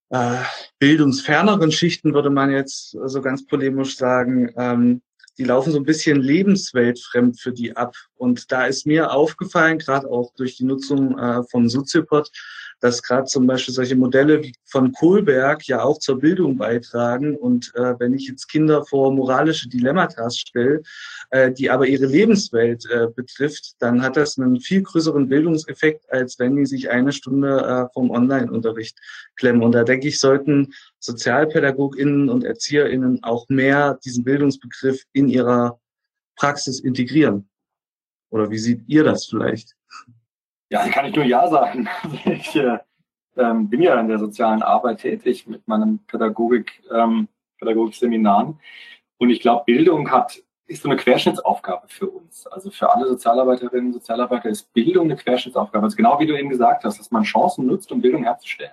äh, 0.09 0.39
bildungsferneren 0.79 1.71
Schichten, 1.71 2.15
würde 2.15 2.31
man 2.31 2.51
jetzt 2.51 2.97
so 3.05 3.21
ganz 3.21 3.47
polemisch 3.47 3.99
sagen, 3.99 4.51
ähm, 4.57 5.03
die 5.41 5.47
laufen 5.47 5.73
so 5.73 5.79
ein 5.79 5.85
bisschen 5.85 6.21
lebensweltfremd 6.21 7.41
für 7.41 7.53
die 7.53 7.75
ab. 7.75 7.95
Und 8.17 8.53
da 8.53 8.67
ist 8.67 8.87
mir 8.87 9.11
aufgefallen, 9.11 9.79
gerade 9.79 10.07
auch 10.07 10.35
durch 10.35 10.59
die 10.59 10.65
Nutzung 10.65 11.19
äh, 11.19 11.43
von 11.45 11.71
Soziopod, 11.71 12.31
dass 12.81 13.03
gerade 13.03 13.27
zum 13.27 13.47
Beispiel 13.47 13.75
solche 13.75 13.97
Modelle 13.97 14.43
wie 14.43 14.55
von 14.65 14.93
Kohlberg 14.93 15.67
ja 15.67 15.83
auch 15.83 15.99
zur 15.99 16.19
Bildung 16.19 16.57
beitragen. 16.57 17.37
Und 17.37 17.73
äh, 17.75 17.95
wenn 17.99 18.15
ich 18.15 18.27
jetzt 18.27 18.49
Kinder 18.49 18.85
vor 18.85 19.13
moralische 19.13 19.69
Dilemmata 19.69 20.29
stelle, 20.31 20.83
äh, 21.31 21.53
die 21.53 21.71
aber 21.71 21.87
ihre 21.87 22.07
Lebenswelt 22.07 22.87
äh, 22.91 23.09
betrifft, 23.15 23.75
dann 23.81 24.03
hat 24.03 24.17
das 24.17 24.39
einen 24.39 24.61
viel 24.61 24.83
größeren 24.83 25.29
Bildungseffekt, 25.29 26.11
als 26.11 26.39
wenn 26.39 26.57
die 26.57 26.67
sich 26.67 26.91
eine 26.91 27.13
Stunde 27.13 27.61
äh, 27.61 27.93
vom 27.93 28.11
Online-Unterricht 28.11 28.99
klemmen. 29.37 29.63
Und 29.63 29.73
da 29.73 29.85
denke 29.85 30.09
ich, 30.09 30.19
sollten 30.19 30.73
SozialpädagogInnen 31.01 32.29
und 32.29 32.45
ErzieherInnen 32.45 33.23
auch 33.23 33.49
mehr 33.49 33.99
diesen 34.05 34.25
Bildungsbegriff 34.25 35.05
in 35.13 35.29
ihrer 35.29 35.79
Praxis 36.37 36.81
integrieren. 36.81 37.49
Oder 38.31 38.51
wie 38.51 38.59
seht 38.59 38.83
ihr 38.87 39.05
das 39.05 39.27
vielleicht? 39.27 39.77
Ja, 40.71 40.89
kann 40.89 41.07
ich 41.07 41.15
nur 41.15 41.25
Ja 41.25 41.49
sagen. 41.49 41.89
Ich 42.25 42.55
äh, 42.57 42.79
ähm, 43.37 43.69
bin 43.69 43.83
ja 43.83 43.99
in 44.01 44.09
der 44.09 44.19
sozialen 44.19 44.63
Arbeit 44.63 45.01
tätig 45.01 45.47
mit 45.47 45.67
meinem 45.67 45.99
Pädagogik, 46.07 46.83
ähm, 46.93 47.29
Pädagogikseminaren. 47.59 48.59
Und 49.19 49.31
ich 49.31 49.41
glaube, 49.41 49.65
Bildung 49.67 50.11
hat, 50.11 50.43
ist 50.67 50.83
so 50.83 50.89
eine 50.89 50.97
Querschnittsaufgabe 50.97 51.89
für 51.89 52.09
uns. 52.09 52.47
Also 52.47 52.71
für 52.71 52.93
alle 52.95 53.09
Sozialarbeiterinnen 53.09 53.87
und 53.89 53.93
Sozialarbeiter 53.95 54.49
ist 54.49 54.73
Bildung 54.73 55.07
eine 55.07 55.17
Querschnittsaufgabe. 55.17 55.85
Also 55.85 55.97
genau 55.97 56.19
wie 56.21 56.27
du 56.27 56.39
eben 56.39 56.49
gesagt 56.49 56.85
hast, 56.85 56.99
dass 56.99 57.11
man 57.11 57.25
Chancen 57.25 57.67
nutzt, 57.67 57.91
um 57.91 58.01
Bildung 58.01 58.23
herzustellen. 58.23 58.73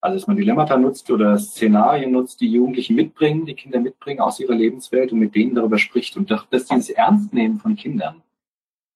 Also 0.00 0.16
dass 0.16 0.26
man 0.26 0.36
Dilemmata 0.36 0.76
nutzt 0.76 1.10
oder 1.10 1.38
Szenarien 1.38 2.10
nutzt, 2.10 2.40
die 2.40 2.50
Jugendlichen 2.50 2.96
mitbringen, 2.96 3.46
die 3.46 3.54
Kinder 3.54 3.80
mitbringen 3.80 4.20
aus 4.20 4.40
ihrer 4.40 4.54
Lebenswelt 4.54 5.12
und 5.12 5.20
mit 5.20 5.34
denen 5.34 5.54
darüber 5.54 5.78
spricht. 5.78 6.16
Und 6.16 6.30
dass 6.30 6.46
dieses 6.50 6.90
Ernstnehmen 6.90 7.60
von 7.60 7.76
Kindern 7.76 8.22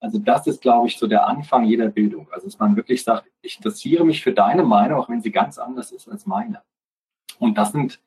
also 0.05 0.19
das 0.19 0.47
ist, 0.47 0.61
glaube 0.61 0.87
ich, 0.87 0.99
so 0.99 1.07
der 1.07 1.27
Anfang 1.27 1.65
jeder 1.65 1.89
Bildung. 1.89 2.29
Also 2.31 2.47
dass 2.47 2.59
man 2.59 2.77
wirklich 2.77 3.03
sagt, 3.03 3.25
ich 3.41 3.57
interessiere 3.57 4.05
mich 4.05 4.23
für 4.23 4.33
deine 4.33 4.63
Meinung, 4.63 5.01
auch 5.01 5.09
wenn 5.09 5.23
sie 5.23 5.31
ganz 5.31 5.59
anders 5.59 5.93
ist 5.93 6.09
als 6.11 6.27
meine. 6.27 6.61
Und 7.39 7.57
das 7.57 7.73
sind, 7.73 8.01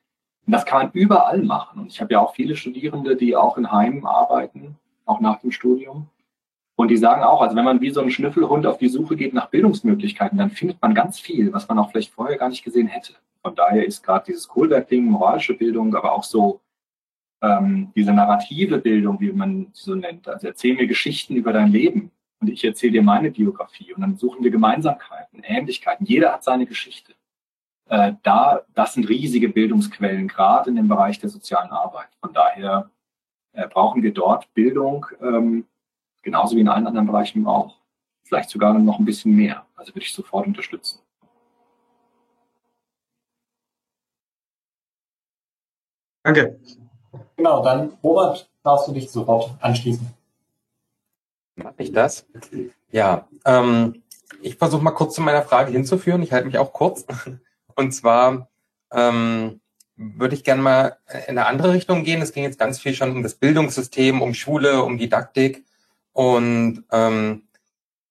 das 0.46 0.64
kann 0.64 0.84
man 0.84 0.92
überall 0.92 1.42
machen. 1.42 1.80
Und 1.80 1.88
ich 1.88 2.00
habe 2.00 2.12
ja 2.12 2.20
auch 2.20 2.36
viele 2.36 2.54
Studierende, 2.54 3.16
die 3.16 3.34
auch 3.34 3.58
in 3.58 3.72
Heimen 3.72 4.06
arbeiten, 4.06 4.76
auch 5.06 5.18
nach 5.18 5.40
dem 5.40 5.50
Studium. 5.50 6.06
Und 6.76 6.92
die 6.92 6.96
sagen 6.96 7.24
auch, 7.24 7.42
also 7.42 7.56
wenn 7.56 7.64
man 7.64 7.80
wie 7.80 7.90
so 7.90 8.00
ein 8.00 8.12
Schnüffelhund 8.12 8.64
auf 8.64 8.78
die 8.78 8.88
Suche 8.88 9.16
geht 9.16 9.34
nach 9.34 9.48
Bildungsmöglichkeiten, 9.50 10.38
dann 10.38 10.50
findet 10.50 10.80
man 10.80 10.94
ganz 10.94 11.18
viel, 11.18 11.52
was 11.52 11.66
man 11.66 11.80
auch 11.80 11.90
vielleicht 11.90 12.12
vorher 12.12 12.38
gar 12.38 12.48
nicht 12.48 12.62
gesehen 12.62 12.86
hätte. 12.86 13.14
Von 13.42 13.56
daher 13.56 13.84
ist 13.84 14.04
gerade 14.04 14.26
dieses 14.26 14.46
Kohlberg-Ding, 14.46 15.04
moralische 15.04 15.54
Bildung, 15.54 15.96
aber 15.96 16.12
auch 16.12 16.22
so 16.22 16.60
ähm, 17.42 17.92
diese 17.94 18.12
narrative 18.12 18.78
Bildung, 18.78 19.20
wie 19.20 19.32
man 19.32 19.68
sie 19.72 19.82
so 19.82 19.94
nennt. 19.94 20.28
Also 20.28 20.48
erzähl 20.48 20.74
mir 20.74 20.86
Geschichten 20.86 21.36
über 21.36 21.52
dein 21.52 21.70
Leben 21.70 22.10
und 22.40 22.48
ich 22.48 22.64
erzähle 22.64 22.92
dir 22.92 23.02
meine 23.02 23.30
Biografie 23.30 23.92
und 23.92 24.00
dann 24.00 24.16
suchen 24.16 24.44
wir 24.44 24.50
Gemeinsamkeiten, 24.50 25.42
Ähnlichkeiten. 25.42 26.06
Jeder 26.06 26.32
hat 26.32 26.44
seine 26.44 26.66
Geschichte. 26.66 27.14
Äh, 27.88 28.14
da, 28.22 28.62
das 28.74 28.94
sind 28.94 29.08
riesige 29.08 29.48
Bildungsquellen, 29.48 30.28
gerade 30.28 30.70
in 30.70 30.76
dem 30.76 30.88
Bereich 30.88 31.18
der 31.18 31.30
sozialen 31.30 31.70
Arbeit. 31.70 32.08
Von 32.20 32.32
daher 32.32 32.90
äh, 33.52 33.66
brauchen 33.66 34.02
wir 34.02 34.12
dort 34.12 34.52
Bildung, 34.54 35.06
ähm, 35.22 35.64
genauso 36.22 36.56
wie 36.56 36.60
in 36.60 36.68
allen 36.68 36.86
anderen 36.86 37.06
Bereichen 37.06 37.46
auch. 37.46 37.78
Vielleicht 38.24 38.50
sogar 38.50 38.74
noch 38.74 38.98
ein 38.98 39.06
bisschen 39.06 39.34
mehr. 39.34 39.66
Also 39.74 39.94
würde 39.94 40.04
ich 40.04 40.12
sofort 40.12 40.46
unterstützen. 40.46 41.00
Danke. 46.22 46.60
Genau, 47.38 47.62
dann 47.62 47.92
Robert, 48.02 48.50
darfst 48.64 48.88
du 48.88 48.92
dich 48.92 49.10
sofort 49.12 49.52
anschließen. 49.60 50.04
Mache 51.54 51.74
ich 51.78 51.92
das? 51.92 52.26
Ja, 52.90 53.28
ähm, 53.44 54.02
ich 54.42 54.56
versuche 54.56 54.82
mal 54.82 54.90
kurz 54.90 55.14
zu 55.14 55.22
meiner 55.22 55.42
Frage 55.42 55.70
hinzuführen. 55.70 56.20
Ich 56.22 56.32
halte 56.32 56.46
mich 56.46 56.58
auch 56.58 56.72
kurz. 56.72 57.06
Und 57.76 57.92
zwar 57.92 58.48
ähm, 58.90 59.60
würde 59.94 60.34
ich 60.34 60.42
gerne 60.42 60.62
mal 60.62 60.96
in 61.28 61.38
eine 61.38 61.46
andere 61.46 61.72
Richtung 61.72 62.02
gehen. 62.02 62.20
Es 62.20 62.32
ging 62.32 62.42
jetzt 62.42 62.58
ganz 62.58 62.80
viel 62.80 62.94
schon 62.94 63.12
um 63.12 63.22
das 63.22 63.34
Bildungssystem, 63.36 64.20
um 64.20 64.34
Schule, 64.34 64.82
um 64.82 64.98
Didaktik. 64.98 65.64
Und 66.12 66.82
ähm, 66.90 67.44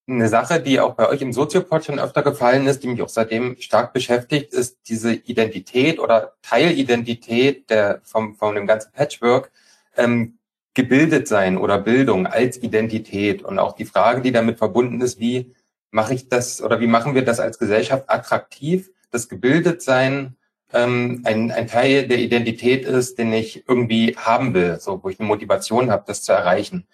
eine 0.08 0.30
Sache, 0.30 0.62
die 0.62 0.80
auch 0.80 0.96
bei 0.96 1.10
euch 1.10 1.22
im 1.22 1.34
Soziopod 1.34 1.84
schon 1.84 2.00
öfter 2.00 2.24
gefallen 2.24 2.66
ist, 2.68 2.82
die 2.82 2.88
mich 2.88 3.02
auch 3.02 3.10
seitdem 3.10 3.58
stark 3.60 3.94
beschäftigt, 3.94 4.54
ist 4.54 4.78
diese 4.88 5.14
Identität 5.14 6.00
oder 6.00 6.34
Teilidentität 6.42 7.70
der, 7.70 8.02
vom, 8.04 8.36
von 8.36 8.56
dem 8.56 8.68
ganzen 8.68 8.92
Patchwork, 8.94 9.52
ähm, 9.98 10.38
gebildet 10.74 11.28
sein 11.28 11.58
oder 11.58 11.80
Bildung 11.80 12.28
als 12.28 12.62
Identität 12.62 13.44
und 13.44 13.60
auch 13.60 13.74
die 13.74 13.86
Frage, 13.86 14.22
die 14.22 14.32
damit 14.32 14.58
verbunden 14.60 15.02
ist, 15.02 15.20
wie 15.20 15.54
mache 15.92 16.14
ich 16.14 16.30
das 16.30 16.62
oder 16.62 16.80
wie 16.80 16.88
machen 16.88 17.16
wir 17.16 17.26
das 17.26 17.40
als 17.40 17.60
Gesellschaft 17.60 18.10
attraktiv, 18.10 18.92
das 19.12 19.28
gebildet 19.28 19.82
sein 19.82 20.38
ähm, 20.74 21.22
ein, 21.26 21.52
ein 21.52 21.68
Teil 21.68 22.08
der 22.08 22.20
Identität 22.20 22.86
ist, 22.86 23.18
den 23.18 23.32
ich 23.34 23.68
irgendwie 23.68 24.16
haben 24.18 24.54
will, 24.54 24.80
so 24.80 25.02
wo 25.04 25.10
ich 25.10 25.20
eine 25.20 25.28
Motivation 25.28 25.92
habe, 25.92 26.04
das 26.08 26.24
zu 26.24 26.34
erreichen. 26.34 26.86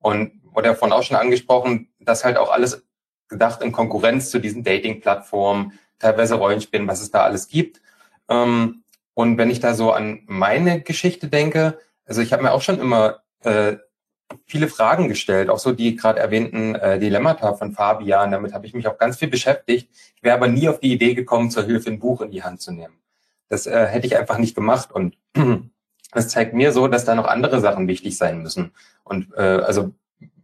Und 0.00 0.32
wurde 0.52 0.68
ja 0.68 0.74
vorhin 0.74 0.96
auch 0.96 1.02
schon 1.02 1.16
angesprochen, 1.16 1.88
das 2.00 2.24
halt 2.24 2.36
auch 2.36 2.50
alles 2.50 2.86
gedacht 3.28 3.62
in 3.62 3.72
Konkurrenz 3.72 4.30
zu 4.30 4.38
diesen 4.38 4.64
Dating-Plattformen, 4.64 5.72
teilweise 5.98 6.36
Rollenspielen, 6.36 6.88
was 6.88 7.00
es 7.00 7.10
da 7.10 7.22
alles 7.22 7.48
gibt. 7.48 7.80
Ähm, 8.28 8.82
und 9.14 9.36
wenn 9.38 9.50
ich 9.50 9.60
da 9.60 9.74
so 9.74 9.92
an 9.92 10.22
meine 10.26 10.80
Geschichte 10.80 11.28
denke, 11.28 11.78
also 12.06 12.22
ich 12.22 12.32
habe 12.32 12.42
mir 12.42 12.52
auch 12.52 12.62
schon 12.62 12.80
immer 12.80 13.22
äh, 13.42 13.76
viele 14.46 14.68
Fragen 14.68 15.08
gestellt, 15.08 15.50
auch 15.50 15.58
so 15.58 15.72
die 15.72 15.96
gerade 15.96 16.20
erwähnten 16.20 16.74
äh, 16.74 16.98
Dilemmata 16.98 17.54
von 17.54 17.72
Fabian, 17.72 18.30
damit 18.30 18.54
habe 18.54 18.66
ich 18.66 18.74
mich 18.74 18.86
auch 18.86 18.98
ganz 18.98 19.18
viel 19.18 19.28
beschäftigt. 19.28 19.88
Ich 20.16 20.22
wäre 20.22 20.36
aber 20.36 20.48
nie 20.48 20.68
auf 20.68 20.80
die 20.80 20.92
Idee 20.92 21.14
gekommen, 21.14 21.50
zur 21.50 21.64
Hilfe 21.64 21.90
ein 21.90 21.98
Buch 21.98 22.20
in 22.20 22.30
die 22.30 22.42
Hand 22.42 22.60
zu 22.60 22.72
nehmen. 22.72 22.94
Das 23.48 23.66
äh, 23.66 23.86
hätte 23.86 24.06
ich 24.06 24.16
einfach 24.16 24.38
nicht 24.38 24.54
gemacht 24.54 24.92
und 24.92 25.16
das 26.12 26.28
zeigt 26.28 26.54
mir 26.54 26.72
so, 26.72 26.88
dass 26.88 27.04
da 27.04 27.14
noch 27.14 27.26
andere 27.26 27.60
Sachen 27.60 27.88
wichtig 27.88 28.16
sein 28.16 28.42
müssen. 28.42 28.72
Und 29.04 29.28
äh, 29.36 29.40
also 29.40 29.92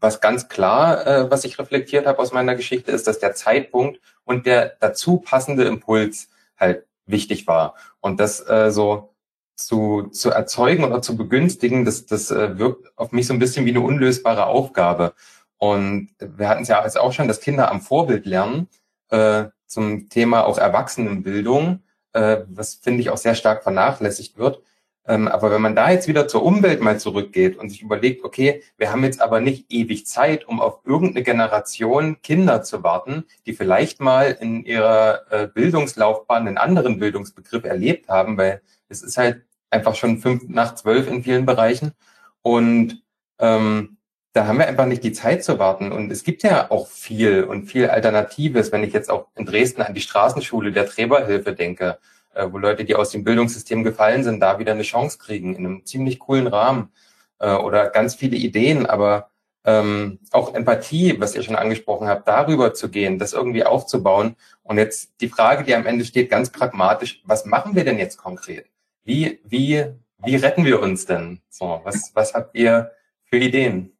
was 0.00 0.20
ganz 0.20 0.48
klar, 0.48 1.06
äh, 1.06 1.30
was 1.30 1.44
ich 1.44 1.58
reflektiert 1.58 2.06
habe 2.06 2.18
aus 2.18 2.32
meiner 2.32 2.54
Geschichte, 2.54 2.92
ist, 2.92 3.06
dass 3.06 3.18
der 3.18 3.34
Zeitpunkt 3.34 4.00
und 4.24 4.46
der 4.46 4.76
dazu 4.80 5.18
passende 5.18 5.64
Impuls 5.64 6.28
halt 6.56 6.84
wichtig 7.06 7.46
war. 7.46 7.74
Und 8.00 8.20
das 8.20 8.46
äh, 8.48 8.70
so 8.70 9.14
zu, 9.56 10.08
zu 10.08 10.30
erzeugen 10.30 10.84
oder 10.84 11.00
zu 11.00 11.16
begünstigen, 11.16 11.84
das, 11.84 12.06
das 12.06 12.30
äh, 12.30 12.58
wirkt 12.58 12.92
auf 12.96 13.12
mich 13.12 13.26
so 13.26 13.32
ein 13.32 13.38
bisschen 13.38 13.66
wie 13.66 13.70
eine 13.70 13.80
unlösbare 13.80 14.46
Aufgabe. 14.46 15.14
Und 15.58 16.10
wir 16.18 16.48
hatten 16.48 16.62
es 16.62 16.68
ja 16.68 16.82
jetzt 16.82 16.98
auch 16.98 17.12
schon, 17.12 17.28
dass 17.28 17.40
Kinder 17.40 17.70
am 17.70 17.80
Vorbild 17.80 18.26
lernen 18.26 18.68
äh, 19.10 19.44
zum 19.66 20.08
Thema 20.08 20.44
auch 20.44 20.58
Erwachsenenbildung, 20.58 21.82
äh, 22.12 22.38
was 22.48 22.74
finde 22.74 23.00
ich 23.00 23.10
auch 23.10 23.16
sehr 23.16 23.34
stark 23.34 23.62
vernachlässigt 23.62 24.36
wird. 24.36 24.60
Ähm, 25.06 25.28
aber 25.28 25.50
wenn 25.50 25.60
man 25.60 25.76
da 25.76 25.90
jetzt 25.90 26.08
wieder 26.08 26.28
zur 26.28 26.42
Umwelt 26.42 26.80
mal 26.80 26.98
zurückgeht 26.98 27.58
und 27.58 27.68
sich 27.68 27.82
überlegt, 27.82 28.24
okay, 28.24 28.62
wir 28.78 28.90
haben 28.90 29.04
jetzt 29.04 29.20
aber 29.20 29.40
nicht 29.40 29.70
ewig 29.70 30.06
Zeit, 30.06 30.48
um 30.48 30.60
auf 30.60 30.80
irgendeine 30.84 31.22
Generation 31.22 32.22
Kinder 32.22 32.62
zu 32.62 32.82
warten, 32.82 33.24
die 33.46 33.52
vielleicht 33.52 34.00
mal 34.00 34.30
in 34.40 34.64
ihrer 34.64 35.30
äh, 35.30 35.46
Bildungslaufbahn 35.46 36.48
einen 36.48 36.58
anderen 36.58 36.98
Bildungsbegriff 36.98 37.64
erlebt 37.64 38.08
haben, 38.08 38.38
weil 38.38 38.62
es 38.88 39.02
ist 39.02 39.18
halt 39.18 39.42
einfach 39.70 39.94
schon 39.94 40.18
fünf 40.18 40.44
nach 40.48 40.74
zwölf 40.74 41.06
in 41.08 41.22
vielen 41.22 41.44
Bereichen. 41.44 41.92
Und 42.40 43.02
ähm, 43.38 43.98
da 44.32 44.46
haben 44.46 44.58
wir 44.58 44.66
einfach 44.66 44.86
nicht 44.86 45.04
die 45.04 45.12
Zeit 45.12 45.44
zu 45.44 45.58
warten. 45.58 45.92
Und 45.92 46.10
es 46.10 46.24
gibt 46.24 46.42
ja 46.42 46.70
auch 46.70 46.88
viel 46.88 47.44
und 47.44 47.66
viel 47.66 47.88
Alternatives, 47.90 48.72
wenn 48.72 48.84
ich 48.84 48.92
jetzt 48.92 49.10
auch 49.10 49.28
in 49.36 49.44
Dresden 49.44 49.82
an 49.82 49.94
die 49.94 50.00
Straßenschule 50.00 50.72
der 50.72 50.86
Treberhilfe 50.86 51.52
denke 51.52 51.98
äh, 52.34 52.46
wo 52.50 52.58
Leute, 52.58 52.84
die 52.84 52.94
aus 52.94 53.10
dem 53.10 53.24
Bildungssystem 53.24 53.84
gefallen 53.84 54.24
sind, 54.24 54.40
da 54.40 54.58
wieder 54.58 54.72
eine 54.72 54.82
Chance 54.82 55.18
kriegen 55.18 55.54
in 55.54 55.66
einem 55.66 55.86
ziemlich 55.86 56.18
coolen 56.18 56.46
Rahmen 56.46 56.90
äh, 57.38 57.54
oder 57.54 57.90
ganz 57.90 58.14
viele 58.14 58.36
Ideen, 58.36 58.86
aber 58.86 59.30
ähm, 59.64 60.18
auch 60.30 60.54
Empathie, 60.54 61.18
was 61.20 61.34
ihr 61.34 61.42
schon 61.42 61.56
angesprochen 61.56 62.06
habt, 62.06 62.28
darüber 62.28 62.74
zu 62.74 62.90
gehen, 62.90 63.18
das 63.18 63.32
irgendwie 63.32 63.64
aufzubauen. 63.64 64.36
Und 64.62 64.78
jetzt 64.78 65.12
die 65.20 65.28
Frage, 65.28 65.64
die 65.64 65.74
am 65.74 65.86
Ende 65.86 66.04
steht, 66.04 66.30
ganz 66.30 66.50
pragmatisch, 66.50 67.22
was 67.24 67.46
machen 67.46 67.74
wir 67.74 67.84
denn 67.84 67.98
jetzt 67.98 68.18
konkret? 68.18 68.66
Wie, 69.04 69.40
wie, 69.44 69.86
wie 70.18 70.36
retten 70.36 70.64
wir 70.64 70.80
uns 70.80 71.06
denn? 71.06 71.40
So, 71.48 71.80
was, 71.84 72.10
was 72.14 72.34
habt 72.34 72.54
ihr 72.54 72.90
für 73.24 73.38
Ideen? 73.38 73.93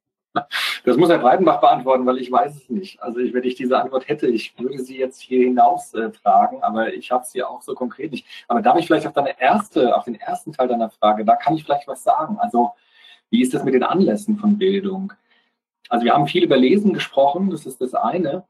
Das 0.85 0.97
muss 0.97 1.09
Herr 1.09 1.19
Breitenbach 1.19 1.61
beantworten, 1.61 2.05
weil 2.05 2.19
ich 2.19 2.31
weiß 2.31 2.57
es 2.57 2.69
nicht. 2.69 3.03
Also 3.03 3.21
ich, 3.21 3.33
wenn 3.33 3.45
ich 3.45 3.55
diese 3.55 3.81
Antwort 3.81 4.09
hätte, 4.09 4.27
ich 4.27 4.59
würde 4.59 4.83
sie 4.83 4.99
jetzt 4.99 5.21
hier 5.21 5.45
hinaus 5.45 5.95
äh, 5.95 6.11
tragen, 6.11 6.63
aber 6.63 6.93
ich 6.93 7.11
habe 7.11 7.25
sie 7.25 7.43
auch 7.43 7.63
so 7.63 7.75
konkret 7.75 8.11
nicht. 8.13 8.27
Aber 8.49 8.61
darf 8.61 8.79
ich 8.79 8.87
vielleicht 8.87 9.07
auf 9.07 9.13
deine 9.13 9.41
erste, 9.41 9.97
auf 9.97 10.05
den 10.05 10.17
ersten 10.17 10.53
Teil 10.53 10.69
deiner 10.69 10.91
Frage, 10.91 11.25
da 11.25 11.37
kann 11.37 11.55
ich 11.55 11.65
vielleicht 11.65 11.89
was 11.89 12.03
sagen. 12.03 12.39
Also 12.39 12.73
wie 13.31 13.41
ist 13.43 13.55
das 13.55 13.65
mit 13.65 13.75
den 13.75 13.83
Anlässen 13.83 14.37
von 14.37 14.59
Bildung? 14.59 15.13
Also 15.89 16.05
wir 16.05 16.13
haben 16.13 16.27
viel 16.27 16.45
über 16.45 16.57
Lesen 16.57 16.93
gesprochen, 16.93 17.51
das 17.51 17.67
ist 17.67 17.81
das 17.81 17.95
eine. 17.95 18.45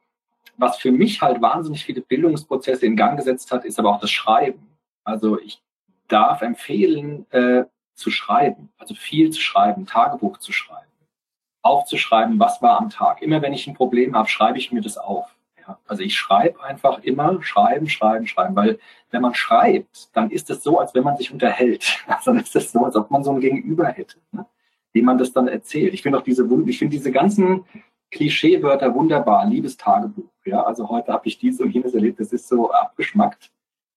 Was 0.56 0.78
für 0.78 0.92
mich 0.92 1.20
halt 1.20 1.42
wahnsinnig 1.42 1.84
viele 1.84 2.00
Bildungsprozesse 2.00 2.86
in 2.86 2.96
Gang 2.96 3.16
gesetzt 3.16 3.50
hat, 3.52 3.64
ist 3.64 3.78
aber 3.78 3.90
auch 3.90 4.00
das 4.00 4.10
Schreiben. 4.10 4.66
Also 5.04 5.38
ich 5.38 5.60
darf 6.08 6.42
empfehlen, 6.42 7.26
äh, 7.30 7.64
zu 7.94 8.10
schreiben, 8.10 8.70
also 8.78 8.94
viel 8.94 9.30
zu 9.30 9.40
schreiben, 9.40 9.86
Tagebuch 9.86 10.38
zu 10.38 10.52
schreiben, 10.52 10.90
aufzuschreiben, 11.64 12.38
was 12.38 12.62
war 12.62 12.78
am 12.78 12.90
Tag. 12.90 13.22
Immer 13.22 13.42
wenn 13.42 13.52
ich 13.52 13.66
ein 13.66 13.74
Problem 13.74 14.14
habe, 14.14 14.28
schreibe 14.28 14.58
ich 14.58 14.70
mir 14.70 14.82
das 14.82 14.98
auf. 14.98 15.34
Ja, 15.66 15.78
also 15.86 16.02
ich 16.02 16.14
schreibe 16.14 16.62
einfach 16.62 17.02
immer, 17.02 17.42
schreiben, 17.42 17.88
schreiben, 17.88 18.26
schreiben, 18.26 18.54
weil 18.54 18.78
wenn 19.10 19.22
man 19.22 19.34
schreibt, 19.34 20.14
dann 20.14 20.30
ist 20.30 20.50
es 20.50 20.62
so, 20.62 20.78
als 20.78 20.94
wenn 20.94 21.04
man 21.04 21.16
sich 21.16 21.32
unterhält. 21.32 22.00
Also 22.06 22.32
dann 22.32 22.40
ist 22.40 22.54
es 22.54 22.70
so, 22.70 22.84
als 22.84 22.96
ob 22.96 23.10
man 23.10 23.24
so 23.24 23.32
ein 23.32 23.40
Gegenüber 23.40 23.86
hätte, 23.86 24.18
ne? 24.32 24.46
dem 24.94 25.06
man 25.06 25.18
das 25.18 25.32
dann 25.32 25.48
erzählt. 25.48 25.94
Ich 25.94 26.02
finde 26.02 26.18
auch 26.18 26.22
diese, 26.22 26.46
ich 26.66 26.78
finde 26.78 26.96
diese 26.96 27.10
ganzen 27.10 27.64
Klischeewörter 28.10 28.94
wunderbar, 28.94 29.46
liebes 29.46 29.76
Tagebuch. 29.76 30.30
Ja, 30.44 30.62
also 30.62 30.88
heute 30.88 31.12
habe 31.12 31.26
ich 31.26 31.38
dies 31.38 31.60
und 31.60 31.70
jenes 31.70 31.94
erlebt, 31.94 32.20
das 32.20 32.32
ist 32.32 32.46
so 32.46 32.70
abgeschmackt. 32.70 33.50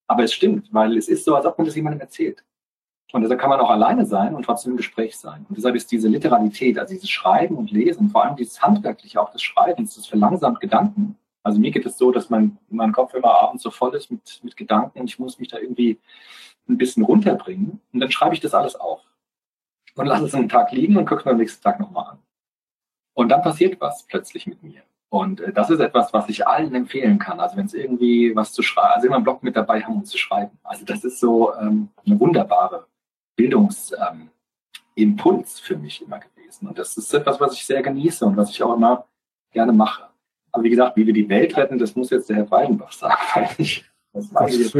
Aber 0.07 0.23
es 0.23 0.33
stimmt, 0.33 0.73
weil 0.73 0.97
es 0.97 1.09
ist 1.09 1.25
so, 1.25 1.35
als 1.35 1.45
ob 1.45 1.57
man 1.57 1.65
das 1.65 1.75
jemandem 1.75 1.99
erzählt. 1.99 2.43
Und 3.13 3.21
deshalb 3.21 3.39
kann 3.39 3.49
man 3.49 3.59
auch 3.61 3.69
alleine 3.69 4.05
sein 4.05 4.35
und 4.35 4.43
trotzdem 4.43 4.71
im 4.71 4.77
Gespräch 4.77 5.17
sein. 5.17 5.45
Und 5.47 5.57
deshalb 5.57 5.75
ist 5.75 5.91
diese 5.91 6.09
Literalität, 6.09 6.77
also 6.77 6.93
dieses 6.93 7.09
Schreiben 7.09 7.55
und 7.55 7.71
Lesen, 7.71 8.09
vor 8.09 8.25
allem 8.25 8.35
dieses 8.35 8.61
Handwerkliche 8.61 9.21
auch 9.21 9.31
des 9.31 9.41
Schreibens, 9.41 9.95
das 9.95 10.07
verlangsamt 10.07 10.59
Gedanken. 10.59 11.17
Also 11.41 11.59
mir 11.59 11.71
geht 11.71 11.85
es 11.85 11.97
so, 11.97 12.11
dass 12.11 12.29
mein, 12.29 12.57
mein 12.69 12.91
Kopf 12.91 13.13
immer 13.13 13.39
abends 13.39 13.63
so 13.63 13.71
voll 13.71 13.95
ist 13.95 14.11
mit, 14.11 14.41
mit 14.43 14.57
Gedanken 14.57 14.99
und 14.99 15.09
ich 15.09 15.19
muss 15.19 15.39
mich 15.39 15.47
da 15.47 15.57
irgendwie 15.57 15.97
ein 16.67 16.77
bisschen 16.77 17.03
runterbringen. 17.03 17.79
Und 17.93 17.99
dann 18.01 18.11
schreibe 18.11 18.35
ich 18.35 18.41
das 18.41 18.53
alles 18.53 18.75
auf. 18.75 19.01
Und 19.95 20.05
lasse 20.05 20.25
es 20.25 20.35
einen 20.35 20.49
Tag 20.49 20.73
liegen 20.73 20.97
und 20.97 21.05
gucke 21.05 21.21
es 21.21 21.27
am 21.27 21.37
nächsten 21.37 21.63
Tag 21.63 21.79
nochmal 21.79 22.11
an. 22.11 22.19
Und 23.15 23.29
dann 23.29 23.41
passiert 23.41 23.79
was 23.79 24.03
plötzlich 24.03 24.45
mit 24.47 24.61
mir. 24.61 24.81
Und 25.09 25.39
äh, 25.39 25.53
das 25.53 25.69
ist 25.69 25.79
etwas, 25.79 26.11
was 26.13 26.27
ich 26.27 26.45
allen 26.45 26.75
empfehlen 26.75 27.17
kann. 27.17 27.39
Also 27.39 27.55
wenn 27.55 27.65
es 27.65 27.73
irgendwie 27.73 28.35
was 28.35 28.51
zu 28.51 28.61
schreiben, 28.61 28.93
also 28.93 29.07
immer 29.07 29.15
einen 29.15 29.23
Blog 29.23 29.41
mit 29.41 29.55
dabei 29.55 29.81
haben, 29.81 29.95
um 29.95 30.05
zu 30.05 30.17
schreiben. 30.17 30.59
Also 30.63 30.85
das 30.85 31.05
ist 31.05 31.19
so 31.19 31.55
ähm, 31.55 31.89
eine 32.05 32.19
wunderbare 32.19 32.85
Bildungsimpuls 33.37 35.61
für 35.61 35.77
mich 35.77 36.01
immer 36.01 36.19
gewesen. 36.19 36.67
Und 36.67 36.77
das 36.77 36.97
ist 36.97 37.13
etwas, 37.13 37.39
was 37.39 37.53
ich 37.53 37.65
sehr 37.65 37.81
genieße 37.81 38.25
und 38.25 38.35
was 38.35 38.49
ich 38.49 38.61
auch 38.61 38.75
immer 38.75 39.07
gerne 39.51 39.71
mache. 39.71 40.09
Aber 40.51 40.63
wie 40.63 40.69
gesagt, 40.69 40.97
wie 40.97 41.05
wir 41.05 41.13
die 41.13 41.29
Welt 41.29 41.55
retten, 41.55 41.77
das 41.77 41.95
muss 41.95 42.09
jetzt 42.09 42.29
der 42.29 42.37
Herr 42.37 42.51
Weidenbach 42.51 42.91
sagen, 42.91 43.21
weil 43.33 43.49
ich 43.57 43.85
das 44.13 44.33
weiß 44.33 44.55
ich 44.55 44.73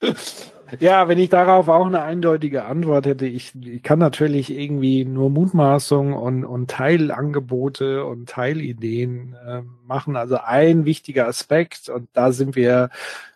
jetzt. 0.00 0.54
Ja, 0.80 1.08
wenn 1.08 1.18
ich 1.18 1.30
darauf 1.30 1.68
auch 1.68 1.86
eine 1.86 2.02
eindeutige 2.02 2.64
Antwort 2.64 3.06
hätte, 3.06 3.26
ich, 3.26 3.54
ich 3.54 3.82
kann 3.82 3.98
natürlich 3.98 4.50
irgendwie 4.50 5.04
nur 5.04 5.30
Mutmaßungen 5.30 6.12
und, 6.12 6.44
und 6.44 6.70
Teilangebote 6.70 8.04
und 8.04 8.28
Teilideen 8.28 9.34
äh, 9.46 9.62
machen. 9.86 10.16
Also 10.16 10.36
ein 10.36 10.84
wichtiger 10.84 11.26
Aspekt, 11.26 11.88
und 11.88 12.08
da 12.12 12.32
sind 12.32 12.54
wir 12.54 12.90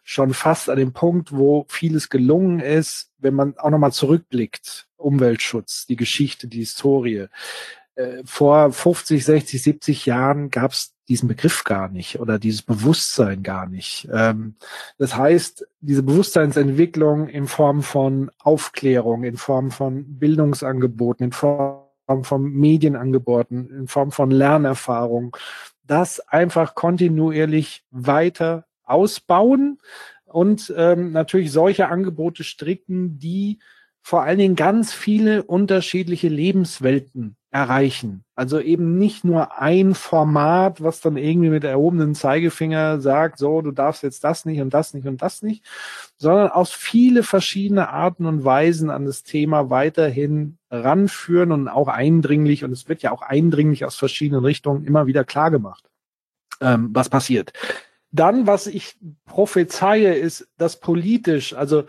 schon 0.05 0.35
fast 0.35 0.69
an 0.69 0.79
dem 0.79 0.93
Punkt, 0.93 1.33
wo 1.33 1.65
vieles 1.69 2.11
gelungen 2.11 2.61
ist, 2.61 3.11
wenn 3.19 3.35
man 3.35 3.57
auch 3.57 3.71
nochmal 3.71 3.93
zurückblickt. 3.93 4.89
Umweltschutz, 4.97 5.87
die 5.87 5.97
Geschichte, 5.97 6.49
die 6.49 6.61
Historie. 6.61 7.27
Äh, 7.95 8.23
vor 8.25 8.73
50, 8.73 9.25
60, 9.25 9.63
70 9.63 10.07
Jahren 10.07 10.51
gab 10.51 10.73
es 10.73 10.92
diesen 11.09 11.29
Begriff 11.29 11.65
gar 11.65 11.89
nicht 11.89 12.21
oder 12.21 12.39
dieses 12.39 12.63
Bewusstsein 12.63 13.43
gar 13.43 13.67
nicht. 13.67 14.09
Ähm, 14.13 14.55
das 14.99 15.17
heißt, 15.17 15.67
diese 15.81 16.03
Bewusstseinsentwicklung 16.03 17.29
in 17.29 17.47
Form 17.47 17.83
von 17.83 18.31
Aufklärung, 18.39 19.25
in 19.25 19.37
Form 19.37 19.71
von 19.71 20.19
Bildungsangeboten, 20.19 21.27
in 21.27 21.33
Form 21.33 21.83
von 22.23 22.43
Medienangeboten, 22.43 23.69
in 23.71 23.89
Form 23.89 24.13
von 24.13 24.31
Lernerfahrung, 24.31 25.37
das 25.85 26.21
einfach 26.21 26.75
kontinuierlich 26.75 27.85
weiter 27.91 28.67
ausbauen 28.85 29.81
und 30.25 30.73
ähm, 30.77 31.13
natürlich 31.13 31.53
solche 31.53 31.89
Angebote 31.89 32.45
stricken, 32.45 33.19
die 33.19 33.59
vor 34.01 34.23
allen 34.23 34.39
Dingen 34.39 34.57
ganz 34.57 34.93
viele 34.93 35.45
unterschiedliche 35.45 36.29
Lebenswelten 36.29 37.37
erreichen. 37.53 38.25
Also 38.35 38.59
eben 38.59 38.99
nicht 38.99 39.25
nur 39.25 39.61
ein 39.61 39.95
Format, 39.95 40.83
was 40.83 41.03
dann 41.03 41.19
irgendwie 41.19 41.51
mit 41.51 41.65
erhobenen 41.65 42.15
Zeigefinger 42.15 43.01
sagt, 43.01 43.39
so, 43.39 43.61
du 43.61 43.73
darfst 43.73 44.03
jetzt 44.03 44.25
das 44.25 44.47
nicht 44.47 44.63
und 44.63 44.73
das 44.73 44.95
nicht 44.95 45.07
und 45.07 45.21
das 45.21 45.43
nicht, 45.43 45.63
sondern 46.17 46.49
aus 46.49 46.73
viele 46.73 47.23
verschiedene 47.23 47.91
Arten 47.91 48.25
und 48.25 48.43
Weisen 48.43 48.89
an 48.89 49.05
das 49.05 49.23
Thema 49.23 49.69
weiterhin 49.69 50.57
ranführen 50.71 51.53
und 51.53 51.69
auch 51.69 51.89
eindringlich, 51.89 52.65
und 52.65 52.73
es 52.73 52.89
wird 52.89 53.03
ja 53.03 53.13
auch 53.13 53.21
eindringlich 53.21 53.85
aus 53.85 53.97
verschiedenen 53.97 54.45
Richtungen 54.45 54.85
immer 54.85 55.07
wieder 55.07 55.23
klar 55.23 55.51
gemacht, 55.51 55.91
ähm, 56.63 56.89
was 56.95 57.11
passiert. 57.11 57.53
Dann, 58.13 58.47
was 58.47 58.67
ich 58.67 58.97
prophezeie, 59.27 60.15
ist, 60.15 60.49
dass 60.57 60.81
politisch, 60.81 61.55
also 61.55 61.85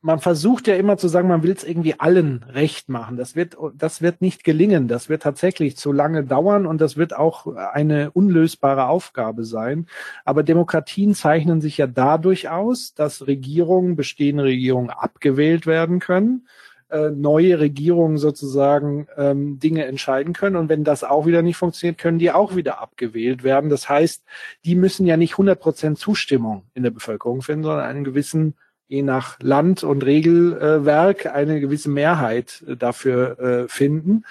man 0.00 0.20
versucht 0.20 0.68
ja 0.68 0.76
immer 0.76 0.96
zu 0.98 1.08
sagen, 1.08 1.28
man 1.28 1.42
will 1.42 1.52
es 1.52 1.64
irgendwie 1.64 1.98
allen 1.98 2.44
recht 2.44 2.88
machen. 2.88 3.16
Das 3.16 3.34
wird, 3.34 3.56
das 3.74 4.02
wird 4.02 4.20
nicht 4.20 4.44
gelingen. 4.44 4.88
Das 4.88 5.08
wird 5.08 5.22
tatsächlich 5.22 5.76
zu 5.76 5.92
lange 5.92 6.22
dauern 6.22 6.66
und 6.66 6.80
das 6.80 6.96
wird 6.96 7.16
auch 7.16 7.46
eine 7.56 8.10
unlösbare 8.12 8.86
Aufgabe 8.86 9.44
sein. 9.44 9.86
Aber 10.24 10.42
Demokratien 10.42 11.14
zeichnen 11.14 11.60
sich 11.60 11.78
ja 11.78 11.86
dadurch 11.86 12.48
aus, 12.48 12.94
dass 12.94 13.26
Regierungen, 13.26 13.96
bestehende 13.96 14.44
Regierungen 14.44 14.90
abgewählt 14.90 15.66
werden 15.66 15.98
können, 15.98 16.46
äh, 16.88 17.10
neue 17.10 17.58
Regierungen 17.58 18.16
sozusagen 18.16 19.08
ähm, 19.16 19.58
Dinge 19.58 19.86
entscheiden 19.86 20.34
können. 20.34 20.54
Und 20.54 20.68
wenn 20.68 20.84
das 20.84 21.02
auch 21.02 21.26
wieder 21.26 21.42
nicht 21.42 21.56
funktioniert, 21.56 21.98
können 21.98 22.20
die 22.20 22.30
auch 22.30 22.54
wieder 22.54 22.80
abgewählt 22.80 23.42
werden. 23.42 23.70
Das 23.70 23.88
heißt, 23.88 24.22
die 24.64 24.76
müssen 24.76 25.04
ja 25.04 25.16
nicht 25.16 25.32
100 25.32 25.58
Prozent 25.58 25.98
Zustimmung 25.98 26.62
in 26.74 26.84
der 26.84 26.92
Bevölkerung 26.92 27.42
finden, 27.42 27.64
sondern 27.64 27.86
einen 27.86 28.04
gewissen 28.04 28.54
je 28.88 29.02
nach 29.02 29.38
Land 29.40 29.82
und 29.82 30.04
Regelwerk 30.04 31.26
eine 31.26 31.60
gewisse 31.60 31.90
Mehrheit 31.90 32.64
äh, 32.66 32.76
dafür 32.76 33.38
äh, 33.38 33.68
finden. 33.68 34.24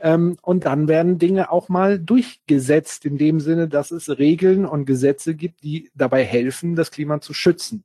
Ähm, 0.00 0.36
und 0.42 0.64
dann 0.64 0.88
werden 0.88 1.18
Dinge 1.18 1.50
auch 1.50 1.68
mal 1.68 1.98
durchgesetzt, 1.98 3.04
in 3.04 3.18
dem 3.18 3.40
Sinne, 3.40 3.68
dass 3.68 3.90
es 3.90 4.18
Regeln 4.18 4.64
und 4.64 4.86
Gesetze 4.86 5.34
gibt, 5.34 5.62
die 5.62 5.90
dabei 5.94 6.24
helfen, 6.24 6.76
das 6.76 6.90
Klima 6.90 7.20
zu 7.20 7.34
schützen. 7.34 7.84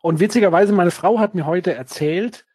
Und 0.00 0.20
witzigerweise, 0.20 0.72
meine 0.72 0.90
Frau 0.90 1.18
hat 1.18 1.34
mir 1.34 1.46
heute 1.46 1.74
erzählt, 1.74 2.46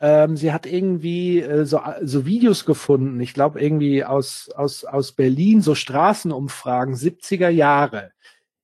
ähm, 0.00 0.36
sie 0.36 0.52
hat 0.52 0.66
irgendwie 0.66 1.40
äh, 1.40 1.64
so, 1.64 1.80
so 2.02 2.24
Videos 2.24 2.64
gefunden, 2.64 3.20
ich 3.20 3.34
glaube 3.34 3.60
irgendwie 3.60 4.04
aus, 4.04 4.48
aus, 4.54 4.84
aus 4.84 5.12
Berlin, 5.12 5.60
so 5.60 5.74
Straßenumfragen 5.74 6.94
70er 6.94 7.48
Jahre. 7.48 8.12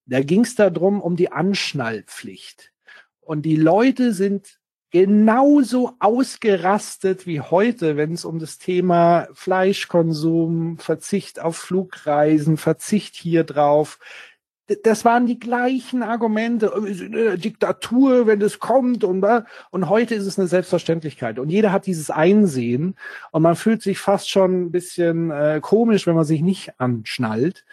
Da 0.07 0.23
ging 0.23 0.43
es 0.43 0.55
darum, 0.55 1.01
um 1.01 1.17
die 1.17 1.33
Anschnallpflicht. 1.33 2.74
Und 3.25 3.43
die 3.43 3.57
Leute 3.57 4.13
sind 4.13 4.59
genauso 4.91 5.93
ausgerastet 5.99 7.27
wie 7.27 7.41
heute, 7.41 7.97
wenn 7.97 8.13
es 8.13 8.25
um 8.25 8.39
das 8.39 8.59
Thema 8.59 9.27
Fleischkonsum, 9.33 10.79
Verzicht 10.79 11.41
auf 11.41 11.57
Flugreisen, 11.57 12.57
Verzicht 12.57 13.17
hier 13.17 13.43
drauf. 13.43 13.99
Das 14.85 15.05
waren 15.05 15.27
die 15.27 15.41
gleichen 15.41 16.05
Argumente. 16.05 16.71
Diktatur, 17.37 18.29
wenn 18.29 18.41
es 18.41 18.61
kommt 18.61 19.03
und 19.03 19.27
und 19.73 19.89
heute 19.89 20.15
ist 20.15 20.27
es 20.27 20.39
eine 20.39 20.47
Selbstverständlichkeit 20.47 21.41
und 21.41 21.51
jeder 21.51 21.73
hat 21.73 21.87
dieses 21.87 22.11
Einsehen 22.11 22.95
und 23.33 23.43
man 23.43 23.57
fühlt 23.57 23.83
sich 23.83 23.99
fast 23.99 24.31
schon 24.31 24.67
ein 24.67 24.71
bisschen 24.71 25.33
äh, 25.33 25.59
komisch, 25.61 26.07
wenn 26.07 26.15
man 26.15 26.25
sich 26.25 26.41
nicht 26.41 26.81
anschnallt. 26.81 27.65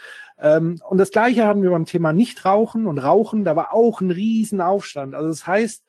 Ähm, 0.42 0.82
und 0.90 0.98
das 0.98 1.12
Gleiche 1.12 1.46
haben 1.46 1.64
wir 1.64 1.70
beim 1.70 1.86
Thema 1.86 2.12
Nichtrauchen 2.12 2.88
und 2.88 2.98
Rauchen. 2.98 3.46
Da 3.46 3.56
war 3.56 3.74
auch 3.74 4.02
ein 4.02 4.12
Riesenaufstand. 4.12 5.16
Also 5.16 5.30
das 5.30 5.46
heißt, 5.48 5.86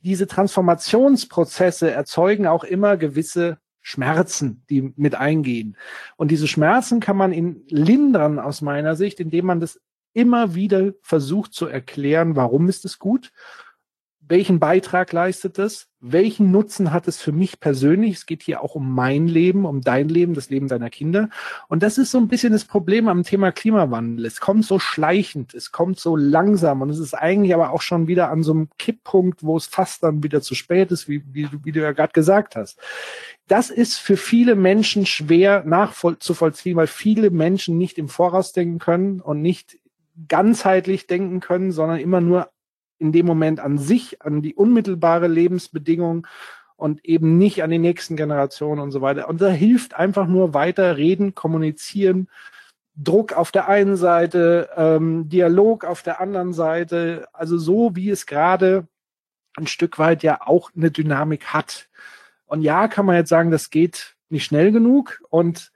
diese 0.00 0.26
Transformationsprozesse 0.26 1.90
erzeugen 1.90 2.46
auch 2.46 2.64
immer 2.64 2.96
gewisse 2.96 3.58
Schmerzen, 3.80 4.64
die 4.68 4.92
mit 4.96 5.14
eingehen. 5.14 5.76
Und 6.16 6.30
diese 6.30 6.48
Schmerzen 6.48 7.00
kann 7.00 7.16
man 7.16 7.32
in 7.32 7.64
lindern 7.68 8.38
aus 8.38 8.60
meiner 8.60 8.96
Sicht, 8.96 9.20
indem 9.20 9.46
man 9.46 9.60
das 9.60 9.80
immer 10.12 10.54
wieder 10.54 10.92
versucht 11.02 11.54
zu 11.54 11.66
erklären, 11.66 12.36
warum 12.36 12.68
ist 12.68 12.84
es 12.84 12.98
gut 12.98 13.32
welchen 14.32 14.58
Beitrag 14.58 15.12
leistet 15.12 15.58
es? 15.58 15.88
Welchen 16.00 16.50
Nutzen 16.50 16.90
hat 16.90 17.06
es 17.06 17.20
für 17.20 17.32
mich 17.32 17.60
persönlich? 17.60 18.14
Es 18.14 18.24
geht 18.24 18.42
hier 18.42 18.62
auch 18.62 18.74
um 18.74 18.94
mein 18.94 19.28
Leben, 19.28 19.66
um 19.66 19.82
dein 19.82 20.08
Leben, 20.08 20.32
das 20.32 20.48
Leben 20.48 20.68
deiner 20.68 20.88
Kinder. 20.88 21.28
Und 21.68 21.82
das 21.82 21.98
ist 21.98 22.12
so 22.12 22.16
ein 22.16 22.28
bisschen 22.28 22.50
das 22.50 22.64
Problem 22.64 23.08
am 23.08 23.24
Thema 23.24 23.52
Klimawandel. 23.52 24.24
Es 24.24 24.40
kommt 24.40 24.64
so 24.64 24.78
schleichend, 24.78 25.52
es 25.52 25.70
kommt 25.70 26.00
so 26.00 26.16
langsam 26.16 26.80
und 26.80 26.88
es 26.88 26.98
ist 26.98 27.12
eigentlich 27.12 27.52
aber 27.52 27.72
auch 27.72 27.82
schon 27.82 28.06
wieder 28.06 28.30
an 28.30 28.42
so 28.42 28.52
einem 28.52 28.70
Kipppunkt, 28.78 29.42
wo 29.42 29.54
es 29.58 29.66
fast 29.66 30.02
dann 30.02 30.22
wieder 30.22 30.40
zu 30.40 30.54
spät 30.54 30.90
ist, 30.92 31.10
wie, 31.10 31.22
wie, 31.30 31.50
wie 31.62 31.72
du 31.72 31.82
ja 31.82 31.92
gerade 31.92 32.14
gesagt 32.14 32.56
hast. 32.56 32.78
Das 33.48 33.68
ist 33.68 33.98
für 33.98 34.16
viele 34.16 34.54
Menschen 34.54 35.04
schwer 35.04 35.62
nachzuvollziehen, 35.66 36.78
weil 36.78 36.86
viele 36.86 37.28
Menschen 37.28 37.76
nicht 37.76 37.98
im 37.98 38.08
Voraus 38.08 38.54
denken 38.54 38.78
können 38.78 39.20
und 39.20 39.42
nicht 39.42 39.76
ganzheitlich 40.26 41.06
denken 41.06 41.40
können, 41.40 41.70
sondern 41.70 41.98
immer 41.98 42.22
nur 42.22 42.48
in 43.02 43.10
dem 43.12 43.26
Moment 43.26 43.58
an 43.58 43.78
sich, 43.78 44.22
an 44.22 44.42
die 44.42 44.54
unmittelbare 44.54 45.26
Lebensbedingung 45.26 46.26
und 46.76 47.04
eben 47.04 47.36
nicht 47.36 47.62
an 47.64 47.70
die 47.70 47.78
nächsten 47.78 48.16
Generationen 48.16 48.80
und 48.80 48.92
so 48.92 49.02
weiter. 49.02 49.28
Und 49.28 49.40
da 49.40 49.48
hilft 49.48 49.94
einfach 49.94 50.28
nur 50.28 50.54
weiter 50.54 50.96
reden, 50.96 51.34
kommunizieren, 51.34 52.28
Druck 52.94 53.32
auf 53.32 53.50
der 53.50 53.68
einen 53.68 53.96
Seite, 53.96 54.70
ähm, 54.76 55.28
Dialog 55.28 55.84
auf 55.84 56.02
der 56.02 56.20
anderen 56.20 56.52
Seite, 56.52 57.26
also 57.32 57.58
so 57.58 57.96
wie 57.96 58.10
es 58.10 58.26
gerade 58.26 58.86
ein 59.56 59.66
Stück 59.66 59.98
weit 59.98 60.22
ja 60.22 60.40
auch 60.42 60.70
eine 60.76 60.90
Dynamik 60.90 61.46
hat. 61.46 61.88
Und 62.46 62.62
ja, 62.62 62.86
kann 62.86 63.06
man 63.06 63.16
jetzt 63.16 63.30
sagen, 63.30 63.50
das 63.50 63.70
geht 63.70 64.14
nicht 64.28 64.44
schnell 64.44 64.70
genug. 64.70 65.22
Und 65.28 65.72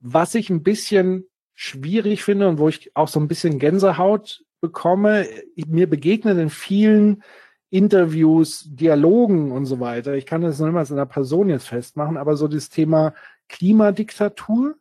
was 0.00 0.34
ich 0.34 0.48
ein 0.48 0.62
bisschen 0.62 1.26
schwierig 1.54 2.24
finde 2.24 2.48
und 2.48 2.58
wo 2.58 2.68
ich 2.68 2.96
auch 2.96 3.08
so 3.08 3.20
ein 3.20 3.28
bisschen 3.28 3.58
Gänsehaut 3.58 4.43
bekomme, 4.64 5.26
mir 5.66 5.88
begegnen 5.88 6.38
in 6.38 6.48
vielen 6.48 7.22
Interviews, 7.68 8.64
Dialogen 8.66 9.52
und 9.52 9.66
so 9.66 9.78
weiter. 9.78 10.14
Ich 10.14 10.24
kann 10.24 10.40
das 10.40 10.58
noch 10.58 10.66
niemals 10.66 10.90
in 10.90 10.96
einer 10.96 11.06
Person 11.06 11.50
jetzt 11.50 11.68
festmachen, 11.68 12.16
aber 12.16 12.36
so 12.36 12.48
das 12.48 12.70
Thema 12.70 13.12
Klimadiktatur. 13.48 14.76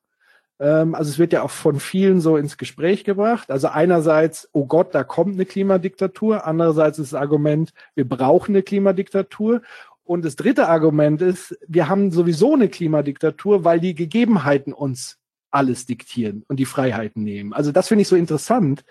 Ähm, 0.60 0.96
also 0.96 1.10
es 1.10 1.20
wird 1.20 1.34
ja 1.34 1.42
auch 1.42 1.50
von 1.50 1.82
vielen 1.82 2.22
so 2.22 2.38
ins 2.38 2.58
Gespräch 2.58 3.04
gebracht. 3.04 3.52
Also 3.52 3.68
einerseits, 3.68 4.48
oh 4.54 4.66
Gott, 4.66 4.96
da 4.96 5.04
kommt 5.04 5.34
eine 5.34 5.46
Klimadiktatur. 5.46 6.48
Andererseits 6.48 6.98
ist 6.98 7.12
das 7.12 7.20
Argument, 7.20 7.74
wir 7.94 8.08
brauchen 8.08 8.54
eine 8.54 8.64
Klimadiktatur. 8.64 9.64
Und 10.06 10.24
das 10.24 10.38
dritte 10.38 10.70
Argument 10.70 11.22
ist, 11.22 11.58
wir 11.68 11.90
haben 11.90 12.12
sowieso 12.12 12.54
eine 12.54 12.70
Klimadiktatur, 12.70 13.66
weil 13.66 13.82
die 13.82 13.96
Gegebenheiten 13.96 14.72
uns 14.72 15.18
alles 15.52 15.86
diktieren 15.86 16.44
und 16.48 16.58
die 16.58 16.66
Freiheiten 16.66 17.24
nehmen. 17.24 17.54
Also 17.54 17.72
das 17.72 17.88
finde 17.88 18.04
ich 18.04 18.08
so 18.08 18.16
interessant. 18.16 18.84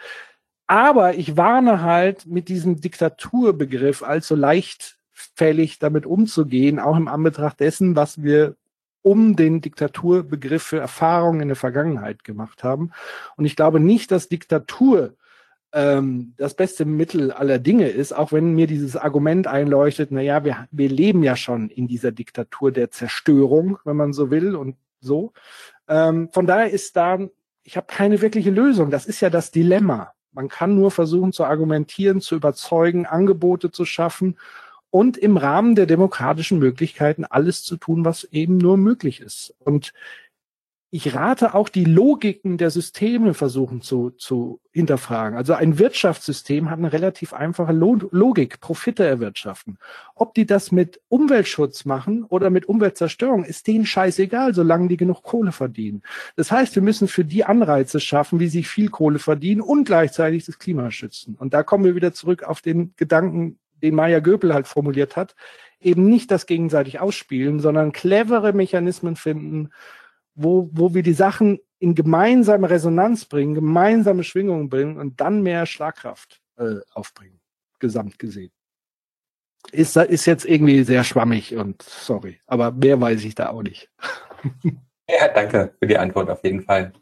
Aber 0.73 1.16
ich 1.16 1.36
warne 1.36 1.82
halt 1.82 2.24
mit 2.24 2.49
diesem 2.49 2.81
Diktaturbegriff 2.81 4.03
allzu 4.03 4.35
leichtfällig 4.35 5.78
damit 5.78 6.07
umzugehen, 6.07 6.78
auch 6.78 6.97
im 6.97 7.09
Anbetracht 7.09 7.61
dessen, 7.61 7.94
was 7.94 8.23
wir 8.23 8.57
um 9.03 9.36
den 9.36 9.61
Diktaturbegriff 9.61 10.62
für 10.62 10.78
Erfahrungen 10.78 11.43
in 11.43 11.49
der 11.49 11.59
Vergangenheit 11.59 12.24
gemacht 12.24 12.65
haben. 12.65 12.93
Und 13.36 13.44
ich 13.44 13.55
glaube 13.55 13.81
nicht, 13.81 14.11
dass 14.11 14.31
Diktatur 14.31 15.15
ähm, 15.74 16.32
das 16.39 16.55
beste 16.55 16.86
Mittel 16.86 17.32
aller 17.32 17.59
Dinge 17.59 17.90
ist, 17.90 18.15
auch 18.15 18.32
wenn 18.32 18.55
mir 18.55 18.66
dieses 18.66 18.97
Argument 18.97 19.47
einleuchtet, 19.47 20.11
na 20.11 20.23
ja, 20.23 20.43
wir, 20.43 20.69
wir 20.70 20.89
leben 20.89 21.23
ja 21.23 21.36
schon 21.36 21.69
in 21.69 21.86
dieser 21.86 22.12
Diktatur 22.12 22.73
der 22.73 22.90
Zerstörung, 22.90 23.77
wenn 23.85 23.99
man 23.99 24.15
so 24.15 24.31
will 24.31 24.57
und 24.57 24.77
so. 25.01 25.35
Ähm, 25.86 26.31
von 26.32 26.47
daher 26.47 26.70
ist 26.70 26.97
da, 26.97 27.19
ich 27.62 27.77
habe 27.77 27.89
keine 27.89 28.23
wirkliche 28.23 28.51
Lösung. 28.51 28.90
Das 28.90 29.05
ist 29.05 29.20
ja 29.20 29.28
das 29.28 29.51
Dilemma. 29.51 30.15
Man 30.33 30.49
kann 30.49 30.75
nur 30.75 30.91
versuchen 30.91 31.33
zu 31.33 31.45
argumentieren, 31.45 32.21
zu 32.21 32.35
überzeugen, 32.35 33.07
Angebote 33.07 33.71
zu 33.71 33.85
schaffen 33.85 34.37
und 34.91 35.17
im 35.17 35.37
Rahmen 35.37 35.75
der 35.75 35.87
demokratischen 35.87 36.59
Möglichkeiten 36.59 37.25
alles 37.25 37.65
zu 37.65 37.77
tun, 37.77 38.05
was 38.05 38.25
eben 38.25 38.59
nur 38.59 38.77
möglich 38.77 39.21
ist. 39.21 39.55
Und 39.61 39.95
ich 40.94 41.14
rate 41.14 41.55
auch, 41.55 41.70
die 41.70 41.86
Logiken 41.86 42.59
der 42.59 42.69
Systeme 42.69 43.32
versuchen 43.32 43.81
zu, 43.81 44.10
zu 44.10 44.60
hinterfragen. 44.73 45.39
Also 45.39 45.55
ein 45.55 45.78
Wirtschaftssystem 45.78 46.69
hat 46.69 46.78
eine 46.78 46.93
relativ 46.93 47.32
einfache 47.32 47.73
Logik, 47.73 48.60
Profite 48.60 49.02
erwirtschaften. 49.02 49.78
Ob 50.14 50.35
die 50.35 50.44
das 50.44 50.70
mit 50.70 51.01
Umweltschutz 51.09 51.86
machen 51.86 52.24
oder 52.24 52.51
mit 52.51 52.66
Umweltzerstörung, 52.66 53.44
ist 53.44 53.66
denen 53.69 53.86
scheißegal, 53.86 54.52
solange 54.52 54.89
die 54.89 54.98
genug 54.98 55.23
Kohle 55.23 55.52
verdienen. 55.52 56.02
Das 56.36 56.52
heißt, 56.52 56.74
wir 56.74 56.82
müssen 56.82 57.09
für 57.09 57.24
die 57.24 57.47
Anreize 57.47 57.98
schaffen, 57.98 58.39
wie 58.39 58.48
sie 58.48 58.62
viel 58.62 58.90
Kohle 58.90 59.19
verdienen 59.19 59.62
und 59.62 59.85
gleichzeitig 59.85 60.44
das 60.44 60.59
Klima 60.59 60.90
schützen. 60.90 61.36
Und 61.39 61.55
da 61.55 61.62
kommen 61.62 61.86
wir 61.86 61.94
wieder 61.94 62.12
zurück 62.12 62.43
auf 62.43 62.60
den 62.60 62.93
Gedanken, 62.98 63.59
den 63.82 63.94
Maya 63.94 64.20
Göpel 64.20 64.52
halt 64.52 64.69
formuliert 64.69 65.16
hat. 65.16 65.36
Eben 65.81 66.10
nicht 66.10 66.31
das 66.31 66.44
gegenseitig 66.44 67.01
ausspielen, 67.01 67.60
sondern 67.60 67.93
clevere 67.93 68.52
Mechanismen 68.52 69.16
finden, 69.16 69.70
wo, 70.35 70.69
wo 70.73 70.95
wir 70.95 71.03
die 71.03 71.13
Sachen 71.13 71.59
in 71.79 71.95
gemeinsame 71.95 72.71
Resonanz 72.71 73.25
bringen, 73.25 73.55
gemeinsame 73.55 74.25
Schwingungen 74.25 74.69
bringen 74.69 74.99
und 74.99 75.21
dann 75.21 75.43
mehr 75.43 75.67
Schlagkraft 75.67 76.41
äh, 76.57 76.77
aufbringen, 76.93 77.41
gesamt 77.81 78.19
gesehen. 78.19 78.53
Ist, 79.71 79.97
ist 79.97 80.27
jetzt 80.27 80.45
irgendwie 80.45 80.83
sehr 80.83 81.05
schwammig 81.05 81.57
und 81.57 81.83
sorry, 81.83 82.41
aber 82.47 82.73
mehr 82.73 83.01
weiß 83.01 83.25
ich 83.25 83.35
da 83.35 83.51
auch 83.51 83.63
nicht. 83.63 83.91
Ja, 85.09 85.29
danke 85.29 85.75
für 85.79 85.87
die 85.87 85.99
Antwort 85.99 86.31
auf 86.31 86.43
jeden 86.45 86.63
Fall. 86.63 86.93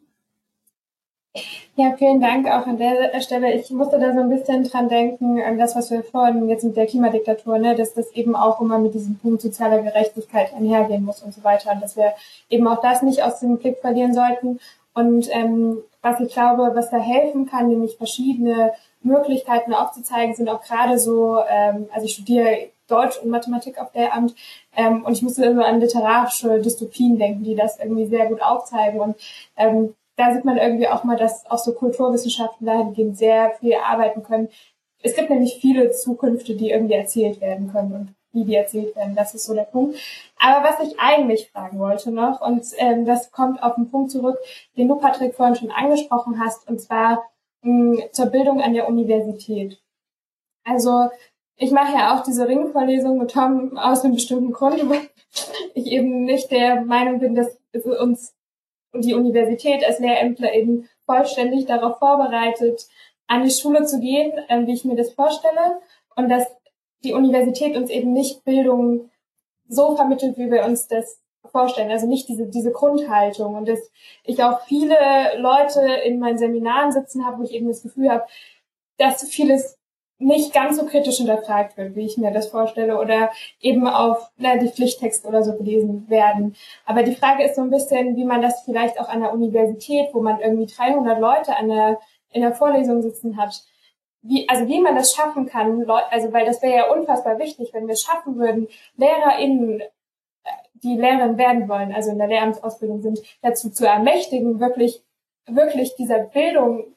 Ja, 1.76 1.94
vielen 1.96 2.20
Dank 2.20 2.46
auch 2.48 2.66
an 2.66 2.78
der 2.78 3.20
Stelle. 3.20 3.52
Ich 3.52 3.70
musste 3.70 4.00
da 4.00 4.12
so 4.12 4.20
ein 4.20 4.28
bisschen 4.28 4.64
dran 4.64 4.88
denken, 4.88 5.40
an 5.40 5.58
das, 5.58 5.76
was 5.76 5.90
wir 5.90 6.02
vorhin 6.02 6.48
jetzt 6.48 6.64
mit 6.64 6.76
der 6.76 6.86
Klimadiktatur, 6.86 7.58
ne, 7.58 7.76
dass 7.76 7.94
das 7.94 8.10
eben 8.12 8.34
auch 8.34 8.60
immer 8.60 8.78
mit 8.78 8.94
diesem 8.94 9.16
Punkt 9.18 9.40
sozialer 9.40 9.80
Gerechtigkeit 9.80 10.52
einhergehen 10.52 11.04
muss 11.04 11.22
und 11.22 11.32
so 11.32 11.44
weiter. 11.44 11.70
Und 11.72 11.82
dass 11.82 11.96
wir 11.96 12.14
eben 12.48 12.66
auch 12.66 12.80
das 12.80 13.02
nicht 13.02 13.22
aus 13.22 13.38
dem 13.38 13.58
Blick 13.58 13.78
verlieren 13.78 14.12
sollten. 14.12 14.58
Und 14.92 15.28
ähm, 15.30 15.78
was 16.02 16.18
ich 16.20 16.32
glaube, 16.32 16.72
was 16.74 16.90
da 16.90 16.98
helfen 16.98 17.46
kann, 17.46 17.68
nämlich 17.68 17.96
verschiedene 17.96 18.72
Möglichkeiten 19.02 19.72
aufzuzeigen, 19.72 20.34
sind 20.34 20.48
auch 20.48 20.62
gerade 20.62 20.98
so, 20.98 21.38
ähm, 21.48 21.88
also 21.92 22.06
ich 22.06 22.14
studiere 22.14 22.70
Deutsch 22.88 23.18
und 23.18 23.30
Mathematik 23.30 23.80
auf 23.80 23.92
der 23.92 24.14
Amt 24.14 24.34
ähm, 24.76 25.04
und 25.04 25.12
ich 25.12 25.22
musste 25.22 25.44
immer 25.44 25.64
an 25.66 25.80
literarische 25.80 26.60
Dystopien 26.60 27.18
denken, 27.18 27.44
die 27.44 27.54
das 27.54 27.78
irgendwie 27.78 28.06
sehr 28.06 28.26
gut 28.26 28.42
aufzeigen. 28.42 29.00
Und 29.00 29.16
ähm, 29.56 29.94
da 30.20 30.34
sieht 30.34 30.44
man 30.44 30.58
irgendwie 30.58 30.86
auch 30.86 31.02
mal, 31.02 31.16
dass 31.16 31.50
auch 31.50 31.58
so 31.58 31.72
Kulturwissenschaften 31.72 32.66
dahingehend 32.66 33.16
sehr 33.16 33.52
viel 33.58 33.74
arbeiten 33.76 34.22
können. 34.22 34.50
Es 35.02 35.16
gibt 35.16 35.30
nämlich 35.30 35.56
viele 35.62 35.92
Zukünfte, 35.92 36.54
die 36.54 36.70
irgendwie 36.70 36.94
erzählt 36.94 37.40
werden 37.40 37.72
können 37.72 37.92
und 37.94 38.14
wie 38.32 38.44
die 38.44 38.54
erzählt 38.54 38.94
werden. 38.96 39.16
Das 39.16 39.34
ist 39.34 39.46
so 39.46 39.54
der 39.54 39.62
Punkt. 39.62 39.96
Aber 40.38 40.62
was 40.68 40.86
ich 40.86 41.00
eigentlich 41.00 41.50
fragen 41.50 41.78
wollte 41.78 42.10
noch, 42.10 42.42
und 42.42 42.66
ähm, 42.76 43.06
das 43.06 43.32
kommt 43.32 43.62
auf 43.62 43.76
den 43.76 43.90
Punkt 43.90 44.10
zurück, 44.10 44.36
den 44.76 44.88
du, 44.88 44.96
Patrick, 44.96 45.34
vorhin 45.34 45.56
schon 45.56 45.70
angesprochen 45.70 46.38
hast, 46.38 46.68
und 46.68 46.82
zwar 46.82 47.22
mh, 47.62 48.10
zur 48.12 48.26
Bildung 48.26 48.60
an 48.60 48.74
der 48.74 48.88
Universität. 48.88 49.80
Also 50.64 51.08
ich 51.56 51.70
mache 51.70 51.94
ja 51.94 52.14
auch 52.14 52.24
diese 52.24 52.46
Ringvorlesung 52.46 53.16
mit 53.16 53.30
Tom 53.30 53.78
aus 53.78 54.04
einem 54.04 54.14
bestimmten 54.14 54.52
Grund, 54.52 54.78
weil 54.90 55.08
ich 55.72 55.86
eben 55.86 56.24
nicht 56.24 56.50
der 56.50 56.82
Meinung 56.82 57.20
bin, 57.20 57.34
dass 57.34 57.56
uns 57.72 58.34
die 58.94 59.14
Universität 59.14 59.84
als 59.84 59.98
Lehrämtler 59.98 60.52
eben 60.54 60.88
vollständig 61.06 61.66
darauf 61.66 61.98
vorbereitet, 61.98 62.88
an 63.26 63.44
die 63.44 63.50
Schule 63.50 63.84
zu 63.84 64.00
gehen, 64.00 64.32
äh, 64.48 64.66
wie 64.66 64.74
ich 64.74 64.84
mir 64.84 64.96
das 64.96 65.12
vorstelle, 65.12 65.80
und 66.16 66.28
dass 66.28 66.46
die 67.04 67.14
Universität 67.14 67.76
uns 67.76 67.90
eben 67.90 68.12
nicht 68.12 68.44
Bildung 68.44 69.10
so 69.68 69.96
vermittelt, 69.96 70.36
wie 70.36 70.50
wir 70.50 70.64
uns 70.64 70.88
das 70.88 71.20
vorstellen, 71.50 71.90
also 71.90 72.06
nicht 72.06 72.28
diese, 72.28 72.46
diese 72.46 72.72
Grundhaltung. 72.72 73.54
Und 73.54 73.68
dass 73.68 73.90
ich 74.24 74.42
auch 74.42 74.60
viele 74.62 74.96
Leute 75.38 75.80
in 76.04 76.18
meinen 76.18 76.38
Seminaren 76.38 76.92
sitzen 76.92 77.24
habe, 77.24 77.38
wo 77.38 77.44
ich 77.44 77.52
eben 77.52 77.68
das 77.68 77.82
Gefühl 77.82 78.10
habe, 78.10 78.26
dass 78.98 79.22
vieles 79.28 79.78
nicht 80.20 80.52
ganz 80.52 80.76
so 80.76 80.84
kritisch 80.84 81.16
hinterfragt 81.16 81.76
wird, 81.76 81.96
wie 81.96 82.04
ich 82.04 82.18
mir 82.18 82.30
das 82.30 82.48
vorstelle, 82.48 82.98
oder 82.98 83.30
eben 83.60 83.88
auf 83.88 84.30
na, 84.36 84.56
die 84.56 84.68
Pflichttexte 84.68 85.26
oder 85.26 85.42
so 85.42 85.56
gelesen 85.56 86.08
werden. 86.08 86.54
Aber 86.84 87.02
die 87.02 87.14
Frage 87.14 87.42
ist 87.42 87.56
so 87.56 87.62
ein 87.62 87.70
bisschen, 87.70 88.16
wie 88.16 88.24
man 88.24 88.42
das 88.42 88.62
vielleicht 88.62 89.00
auch 89.00 89.08
an 89.08 89.20
der 89.20 89.32
Universität, 89.32 90.10
wo 90.12 90.20
man 90.20 90.38
irgendwie 90.40 90.66
300 90.66 91.18
Leute 91.18 91.56
an 91.56 91.68
der, 91.68 91.98
in 92.32 92.42
der 92.42 92.52
Vorlesung 92.52 93.00
sitzen 93.00 93.38
hat, 93.38 93.62
wie, 94.22 94.46
also 94.48 94.68
wie 94.68 94.80
man 94.80 94.94
das 94.94 95.14
schaffen 95.14 95.46
kann, 95.46 95.88
also 96.10 96.32
weil 96.32 96.44
das 96.44 96.60
wäre 96.62 96.76
ja 96.76 96.92
unfassbar 96.92 97.38
wichtig, 97.38 97.70
wenn 97.72 97.86
wir 97.86 97.94
es 97.94 98.02
schaffen 98.02 98.36
würden, 98.36 98.68
LehrerInnen, 98.98 99.82
die 100.74 100.96
Lehrerin 100.96 101.38
werden 101.38 101.68
wollen, 101.68 101.94
also 101.94 102.10
in 102.10 102.18
der 102.18 102.28
Lehramtsausbildung 102.28 103.00
sind, 103.00 103.20
dazu 103.40 103.70
zu 103.70 103.86
ermächtigen, 103.86 104.60
wirklich, 104.60 105.02
wirklich 105.46 105.94
dieser 105.96 106.18
Bildung 106.18 106.94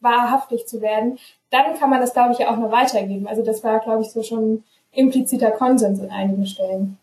wahrhaftig 0.00 0.66
zu 0.66 0.80
werden, 0.80 1.18
dann 1.50 1.78
kann 1.78 1.90
man 1.90 2.00
das, 2.00 2.12
glaube 2.12 2.32
ich, 2.32 2.38
ja 2.38 2.50
auch 2.50 2.56
nur 2.56 2.72
weitergeben. 2.72 3.26
Also 3.26 3.44
das 3.44 3.62
war, 3.64 3.80
glaube 3.80 4.02
ich, 4.02 4.10
so 4.10 4.22
schon 4.22 4.64
impliziter 4.92 5.50
Konsens 5.50 6.00
in 6.00 6.10
einigen 6.10 6.46
Stellen. 6.46 6.98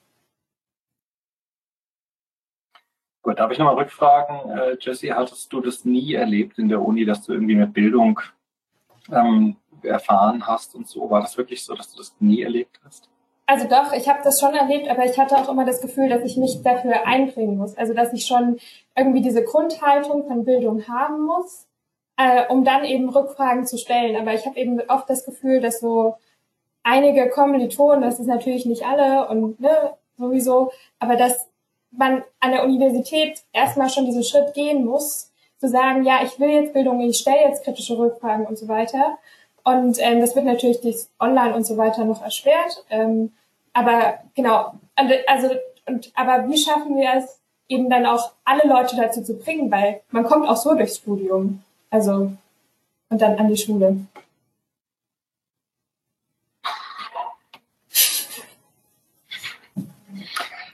Gut, 3.21 3.39
darf 3.39 3.51
ich 3.51 3.57
nochmal 3.57 3.75
rückfragen, 3.75 4.51
äh, 4.51 4.77
Jesse, 4.79 5.15
hattest 5.15 5.51
du 5.53 5.61
das 5.61 5.85
nie 5.85 6.13
erlebt 6.13 6.59
in 6.59 6.67
der 6.67 6.81
Uni, 6.81 7.05
dass 7.05 7.23
du 7.23 7.31
irgendwie 7.31 7.55
mit 7.55 7.73
Bildung 7.73 8.19
ähm, 9.09 9.55
erfahren 9.81 10.45
hast 10.45 10.75
und 10.75 10.87
so? 10.87 11.09
War 11.09 11.21
das 11.21 11.37
wirklich 11.37 11.63
so, 11.63 11.73
dass 11.73 11.91
du 11.91 11.97
das 11.97 12.13
nie 12.19 12.41
erlebt 12.41 12.81
hast? 12.83 13.09
Also 13.45 13.67
doch, 13.67 13.93
ich 13.93 14.09
habe 14.09 14.19
das 14.23 14.39
schon 14.39 14.53
erlebt, 14.53 14.89
aber 14.89 15.05
ich 15.05 15.17
hatte 15.17 15.37
auch 15.37 15.49
immer 15.49 15.65
das 15.65 15.81
Gefühl, 15.81 16.09
dass 16.09 16.23
ich 16.23 16.37
mich 16.37 16.61
dafür 16.63 17.05
einbringen 17.05 17.57
muss. 17.57 17.77
Also 17.77 17.93
dass 17.93 18.13
ich 18.13 18.25
schon 18.25 18.57
irgendwie 18.95 19.21
diese 19.21 19.43
Grundhaltung 19.43 20.27
von 20.27 20.45
Bildung 20.45 20.87
haben 20.87 21.25
muss 21.25 21.67
äh, 22.17 22.45
um 22.47 22.63
dann 22.63 22.85
eben 22.85 23.09
Rückfragen 23.09 23.65
zu 23.65 23.77
stellen. 23.77 24.15
Aber 24.15 24.33
ich 24.33 24.45
habe 24.45 24.59
eben 24.59 24.81
oft 24.87 25.09
das 25.09 25.25
Gefühl, 25.25 25.61
dass 25.61 25.79
so 25.79 26.15
einige 26.83 27.29
Kommilitonen, 27.29 28.01
das 28.01 28.19
ist 28.19 28.27
natürlich 28.27 28.65
nicht 28.65 28.85
alle 28.85 29.27
und 29.27 29.59
ne, 29.59 29.93
sowieso, 30.17 30.71
aber 30.99 31.15
dass 31.15 31.47
man 31.91 32.23
an 32.39 32.51
der 32.51 32.63
Universität 32.63 33.43
erstmal 33.53 33.89
schon 33.89 34.05
diesen 34.05 34.23
Schritt 34.23 34.53
gehen 34.53 34.85
muss, 34.85 35.31
zu 35.59 35.69
sagen, 35.69 36.03
ja, 36.03 36.19
ich 36.23 36.39
will 36.39 36.49
jetzt 36.49 36.73
Bildung, 36.73 36.99
ich 36.99 37.17
stelle 37.17 37.43
jetzt 37.47 37.63
kritische 37.63 37.97
Rückfragen 37.97 38.45
und 38.45 38.57
so 38.57 38.67
weiter. 38.67 39.17
Und 39.63 39.97
ähm, 39.99 40.19
das 40.19 40.35
wird 40.35 40.45
natürlich 40.45 40.81
durch 40.81 41.07
Online 41.19 41.55
und 41.55 41.65
so 41.65 41.77
weiter 41.77 42.03
noch 42.03 42.21
erschwert. 42.21 42.83
Ähm, 42.89 43.31
aber 43.71 44.19
genau, 44.35 44.73
also 45.25 45.49
und 45.85 46.11
aber 46.15 46.49
wie 46.49 46.57
schaffen 46.57 46.97
wir 46.97 47.09
es, 47.15 47.39
eben 47.67 47.89
dann 47.89 48.05
auch 48.05 48.33
alle 48.43 48.67
Leute 48.67 48.95
dazu 48.95 49.23
zu 49.23 49.37
bringen, 49.37 49.71
weil 49.71 50.01
man 50.11 50.23
kommt 50.23 50.47
auch 50.47 50.57
so 50.57 50.73
durchs 50.75 50.97
Studium. 50.97 51.63
Also, 51.93 52.35
und 53.09 53.21
dann 53.21 53.35
an 53.35 53.49
die 53.49 53.55
Schule. 53.55 54.07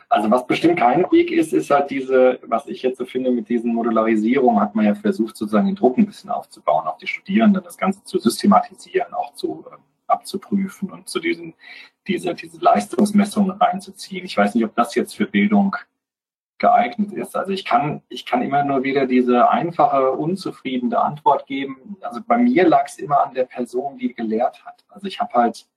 Also 0.07 0.31
was 0.31 0.47
bestimmt 0.47 0.79
kein 0.79 1.03
Weg 1.11 1.29
ist, 1.29 1.51
ist 1.51 1.71
halt 1.71 1.89
diese, 1.91 2.39
was 2.43 2.67
ich 2.67 2.83
jetzt 2.83 2.99
so 2.99 3.05
finde, 3.05 3.31
mit 3.31 3.49
diesen 3.49 3.73
Modularisierungen 3.73 4.61
hat 4.61 4.75
man 4.75 4.85
ja 4.85 4.95
versucht, 4.95 5.35
sozusagen 5.35 5.67
den 5.67 5.75
Druck 5.75 5.97
ein 5.97 6.05
bisschen 6.05 6.29
aufzubauen, 6.29 6.87
auf 6.87 6.97
die 6.99 7.07
Studierenden, 7.07 7.65
das 7.65 7.77
Ganze 7.77 8.01
zu 8.05 8.17
systematisieren, 8.17 9.13
auch 9.13 9.33
zu 9.33 9.65
äh, 9.69 9.75
abzuprüfen 10.07 10.89
und 10.89 11.09
zu 11.09 11.19
diesen, 11.19 11.53
diese, 12.07 12.33
diese 12.33 12.59
Leistungsmessungen 12.59 13.51
reinzuziehen. 13.51 14.23
Ich 14.23 14.37
weiß 14.37 14.55
nicht, 14.55 14.63
ob 14.63 14.73
das 14.73 14.95
jetzt 14.95 15.17
für 15.17 15.25
Bildung 15.25 15.75
geeignet 16.59 17.11
ist. 17.13 17.35
Also 17.35 17.51
ich 17.51 17.65
kann, 17.65 18.01
ich 18.09 18.25
kann 18.25 18.41
immer 18.41 18.63
nur 18.63 18.83
wieder 18.83 19.05
diese 19.05 19.49
einfache, 19.49 20.11
unzufriedene 20.11 20.99
Antwort 20.99 21.47
geben. 21.47 21.97
Also 22.01 22.21
bei 22.25 22.37
mir 22.37 22.67
lag 22.67 22.85
es 22.85 22.99
immer 22.99 23.25
an 23.25 23.33
der 23.33 23.45
Person, 23.45 23.97
die 23.97 24.13
gelehrt 24.13 24.63
hat. 24.65 24.83
Also 24.89 25.07
ich 25.07 25.19
habe 25.19 25.33
halt 25.33 25.67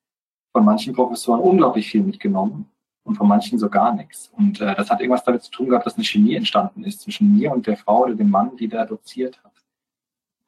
von 0.53 0.65
manchen 0.65 0.95
Professoren 0.95 1.41
unglaublich 1.41 1.91
viel 1.91 2.03
mitgenommen 2.03 2.71
und 3.05 3.17
von 3.17 3.29
manchen 3.29 3.59
so 3.59 3.69
gar 3.71 3.95
nichts. 3.95 4.31
Und 4.37 4.61
äh, 4.61 4.75
das 4.75 4.91
hat 4.91 5.01
irgendwas 5.01 5.25
damit 5.25 5.43
zu 5.43 5.51
tun 5.51 5.69
gehabt, 5.69 5.87
dass 5.87 5.95
eine 5.95 6.05
Chemie 6.05 6.35
entstanden 6.35 6.85
ist 6.85 7.01
zwischen 7.01 7.37
mir 7.37 7.53
und 7.53 7.67
der 7.67 7.77
Frau 7.77 8.03
oder 8.03 8.15
dem 8.15 8.31
Mann, 8.31 8.57
die 8.57 8.69
da 8.69 8.85
doziert 8.85 9.43
hat. 9.43 9.53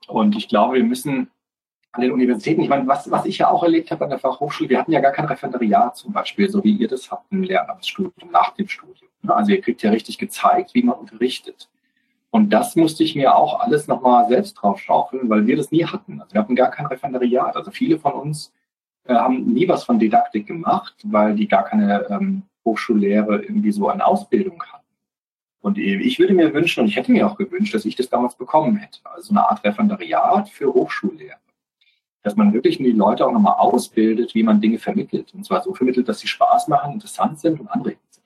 Und 0.07 0.37
ich 0.37 0.49
glaube, 0.49 0.75
wir 0.75 0.85
müssen 0.85 1.31
an 1.95 2.01
den 2.01 2.11
Universitäten, 2.11 2.61
ich 2.61 2.69
meine, 2.69 2.89
was, 2.89 3.09
was 3.09 3.25
ich 3.25 3.39
ja 3.39 3.49
auch 3.49 3.63
erlebt 3.63 3.93
habe 3.93 4.03
an 4.03 4.11
der 4.11 4.19
Fachhochschule, 4.19 4.69
wir 4.69 4.79
hatten 4.81 4.91
ja 4.91 5.01
gar 5.01 5.13
kein 5.13 5.27
Referendariat 5.27 5.97
zum 5.97 6.13
Beispiel, 6.13 6.51
so 6.51 6.63
wie 6.65 6.73
ihr 6.73 6.89
das 6.89 7.09
habt 7.09 7.31
im 7.31 7.45
Lehramtsstudium, 7.45 8.33
nach 8.33 8.51
dem 8.55 8.67
Studium. 8.67 9.09
Also 9.29 9.53
ihr 9.53 9.61
kriegt 9.61 9.81
ja 9.83 9.91
richtig 9.91 10.19
gezeigt, 10.19 10.75
wie 10.75 10.83
man 10.83 10.97
unterrichtet. 10.97 11.71
Und 12.31 12.51
das 12.51 12.75
musste 12.75 13.05
ich 13.05 13.15
mir 13.15 13.37
auch 13.37 13.61
alles 13.61 13.87
nochmal 13.87 14.27
selbst 14.27 14.55
drauf 14.55 14.81
schaufeln, 14.81 15.31
weil 15.31 15.47
wir 15.47 15.57
das 15.57 15.71
nie 15.71 15.85
hatten. 15.85 16.21
Also 16.21 16.35
wir 16.35 16.41
hatten 16.41 16.57
gar 16.57 16.73
kein 16.73 16.87
Referendariat. 16.87 17.55
Also 17.55 17.71
viele 17.71 17.97
von 17.97 18.13
uns 18.13 18.53
äh, 19.05 19.15
haben 19.15 19.53
nie 19.53 19.69
was 19.69 19.85
von 19.85 20.01
Didaktik 20.01 20.49
gemacht, 20.49 20.97
weil 21.05 21.37
die 21.37 21.47
gar 21.47 21.63
keine 21.63 22.07
ähm, 22.11 22.43
Hochschullehre 22.65 23.41
irgendwie 23.41 23.71
so 23.71 23.89
eine 23.89 24.05
Ausbildung 24.05 24.61
hatten. 24.65 24.83
Und 25.61 25.79
ich 25.79 26.19
würde 26.19 26.35
mir 26.35 26.53
wünschen, 26.53 26.81
und 26.81 26.89
ich 26.89 26.97
hätte 26.97 27.13
mir 27.13 27.25
auch 27.27 27.37
gewünscht, 27.37 27.73
dass 27.73 27.85
ich 27.85 27.95
das 27.95 28.11
damals 28.11 28.35
bekommen 28.35 28.77
hätte. 28.77 28.99
Also 29.05 29.33
eine 29.33 29.49
Art 29.49 29.63
Referendariat 29.63 30.51
für 30.51 30.75
Hochschullehre 30.75 31.39
dass 32.25 32.37
man 32.37 32.55
wirklich 32.55 32.79
die 32.79 32.91
Leute 32.91 33.27
auch 33.27 33.33
nochmal 33.33 33.57
ausbildet, 33.59 34.35
wie 34.35 34.43
man 34.43 34.61
Dinge 34.61 34.79
vermittelt. 34.79 35.35
Und 35.35 35.45
zwar 35.45 35.63
so 35.63 35.75
vermittelt, 35.75 36.09
dass 36.09 36.21
sie 36.21 36.27
Spaß 36.27 36.69
machen, 36.69 36.95
interessant 36.95 37.39
sind 37.39 37.61
und 37.61 37.69
anregend 37.69 38.01
sind. 38.11 38.25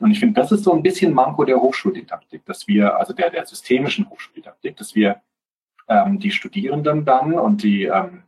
Und 0.00 0.10
ich 0.10 0.18
finde, 0.18 0.40
das 0.40 0.52
ist 0.52 0.64
so 0.64 0.72
ein 0.72 0.82
bisschen 0.82 1.12
Manko 1.12 1.44
der 1.44 1.60
Hochschuldidaktik, 1.60 2.46
dass 2.46 2.66
wir, 2.66 2.96
also 2.96 3.12
der, 3.12 3.30
der 3.30 3.44
systemischen 3.44 4.08
Hochschuldidaktik, 4.08 4.78
dass 4.78 4.94
wir 4.94 5.20
ähm, 5.86 6.18
die 6.18 6.30
Studierenden 6.30 7.04
dann 7.04 7.34
und 7.34 7.62
die 7.62 7.84
ähm, 7.84 8.22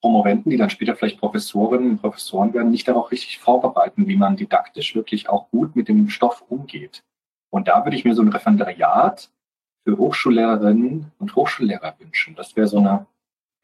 Promoventen, 0.00 0.50
die 0.50 0.56
dann 0.56 0.70
später 0.70 0.94
vielleicht 0.94 1.18
Professorinnen 1.18 1.90
und 1.90 2.00
Professoren 2.00 2.54
werden, 2.54 2.70
nicht 2.70 2.86
darauf 2.86 3.10
richtig 3.10 3.40
vorbereiten, 3.40 4.06
wie 4.06 4.16
man 4.16 4.36
didaktisch 4.36 4.94
wirklich 4.94 5.28
auch 5.28 5.50
gut 5.50 5.74
mit 5.74 5.88
dem 5.88 6.08
Stoff 6.08 6.44
umgeht. 6.48 7.02
Und 7.50 7.66
da 7.66 7.84
würde 7.84 7.96
ich 7.96 8.04
mir 8.04 8.14
so 8.14 8.22
ein 8.22 8.28
Referendariat 8.28 9.28
für 9.82 9.98
Hochschullehrerinnen 9.98 11.10
und 11.18 11.34
Hochschullehrer 11.34 11.96
wünschen. 11.98 12.36
Das 12.36 12.54
wäre 12.54 12.68
so 12.68 12.78
eine 12.78 13.06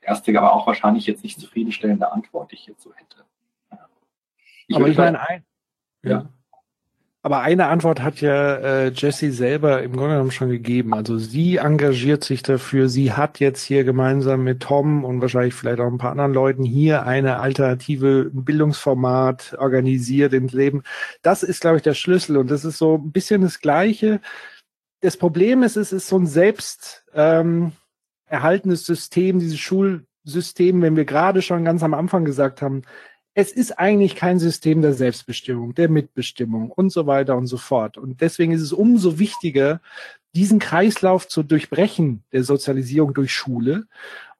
erste, 0.03 0.37
aber 0.39 0.53
auch 0.53 0.67
wahrscheinlich 0.67 1.07
jetzt 1.07 1.23
nicht 1.23 1.41
zufriedenstellende 1.41 2.11
Antwort, 2.13 2.51
die 2.51 2.57
ich 2.57 2.67
jetzt 2.67 2.83
so 2.83 2.93
hätte. 2.95 3.25
Ich 4.67 4.77
aber 4.77 4.89
ich 4.89 4.97
meine, 4.97 5.21
ein, 5.29 5.45
ja. 6.03 6.29
Aber 7.25 7.41
eine 7.41 7.69
Antwort 7.69 8.03
hat 8.03 8.21
ja 8.21 8.57
äh, 8.57 8.89
Jessie 8.89 9.31
selber 9.31 9.81
im 9.83 9.93
Grunde 9.93 10.15
genommen 10.15 10.33
schon 10.33 10.49
gegeben. 10.49 10.93
Also 10.93 11.19
sie 11.19 11.59
engagiert 11.59 12.25
sich 12.25 12.43
dafür. 12.43 12.89
Sie 12.89 13.13
hat 13.13 13.39
jetzt 13.39 13.63
hier 13.63 13.85
gemeinsam 13.85 14.43
mit 14.43 14.61
Tom 14.61 15.05
und 15.05 15.21
wahrscheinlich 15.21 15.55
vielleicht 15.55 15.79
auch 15.79 15.87
ein 15.87 15.99
paar 15.99 16.11
anderen 16.11 16.35
Leuten 16.35 16.65
hier 16.65 17.07
eine 17.07 17.39
alternative 17.39 18.29
Bildungsformat 18.33 19.55
organisiert 19.59 20.33
ins 20.33 20.53
Leben. 20.53 20.83
Das 21.23 21.45
ist, 21.45 21.61
glaube 21.61 21.77
ich, 21.77 21.85
der 21.85 21.95
Schlüssel. 21.95 22.37
Und 22.39 22.51
das 22.51 22.65
ist 22.65 22.79
so 22.79 22.97
ein 22.97 23.13
bisschen 23.13 23.43
das 23.43 23.61
Gleiche. 23.61 24.21
Das 25.01 25.17
Problem 25.17 25.63
ist, 25.63 25.77
es 25.77 25.93
ist 25.93 26.09
so 26.09 26.19
ein 26.19 26.27
Selbst, 26.27 27.05
ähm, 27.15 27.71
erhaltenes 28.33 28.87
System, 28.87 29.39
dieses 29.39 29.59
Schulsystem, 29.59 30.81
wenn 30.81 30.97
wir 30.97 31.05
gerade 31.05 31.43
schon 31.43 31.65
ganz 31.65 31.83
am 31.83 31.93
Anfang 31.93 32.25
gesagt 32.25 32.63
haben, 32.63 32.83
es 33.35 33.53
ist 33.53 33.79
eigentlich 33.79 34.17
kein 34.17 34.39
System 34.39 34.83
der 34.83 34.95
Selbstbestimmung, 34.95 35.75
der 35.75 35.89
Mitbestimmung 35.89 36.71
und 36.71 36.91
so 36.91 37.07
weiter 37.07 37.37
und 37.37 37.47
so 37.47 37.57
fort. 37.59 37.99
Und 37.99 38.21
deswegen 38.21 38.53
ist 38.53 38.63
es 38.63 38.73
umso 38.73 39.19
wichtiger, 39.19 39.81
diesen 40.35 40.59
Kreislauf 40.59 41.29
zu 41.29 41.43
durchbrechen, 41.43 42.25
der 42.33 42.43
Sozialisierung 42.43 43.15
durch 43.15 43.33
Schule. 43.33 43.85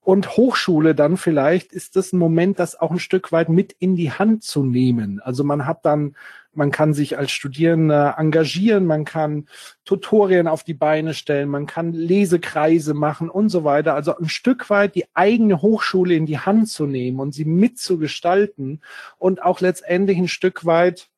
Und 0.01 0.37
Hochschule 0.37 0.95
dann 0.95 1.17
vielleicht 1.17 1.73
ist 1.73 1.97
das 1.97 2.13
ein 2.13 2.19
Moment, 2.19 2.59
das 2.59 2.79
auch 2.79 2.91
ein 2.91 2.99
Stück 2.99 3.31
weit 3.31 3.49
mit 3.49 3.73
in 3.79 3.95
die 3.95 4.11
Hand 4.11 4.43
zu 4.43 4.65
nehmen. 4.65 5.21
Also 5.21 5.45
man 5.45 5.67
hat 5.67 5.85
dann 5.85 6.17
man 6.55 6.71
kann 6.71 6.95
sich 6.95 7.19
als 7.19 7.31
Studierender 7.31 8.17
engagieren, 8.19 8.87
man 8.87 9.05
kann 9.05 9.47
Tutorien 9.85 10.49
auf 10.49 10.65
die 10.65 10.75
Beine 10.75 11.15
stellen, 11.15 11.49
man 11.49 11.67
kann 11.67 11.93
Lesekreise 11.93 12.95
machen 12.95 13.31
und 13.31 13.49
so 13.49 13.65
weiter. 13.65 13.95
Also 13.95 14.17
ein 14.17 14.29
Stück 14.29 14.69
weit 14.71 14.95
die 14.95 15.07
eigene 15.15 15.63
Hochschule 15.63 16.15
in 16.15 16.27
die 16.27 16.39
Hand 16.39 16.69
zu 16.69 16.87
nehmen 16.87 17.21
und 17.21 17.33
sie 17.33 17.45
mitzugestalten 17.45 18.83
und 19.19 19.43
auch 19.43 19.61
letztendlich 19.61 20.19
ein 20.19 20.29
Stück 20.29 20.65
weit 20.67 21.09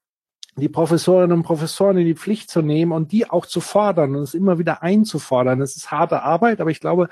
die 0.56 0.68
Professorinnen 0.68 1.38
und 1.38 1.42
Professoren 1.42 1.98
in 1.98 2.06
die 2.06 2.14
Pflicht 2.14 2.48
zu 2.48 2.62
nehmen 2.62 2.92
und 2.92 3.10
die 3.10 3.28
auch 3.28 3.46
zu 3.46 3.60
fordern 3.60 4.14
und 4.14 4.22
es 4.22 4.34
immer 4.34 4.58
wieder 4.58 4.82
einzufordern. 4.82 5.58
Das 5.58 5.76
ist 5.76 5.90
harte 5.90 6.22
Arbeit, 6.22 6.60
aber 6.60 6.70
ich 6.70 6.80
glaube, 6.80 7.08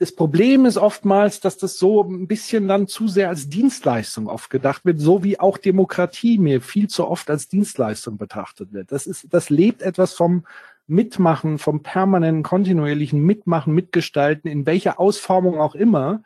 das 0.00 0.12
Problem 0.12 0.64
ist 0.64 0.78
oftmals, 0.78 1.40
dass 1.40 1.58
das 1.58 1.78
so 1.78 2.02
ein 2.02 2.26
bisschen 2.26 2.66
dann 2.68 2.86
zu 2.86 3.06
sehr 3.06 3.28
als 3.28 3.50
Dienstleistung 3.50 4.28
oft 4.28 4.48
gedacht 4.48 4.86
wird, 4.86 4.98
so 4.98 5.22
wie 5.22 5.38
auch 5.38 5.58
Demokratie 5.58 6.38
mir 6.38 6.62
viel 6.62 6.88
zu 6.88 7.06
oft 7.06 7.28
als 7.28 7.48
Dienstleistung 7.48 8.16
betrachtet 8.16 8.72
wird. 8.72 8.92
Das 8.92 9.06
ist, 9.06 9.26
das 9.28 9.50
lebt 9.50 9.82
etwas 9.82 10.14
vom 10.14 10.46
Mitmachen, 10.86 11.58
vom 11.58 11.82
permanenten, 11.82 12.42
kontinuierlichen 12.42 13.20
Mitmachen, 13.20 13.74
Mitgestalten, 13.74 14.50
in 14.50 14.64
welcher 14.64 14.98
Ausformung 14.98 15.60
auch 15.60 15.74
immer. 15.74 16.22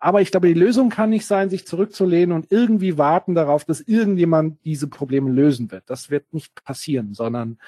Aber 0.00 0.20
ich 0.20 0.32
glaube, 0.32 0.48
die 0.48 0.54
Lösung 0.54 0.90
kann 0.90 1.10
nicht 1.10 1.26
sein, 1.26 1.48
sich 1.48 1.64
zurückzulehnen 1.64 2.34
und 2.34 2.50
irgendwie 2.50 2.98
warten 2.98 3.36
darauf, 3.36 3.64
dass 3.64 3.80
irgendjemand 3.80 4.64
diese 4.64 4.88
Probleme 4.88 5.30
lösen 5.30 5.70
wird. 5.70 5.84
Das 5.86 6.10
wird 6.10 6.34
nicht 6.34 6.64
passieren, 6.64 7.14
sondern 7.14 7.58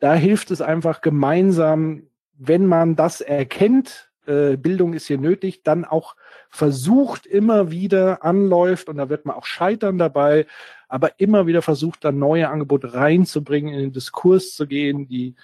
da 0.00 0.14
hilft 0.14 0.50
es 0.50 0.60
einfach 0.60 1.00
gemeinsam, 1.00 2.08
wenn 2.36 2.66
man 2.66 2.96
das 2.96 3.20
erkennt, 3.20 4.10
äh, 4.26 4.56
Bildung 4.56 4.94
ist 4.94 5.06
hier 5.06 5.18
nötig, 5.18 5.62
dann 5.62 5.84
auch 5.84 6.16
versucht, 6.50 7.26
immer 7.26 7.70
wieder 7.70 8.24
anläuft 8.24 8.88
und 8.88 8.96
da 8.96 9.08
wird 9.08 9.26
man 9.26 9.36
auch 9.36 9.46
scheitern 9.46 9.98
dabei, 9.98 10.46
aber 10.88 11.18
immer 11.20 11.46
wieder 11.46 11.62
versucht, 11.62 12.04
dann 12.04 12.18
neue 12.18 12.48
Angebote 12.48 12.94
reinzubringen, 12.94 13.74
in 13.74 13.80
den 13.80 13.92
Diskurs 13.92 14.54
zu 14.54 14.66
gehen, 14.66 15.08
die 15.08 15.34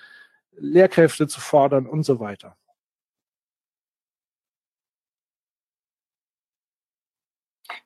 Lehrkräfte 0.57 1.27
zu 1.29 1.41
fordern 1.41 1.87
und 1.87 2.05
so 2.05 2.21
weiter. 2.21 2.57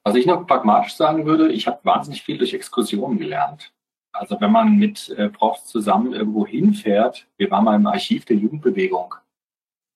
Was 0.03 0.17
ich 0.17 0.27
noch 0.27 0.47
pragmatisch 0.47 0.95
sagen 0.95 1.25
würde, 1.25 1.51
ich 1.51 1.67
habe 1.67 1.81
wahnsinnig 1.83 2.23
viel 2.23 2.37
durch 2.37 2.53
Exkursionen 2.53 3.19
gelernt. 3.19 3.73
Also 4.13 4.41
wenn 4.41 4.53
man 4.53 4.77
mit 4.77 5.09
äh, 5.11 5.29
Profs 5.29 5.67
zusammen 5.67 6.13
irgendwo 6.13 6.47
hinfährt, 6.47 7.27
wir 7.37 7.51
waren 7.51 7.65
mal 7.65 7.75
im 7.75 7.87
Archiv 7.87 8.25
der 8.25 8.37
Jugendbewegung 8.37 9.15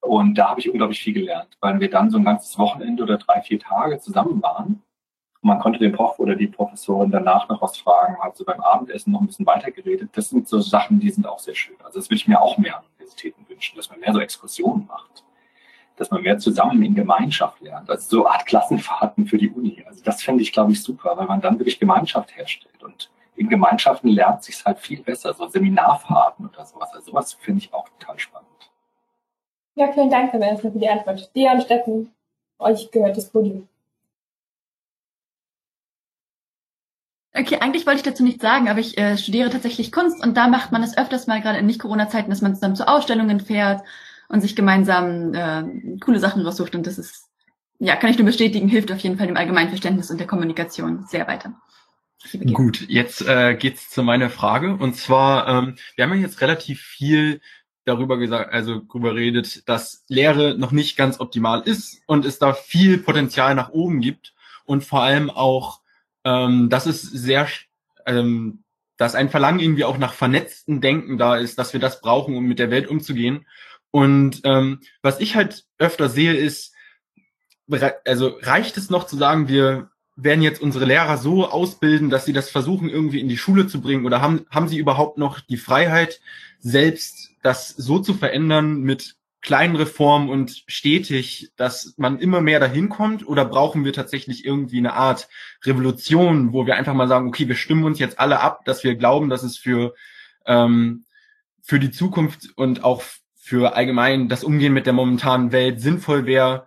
und 0.00 0.34
da 0.34 0.50
habe 0.50 0.60
ich 0.60 0.70
unglaublich 0.70 1.00
viel 1.00 1.14
gelernt, 1.14 1.56
weil 1.60 1.80
wir 1.80 1.90
dann 1.90 2.10
so 2.10 2.18
ein 2.18 2.24
ganzes 2.24 2.58
Wochenende 2.58 3.02
oder 3.02 3.18
drei, 3.18 3.42
vier 3.42 3.58
Tage 3.58 3.98
zusammen 3.98 4.42
waren. 4.42 4.82
Und 5.40 5.48
man 5.48 5.58
konnte 5.60 5.78
den 5.78 5.92
Prof 5.92 6.18
oder 6.18 6.34
die 6.34 6.46
Professorin 6.46 7.10
danach 7.10 7.48
noch 7.48 7.62
was 7.62 7.76
fragen, 7.76 8.18
hat 8.20 8.36
so 8.36 8.44
beim 8.44 8.60
Abendessen 8.60 9.12
noch 9.12 9.20
ein 9.20 9.26
bisschen 9.26 9.46
weitergeredet. 9.46 10.10
Das 10.12 10.30
sind 10.30 10.48
so 10.48 10.60
Sachen, 10.60 11.00
die 11.00 11.10
sind 11.10 11.26
auch 11.26 11.38
sehr 11.38 11.54
schön. 11.54 11.76
Also 11.84 11.98
das 11.98 12.08
würde 12.08 12.16
ich 12.16 12.28
mir 12.28 12.40
auch 12.40 12.58
mehr 12.58 12.78
an 12.78 12.84
Universitäten 12.94 13.48
wünschen, 13.48 13.76
dass 13.76 13.90
man 13.90 14.00
mehr 14.00 14.12
so 14.12 14.20
Exkursionen 14.20 14.86
macht. 14.86 15.24
Dass 15.96 16.10
man 16.10 16.22
mehr 16.22 16.38
zusammen 16.38 16.82
in 16.82 16.94
Gemeinschaft 16.94 17.60
lernt. 17.60 17.90
Also 17.90 18.08
so 18.08 18.28
Art 18.28 18.46
Klassenfahrten 18.46 19.26
für 19.26 19.38
die 19.38 19.50
Uni. 19.50 19.84
Also 19.86 20.02
das 20.04 20.22
fände 20.22 20.42
ich, 20.42 20.52
glaube 20.52 20.72
ich, 20.72 20.82
super, 20.82 21.16
weil 21.16 21.26
man 21.26 21.40
dann 21.40 21.58
wirklich 21.58 21.80
Gemeinschaft 21.80 22.36
herstellt. 22.36 22.82
Und 22.82 23.10
in 23.34 23.48
Gemeinschaften 23.48 24.08
lernt 24.08 24.44
sich 24.44 24.64
halt 24.64 24.78
viel 24.78 25.02
besser. 25.02 25.34
So 25.34 25.48
Seminarfahrten 25.48 26.46
oder 26.46 26.64
sowas. 26.64 26.90
Also 26.92 27.10
sowas 27.10 27.34
finde 27.34 27.62
ich 27.62 27.74
auch 27.74 27.88
total 27.98 28.18
spannend. 28.18 28.48
Ja, 29.78 29.92
vielen 29.92 30.10
Dank, 30.10 30.32
Herr 30.32 30.40
Minister, 30.40 30.72
für 30.72 30.78
die 30.80 30.88
Antwort. 30.88 31.30
Dia 31.36 31.52
und 31.52 31.62
Steffen, 31.62 32.10
euch 32.59 32.90
gehört 32.90 33.16
das 33.16 33.30
Podium. 33.30 33.68
Okay, 37.32 37.59
eigentlich 37.60 37.86
wollte 37.86 37.98
ich 37.98 38.02
dazu 38.02 38.24
nichts 38.24 38.42
sagen, 38.42 38.68
aber 38.68 38.80
ich 38.80 38.98
äh, 38.98 39.16
studiere 39.16 39.50
tatsächlich 39.50 39.92
Kunst 39.92 40.20
und 40.20 40.36
da 40.36 40.48
macht 40.48 40.72
man 40.72 40.82
es 40.82 40.98
öfters 40.98 41.28
mal, 41.28 41.40
gerade 41.40 41.59
in 41.59 41.66
Nicht-Corona-Zeiten, 41.66 42.28
dass 42.28 42.42
man 42.42 42.56
zusammen 42.56 42.74
zu 42.74 42.88
Ausstellungen 42.88 43.38
fährt 43.38 43.82
und 44.28 44.40
sich 44.40 44.56
gemeinsam 44.56 45.32
äh, 45.32 45.98
coole 46.00 46.18
Sachen 46.18 46.44
raussucht. 46.44 46.74
Und 46.74 46.84
das 46.84 46.98
ist, 46.98 47.28
ja, 47.78 47.94
kann 47.94 48.10
ich 48.10 48.18
nur 48.18 48.26
bestätigen, 48.26 48.66
hilft 48.66 48.90
auf 48.90 48.98
jeden 48.98 49.16
Fall 49.16 49.28
dem 49.28 49.36
Allgemeinverständnis 49.36 50.10
und 50.10 50.18
der 50.18 50.26
Kommunikation 50.26 51.05
sehr 51.06 51.28
weiter. 51.28 51.55
Gut, 52.52 52.84
jetzt 52.88 53.22
äh, 53.22 53.55
geht's 53.55 53.90
zu 53.90 54.02
meiner 54.02 54.28
Frage. 54.28 54.74
Und 54.74 54.96
zwar, 54.96 55.46
ähm, 55.46 55.76
wir 55.94 56.05
haben 56.05 56.14
ja 56.14 56.22
jetzt 56.22 56.40
relativ 56.40 56.80
viel 56.80 57.40
darüber 57.89 58.19
gesagt, 58.19 58.52
also 58.52 58.81
darüber 58.81 59.15
redet, 59.15 59.69
dass 59.69 60.05
Lehre 60.09 60.56
noch 60.59 60.73
nicht 60.73 60.97
ganz 60.97 61.20
optimal 61.20 61.62
ist 61.62 62.01
und 62.06 62.24
es 62.24 62.39
da 62.39 62.52
viel 62.52 62.98
Potenzial 62.98 63.55
nach 63.55 63.70
oben 63.70 64.01
gibt 64.01 64.35
und 64.65 64.85
vor 64.85 65.02
allem 65.02 65.31
auch, 65.31 65.81
ähm, 66.24 66.69
dass 66.69 66.86
es 66.86 67.02
sehr, 67.02 67.48
ähm, 68.06 68.62
dass 68.97 69.15
ein 69.15 69.31
Verlangen 69.31 69.60
irgendwie 69.60 69.85
auch 69.85 69.98
nach 69.98 70.12
vernetzten 70.12 70.81
Denken 70.81 71.19
da 71.19 71.36
ist, 71.36 71.59
dass 71.59 71.73
wir 71.73 71.81
das 71.81 72.01
brauchen, 72.01 72.36
um 72.36 72.44
mit 72.44 72.59
der 72.59 72.70
Welt 72.70 72.89
umzugehen. 72.89 73.47
Und 73.90 74.43
ähm, 74.44 74.81
was 75.02 75.20
ich 75.20 75.35
halt 75.35 75.65
öfter 75.78 76.09
sehe, 76.09 76.35
ist, 76.35 76.74
also 78.05 78.39
reicht 78.43 78.77
es 78.77 78.90
noch 78.90 79.06
zu 79.06 79.16
sagen, 79.16 79.48
wir 79.48 79.90
werden 80.16 80.43
jetzt 80.43 80.60
unsere 80.60 80.85
Lehrer 80.85 81.16
so 81.16 81.48
ausbilden, 81.48 82.10
dass 82.10 82.24
sie 82.24 82.32
das 82.32 82.51
versuchen, 82.51 82.89
irgendwie 82.89 83.20
in 83.20 83.28
die 83.28 83.36
Schule 83.39 83.69
zu 83.69 83.81
bringen? 83.81 84.05
Oder 84.05 84.20
haben, 84.20 84.47
haben 84.51 84.69
sie 84.69 84.78
überhaupt 84.78 85.16
noch 85.16 85.40
die 85.40 85.56
Freiheit, 85.56 86.20
selbst 86.59 87.27
das 87.43 87.69
so 87.69 87.98
zu 87.98 88.15
verändern 88.15 88.81
mit 88.81 89.16
kleinen 89.40 89.77
Reformen 89.77 90.28
und 90.28 90.65
stetig, 90.66 91.52
dass 91.56 91.94
man 91.97 92.19
immer 92.19 92.40
mehr 92.40 92.60
dahin 92.60 92.89
kommt? 92.89 93.27
Oder 93.27 93.44
brauchen 93.44 93.85
wir 93.85 93.93
tatsächlich 93.93 94.44
irgendwie 94.44 94.78
eine 94.78 94.94
Art 94.94 95.28
Revolution, 95.65 96.52
wo 96.52 96.66
wir 96.66 96.77
einfach 96.77 96.94
mal 96.94 97.09
sagen, 97.09 97.28
okay, 97.28 97.48
wir 97.48 97.55
stimmen 97.55 97.85
uns 97.85 97.98
jetzt 97.98 98.19
alle 98.19 98.40
ab, 98.40 98.65
dass 98.65 98.85
wir 98.85 98.97
glauben, 98.97 99.28
dass 99.28 99.43
es 99.43 99.56
für, 99.56 99.94
ähm, 100.47 101.05
für 101.62 101.78
die 101.78 101.90
Zukunft 101.90 102.48
und 102.56 102.82
auch 102.82 103.02
für 103.36 103.74
allgemein 103.74 104.28
das 104.28 104.44
Umgehen 104.44 104.73
mit 104.73 104.86
der 104.86 104.93
momentanen 104.93 105.52
Welt 105.52 105.81
sinnvoll 105.81 106.27
wäre, 106.27 106.66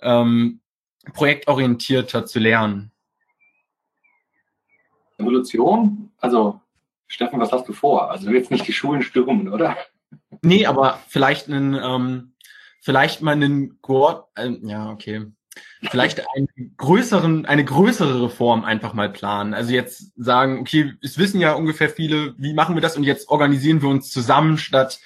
ähm, 0.00 0.60
projektorientierter 1.12 2.26
zu 2.26 2.38
lernen? 2.38 2.92
Revolution? 5.18 6.10
Also, 6.18 6.60
Steffen, 7.08 7.40
was 7.40 7.52
hast 7.52 7.68
du 7.68 7.72
vor? 7.72 8.10
Also 8.10 8.26
du 8.26 8.32
willst 8.32 8.50
nicht 8.50 8.66
die 8.68 8.72
Schulen 8.72 9.02
stürmen, 9.02 9.52
oder? 9.52 9.76
Nee, 10.42 10.66
aber 10.66 11.00
vielleicht 11.08 11.48
einen, 11.48 11.74
ähm, 11.74 12.32
vielleicht 12.80 13.22
mal 13.22 13.32
einen, 13.32 13.78
äh, 14.36 14.50
ja, 14.62 14.90
okay. 14.90 15.26
Vielleicht 15.90 16.22
einen 16.34 16.74
größeren, 16.76 17.46
eine 17.46 17.64
größere 17.64 18.24
Reform 18.24 18.64
einfach 18.64 18.94
mal 18.94 19.10
planen. 19.10 19.54
Also 19.54 19.72
jetzt 19.72 20.12
sagen, 20.16 20.60
okay, 20.60 20.94
es 21.02 21.18
wissen 21.18 21.40
ja 21.40 21.52
ungefähr 21.52 21.88
viele, 21.88 22.34
wie 22.38 22.54
machen 22.54 22.74
wir 22.74 22.82
das 22.82 22.96
und 22.96 23.04
jetzt 23.04 23.28
organisieren 23.28 23.82
wir 23.82 23.88
uns 23.88 24.10
zusammen, 24.10 24.58
statt 24.58 25.00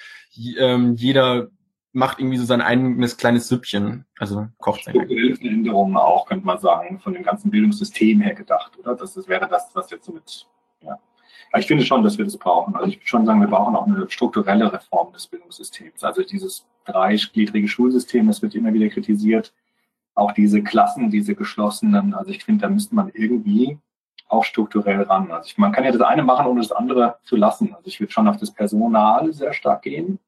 ähm, 0.57 0.95
jeder 0.95 1.49
macht 1.95 2.19
irgendwie 2.19 2.37
so 2.37 2.43
sein 2.45 2.61
eigenes 2.61 3.15
kleines 3.15 3.47
Süppchen, 3.47 4.05
also 4.19 4.47
kocht 4.57 4.83
sein. 4.83 4.95
Änderungen 4.95 5.95
auch, 5.95 6.27
könnte 6.27 6.45
man 6.45 6.59
sagen, 6.59 6.99
von 6.99 7.13
dem 7.13 7.23
ganzen 7.23 7.49
Bildungssystem 7.49 8.19
her 8.19 8.35
gedacht, 8.35 8.77
oder? 8.77 8.95
Das, 8.95 9.13
das 9.13 9.29
wäre 9.29 9.47
das, 9.47 9.73
was 9.73 9.89
jetzt 9.89 10.05
so 10.05 10.11
mit, 10.11 10.45
ja. 10.81 10.99
Aber 11.55 11.61
ich 11.61 11.67
finde 11.67 11.85
schon, 11.85 12.03
dass 12.03 12.17
wir 12.17 12.25
das 12.25 12.35
brauchen. 12.35 12.75
Also 12.75 12.89
ich 12.89 12.97
würde 12.97 13.07
schon 13.07 13.25
sagen, 13.25 13.39
wir 13.39 13.47
brauchen 13.47 13.77
auch 13.77 13.87
eine 13.87 14.09
strukturelle 14.09 14.73
Reform 14.73 15.13
des 15.13 15.25
Bildungssystems. 15.27 16.03
Also 16.03 16.21
dieses 16.21 16.65
dreigliedrige 16.83 17.69
Schulsystem, 17.69 18.27
das 18.27 18.41
wird 18.41 18.55
immer 18.55 18.73
wieder 18.73 18.89
kritisiert. 18.89 19.53
Auch 20.15 20.33
diese 20.33 20.61
Klassen, 20.63 21.11
diese 21.11 21.33
geschlossenen, 21.33 22.13
also 22.13 22.29
ich 22.29 22.43
finde, 22.43 22.63
da 22.63 22.69
müsste 22.69 22.93
man 22.93 23.09
irgendwie 23.13 23.77
auch 24.27 24.43
strukturell 24.43 25.03
ran. 25.03 25.31
Also 25.31 25.47
ich, 25.47 25.57
man 25.57 25.71
kann 25.71 25.85
ja 25.85 25.93
das 25.93 26.01
eine 26.01 26.23
machen, 26.23 26.45
ohne 26.45 26.59
das 26.59 26.73
andere 26.73 27.19
zu 27.23 27.37
lassen. 27.37 27.73
Also 27.73 27.87
ich 27.87 28.01
würde 28.01 28.11
schon 28.11 28.27
auf 28.27 28.35
das 28.35 28.51
Personal 28.51 29.31
sehr 29.31 29.53
stark 29.53 29.83
gehen 29.83 30.19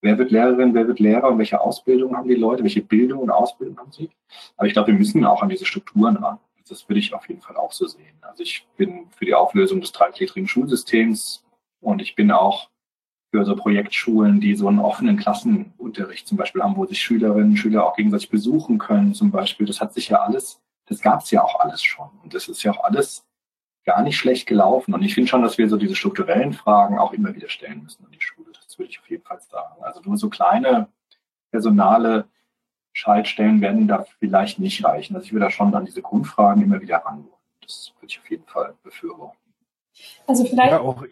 Wer 0.00 0.16
wird 0.16 0.30
Lehrerin, 0.30 0.74
wer 0.74 0.86
wird 0.86 1.00
Lehrer 1.00 1.28
und 1.28 1.38
welche 1.38 1.60
Ausbildung 1.60 2.16
haben 2.16 2.28
die 2.28 2.34
Leute, 2.34 2.62
welche 2.62 2.82
Bildung 2.82 3.20
und 3.20 3.30
Ausbildung 3.30 3.78
haben 3.78 3.90
sie? 3.90 4.10
Aber 4.56 4.66
ich 4.66 4.72
glaube, 4.72 4.92
wir 4.92 4.98
müssen 4.98 5.24
auch 5.24 5.42
an 5.42 5.48
diese 5.48 5.64
Strukturen 5.64 6.16
ran. 6.16 6.38
Das 6.68 6.88
würde 6.88 7.00
ich 7.00 7.14
auf 7.14 7.28
jeden 7.28 7.40
Fall 7.40 7.56
auch 7.56 7.72
so 7.72 7.86
sehen. 7.86 8.16
Also 8.20 8.42
ich 8.42 8.66
bin 8.76 9.08
für 9.10 9.24
die 9.24 9.34
Auflösung 9.34 9.80
des 9.80 9.92
dreigliedrigen 9.92 10.48
Schulsystems 10.48 11.44
und 11.80 12.00
ich 12.00 12.14
bin 12.14 12.30
auch 12.30 12.70
für 13.30 13.44
so 13.44 13.56
Projektschulen, 13.56 14.40
die 14.40 14.54
so 14.54 14.68
einen 14.68 14.78
offenen 14.78 15.16
Klassenunterricht 15.16 16.26
zum 16.26 16.38
Beispiel 16.38 16.62
haben, 16.62 16.76
wo 16.76 16.86
sich 16.86 17.00
Schülerinnen 17.00 17.50
und 17.50 17.56
Schüler 17.56 17.86
auch 17.86 17.96
gegenseitig 17.96 18.30
besuchen 18.30 18.78
können 18.78 19.14
zum 19.14 19.30
Beispiel. 19.30 19.66
Das 19.66 19.80
hat 19.80 19.92
sich 19.92 20.08
ja 20.08 20.20
alles, 20.20 20.60
das 20.86 21.00
gab 21.00 21.22
es 21.22 21.30
ja 21.30 21.42
auch 21.42 21.60
alles 21.60 21.82
schon. 21.82 22.08
Und 22.22 22.32
das 22.34 22.48
ist 22.48 22.62
ja 22.62 22.72
auch 22.72 22.84
alles 22.84 23.26
gar 23.84 24.02
nicht 24.02 24.16
schlecht 24.16 24.46
gelaufen. 24.46 24.94
Und 24.94 25.02
ich 25.02 25.14
finde 25.14 25.28
schon, 25.28 25.42
dass 25.42 25.58
wir 25.58 25.68
so 25.68 25.76
diese 25.76 25.94
strukturellen 25.94 26.54
Fragen 26.54 26.98
auch 26.98 27.12
immer 27.12 27.34
wieder 27.34 27.48
stellen 27.48 27.82
müssen 27.82 28.04
an 28.04 28.12
die 28.12 28.20
Schule 28.20 28.48
würde 28.78 28.90
ich 28.90 29.00
auf 29.00 29.10
jeden 29.10 29.24
Fall 29.24 29.40
sagen. 29.40 29.82
Also 29.82 30.00
nur 30.00 30.16
so 30.16 30.30
kleine 30.30 30.88
personale 31.50 32.28
Schaltstellen 32.98 33.60
werden 33.60 33.86
da 33.86 34.04
vielleicht 34.18 34.58
nicht 34.58 34.84
reichen. 34.84 35.14
Also 35.14 35.26
ich 35.26 35.32
würde 35.32 35.46
da 35.46 35.50
schon 35.50 35.72
an 35.72 35.84
diese 35.84 36.02
Grundfragen 36.02 36.64
immer 36.64 36.80
wieder 36.80 36.96
rangehen. 36.96 37.32
Das 37.62 37.92
würde 38.00 38.08
ich 38.08 38.18
auf 38.18 38.28
jeden 38.28 38.46
Fall 38.46 38.74
befürworten. 38.82 39.38
Also 40.26 40.44
vielleicht 40.44 40.72
ja, 40.72 40.80
auch 40.80 41.04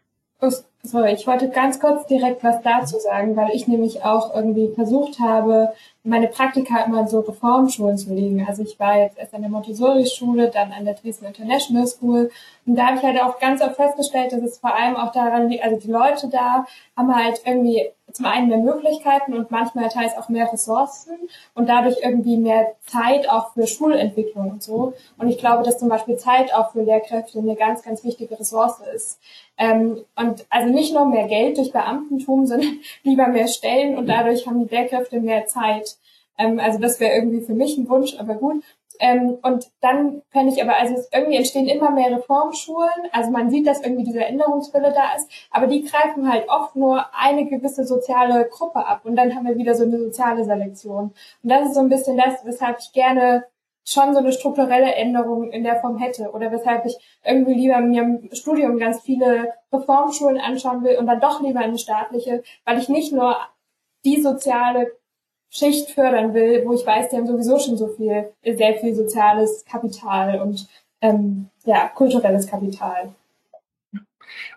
sorry, 0.83 1.13
ich 1.15 1.27
wollte 1.27 1.49
ganz 1.49 1.81
kurz 1.81 2.07
direkt 2.07 2.43
was 2.45 2.61
dazu 2.63 2.99
sagen, 2.99 3.37
weil 3.37 3.51
ich 3.55 3.69
nämlich 3.69 4.05
auch 4.05 4.35
irgendwie 4.35 4.73
versucht 4.75 5.19
habe, 5.21 5.73
meine 6.05 6.29
Praktika 6.29 6.85
immer 6.85 7.01
in 7.01 7.09
so 7.09 7.21
Reformschulen 7.21 7.99
zu 7.99 8.15
legen. 8.15 8.45
Also 8.47 8.63
ich 8.63 8.79
war 8.79 8.99
jetzt 8.99 9.19
erst 9.19 9.35
an 9.35 9.43
der 9.43 9.51
Montessori-Schule, 9.51 10.51
dann 10.51 10.73
an 10.73 10.85
der 10.85 10.95
Dresden 10.95 11.27
International 11.27 11.87
School. 11.87 12.31
Und 12.67 12.77
da 12.77 12.87
habe 12.87 12.99
ich 12.99 13.03
halt 13.03 13.21
auch 13.21 13.39
ganz 13.39 13.61
oft 13.63 13.77
festgestellt, 13.77 14.33
dass 14.33 14.43
es 14.43 14.59
vor 14.59 14.75
allem 14.75 14.97
auch 14.97 15.13
daran 15.13 15.49
liegt, 15.49 15.65
also 15.65 15.79
die 15.79 15.91
Leute 15.91 16.29
da 16.29 16.67
haben 16.97 17.15
halt 17.15 17.41
irgendwie 17.45 17.91
zum 18.17 18.25
einen 18.25 18.49
mehr 18.49 18.59
Möglichkeiten 18.59 19.35
und 19.35 19.51
manchmal 19.51 19.91
teils 19.91 20.17
auch 20.17 20.31
mehr 20.31 20.51
Ressourcen 20.51 21.17
und 21.55 21.69
dadurch 21.69 21.97
irgendwie 22.03 22.39
mehr 22.39 22.75
Zeit 22.87 23.29
auch 23.29 23.53
für 23.53 23.67
Schulentwicklung 23.67 24.51
und 24.53 24.63
so. 24.63 24.95
Und 25.19 25.29
ich 25.29 25.37
glaube, 25.37 25.63
dass 25.63 25.79
zum 25.79 25.91
Beispiel 25.91 26.17
Zeit 26.17 26.55
auch 26.55 26.73
für 26.73 26.83
Lehrkräfte 26.83 27.39
eine 27.39 27.57
ganz, 27.57 27.83
ganz 27.83 28.05
wichtige 28.05 28.41
Ressource 28.41 28.81
ist. 28.95 29.21
Ähm, 29.59 30.03
und 30.17 30.47
also 30.49 30.73
nicht 30.73 30.95
nur 30.95 31.05
mehr 31.05 31.29
Geld 31.29 31.59
durch 31.59 31.73
Beamtentum, 31.73 32.47
sondern 32.47 32.79
lieber 33.03 33.29
mehr 33.29 33.49
Stellen 33.49 33.99
und 33.99 34.09
dadurch 34.09 34.47
haben 34.47 34.67
die 34.67 34.75
Lehrkräfte 34.75 35.21
mehr 35.21 35.47
Zeit. 35.47 35.97
Ähm, 36.39 36.59
also 36.59 36.79
das 36.79 36.99
wäre 37.01 37.15
irgendwie 37.15 37.43
für 37.43 37.55
mich 37.55 37.77
ein 37.77 37.89
Wunsch, 37.89 38.17
aber 38.19 38.35
gut. 38.35 38.63
Ähm, 39.01 39.39
und 39.43 39.71
dann 39.81 40.23
fände 40.31 40.53
ich 40.53 40.63
aber, 40.63 40.77
also 40.77 40.95
irgendwie 41.13 41.37
entstehen 41.37 41.69
immer 41.69 41.91
mehr 41.91 42.11
Reformschulen. 42.11 43.09
Also 43.13 43.31
man 43.31 43.51
sieht, 43.51 43.67
dass 43.67 43.83
irgendwie 43.83 44.05
diese 44.05 44.25
Änderungswille 44.25 44.93
da 44.93 45.15
ist, 45.17 45.31
aber 45.51 45.67
die 45.67 45.85
greifen 45.85 46.31
halt 46.31 46.49
oft 46.49 46.77
nur 46.77 47.05
eine 47.15 47.47
gewisse 47.47 47.85
soziale 47.85 48.49
Gruppe 48.49 48.87
ab 48.87 49.03
und 49.05 49.17
dann 49.17 49.35
haben 49.35 49.47
wir 49.47 49.57
wieder 49.57 49.75
so 49.75 49.85
eine 49.85 49.99
soziale 49.99 50.45
Selektion. 50.45 51.13
Und 51.43 51.51
das 51.51 51.67
ist 51.67 51.75
so 51.75 51.81
ein 51.81 51.89
bisschen 51.89 52.17
das, 52.17 52.45
weshalb 52.45 52.79
ich 52.81 52.93
gerne 52.93 53.45
schon 53.89 54.13
so 54.13 54.19
eine 54.19 54.33
strukturelle 54.33 54.95
Änderung 54.95 55.51
in 55.53 55.63
der 55.63 55.81
Form 55.81 55.99
hätte 55.99 56.33
oder 56.33 56.51
weshalb 56.51 56.85
ich 56.87 56.97
irgendwie 57.25 57.55
lieber 57.55 57.81
mir 57.81 58.03
im 58.03 58.29
Studium 58.33 58.79
ganz 58.79 59.01
viele 59.01 59.53
Reformschulen 59.73 60.41
anschauen 60.41 60.83
will 60.83 60.99
und 60.99 61.07
dann 61.07 61.21
doch 61.21 61.41
lieber 61.41 61.61
eine 61.61 61.79
staatliche, 61.79 62.43
weil 62.65 62.79
ich 62.79 62.89
nicht 62.89 63.13
nur 63.13 63.37
die 64.05 64.21
soziale 64.21 64.93
Schicht 65.57 65.91
fördern 65.91 66.35
will, 66.35 66.63
wo 66.67 66.75
ich 66.75 66.87
weiß, 66.87 67.09
die 67.09 67.17
haben 67.17 67.27
sowieso 67.27 67.59
schon 67.59 67.77
so 67.77 67.89
viel, 67.89 68.33
sehr 68.45 68.75
viel 68.75 68.95
soziales 68.95 69.65
Kapital 69.65 70.41
und 70.41 70.69
ähm, 71.01 71.49
ja, 71.65 71.89
kulturelles 71.89 72.47
Kapital. 72.47 73.15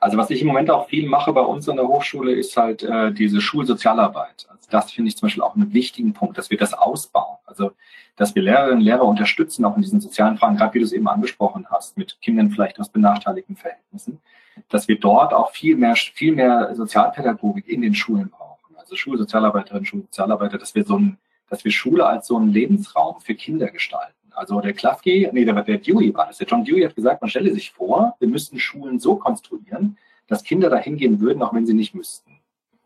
Also 0.02 0.18
was 0.18 0.30
ich 0.30 0.42
im 0.42 0.48
Moment 0.48 0.70
auch 0.70 0.88
viel 0.88 1.08
mache 1.08 1.32
bei 1.32 1.42
uns 1.42 1.70
an 1.70 1.78
der 1.78 1.88
Hochschule, 1.88 2.34
ist 2.34 2.56
halt 2.58 2.84
äh, 2.84 3.14
diese 3.14 3.40
Schulsozialarbeit. 3.40 4.48
Also 4.50 4.68
das 4.70 4.92
finde 4.92 5.10
ich 5.10 5.18
zum 5.18 5.28
Beispiel 5.28 5.44
auch 5.44 5.56
einen 5.56 5.74
wichtigen 5.74 6.14
Punkt, 6.14 6.38
dass 6.38 6.50
wir 6.50 6.58
das 6.58 6.74
ausbauen. 6.74 7.38
Also 7.46 7.72
dass 8.16 8.36
wir 8.36 8.44
Lehrerinnen 8.44 8.80
und 8.80 8.82
Lehrer 8.82 9.06
unterstützen, 9.06 9.64
auch 9.64 9.78
in 9.78 9.82
diesen 9.82 10.02
sozialen 10.02 10.38
Fragen, 10.38 10.58
gerade 10.58 10.74
wie 10.74 10.80
du 10.80 10.86
es 10.86 10.92
eben 10.92 11.08
angesprochen 11.08 11.68
hast, 11.70 11.98
mit 11.98 12.20
Kindern 12.22 12.52
vielleicht 12.52 12.80
aus 12.80 12.90
benachteiligten 12.90 13.56
Verhältnissen, 13.56 14.20
dass 14.68 14.90
wir 14.90 15.00
dort 15.00 15.34
auch 15.34 15.52
viel 15.52 15.78
mehr, 15.78 15.96
viel 15.96 16.36
mehr 16.36 16.76
Sozialpädagogik 16.76 17.70
in 17.70 17.82
den 17.82 17.96
Schulen 17.96 18.30
brauchen 18.30 18.49
also 18.90 18.96
Schulsozialarbeiterinnen, 18.96 19.86
Schulsozialarbeiter, 19.86 20.58
dass 20.58 20.74
wir 20.74 20.84
so 20.84 20.98
ein, 20.98 21.18
dass 21.48 21.64
wir 21.64 21.72
Schule 21.72 22.06
als 22.06 22.28
so 22.28 22.38
einen 22.38 22.52
Lebensraum 22.52 23.22
für 23.22 23.36
Kinder 23.36 23.70
gestalten. 23.70 24.14
Also 24.32 24.60
der 24.62 24.74
Klafki, 24.74 25.30
nee, 25.32 25.46
der, 25.46 25.62
der 25.62 25.78
Dewey 25.78 26.14
war 26.14 26.28
das. 26.28 26.38
Der 26.38 26.48
John 26.48 26.64
Dewey 26.64 26.82
hat 26.82 26.96
gesagt, 26.96 27.22
man 27.22 27.30
stelle 27.30 27.54
sich 27.54 27.72
vor, 27.72 28.16
wir 28.20 28.28
müssten 28.28 28.60
Schulen 28.60 29.00
so 29.00 29.16
konstruieren, 29.16 29.98
dass 30.28 30.44
Kinder 30.44 30.70
da 30.70 30.78
hingehen 30.78 31.20
würden, 31.20 31.44
auch 31.44 31.54
wenn 31.54 31.66
sie 31.66 31.74
nicht 31.74 31.94
müssten, 31.94 32.40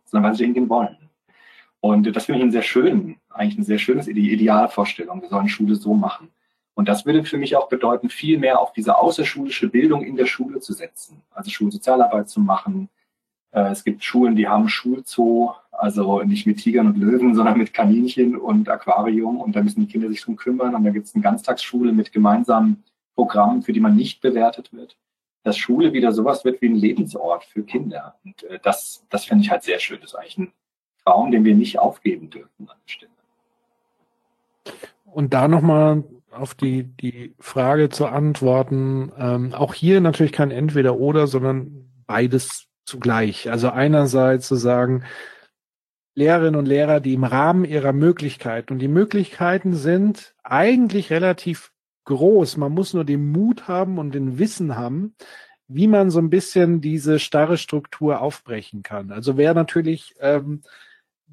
sondern 0.05 0.31
weil 0.31 0.37
sie 0.37 0.43
hingehen 0.43 0.69
wollen. 0.69 0.97
Und 1.79 2.13
das 2.15 2.25
finde 2.25 2.39
ich 2.39 2.45
ein 2.45 2.51
sehr 2.51 2.61
schön, 2.61 3.17
eigentlich 3.29 3.57
eine 3.57 3.65
sehr 3.65 3.77
schöne 3.77 4.03
Idealvorstellung. 4.03 5.21
Wir 5.21 5.29
sollen 5.29 5.49
Schule 5.49 5.75
so 5.75 5.93
machen. 5.93 6.29
Und 6.75 6.89
das 6.89 7.05
würde 7.05 7.23
für 7.23 7.37
mich 7.37 7.55
auch 7.55 7.69
bedeuten, 7.69 8.09
viel 8.09 8.39
mehr 8.39 8.59
auf 8.59 8.73
diese 8.73 8.97
außerschulische 8.97 9.69
Bildung 9.69 10.03
in 10.03 10.15
der 10.15 10.25
Schule 10.25 10.59
zu 10.59 10.73
setzen. 10.73 11.21
Also 11.31 11.51
Schulsozialarbeit 11.51 12.29
zu 12.29 12.39
machen. 12.39 12.89
Äh, 13.51 13.69
es 13.69 13.83
gibt 13.83 14.03
Schulen, 14.03 14.35
die 14.35 14.47
haben 14.47 14.69
Schulzoo, 14.69 15.53
also 15.73 16.21
nicht 16.23 16.45
mit 16.45 16.59
Tigern 16.59 16.87
und 16.87 16.97
Löwen, 16.97 17.35
sondern 17.35 17.57
mit 17.57 17.73
Kaninchen 17.73 18.37
und 18.37 18.69
Aquarium. 18.69 19.39
Und 19.41 19.55
da 19.55 19.61
müssen 19.61 19.81
die 19.81 19.91
Kinder 19.91 20.09
sich 20.09 20.21
drum 20.21 20.35
kümmern. 20.35 20.75
Und 20.75 20.83
da 20.83 20.91
gibt 20.91 21.07
es 21.07 21.15
eine 21.15 21.23
Ganztagsschule 21.23 21.91
mit 21.91 22.11
gemeinsamen 22.11 22.83
Programmen, 23.15 23.61
für 23.61 23.73
die 23.73 23.79
man 23.79 23.95
nicht 23.95 24.21
bewertet 24.21 24.73
wird. 24.73 24.97
Dass 25.43 25.57
Schule 25.57 25.91
wieder 25.93 26.13
sowas 26.13 26.45
wird 26.45 26.61
wie 26.61 26.69
ein 26.69 26.75
Lebensort 26.75 27.43
für 27.43 27.63
Kinder. 27.63 28.15
Und 28.23 28.43
äh, 28.43 28.59
das, 28.63 29.05
das 29.09 29.25
finde 29.25 29.43
ich 29.43 29.51
halt 29.51 29.63
sehr 29.63 29.79
schön. 29.79 29.99
Das 30.01 30.11
ist 30.11 30.15
eigentlich 30.15 30.37
ein 30.37 30.51
Traum, 31.03 31.31
den 31.31 31.43
wir 31.43 31.55
nicht 31.55 31.79
aufgeben 31.79 32.29
dürfen 32.29 32.69
an 32.69 32.77
der 32.85 32.91
Stelle. 32.91 33.11
Und 35.05 35.33
da 35.33 35.47
nochmal 35.47 36.03
auf 36.31 36.55
die, 36.55 36.83
die 36.83 37.35
Frage 37.39 37.89
zu 37.89 38.07
antworten. 38.07 39.11
Ähm, 39.17 39.53
auch 39.53 39.73
hier 39.73 40.01
natürlich 40.01 40.31
kein 40.31 40.51
Entweder-Oder, 40.51 41.27
sondern 41.27 41.89
beides 42.07 42.67
zugleich. 42.85 43.49
Also 43.49 43.69
einerseits 43.69 44.47
zu 44.47 44.55
sagen, 44.55 45.03
Lehrerinnen 46.15 46.59
und 46.59 46.67
Lehrer, 46.67 46.99
die 46.99 47.13
im 47.13 47.23
Rahmen 47.23 47.65
ihrer 47.65 47.93
Möglichkeiten, 47.93 48.73
und 48.73 48.79
die 48.79 48.87
Möglichkeiten 48.87 49.73
sind 49.73 50.35
eigentlich 50.43 51.09
relativ 51.09 51.71
groß. 52.05 52.57
Man 52.57 52.71
muss 52.71 52.93
nur 52.93 53.05
den 53.05 53.31
Mut 53.31 53.67
haben 53.67 53.97
und 53.97 54.13
den 54.13 54.37
Wissen 54.37 54.75
haben, 54.75 55.15
wie 55.67 55.87
man 55.87 56.11
so 56.11 56.19
ein 56.19 56.29
bisschen 56.29 56.81
diese 56.81 57.19
starre 57.19 57.57
Struktur 57.57 58.21
aufbrechen 58.21 58.83
kann. 58.83 59.11
Also 59.11 59.37
wer 59.37 59.53
natürlich 59.53 60.13
ähm, 60.19 60.61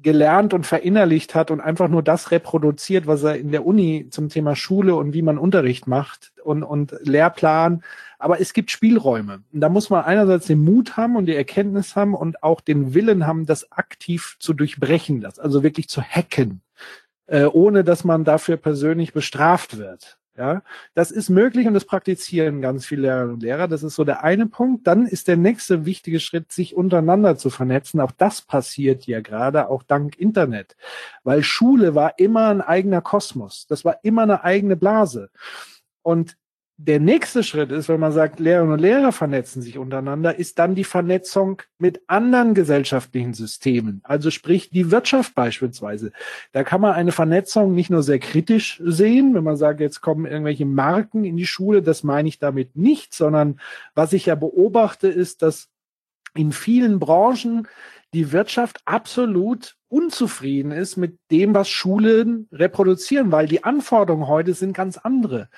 gelernt 0.01 0.53
und 0.53 0.65
verinnerlicht 0.65 1.35
hat 1.35 1.51
und 1.51 1.61
einfach 1.61 1.87
nur 1.87 2.03
das 2.03 2.31
reproduziert, 2.31 3.07
was 3.07 3.23
er 3.23 3.35
in 3.37 3.51
der 3.51 3.65
Uni 3.65 4.07
zum 4.09 4.29
Thema 4.29 4.55
Schule 4.55 4.95
und 4.95 5.13
wie 5.13 5.21
man 5.21 5.37
Unterricht 5.37 5.87
macht 5.87 6.31
und, 6.43 6.63
und 6.63 6.95
Lehrplan. 7.01 7.83
Aber 8.19 8.39
es 8.39 8.53
gibt 8.53 8.71
Spielräume. 8.71 9.43
Und 9.51 9.61
da 9.61 9.69
muss 9.69 9.89
man 9.89 10.03
einerseits 10.03 10.47
den 10.47 10.63
Mut 10.63 10.97
haben 10.97 11.15
und 11.15 11.25
die 11.25 11.35
Erkenntnis 11.35 11.95
haben 11.95 12.13
und 12.13 12.43
auch 12.43 12.61
den 12.61 12.93
Willen 12.93 13.25
haben, 13.27 13.45
das 13.45 13.71
aktiv 13.71 14.37
zu 14.39 14.53
durchbrechen, 14.53 15.21
das 15.21 15.39
also 15.39 15.63
wirklich 15.63 15.89
zu 15.89 16.01
hacken, 16.01 16.61
äh, 17.27 17.45
ohne 17.45 17.83
dass 17.83 18.03
man 18.03 18.23
dafür 18.23 18.57
persönlich 18.57 19.13
bestraft 19.13 19.77
wird. 19.77 20.17
Ja, 20.37 20.63
das 20.93 21.11
ist 21.11 21.29
möglich 21.29 21.67
und 21.67 21.73
das 21.73 21.83
praktizieren 21.83 22.61
ganz 22.61 22.85
viele 22.85 23.01
Lehrerinnen 23.01 23.33
und 23.33 23.43
Lehrer. 23.43 23.67
Das 23.67 23.83
ist 23.83 23.95
so 23.95 24.05
der 24.05 24.23
eine 24.23 24.47
Punkt. 24.47 24.87
Dann 24.87 25.05
ist 25.05 25.27
der 25.27 25.35
nächste 25.35 25.85
wichtige 25.85 26.21
Schritt, 26.21 26.53
sich 26.53 26.73
untereinander 26.73 27.37
zu 27.37 27.49
vernetzen. 27.49 27.99
Auch 27.99 28.11
das 28.11 28.41
passiert 28.41 29.05
ja 29.07 29.19
gerade, 29.19 29.67
auch 29.67 29.83
dank 29.83 30.17
Internet. 30.17 30.77
Weil 31.23 31.43
Schule 31.43 31.95
war 31.95 32.17
immer 32.17 32.47
ein 32.47 32.61
eigener 32.61 33.01
Kosmos. 33.01 33.67
Das 33.67 33.83
war 33.83 33.99
immer 34.03 34.23
eine 34.23 34.43
eigene 34.45 34.77
Blase. 34.77 35.31
Und 36.01 36.37
der 36.83 36.99
nächste 36.99 37.43
Schritt 37.43 37.71
ist, 37.71 37.89
wenn 37.89 37.99
man 37.99 38.11
sagt, 38.11 38.39
Lehrerinnen 38.39 38.73
und 38.73 38.79
Lehrer 38.79 39.11
vernetzen 39.11 39.61
sich 39.61 39.77
untereinander, 39.77 40.39
ist 40.39 40.57
dann 40.57 40.73
die 40.73 40.83
Vernetzung 40.83 41.61
mit 41.77 42.01
anderen 42.07 42.55
gesellschaftlichen 42.55 43.35
Systemen. 43.35 44.01
Also 44.03 44.31
sprich 44.31 44.71
die 44.71 44.89
Wirtschaft 44.89 45.35
beispielsweise. 45.35 46.11
Da 46.53 46.63
kann 46.63 46.81
man 46.81 46.93
eine 46.93 47.11
Vernetzung 47.11 47.75
nicht 47.75 47.91
nur 47.91 48.01
sehr 48.01 48.17
kritisch 48.17 48.81
sehen, 48.83 49.35
wenn 49.35 49.43
man 49.43 49.57
sagt, 49.57 49.79
jetzt 49.79 50.01
kommen 50.01 50.25
irgendwelche 50.25 50.65
Marken 50.65 51.23
in 51.23 51.37
die 51.37 51.45
Schule, 51.45 51.83
das 51.83 52.03
meine 52.03 52.29
ich 52.29 52.39
damit 52.39 52.75
nicht, 52.75 53.13
sondern 53.13 53.59
was 53.93 54.13
ich 54.13 54.25
ja 54.25 54.33
beobachte, 54.33 55.07
ist, 55.07 55.43
dass 55.43 55.69
in 56.33 56.51
vielen 56.51 56.99
Branchen 56.99 57.67
die 58.13 58.31
Wirtschaft 58.31 58.81
absolut 58.85 59.77
unzufrieden 59.87 60.71
ist 60.71 60.97
mit 60.97 61.19
dem, 61.31 61.53
was 61.53 61.69
Schulen 61.69 62.47
reproduzieren, 62.51 63.31
weil 63.31 63.47
die 63.47 63.63
Anforderungen 63.63 64.27
heute 64.27 64.53
sind 64.53 64.73
ganz 64.73 64.97
andere. 64.97 65.49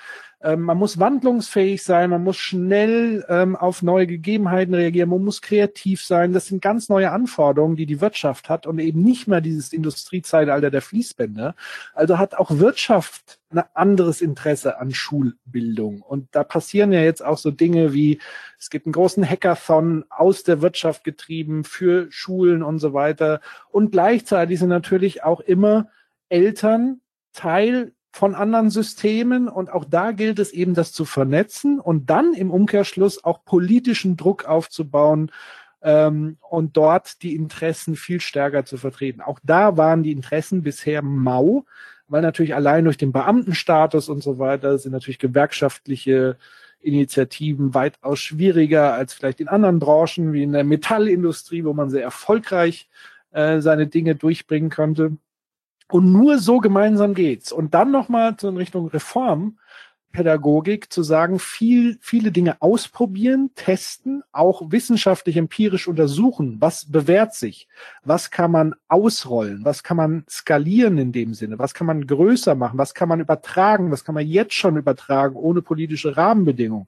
Ähm, 0.44 0.60
man 0.60 0.76
muss 0.76 0.98
wandlungsfähig 0.98 1.82
sein, 1.82 2.10
man 2.10 2.22
muss 2.22 2.36
schnell 2.36 3.24
ähm, 3.30 3.56
auf 3.56 3.82
neue 3.82 4.06
Gegebenheiten 4.06 4.74
reagieren, 4.74 5.08
man 5.08 5.24
muss 5.24 5.40
kreativ 5.40 6.04
sein. 6.04 6.34
Das 6.34 6.46
sind 6.46 6.60
ganz 6.60 6.90
neue 6.90 7.10
Anforderungen, 7.10 7.76
die 7.76 7.86
die 7.86 8.02
Wirtschaft 8.02 8.50
hat 8.50 8.66
und 8.66 8.78
eben 8.78 9.02
nicht 9.02 9.26
mehr 9.26 9.40
dieses 9.40 9.72
Industriezeitalter 9.72 10.70
der 10.70 10.82
Fließbänder. 10.82 11.54
Also 11.94 12.18
hat 12.18 12.34
auch 12.34 12.50
Wirtschaft 12.58 13.40
ein 13.48 13.62
anderes 13.72 14.20
Interesse 14.20 14.78
an 14.78 14.92
Schulbildung. 14.92 16.02
Und 16.02 16.28
da 16.32 16.44
passieren 16.44 16.92
ja 16.92 17.00
jetzt 17.00 17.24
auch 17.24 17.38
so 17.38 17.50
Dinge 17.50 17.94
wie, 17.94 18.20
es 18.58 18.68
gibt 18.68 18.84
einen 18.84 18.92
großen 18.92 19.26
Hackathon 19.26 20.04
aus 20.10 20.42
der 20.42 20.60
Wirtschaft 20.60 21.04
getrieben 21.04 21.64
für 21.64 22.06
Schulen 22.10 22.62
und 22.62 22.80
so 22.80 22.92
weiter. 22.92 23.40
Und 23.70 23.92
gleichzeitig 23.92 24.58
sind 24.58 24.68
natürlich 24.68 25.24
auch 25.24 25.40
immer 25.40 25.88
Eltern 26.28 27.00
Teil 27.32 27.93
von 28.14 28.36
anderen 28.36 28.70
Systemen 28.70 29.48
und 29.48 29.72
auch 29.72 29.84
da 29.84 30.12
gilt 30.12 30.38
es 30.38 30.52
eben, 30.52 30.74
das 30.74 30.92
zu 30.92 31.04
vernetzen 31.04 31.80
und 31.80 32.10
dann 32.10 32.32
im 32.32 32.52
Umkehrschluss 32.52 33.24
auch 33.24 33.44
politischen 33.44 34.16
Druck 34.16 34.44
aufzubauen 34.44 35.32
ähm, 35.82 36.36
und 36.48 36.76
dort 36.76 37.24
die 37.24 37.34
Interessen 37.34 37.96
viel 37.96 38.20
stärker 38.20 38.64
zu 38.64 38.76
vertreten. 38.76 39.20
Auch 39.20 39.40
da 39.42 39.76
waren 39.76 40.04
die 40.04 40.12
Interessen 40.12 40.62
bisher 40.62 41.02
mau, 41.02 41.64
weil 42.06 42.22
natürlich 42.22 42.54
allein 42.54 42.84
durch 42.84 42.98
den 42.98 43.10
Beamtenstatus 43.10 44.08
und 44.08 44.22
so 44.22 44.38
weiter 44.38 44.78
sind 44.78 44.92
natürlich 44.92 45.18
gewerkschaftliche 45.18 46.36
Initiativen 46.78 47.74
weitaus 47.74 48.20
schwieriger 48.20 48.94
als 48.94 49.12
vielleicht 49.12 49.40
in 49.40 49.48
anderen 49.48 49.80
Branchen 49.80 50.32
wie 50.32 50.44
in 50.44 50.52
der 50.52 50.62
Metallindustrie, 50.62 51.64
wo 51.64 51.72
man 51.72 51.90
sehr 51.90 52.04
erfolgreich 52.04 52.88
äh, 53.32 53.60
seine 53.60 53.88
Dinge 53.88 54.14
durchbringen 54.14 54.70
könnte. 54.70 55.16
Und 55.90 56.12
nur 56.12 56.38
so 56.38 56.58
gemeinsam 56.58 57.14
geht's. 57.14 57.52
Und 57.52 57.74
dann 57.74 57.90
nochmal 57.90 58.36
in 58.42 58.56
Richtung 58.56 58.88
Reform. 58.88 59.58
Pädagogik 60.14 60.92
zu 60.92 61.02
sagen, 61.02 61.38
viel, 61.38 61.98
viele 62.00 62.30
Dinge 62.30 62.62
ausprobieren, 62.62 63.50
testen, 63.56 64.22
auch 64.32 64.70
wissenschaftlich 64.70 65.36
empirisch 65.36 65.88
untersuchen, 65.88 66.56
was 66.60 66.90
bewährt 66.90 67.34
sich, 67.34 67.68
was 68.04 68.30
kann 68.30 68.52
man 68.52 68.74
ausrollen, 68.88 69.64
was 69.64 69.82
kann 69.82 69.96
man 69.96 70.24
skalieren 70.30 70.98
in 70.98 71.10
dem 71.10 71.34
Sinne, 71.34 71.58
was 71.58 71.74
kann 71.74 71.88
man 71.88 72.06
größer 72.06 72.54
machen, 72.54 72.78
was 72.78 72.94
kann 72.94 73.08
man 73.08 73.20
übertragen, 73.20 73.90
was 73.90 74.04
kann 74.04 74.14
man 74.14 74.26
jetzt 74.26 74.54
schon 74.54 74.76
übertragen, 74.76 75.34
ohne 75.34 75.62
politische 75.62 76.16
Rahmenbedingungen 76.16 76.86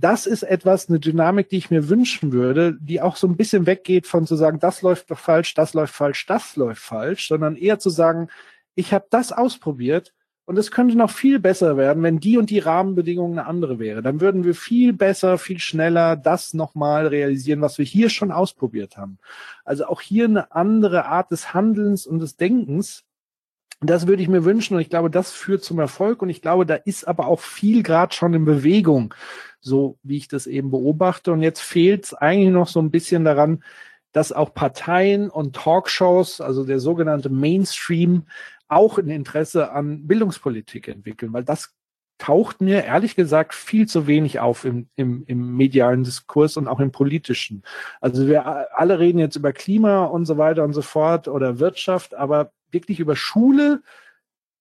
das 0.00 0.26
ist 0.26 0.44
etwas, 0.44 0.88
eine 0.88 1.00
Dynamik, 1.00 1.48
die 1.48 1.58
ich 1.58 1.70
mir 1.70 1.88
wünschen 1.88 2.32
würde, 2.32 2.76
die 2.80 3.00
auch 3.00 3.16
so 3.16 3.26
ein 3.26 3.36
bisschen 3.36 3.66
weggeht 3.66 4.06
von 4.06 4.26
zu 4.26 4.36
sagen, 4.36 4.60
das 4.60 4.82
läuft 4.82 5.10
doch 5.10 5.18
falsch, 5.18 5.54
das 5.54 5.74
läuft 5.74 5.94
falsch, 5.94 6.26
das 6.26 6.56
läuft 6.56 6.82
falsch, 6.82 7.28
sondern 7.28 7.56
eher 7.56 7.78
zu 7.78 7.90
sagen, 7.90 8.28
ich 8.74 8.92
habe 8.92 9.06
das 9.10 9.32
ausprobiert 9.32 10.14
und 10.44 10.56
es 10.56 10.70
könnte 10.70 10.96
noch 10.96 11.10
viel 11.10 11.40
besser 11.40 11.76
werden, 11.76 12.02
wenn 12.02 12.20
die 12.20 12.38
und 12.38 12.48
die 12.48 12.60
Rahmenbedingungen 12.60 13.38
eine 13.38 13.48
andere 13.48 13.78
wäre. 13.78 14.00
Dann 14.00 14.20
würden 14.20 14.44
wir 14.44 14.54
viel 14.54 14.92
besser, 14.92 15.36
viel 15.36 15.58
schneller 15.58 16.16
das 16.16 16.54
nochmal 16.54 17.08
realisieren, 17.08 17.60
was 17.60 17.76
wir 17.76 17.84
hier 17.84 18.08
schon 18.08 18.30
ausprobiert 18.30 18.96
haben. 18.96 19.18
Also 19.64 19.86
auch 19.86 20.00
hier 20.00 20.26
eine 20.26 20.52
andere 20.52 21.06
Art 21.06 21.32
des 21.32 21.52
Handelns 21.54 22.06
und 22.06 22.20
des 22.20 22.36
Denkens, 22.36 23.04
das 23.80 24.06
würde 24.06 24.22
ich 24.22 24.28
mir 24.28 24.44
wünschen 24.44 24.74
und 24.74 24.80
ich 24.80 24.90
glaube, 24.90 25.10
das 25.10 25.30
führt 25.32 25.62
zum 25.62 25.78
Erfolg 25.78 26.22
und 26.22 26.30
ich 26.30 26.42
glaube, 26.42 26.66
da 26.66 26.74
ist 26.74 27.06
aber 27.06 27.28
auch 27.28 27.40
viel 27.40 27.82
gerade 27.82 28.14
schon 28.14 28.34
in 28.34 28.44
Bewegung, 28.44 29.14
so 29.60 29.98
wie 30.02 30.16
ich 30.16 30.28
das 30.28 30.46
eben 30.46 30.70
beobachte. 30.70 31.32
Und 31.32 31.42
jetzt 31.42 31.60
fehlt 31.60 32.06
es 32.06 32.14
eigentlich 32.14 32.50
noch 32.52 32.68
so 32.68 32.80
ein 32.80 32.90
bisschen 32.90 33.24
daran, 33.24 33.62
dass 34.12 34.32
auch 34.32 34.52
Parteien 34.52 35.30
und 35.30 35.54
Talkshows, 35.54 36.40
also 36.40 36.64
der 36.64 36.80
sogenannte 36.80 37.28
Mainstream, 37.28 38.24
auch 38.66 38.98
ein 38.98 39.10
Interesse 39.10 39.70
an 39.70 40.06
Bildungspolitik 40.06 40.88
entwickeln, 40.88 41.32
weil 41.32 41.44
das 41.44 41.74
taucht 42.18 42.60
mir 42.60 42.84
ehrlich 42.84 43.14
gesagt 43.14 43.54
viel 43.54 43.86
zu 43.86 44.08
wenig 44.08 44.40
auf 44.40 44.64
im, 44.64 44.88
im, 44.96 45.24
im 45.26 45.56
medialen 45.56 46.02
Diskurs 46.02 46.56
und 46.56 46.66
auch 46.66 46.80
im 46.80 46.90
politischen. 46.90 47.62
Also 48.00 48.26
wir 48.26 48.76
alle 48.76 48.98
reden 48.98 49.20
jetzt 49.20 49.36
über 49.36 49.52
Klima 49.52 50.04
und 50.04 50.26
so 50.26 50.36
weiter 50.36 50.64
und 50.64 50.72
so 50.72 50.82
fort 50.82 51.28
oder 51.28 51.60
Wirtschaft, 51.60 52.14
aber 52.14 52.50
wirklich 52.70 53.00
über 53.00 53.16
Schule, 53.16 53.82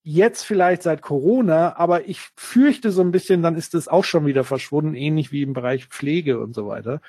jetzt 0.03 0.43
vielleicht 0.43 0.83
seit 0.83 1.01
Corona, 1.01 1.75
aber 1.75 2.07
ich 2.07 2.21
fürchte 2.37 2.91
so 2.91 3.01
ein 3.01 3.11
bisschen, 3.11 3.43
dann 3.43 3.55
ist 3.55 3.75
es 3.75 3.89
auch 3.89 4.05
schon 4.05 4.25
wieder 4.25 4.45
verschwunden, 4.45 4.95
ähnlich 4.95 5.33
wie 5.33 5.41
im 5.41 5.51
Bereich 5.51 5.87
Pflege 5.87 6.39
und 6.39 6.55
so 6.55 6.65
weiter. 6.65 7.01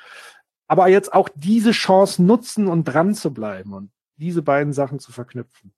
Aber 0.67 0.89
jetzt 0.89 1.13
auch 1.13 1.29
diese 1.35 1.71
Chance 1.71 2.23
nutzen 2.23 2.67
und 2.67 2.85
dran 2.85 3.15
zu 3.15 3.33
bleiben 3.33 3.73
und 3.73 3.91
diese 4.17 4.43
beiden 4.43 4.73
Sachen 4.73 4.99
zu 4.99 5.13
verknüpfen. 5.13 5.73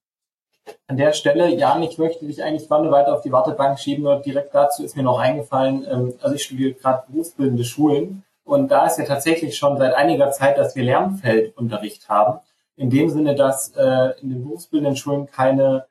An 0.87 0.97
der 0.97 1.13
Stelle, 1.13 1.49
Jan, 1.55 1.83
ich 1.83 1.99
möchte 1.99 2.25
dich 2.25 2.43
eigentlich 2.43 2.69
wann 2.69 2.89
weiter 2.89 3.13
auf 3.13 3.21
die 3.21 3.31
Wartebank 3.31 3.79
schieben, 3.79 4.03
nur 4.03 4.19
direkt 4.19 4.55
dazu 4.55 4.83
ist 4.83 4.95
mir 4.95 5.03
noch 5.03 5.19
eingefallen, 5.19 5.85
ähm, 5.87 6.13
also 6.21 6.35
ich 6.35 6.43
studiere 6.43 6.73
gerade 6.73 7.03
berufsbildende 7.07 7.63
Schulen 7.63 8.23
und 8.43 8.69
da 8.69 8.87
ist 8.87 8.97
ja 8.97 9.05
tatsächlich 9.05 9.55
schon 9.57 9.77
seit 9.77 9.93
einiger 9.93 10.31
Zeit, 10.31 10.57
dass 10.57 10.75
wir 10.75 10.83
Lernfeldunterricht 10.83 12.09
haben 12.09 12.39
in 12.75 12.89
dem 12.89 13.09
Sinne, 13.09 13.35
dass 13.35 13.69
äh, 13.75 14.19
in 14.21 14.29
den 14.29 14.43
berufsbildenden 14.43 14.95
Schulen 14.95 15.27
keine 15.27 15.85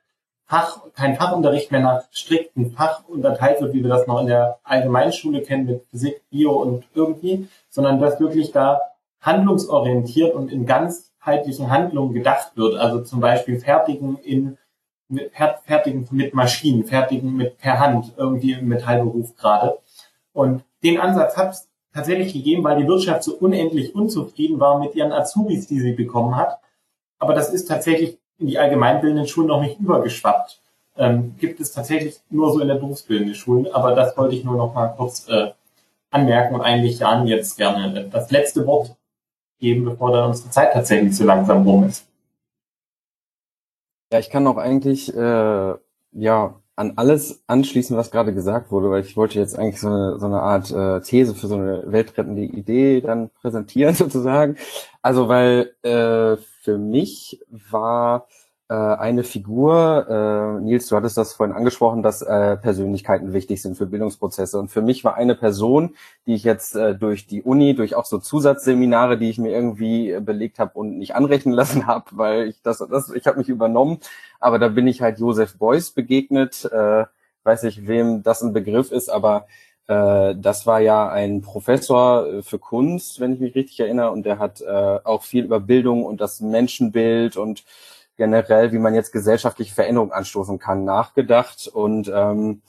Fach, 0.45 0.81
kein 0.95 1.15
Fachunterricht 1.15 1.71
mehr 1.71 1.79
nach 1.79 2.03
strikten 2.11 2.71
Fach 2.71 3.07
unterteilt 3.07 3.61
wird, 3.61 3.73
wie 3.73 3.83
wir 3.83 3.89
das 3.89 4.05
noch 4.05 4.19
in 4.19 4.27
der 4.27 4.59
Allgemeinschule 4.63 5.41
kennen 5.43 5.65
mit 5.65 5.85
Physik, 5.89 6.21
Bio 6.29 6.51
und 6.51 6.83
irgendwie, 6.93 7.47
sondern 7.69 8.01
dass 8.01 8.19
wirklich 8.19 8.51
da 8.51 8.81
handlungsorientiert 9.21 10.33
und 10.33 10.51
in 10.51 10.65
ganzheitlichen 10.65 11.69
Handlungen 11.69 12.13
gedacht 12.13 12.57
wird. 12.57 12.77
Also 12.77 13.01
zum 13.01 13.21
Beispiel 13.21 13.59
fertigen 13.59 14.17
in 14.17 14.57
fertigen 15.65 16.07
mit 16.11 16.33
Maschinen, 16.33 16.83
fertigen 16.85 17.35
mit 17.35 17.57
per 17.57 17.79
Hand, 17.79 18.13
irgendwie 18.17 18.53
im 18.53 18.67
Metallberuf 18.67 19.35
gerade. 19.35 19.79
Und 20.33 20.63
den 20.83 20.99
Ansatz 20.99 21.37
hat 21.37 21.51
es 21.51 21.69
tatsächlich 21.93 22.33
gegeben, 22.33 22.63
weil 22.63 22.81
die 22.81 22.87
Wirtschaft 22.87 23.23
so 23.23 23.35
unendlich 23.35 23.93
unzufrieden 23.93 24.59
war 24.59 24.79
mit 24.79 24.95
ihren 24.95 25.11
Azubis, 25.11 25.67
die 25.67 25.79
sie 25.79 25.93
bekommen 25.93 26.35
hat, 26.35 26.59
aber 27.21 27.35
das 27.35 27.53
ist 27.53 27.67
tatsächlich 27.67 28.17
in 28.39 28.47
die 28.47 28.57
allgemeinbildenden 28.57 29.27
Schulen 29.27 29.47
noch 29.47 29.61
nicht 29.61 29.79
übergeschwappt. 29.79 30.59
Ähm, 30.97 31.35
gibt 31.37 31.59
es 31.59 31.71
tatsächlich 31.71 32.19
nur 32.29 32.51
so 32.51 32.59
in 32.59 32.67
der 32.67 32.75
berufsbildenden 32.75 33.35
Schulen, 33.35 33.71
aber 33.71 33.95
das 33.95 34.17
wollte 34.17 34.35
ich 34.35 34.43
nur 34.43 34.57
noch 34.57 34.73
mal 34.73 34.87
kurz 34.87 35.29
äh, 35.29 35.51
anmerken 36.09 36.55
und 36.55 36.61
eigentlich 36.61 36.99
Jan 36.99 37.27
jetzt 37.27 37.57
gerne 37.57 38.09
das 38.11 38.31
letzte 38.31 38.65
Wort 38.65 38.95
geben, 39.59 39.85
bevor 39.85 40.11
dann 40.11 40.29
unsere 40.29 40.49
Zeit 40.49 40.73
tatsächlich 40.73 41.15
so 41.15 41.23
langsam 41.23 41.61
rum 41.63 41.85
ist. 41.85 42.07
Ja, 44.11 44.19
ich 44.19 44.31
kann 44.31 44.47
auch 44.47 44.57
eigentlich 44.57 45.15
äh, 45.15 45.73
ja 46.11 46.55
an 46.75 46.93
alles 46.95 47.43
anschließen, 47.45 47.95
was 47.95 48.09
gerade 48.09 48.33
gesagt 48.33 48.71
wurde, 48.71 48.89
weil 48.89 49.03
ich 49.03 49.15
wollte 49.15 49.37
jetzt 49.39 49.57
eigentlich 49.57 49.79
so 49.79 49.87
eine, 49.87 50.19
so 50.19 50.25
eine 50.25 50.41
Art 50.41 50.71
äh, 50.71 51.01
These 51.01 51.35
für 51.35 51.47
so 51.47 51.55
eine 51.55 51.83
weltrettende 51.85 52.41
Idee 52.41 52.99
dann 53.01 53.29
präsentieren 53.29 53.93
sozusagen. 53.93 54.57
Also 55.03 55.27
weil 55.29 55.75
äh, 55.83 56.37
für 56.61 56.77
mich 56.77 57.41
war 57.49 58.27
äh, 58.69 58.73
eine 58.73 59.23
Figur, 59.23 60.05
äh, 60.07 60.61
Nils, 60.63 60.87
du 60.87 60.95
hattest 60.95 61.17
das 61.17 61.33
vorhin 61.33 61.55
angesprochen, 61.55 62.03
dass 62.03 62.21
äh, 62.21 62.55
Persönlichkeiten 62.55 63.33
wichtig 63.33 63.61
sind 63.63 63.77
für 63.77 63.87
Bildungsprozesse. 63.87 64.59
Und 64.59 64.69
für 64.69 64.83
mich 64.83 65.03
war 65.03 65.15
eine 65.15 65.33
Person, 65.35 65.95
die 66.27 66.35
ich 66.35 66.43
jetzt 66.43 66.75
äh, 66.75 66.95
durch 66.95 67.25
die 67.25 67.41
Uni, 67.41 67.73
durch 67.73 67.95
auch 67.95 68.05
so 68.05 68.19
Zusatzseminare, 68.19 69.17
die 69.17 69.29
ich 69.29 69.39
mir 69.39 69.51
irgendwie 69.51 70.19
belegt 70.21 70.59
habe 70.59 70.77
und 70.77 70.99
nicht 70.99 71.15
anrechnen 71.15 71.53
lassen 71.55 71.87
habe, 71.87 72.05
weil 72.11 72.47
ich 72.47 72.61
das, 72.61 72.77
das 72.77 73.09
ich 73.09 73.25
habe 73.25 73.39
mich 73.39 73.49
übernommen, 73.49 73.99
aber 74.39 74.59
da 74.59 74.67
bin 74.67 74.87
ich 74.87 75.01
halt 75.01 75.19
Josef 75.19 75.57
Beuys 75.57 75.89
begegnet. 75.91 76.65
Äh, 76.71 77.05
weiß 77.43 77.63
nicht, 77.63 77.87
wem 77.87 78.21
das 78.21 78.43
ein 78.43 78.53
Begriff 78.53 78.91
ist, 78.91 79.09
aber 79.09 79.47
äh, 79.47 79.70
das 79.91 80.65
war 80.65 80.79
ja 80.79 81.09
ein 81.09 81.41
Professor 81.41 82.27
äh, 82.27 82.41
für 82.43 82.59
Kunst, 82.59 83.19
wenn 83.19 83.33
ich 83.33 83.39
mich 83.39 83.55
richtig 83.55 83.79
erinnere, 83.79 84.11
und 84.11 84.25
der 84.25 84.39
hat 84.39 84.61
äh, 84.61 84.99
auch 85.03 85.23
viel 85.23 85.45
über 85.45 85.59
Bildung 85.59 86.05
und 86.05 86.21
das 86.21 86.39
Menschenbild 86.39 87.37
und 87.37 87.63
generell, 88.17 88.71
wie 88.71 88.79
man 88.79 88.93
jetzt 88.93 89.11
gesellschaftliche 89.11 89.73
Veränderungen 89.73 90.11
anstoßen 90.11 90.59
kann, 90.59 90.85
nachgedacht. 90.85 91.67
Und 91.67 92.11
ähm, 92.13 92.61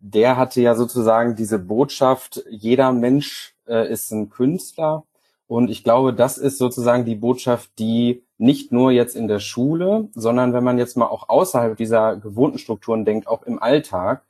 der 0.00 0.36
hatte 0.36 0.60
ja 0.60 0.74
sozusagen 0.74 1.36
diese 1.36 1.58
Botschaft, 1.58 2.44
jeder 2.50 2.92
Mensch 2.92 3.54
äh, 3.66 3.90
ist 3.90 4.10
ein 4.10 4.30
Künstler. 4.30 5.04
Und 5.46 5.70
ich 5.70 5.84
glaube, 5.84 6.12
das 6.12 6.38
ist 6.38 6.58
sozusagen 6.58 7.04
die 7.04 7.14
Botschaft, 7.14 7.70
die 7.78 8.24
nicht 8.36 8.72
nur 8.72 8.90
jetzt 8.90 9.16
in 9.16 9.28
der 9.28 9.38
Schule, 9.38 10.08
sondern 10.14 10.52
wenn 10.52 10.64
man 10.64 10.76
jetzt 10.76 10.96
mal 10.96 11.06
auch 11.06 11.28
außerhalb 11.28 11.76
dieser 11.76 12.16
gewohnten 12.16 12.58
Strukturen 12.58 13.04
denkt, 13.04 13.28
auch 13.28 13.44
im 13.44 13.62
Alltag, 13.62 14.25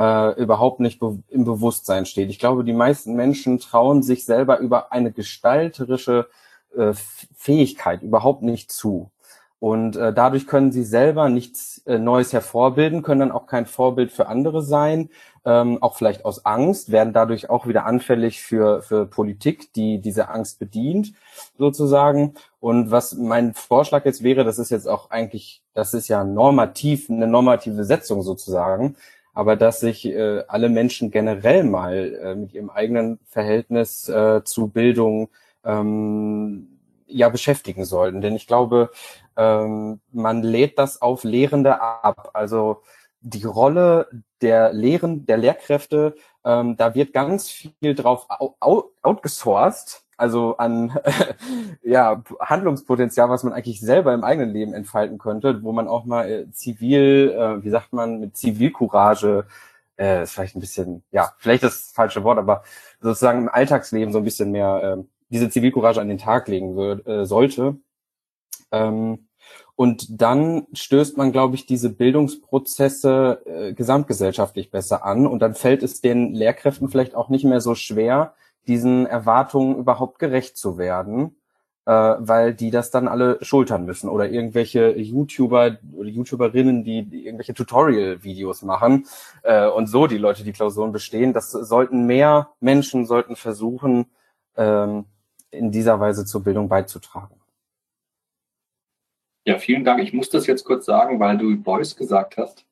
äh, 0.00 0.32
überhaupt 0.40 0.80
nicht 0.80 0.98
be 0.98 1.18
im 1.28 1.44
Bewusstsein 1.44 2.06
steht. 2.06 2.30
Ich 2.30 2.38
glaube, 2.38 2.64
die 2.64 2.72
meisten 2.72 3.14
Menschen 3.14 3.58
trauen 3.58 4.02
sich 4.02 4.24
selber 4.24 4.58
über 4.58 4.92
eine 4.92 5.12
gestalterische 5.12 6.28
äh, 6.74 6.94
Fähigkeit 7.36 8.02
überhaupt 8.02 8.42
nicht 8.42 8.72
zu. 8.72 9.10
Und 9.58 9.96
äh, 9.96 10.14
dadurch 10.14 10.46
können 10.46 10.72
sie 10.72 10.84
selber 10.84 11.28
nichts 11.28 11.82
äh, 11.84 11.98
Neues 11.98 12.32
hervorbilden, 12.32 13.02
können 13.02 13.20
dann 13.20 13.30
auch 13.30 13.46
kein 13.46 13.66
Vorbild 13.66 14.10
für 14.10 14.26
andere 14.26 14.62
sein, 14.62 15.10
ähm, 15.44 15.82
auch 15.82 15.98
vielleicht 15.98 16.24
aus 16.24 16.46
Angst, 16.46 16.90
werden 16.92 17.12
dadurch 17.12 17.50
auch 17.50 17.66
wieder 17.66 17.84
anfällig 17.84 18.40
für, 18.40 18.80
für 18.80 19.04
Politik, 19.04 19.74
die 19.74 20.00
diese 20.00 20.30
Angst 20.30 20.60
bedient, 20.60 21.12
sozusagen. 21.58 22.36
Und 22.58 22.90
was 22.90 23.12
mein 23.12 23.52
Vorschlag 23.52 24.06
jetzt 24.06 24.22
wäre, 24.22 24.44
das 24.44 24.58
ist 24.58 24.70
jetzt 24.70 24.88
auch 24.88 25.10
eigentlich, 25.10 25.62
das 25.74 25.92
ist 25.92 26.08
ja 26.08 26.24
normativ, 26.24 27.10
eine 27.10 27.26
normative 27.26 27.84
Setzung 27.84 28.22
sozusagen, 28.22 28.96
aber 29.34 29.56
dass 29.56 29.80
sich 29.80 30.06
äh, 30.06 30.44
alle 30.48 30.68
Menschen 30.68 31.10
generell 31.10 31.64
mal 31.64 32.14
äh, 32.22 32.34
mit 32.34 32.52
ihrem 32.52 32.70
eigenen 32.70 33.18
Verhältnis 33.26 34.08
äh, 34.08 34.42
zu 34.44 34.68
Bildung 34.68 35.28
ähm, 35.64 36.78
ja 37.06 37.28
beschäftigen 37.28 37.84
sollten. 37.84 38.20
Denn 38.20 38.36
ich 38.36 38.46
glaube, 38.46 38.90
ähm, 39.36 40.00
man 40.12 40.42
lädt 40.42 40.78
das 40.78 41.02
auf 41.02 41.24
Lehrende 41.24 41.80
ab. 41.80 42.30
Also 42.34 42.82
die 43.20 43.44
Rolle 43.44 44.08
der 44.40 44.72
Lehren, 44.72 45.26
der 45.26 45.36
Lehrkräfte, 45.36 46.14
ähm, 46.44 46.76
da 46.76 46.94
wird 46.94 47.12
ganz 47.12 47.50
viel 47.50 47.94
drauf 47.94 48.26
outgesourced, 49.02 50.02
also 50.20 50.56
an 50.56 50.96
ja, 51.82 52.22
Handlungspotenzial, 52.40 53.28
was 53.28 53.42
man 53.42 53.52
eigentlich 53.52 53.80
selber 53.80 54.14
im 54.14 54.24
eigenen 54.24 54.50
Leben 54.50 54.74
entfalten 54.74 55.18
könnte, 55.18 55.62
wo 55.62 55.72
man 55.72 55.88
auch 55.88 56.04
mal 56.04 56.30
äh, 56.30 56.50
zivil, 56.52 57.30
äh, 57.30 57.64
wie 57.64 57.70
sagt 57.70 57.92
man, 57.92 58.20
mit 58.20 58.36
Zivilcourage, 58.36 59.46
äh, 59.98 60.22
ist 60.22 60.32
vielleicht 60.32 60.56
ein 60.56 60.60
bisschen, 60.60 61.02
ja, 61.10 61.32
vielleicht 61.38 61.62
das 61.62 61.92
falsche 61.94 62.24
Wort, 62.24 62.38
aber 62.38 62.62
sozusagen 63.00 63.40
im 63.40 63.48
Alltagsleben 63.48 64.12
so 64.12 64.18
ein 64.18 64.24
bisschen 64.24 64.50
mehr 64.50 64.98
äh, 64.98 65.04
diese 65.30 65.48
Zivilcourage 65.48 66.00
an 66.00 66.08
den 66.08 66.18
Tag 66.18 66.48
legen 66.48 66.76
wird, 66.76 67.06
äh, 67.06 67.24
sollte. 67.26 67.76
Ähm, 68.72 69.26
und 69.76 70.20
dann 70.20 70.66
stößt 70.74 71.16
man, 71.16 71.32
glaube 71.32 71.54
ich, 71.54 71.64
diese 71.64 71.88
Bildungsprozesse 71.88 73.42
äh, 73.46 73.72
gesamtgesellschaftlich 73.72 74.70
besser 74.70 75.06
an. 75.06 75.26
Und 75.26 75.40
dann 75.40 75.54
fällt 75.54 75.82
es 75.82 76.02
den 76.02 76.34
Lehrkräften 76.34 76.90
vielleicht 76.90 77.14
auch 77.14 77.30
nicht 77.30 77.44
mehr 77.44 77.62
so 77.62 77.74
schwer, 77.74 78.34
diesen 78.66 79.06
Erwartungen 79.06 79.76
überhaupt 79.76 80.18
gerecht 80.18 80.56
zu 80.56 80.78
werden, 80.78 81.36
äh, 81.86 81.92
weil 81.92 82.54
die 82.54 82.70
das 82.70 82.90
dann 82.90 83.08
alle 83.08 83.38
schultern 83.42 83.84
müssen. 83.84 84.08
Oder 84.08 84.30
irgendwelche 84.30 84.96
YouTuber 84.96 85.78
oder 85.96 86.08
YouTuberinnen, 86.08 86.84
die, 86.84 86.98
irgendwelche 87.26 87.54
Tutorial-Videos 87.54 88.62
machen 88.62 89.06
äh, 89.42 89.66
und 89.66 89.86
so 89.86 90.06
die 90.06 90.18
Leute 90.18 90.44
die 90.44 90.52
Klausuren 90.52 90.92
bestehen. 90.92 91.32
Das 91.32 91.50
sollten 91.50 92.06
mehr 92.06 92.50
Menschen 92.60 93.06
sollten 93.06 93.36
versuchen, 93.36 94.06
ähm, 94.56 95.06
in 95.50 95.72
dieser 95.72 95.98
Weise 95.98 96.24
zur 96.24 96.44
Bildung 96.44 96.68
beizutragen. 96.68 97.34
Ja, 99.46 99.58
vielen 99.58 99.84
Dank. 99.84 100.02
Ich 100.02 100.12
muss 100.12 100.30
das 100.30 100.46
jetzt 100.46 100.64
kurz 100.64 100.84
sagen, 100.86 101.18
weil 101.18 101.38
du 101.38 101.56
Beuys 101.56 101.96
gesagt 101.96 102.36
hast. 102.36 102.64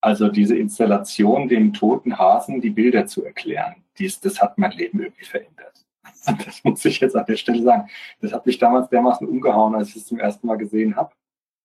Also 0.00 0.28
diese 0.28 0.56
Installation, 0.56 1.48
den 1.48 1.72
toten 1.72 2.18
Hasen 2.18 2.60
die 2.60 2.70
Bilder 2.70 3.06
zu 3.06 3.24
erklären, 3.24 3.84
dies, 3.98 4.20
das 4.20 4.40
hat 4.40 4.58
mein 4.58 4.72
Leben 4.72 5.00
irgendwie 5.00 5.24
verändert. 5.24 5.84
Das 6.44 6.64
muss 6.64 6.84
ich 6.84 7.00
jetzt 7.00 7.14
an 7.14 7.26
der 7.26 7.36
Stelle 7.36 7.62
sagen. 7.62 7.88
Das 8.20 8.32
hat 8.32 8.46
mich 8.46 8.58
damals 8.58 8.88
dermaßen 8.88 9.26
umgehauen, 9.28 9.74
als 9.74 9.90
ich 9.90 9.96
es 9.96 10.06
zum 10.06 10.18
ersten 10.18 10.46
Mal 10.46 10.56
gesehen 10.56 10.96
habe. 10.96 11.12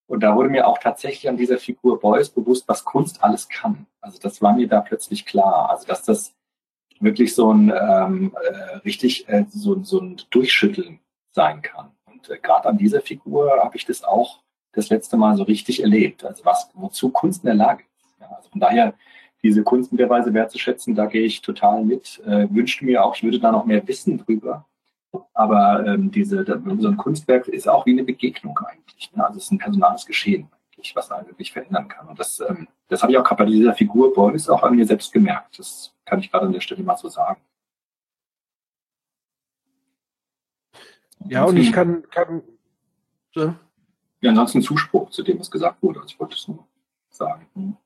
Und 0.07 0.21
da 0.21 0.35
wurde 0.35 0.49
mir 0.49 0.67
auch 0.67 0.77
tatsächlich 0.77 1.29
an 1.29 1.37
dieser 1.37 1.57
Figur 1.57 1.99
Beuys 1.99 2.29
bewusst, 2.29 2.67
was 2.67 2.83
Kunst 2.83 3.23
alles 3.23 3.47
kann. 3.47 3.87
Also 4.01 4.19
das 4.19 4.41
war 4.41 4.53
mir 4.53 4.67
da 4.67 4.81
plötzlich 4.81 5.25
klar. 5.25 5.69
Also 5.69 5.87
dass 5.87 6.03
das 6.03 6.35
wirklich 6.99 7.33
so 7.33 7.51
ein 7.51 7.69
ähm, 7.69 8.35
äh, 8.43 8.77
richtig 8.79 9.27
äh, 9.29 9.45
so, 9.49 9.83
so 9.83 9.99
ein 9.99 10.21
Durchschütteln 10.29 10.99
sein 11.31 11.61
kann. 11.61 11.91
Und 12.05 12.29
äh, 12.29 12.37
gerade 12.37 12.69
an 12.69 12.77
dieser 12.77 13.01
Figur 13.01 13.51
habe 13.63 13.77
ich 13.77 13.85
das 13.85 14.03
auch 14.03 14.43
das 14.73 14.89
letzte 14.89 15.17
Mal 15.17 15.37
so 15.37 15.43
richtig 15.43 15.81
erlebt. 15.81 16.23
Also 16.23 16.45
was, 16.45 16.69
wozu 16.73 17.09
Kunst 17.09 17.43
in 17.43 17.47
der 17.47 17.55
Lage 17.55 17.83
also 18.35 18.49
von 18.49 18.59
daher, 18.59 18.93
diese 19.43 19.63
Kunst 19.63 19.91
mit 19.91 19.99
der 19.99 20.09
Weise 20.09 20.33
wertzuschätzen, 20.33 20.95
da 20.95 21.07
gehe 21.07 21.23
ich 21.23 21.41
total 21.41 21.83
mit. 21.83 22.21
Äh, 22.25 22.47
wünschte 22.51 22.85
mir 22.85 23.03
auch, 23.03 23.15
ich 23.15 23.23
würde 23.23 23.39
da 23.39 23.51
noch 23.51 23.65
mehr 23.65 23.87
wissen 23.87 24.17
drüber. 24.19 24.65
Aber 25.33 25.85
ähm, 25.85 26.11
diese, 26.11 26.45
so 26.45 26.87
ein 26.87 26.97
Kunstwerk 26.97 27.47
ist 27.47 27.67
auch 27.67 27.85
wie 27.85 27.91
eine 27.91 28.03
Begegnung 28.03 28.57
eigentlich. 28.59 29.11
Ne? 29.13 29.25
Also 29.25 29.37
es 29.37 29.45
ist 29.45 29.51
ein 29.51 29.57
personales 29.57 30.05
Geschehen 30.05 30.47
eigentlich, 30.81 30.95
was 30.95 31.11
einen 31.11 31.27
wirklich 31.27 31.51
verändern 31.51 31.87
kann. 31.87 32.07
Und 32.07 32.19
das, 32.19 32.39
ähm, 32.39 32.67
das 32.87 33.01
habe 33.01 33.11
ich 33.11 33.17
auch 33.17 33.23
gerade 33.23 33.43
bei 33.43 33.49
dieser 33.49 33.73
Figur 33.73 34.13
Boris 34.13 34.49
auch 34.49 34.63
an 34.63 34.75
mir 34.75 34.85
selbst 34.85 35.11
gemerkt. 35.11 35.59
Das 35.59 35.93
kann 36.05 36.19
ich 36.19 36.31
gerade 36.31 36.45
an 36.45 36.53
der 36.53 36.61
Stelle 36.61 36.83
mal 36.83 36.97
so 36.97 37.09
sagen. 37.09 37.41
Ja, 41.27 41.43
und 41.43 41.57
ich 41.57 41.71
kann, 41.71 42.03
kann 42.09 42.41
so. 43.33 43.53
Ja, 44.21 44.29
ansonsten 44.29 44.61
Zuspruch 44.61 45.09
zu 45.09 45.23
dem, 45.23 45.39
was 45.39 45.49
gesagt 45.49 45.81
wurde. 45.81 45.99
Also 45.99 46.13
ich 46.13 46.19
wollte 46.19 46.35
es 46.35 46.47
nur 46.47 46.65
sagen. 47.09 47.77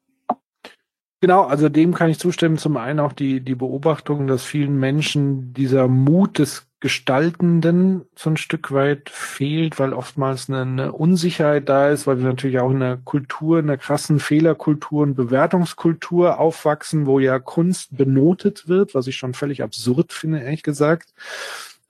Genau, 1.26 1.42
also 1.42 1.70
dem 1.70 1.96
kann 1.96 2.12
ich 2.12 2.20
zustimmen. 2.20 2.60
Zum 2.60 2.78
einen 2.78 3.00
auch 3.00 3.12
die, 3.12 3.42
die 3.42 3.56
Beobachtung, 3.56 4.28
dass 4.28 4.46
vielen 4.46 4.80
Menschen 4.80 5.56
dieser 5.56 5.88
Mut 5.88 6.38
des 6.38 6.68
Gestaltenden 6.82 8.06
so 8.16 8.30
ein 8.30 8.38
Stück 8.38 8.72
weit 8.72 9.10
fehlt, 9.10 9.80
weil 9.80 9.94
oftmals 9.94 10.52
eine, 10.52 10.92
Unsicherheit 10.92 11.68
da 11.68 11.90
ist, 11.90 12.06
weil 12.06 12.20
wir 12.20 12.26
natürlich 12.26 12.60
auch 12.60 12.70
in 12.70 12.76
einer 12.76 12.98
Kultur, 12.98 13.58
in 13.58 13.66
einer 13.66 13.80
krassen 13.80 14.20
Fehlerkultur 14.20 15.02
und 15.02 15.16
Bewertungskultur 15.16 16.38
aufwachsen, 16.38 17.08
wo 17.08 17.18
ja 17.18 17.40
Kunst 17.40 17.98
benotet 17.98 18.68
wird, 18.68 18.94
was 18.94 19.08
ich 19.08 19.16
schon 19.18 19.34
völlig 19.34 19.64
absurd 19.64 20.14
finde, 20.14 20.42
ehrlich 20.42 20.62
gesagt. 20.62 21.12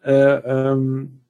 Äh, 0.02 0.14
ähm, 0.14 1.26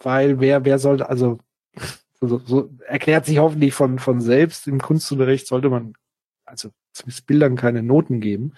weil 0.00 0.40
wer, 0.40 0.64
wer 0.64 0.80
sollte, 0.80 1.08
also 1.08 1.38
so, 2.20 2.38
so 2.44 2.68
erklärt 2.84 3.26
sich 3.26 3.38
hoffentlich 3.38 3.74
von, 3.74 4.00
von 4.00 4.20
selbst, 4.20 4.66
im 4.66 4.80
Kunstunterricht 4.82 5.46
sollte 5.46 5.70
man 5.70 5.94
also 6.44 6.70
Bildern 7.26 7.56
keine 7.56 7.82
Noten 7.82 8.20
geben, 8.20 8.52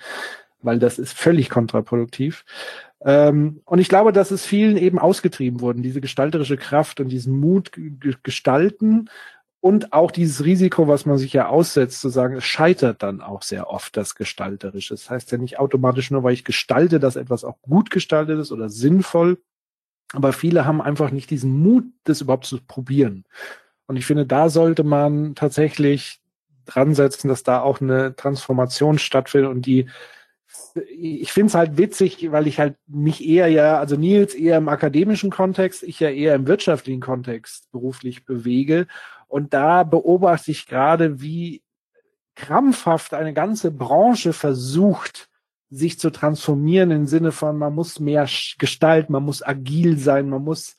weil 0.63 0.79
das 0.79 0.99
ist 0.99 1.13
völlig 1.13 1.51
kontraproduktiv. 1.51 2.45
Ähm, 3.05 3.61
und 3.65 3.79
ich 3.79 3.89
glaube, 3.89 4.13
dass 4.13 4.31
es 4.31 4.45
vielen 4.45 4.77
eben 4.77 4.99
ausgetrieben 4.99 5.61
wurden, 5.61 5.83
diese 5.83 6.01
gestalterische 6.01 6.57
Kraft 6.57 7.01
und 7.01 7.09
diesen 7.09 7.39
Mut 7.39 7.73
gestalten 8.23 9.09
und 9.61 9.93
auch 9.93 10.11
dieses 10.11 10.45
Risiko, 10.45 10.87
was 10.87 11.07
man 11.07 11.19
sich 11.19 11.33
ja 11.33 11.49
aussetzt, 11.49 12.01
zu 12.01 12.09
sagen, 12.09 12.37
es 12.37 12.45
scheitert 12.45 13.03
dann 13.03 13.21
auch 13.21 13.43
sehr 13.43 13.69
oft 13.69 13.97
das 13.97 14.15
Gestalterische. 14.15 14.95
Das 14.95 15.11
heißt 15.11 15.33
ja 15.33 15.39
nicht 15.39 15.59
automatisch 15.59 16.11
nur, 16.11 16.23
weil 16.23 16.35
ich 16.35 16.45
gestalte, 16.45 17.01
dass 17.01 17.17
etwas 17.17 17.45
auch 17.45 17.61
gut 17.63 17.91
gestaltet 17.91 18.39
ist 18.39 18.53
oder 18.53 18.69
sinnvoll, 18.69 19.39
aber 20.13 20.33
viele 20.33 20.65
haben 20.65 20.81
einfach 20.81 21.11
nicht 21.11 21.31
diesen 21.31 21.51
Mut, 21.51 21.85
das 22.05 22.21
überhaupt 22.21 22.47
zu 22.47 22.61
probieren. 22.61 23.25
Und 23.87 23.97
ich 23.97 24.07
finde, 24.07 24.27
da 24.27 24.49
sollte 24.49 24.85
man 24.85 25.35
tatsächlich 25.35 26.21
dran 26.67 26.95
setzen, 26.95 27.29
dass 27.29 27.43
da 27.43 27.61
auch 27.61 27.81
eine 27.81 28.15
Transformation 28.17 28.99
stattfindet 28.99 29.51
und 29.51 29.67
die 29.67 29.89
ich 30.99 31.33
finde 31.33 31.49
es 31.49 31.55
halt 31.55 31.79
witzig, 31.79 32.31
weil 32.31 32.47
ich 32.47 32.59
halt 32.59 32.77
mich 32.87 33.27
eher 33.27 33.49
ja, 33.49 33.79
also 33.79 33.97
Nils 33.97 34.35
eher 34.35 34.59
im 34.59 34.69
akademischen 34.69 35.31
Kontext, 35.31 35.83
ich 35.83 36.01
ja 36.01 36.11
eher 36.11 36.35
im 36.35 36.47
wirtschaftlichen 36.47 37.01
Kontext 37.01 37.71
beruflich 37.73 38.25
bewege. 38.25 38.87
Und 39.29 39.55
da 39.55 39.83
beobachte 39.83 40.51
ich 40.51 40.67
gerade, 40.67 41.21
wie 41.21 41.63
krampfhaft 42.35 43.15
eine 43.15 43.33
ganze 43.33 43.71
Branche 43.71 44.33
versucht, 44.33 45.29
sich 45.71 45.99
zu 45.99 46.11
transformieren 46.11 46.91
im 46.91 47.07
Sinne 47.07 47.33
von, 47.33 47.59
man 47.59 47.75
muss 47.75 47.99
mehr 47.99 48.29
gestalten, 48.59 49.13
man 49.13 49.25
muss 49.25 49.43
agil 49.43 49.99
sein, 49.99 50.29
man 50.29 50.45
muss 50.45 50.77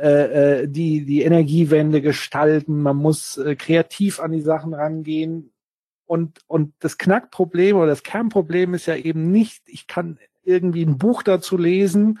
äh, 0.00 0.62
äh, 0.62 0.68
die, 0.68 1.04
die 1.04 1.22
Energiewende 1.22 2.00
gestalten, 2.00 2.82
man 2.82 2.96
muss 2.96 3.36
äh, 3.36 3.54
kreativ 3.54 4.20
an 4.20 4.32
die 4.32 4.40
Sachen 4.40 4.74
rangehen. 4.74 5.52
Und, 6.06 6.40
und 6.46 6.72
das 6.80 6.98
Knackproblem 6.98 7.76
oder 7.76 7.86
das 7.88 8.02
Kernproblem 8.02 8.74
ist 8.74 8.86
ja 8.86 8.96
eben 8.96 9.30
nicht, 9.30 9.62
ich 9.66 9.86
kann 9.86 10.18
irgendwie 10.42 10.82
ein 10.82 10.98
Buch 10.98 11.22
dazu 11.22 11.56
lesen 11.56 12.18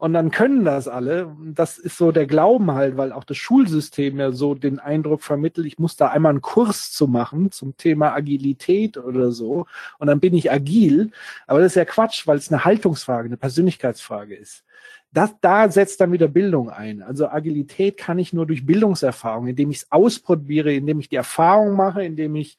und 0.00 0.14
dann 0.14 0.30
können 0.30 0.64
das 0.64 0.88
alle. 0.88 1.36
Das 1.38 1.76
ist 1.76 1.98
so 1.98 2.10
der 2.10 2.26
Glauben 2.26 2.72
halt, 2.72 2.96
weil 2.96 3.12
auch 3.12 3.22
das 3.22 3.36
Schulsystem 3.36 4.18
ja 4.18 4.32
so 4.32 4.54
den 4.54 4.78
Eindruck 4.78 5.22
vermittelt, 5.22 5.66
ich 5.66 5.78
muss 5.78 5.94
da 5.94 6.08
einmal 6.08 6.30
einen 6.30 6.40
Kurs 6.40 6.90
zu 6.90 7.06
machen 7.06 7.52
zum 7.52 7.76
Thema 7.76 8.14
Agilität 8.14 8.96
oder 8.96 9.30
so. 9.30 9.66
Und 9.98 10.06
dann 10.06 10.18
bin 10.18 10.32
ich 10.32 10.50
agil. 10.50 11.10
Aber 11.46 11.60
das 11.60 11.72
ist 11.72 11.76
ja 11.76 11.84
Quatsch, 11.84 12.26
weil 12.26 12.38
es 12.38 12.50
eine 12.50 12.64
Haltungsfrage, 12.64 13.26
eine 13.26 13.36
Persönlichkeitsfrage 13.36 14.34
ist. 14.34 14.64
Das, 15.12 15.34
da 15.40 15.68
setzt 15.68 16.00
dann 16.00 16.12
wieder 16.12 16.28
Bildung 16.28 16.70
ein. 16.70 17.02
Also 17.02 17.28
Agilität 17.28 17.96
kann 17.96 18.18
ich 18.18 18.32
nur 18.32 18.46
durch 18.46 18.64
Bildungserfahrung, 18.64 19.48
indem 19.48 19.70
ich 19.70 19.78
es 19.78 19.92
ausprobiere, 19.92 20.72
indem 20.72 21.00
ich 21.00 21.08
die 21.08 21.16
Erfahrung 21.16 21.74
mache, 21.74 22.04
indem 22.04 22.36
ich 22.36 22.58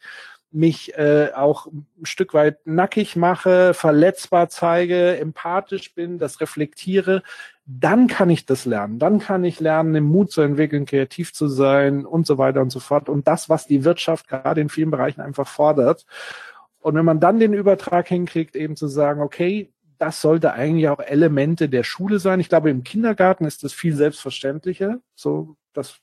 mich 0.51 0.93
äh, 0.97 1.29
auch 1.33 1.67
ein 1.67 1.85
Stück 2.03 2.33
weit 2.33 2.65
nackig 2.65 3.15
mache, 3.15 3.73
verletzbar 3.73 4.49
zeige, 4.49 5.17
empathisch 5.17 5.95
bin, 5.95 6.17
das 6.17 6.41
reflektiere, 6.41 7.23
dann 7.65 8.07
kann 8.07 8.29
ich 8.29 8.45
das 8.45 8.65
lernen. 8.65 8.99
Dann 8.99 9.19
kann 9.19 9.45
ich 9.45 9.61
lernen, 9.61 9.93
den 9.93 10.03
Mut 10.03 10.31
zu 10.31 10.41
entwickeln, 10.41 10.85
kreativ 10.85 11.33
zu 11.33 11.47
sein 11.47 12.05
und 12.05 12.27
so 12.27 12.37
weiter 12.37 12.61
und 12.61 12.69
so 12.69 12.81
fort. 12.81 13.07
Und 13.07 13.27
das, 13.27 13.47
was 13.47 13.65
die 13.65 13.85
Wirtschaft 13.85 14.27
gerade 14.27 14.59
in 14.59 14.69
vielen 14.69 14.91
Bereichen 14.91 15.21
einfach 15.21 15.47
fordert. 15.47 16.05
Und 16.81 16.95
wenn 16.95 17.05
man 17.05 17.21
dann 17.21 17.39
den 17.39 17.53
Übertrag 17.53 18.07
hinkriegt, 18.07 18.55
eben 18.55 18.75
zu 18.75 18.87
sagen, 18.87 19.21
okay, 19.21 19.71
das 20.01 20.19
sollte 20.19 20.53
eigentlich 20.53 20.89
auch 20.89 20.99
Elemente 20.99 21.69
der 21.69 21.83
Schule 21.83 22.17
sein. 22.19 22.39
Ich 22.39 22.49
glaube, 22.49 22.71
im 22.71 22.83
Kindergarten 22.83 23.45
ist 23.45 23.63
das 23.63 23.71
viel 23.71 23.95
selbstverständlicher. 23.95 24.99
So, 25.13 25.57
das 25.73 25.99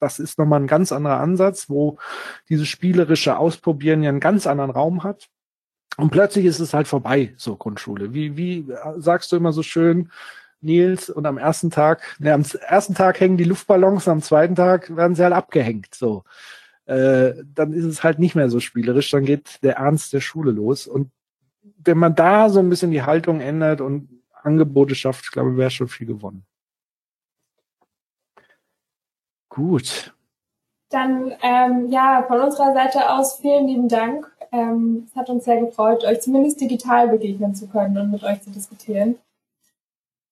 das 0.00 0.18
ist 0.18 0.38
nochmal 0.38 0.60
ein 0.60 0.66
ganz 0.66 0.92
anderer 0.92 1.20
Ansatz, 1.20 1.68
wo 1.68 1.98
dieses 2.48 2.68
spielerische 2.68 3.38
Ausprobieren 3.38 4.02
ja 4.02 4.08
einen 4.10 4.20
ganz 4.20 4.46
anderen 4.46 4.70
Raum 4.70 5.02
hat. 5.02 5.28
Und 5.96 6.10
plötzlich 6.10 6.44
ist 6.46 6.60
es 6.60 6.74
halt 6.74 6.88
vorbei, 6.88 7.34
so 7.36 7.56
Grundschule. 7.56 8.14
Wie, 8.14 8.36
wie 8.36 8.66
sagst 8.96 9.32
du 9.32 9.36
immer 9.36 9.52
so 9.52 9.62
schön, 9.62 10.10
Nils, 10.60 11.10
und 11.10 11.26
am 11.26 11.38
ersten 11.38 11.70
Tag, 11.70 12.02
ne, 12.18 12.32
am 12.32 12.44
ersten 12.68 12.94
Tag 12.94 13.20
hängen 13.20 13.36
die 13.36 13.44
Luftballons, 13.44 14.08
am 14.08 14.22
zweiten 14.22 14.54
Tag 14.54 14.94
werden 14.96 15.14
sie 15.14 15.22
halt 15.22 15.34
abgehängt, 15.34 15.94
so. 15.94 16.24
Äh, 16.86 17.34
dann 17.54 17.72
ist 17.72 17.84
es 17.84 18.04
halt 18.04 18.18
nicht 18.18 18.34
mehr 18.34 18.48
so 18.48 18.60
spielerisch, 18.60 19.10
dann 19.10 19.24
geht 19.24 19.62
der 19.62 19.76
Ernst 19.76 20.12
der 20.12 20.20
Schule 20.20 20.52
los. 20.52 20.86
Und 20.86 21.10
wenn 21.86 21.98
man 21.98 22.14
da 22.14 22.48
so 22.48 22.60
ein 22.60 22.68
bisschen 22.68 22.90
die 22.90 23.02
Haltung 23.02 23.40
ändert 23.40 23.80
und 23.80 24.08
Angebote 24.42 24.94
schafft, 24.94 25.24
ich 25.24 25.30
glaube, 25.30 25.56
wäre 25.56 25.70
schon 25.70 25.88
viel 25.88 26.06
gewonnen. 26.06 26.44
Gut. 29.48 30.14
Dann 30.90 31.32
ähm, 31.42 31.88
ja, 31.90 32.24
von 32.28 32.40
unserer 32.40 32.72
Seite 32.72 33.10
aus 33.10 33.38
vielen 33.40 33.66
lieben 33.66 33.88
Dank. 33.88 34.30
Ähm, 34.52 35.06
es 35.08 35.16
hat 35.16 35.28
uns 35.28 35.44
sehr 35.44 35.60
gefreut, 35.60 36.04
euch 36.04 36.20
zumindest 36.20 36.60
digital 36.60 37.08
begegnen 37.08 37.54
zu 37.54 37.66
können 37.66 37.98
und 37.98 38.10
mit 38.10 38.22
euch 38.22 38.40
zu 38.42 38.50
diskutieren. 38.50 39.16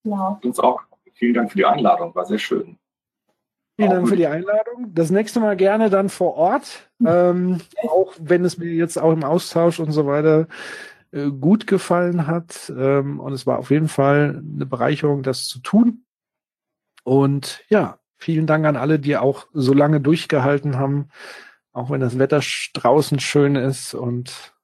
Genau. 0.04 0.38
Uns 0.42 0.60
auch. 0.60 0.82
Vielen 1.14 1.34
Dank 1.34 1.50
für 1.50 1.58
die 1.58 1.64
Einladung, 1.64 2.14
war 2.14 2.26
sehr 2.26 2.38
schön. 2.38 2.76
Vielen 3.76 3.90
Dank 3.90 4.08
für 4.08 4.16
die 4.16 4.26
Einladung. 4.26 4.92
Das 4.94 5.10
nächste 5.10 5.40
Mal 5.40 5.56
gerne 5.56 5.90
dann 5.90 6.08
vor 6.08 6.36
Ort, 6.36 6.88
ähm, 7.06 7.60
auch 7.88 8.12
wenn 8.20 8.44
es 8.44 8.58
mir 8.58 8.70
jetzt 8.70 8.98
auch 8.98 9.12
im 9.12 9.24
Austausch 9.24 9.80
und 9.80 9.90
so 9.90 10.06
weiter 10.06 10.46
äh, 11.14 11.30
gut 11.30 11.66
gefallen 11.66 12.26
hat. 12.26 12.72
Ähm, 12.76 13.20
und 13.20 13.32
es 13.32 13.46
war 13.46 13.58
auf 13.58 13.70
jeden 13.70 13.88
Fall 13.88 14.42
eine 14.54 14.66
Bereicherung, 14.66 15.22
das 15.22 15.46
zu 15.46 15.60
tun. 15.60 16.04
Und 17.04 17.64
ja, 17.68 17.98
Vielen 18.24 18.46
Dank 18.46 18.64
an 18.64 18.76
alle, 18.76 18.98
die 18.98 19.18
auch 19.18 19.48
so 19.52 19.74
lange 19.74 20.00
durchgehalten 20.00 20.78
haben, 20.78 21.10
auch 21.74 21.90
wenn 21.90 22.00
das 22.00 22.18
Wetter 22.18 22.40
draußen 22.72 23.20
schön 23.20 23.54
ist 23.54 23.92
und 23.92 24.54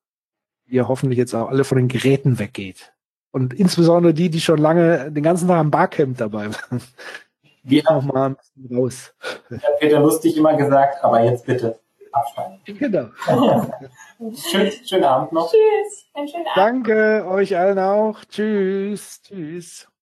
ihr 0.66 0.89
hoffentlich 0.89 1.18
jetzt 1.18 1.35
auch 1.35 1.51
alle 1.51 1.64
von 1.64 1.77
den 1.77 1.89
Geräten 1.89 2.39
weggeht. 2.39 2.94
Und 3.32 3.52
insbesondere 3.52 4.14
die, 4.14 4.31
die 4.31 4.40
schon 4.40 4.59
lange 4.59 5.12
den 5.12 5.22
ganzen 5.22 5.47
Tag 5.47 5.59
am 5.59 5.70
Barcamp 5.70 6.16
dabei 6.16 6.47
waren. 6.47 6.81
Geht 7.64 7.85
noch 7.85 8.02
mal 8.02 8.31
ein 8.31 8.36
bisschen 8.36 8.78
raus. 8.78 9.14
Ich 9.51 9.62
habe 9.62 9.77
Peter 9.78 10.01
lustig 10.01 10.39
immer 10.39 10.56
gesagt, 10.56 11.05
aber 11.05 11.22
jetzt 11.22 11.44
bitte 11.44 11.78
abschalten. 12.12 12.61
Genau. 12.78 13.09
Schön, 14.35 14.73
schönen 14.87 15.05
Abend 15.05 15.32
noch. 15.32 15.51
Tschüss. 15.51 16.07
Einen 16.15 16.28
schönen 16.28 16.47
Abend. 16.47 16.57
Danke 16.57 17.27
euch 17.28 17.57
allen 17.57 17.78
auch. 17.78 18.24
Tschüss. 18.24 19.23
Tschüss. 19.23 19.91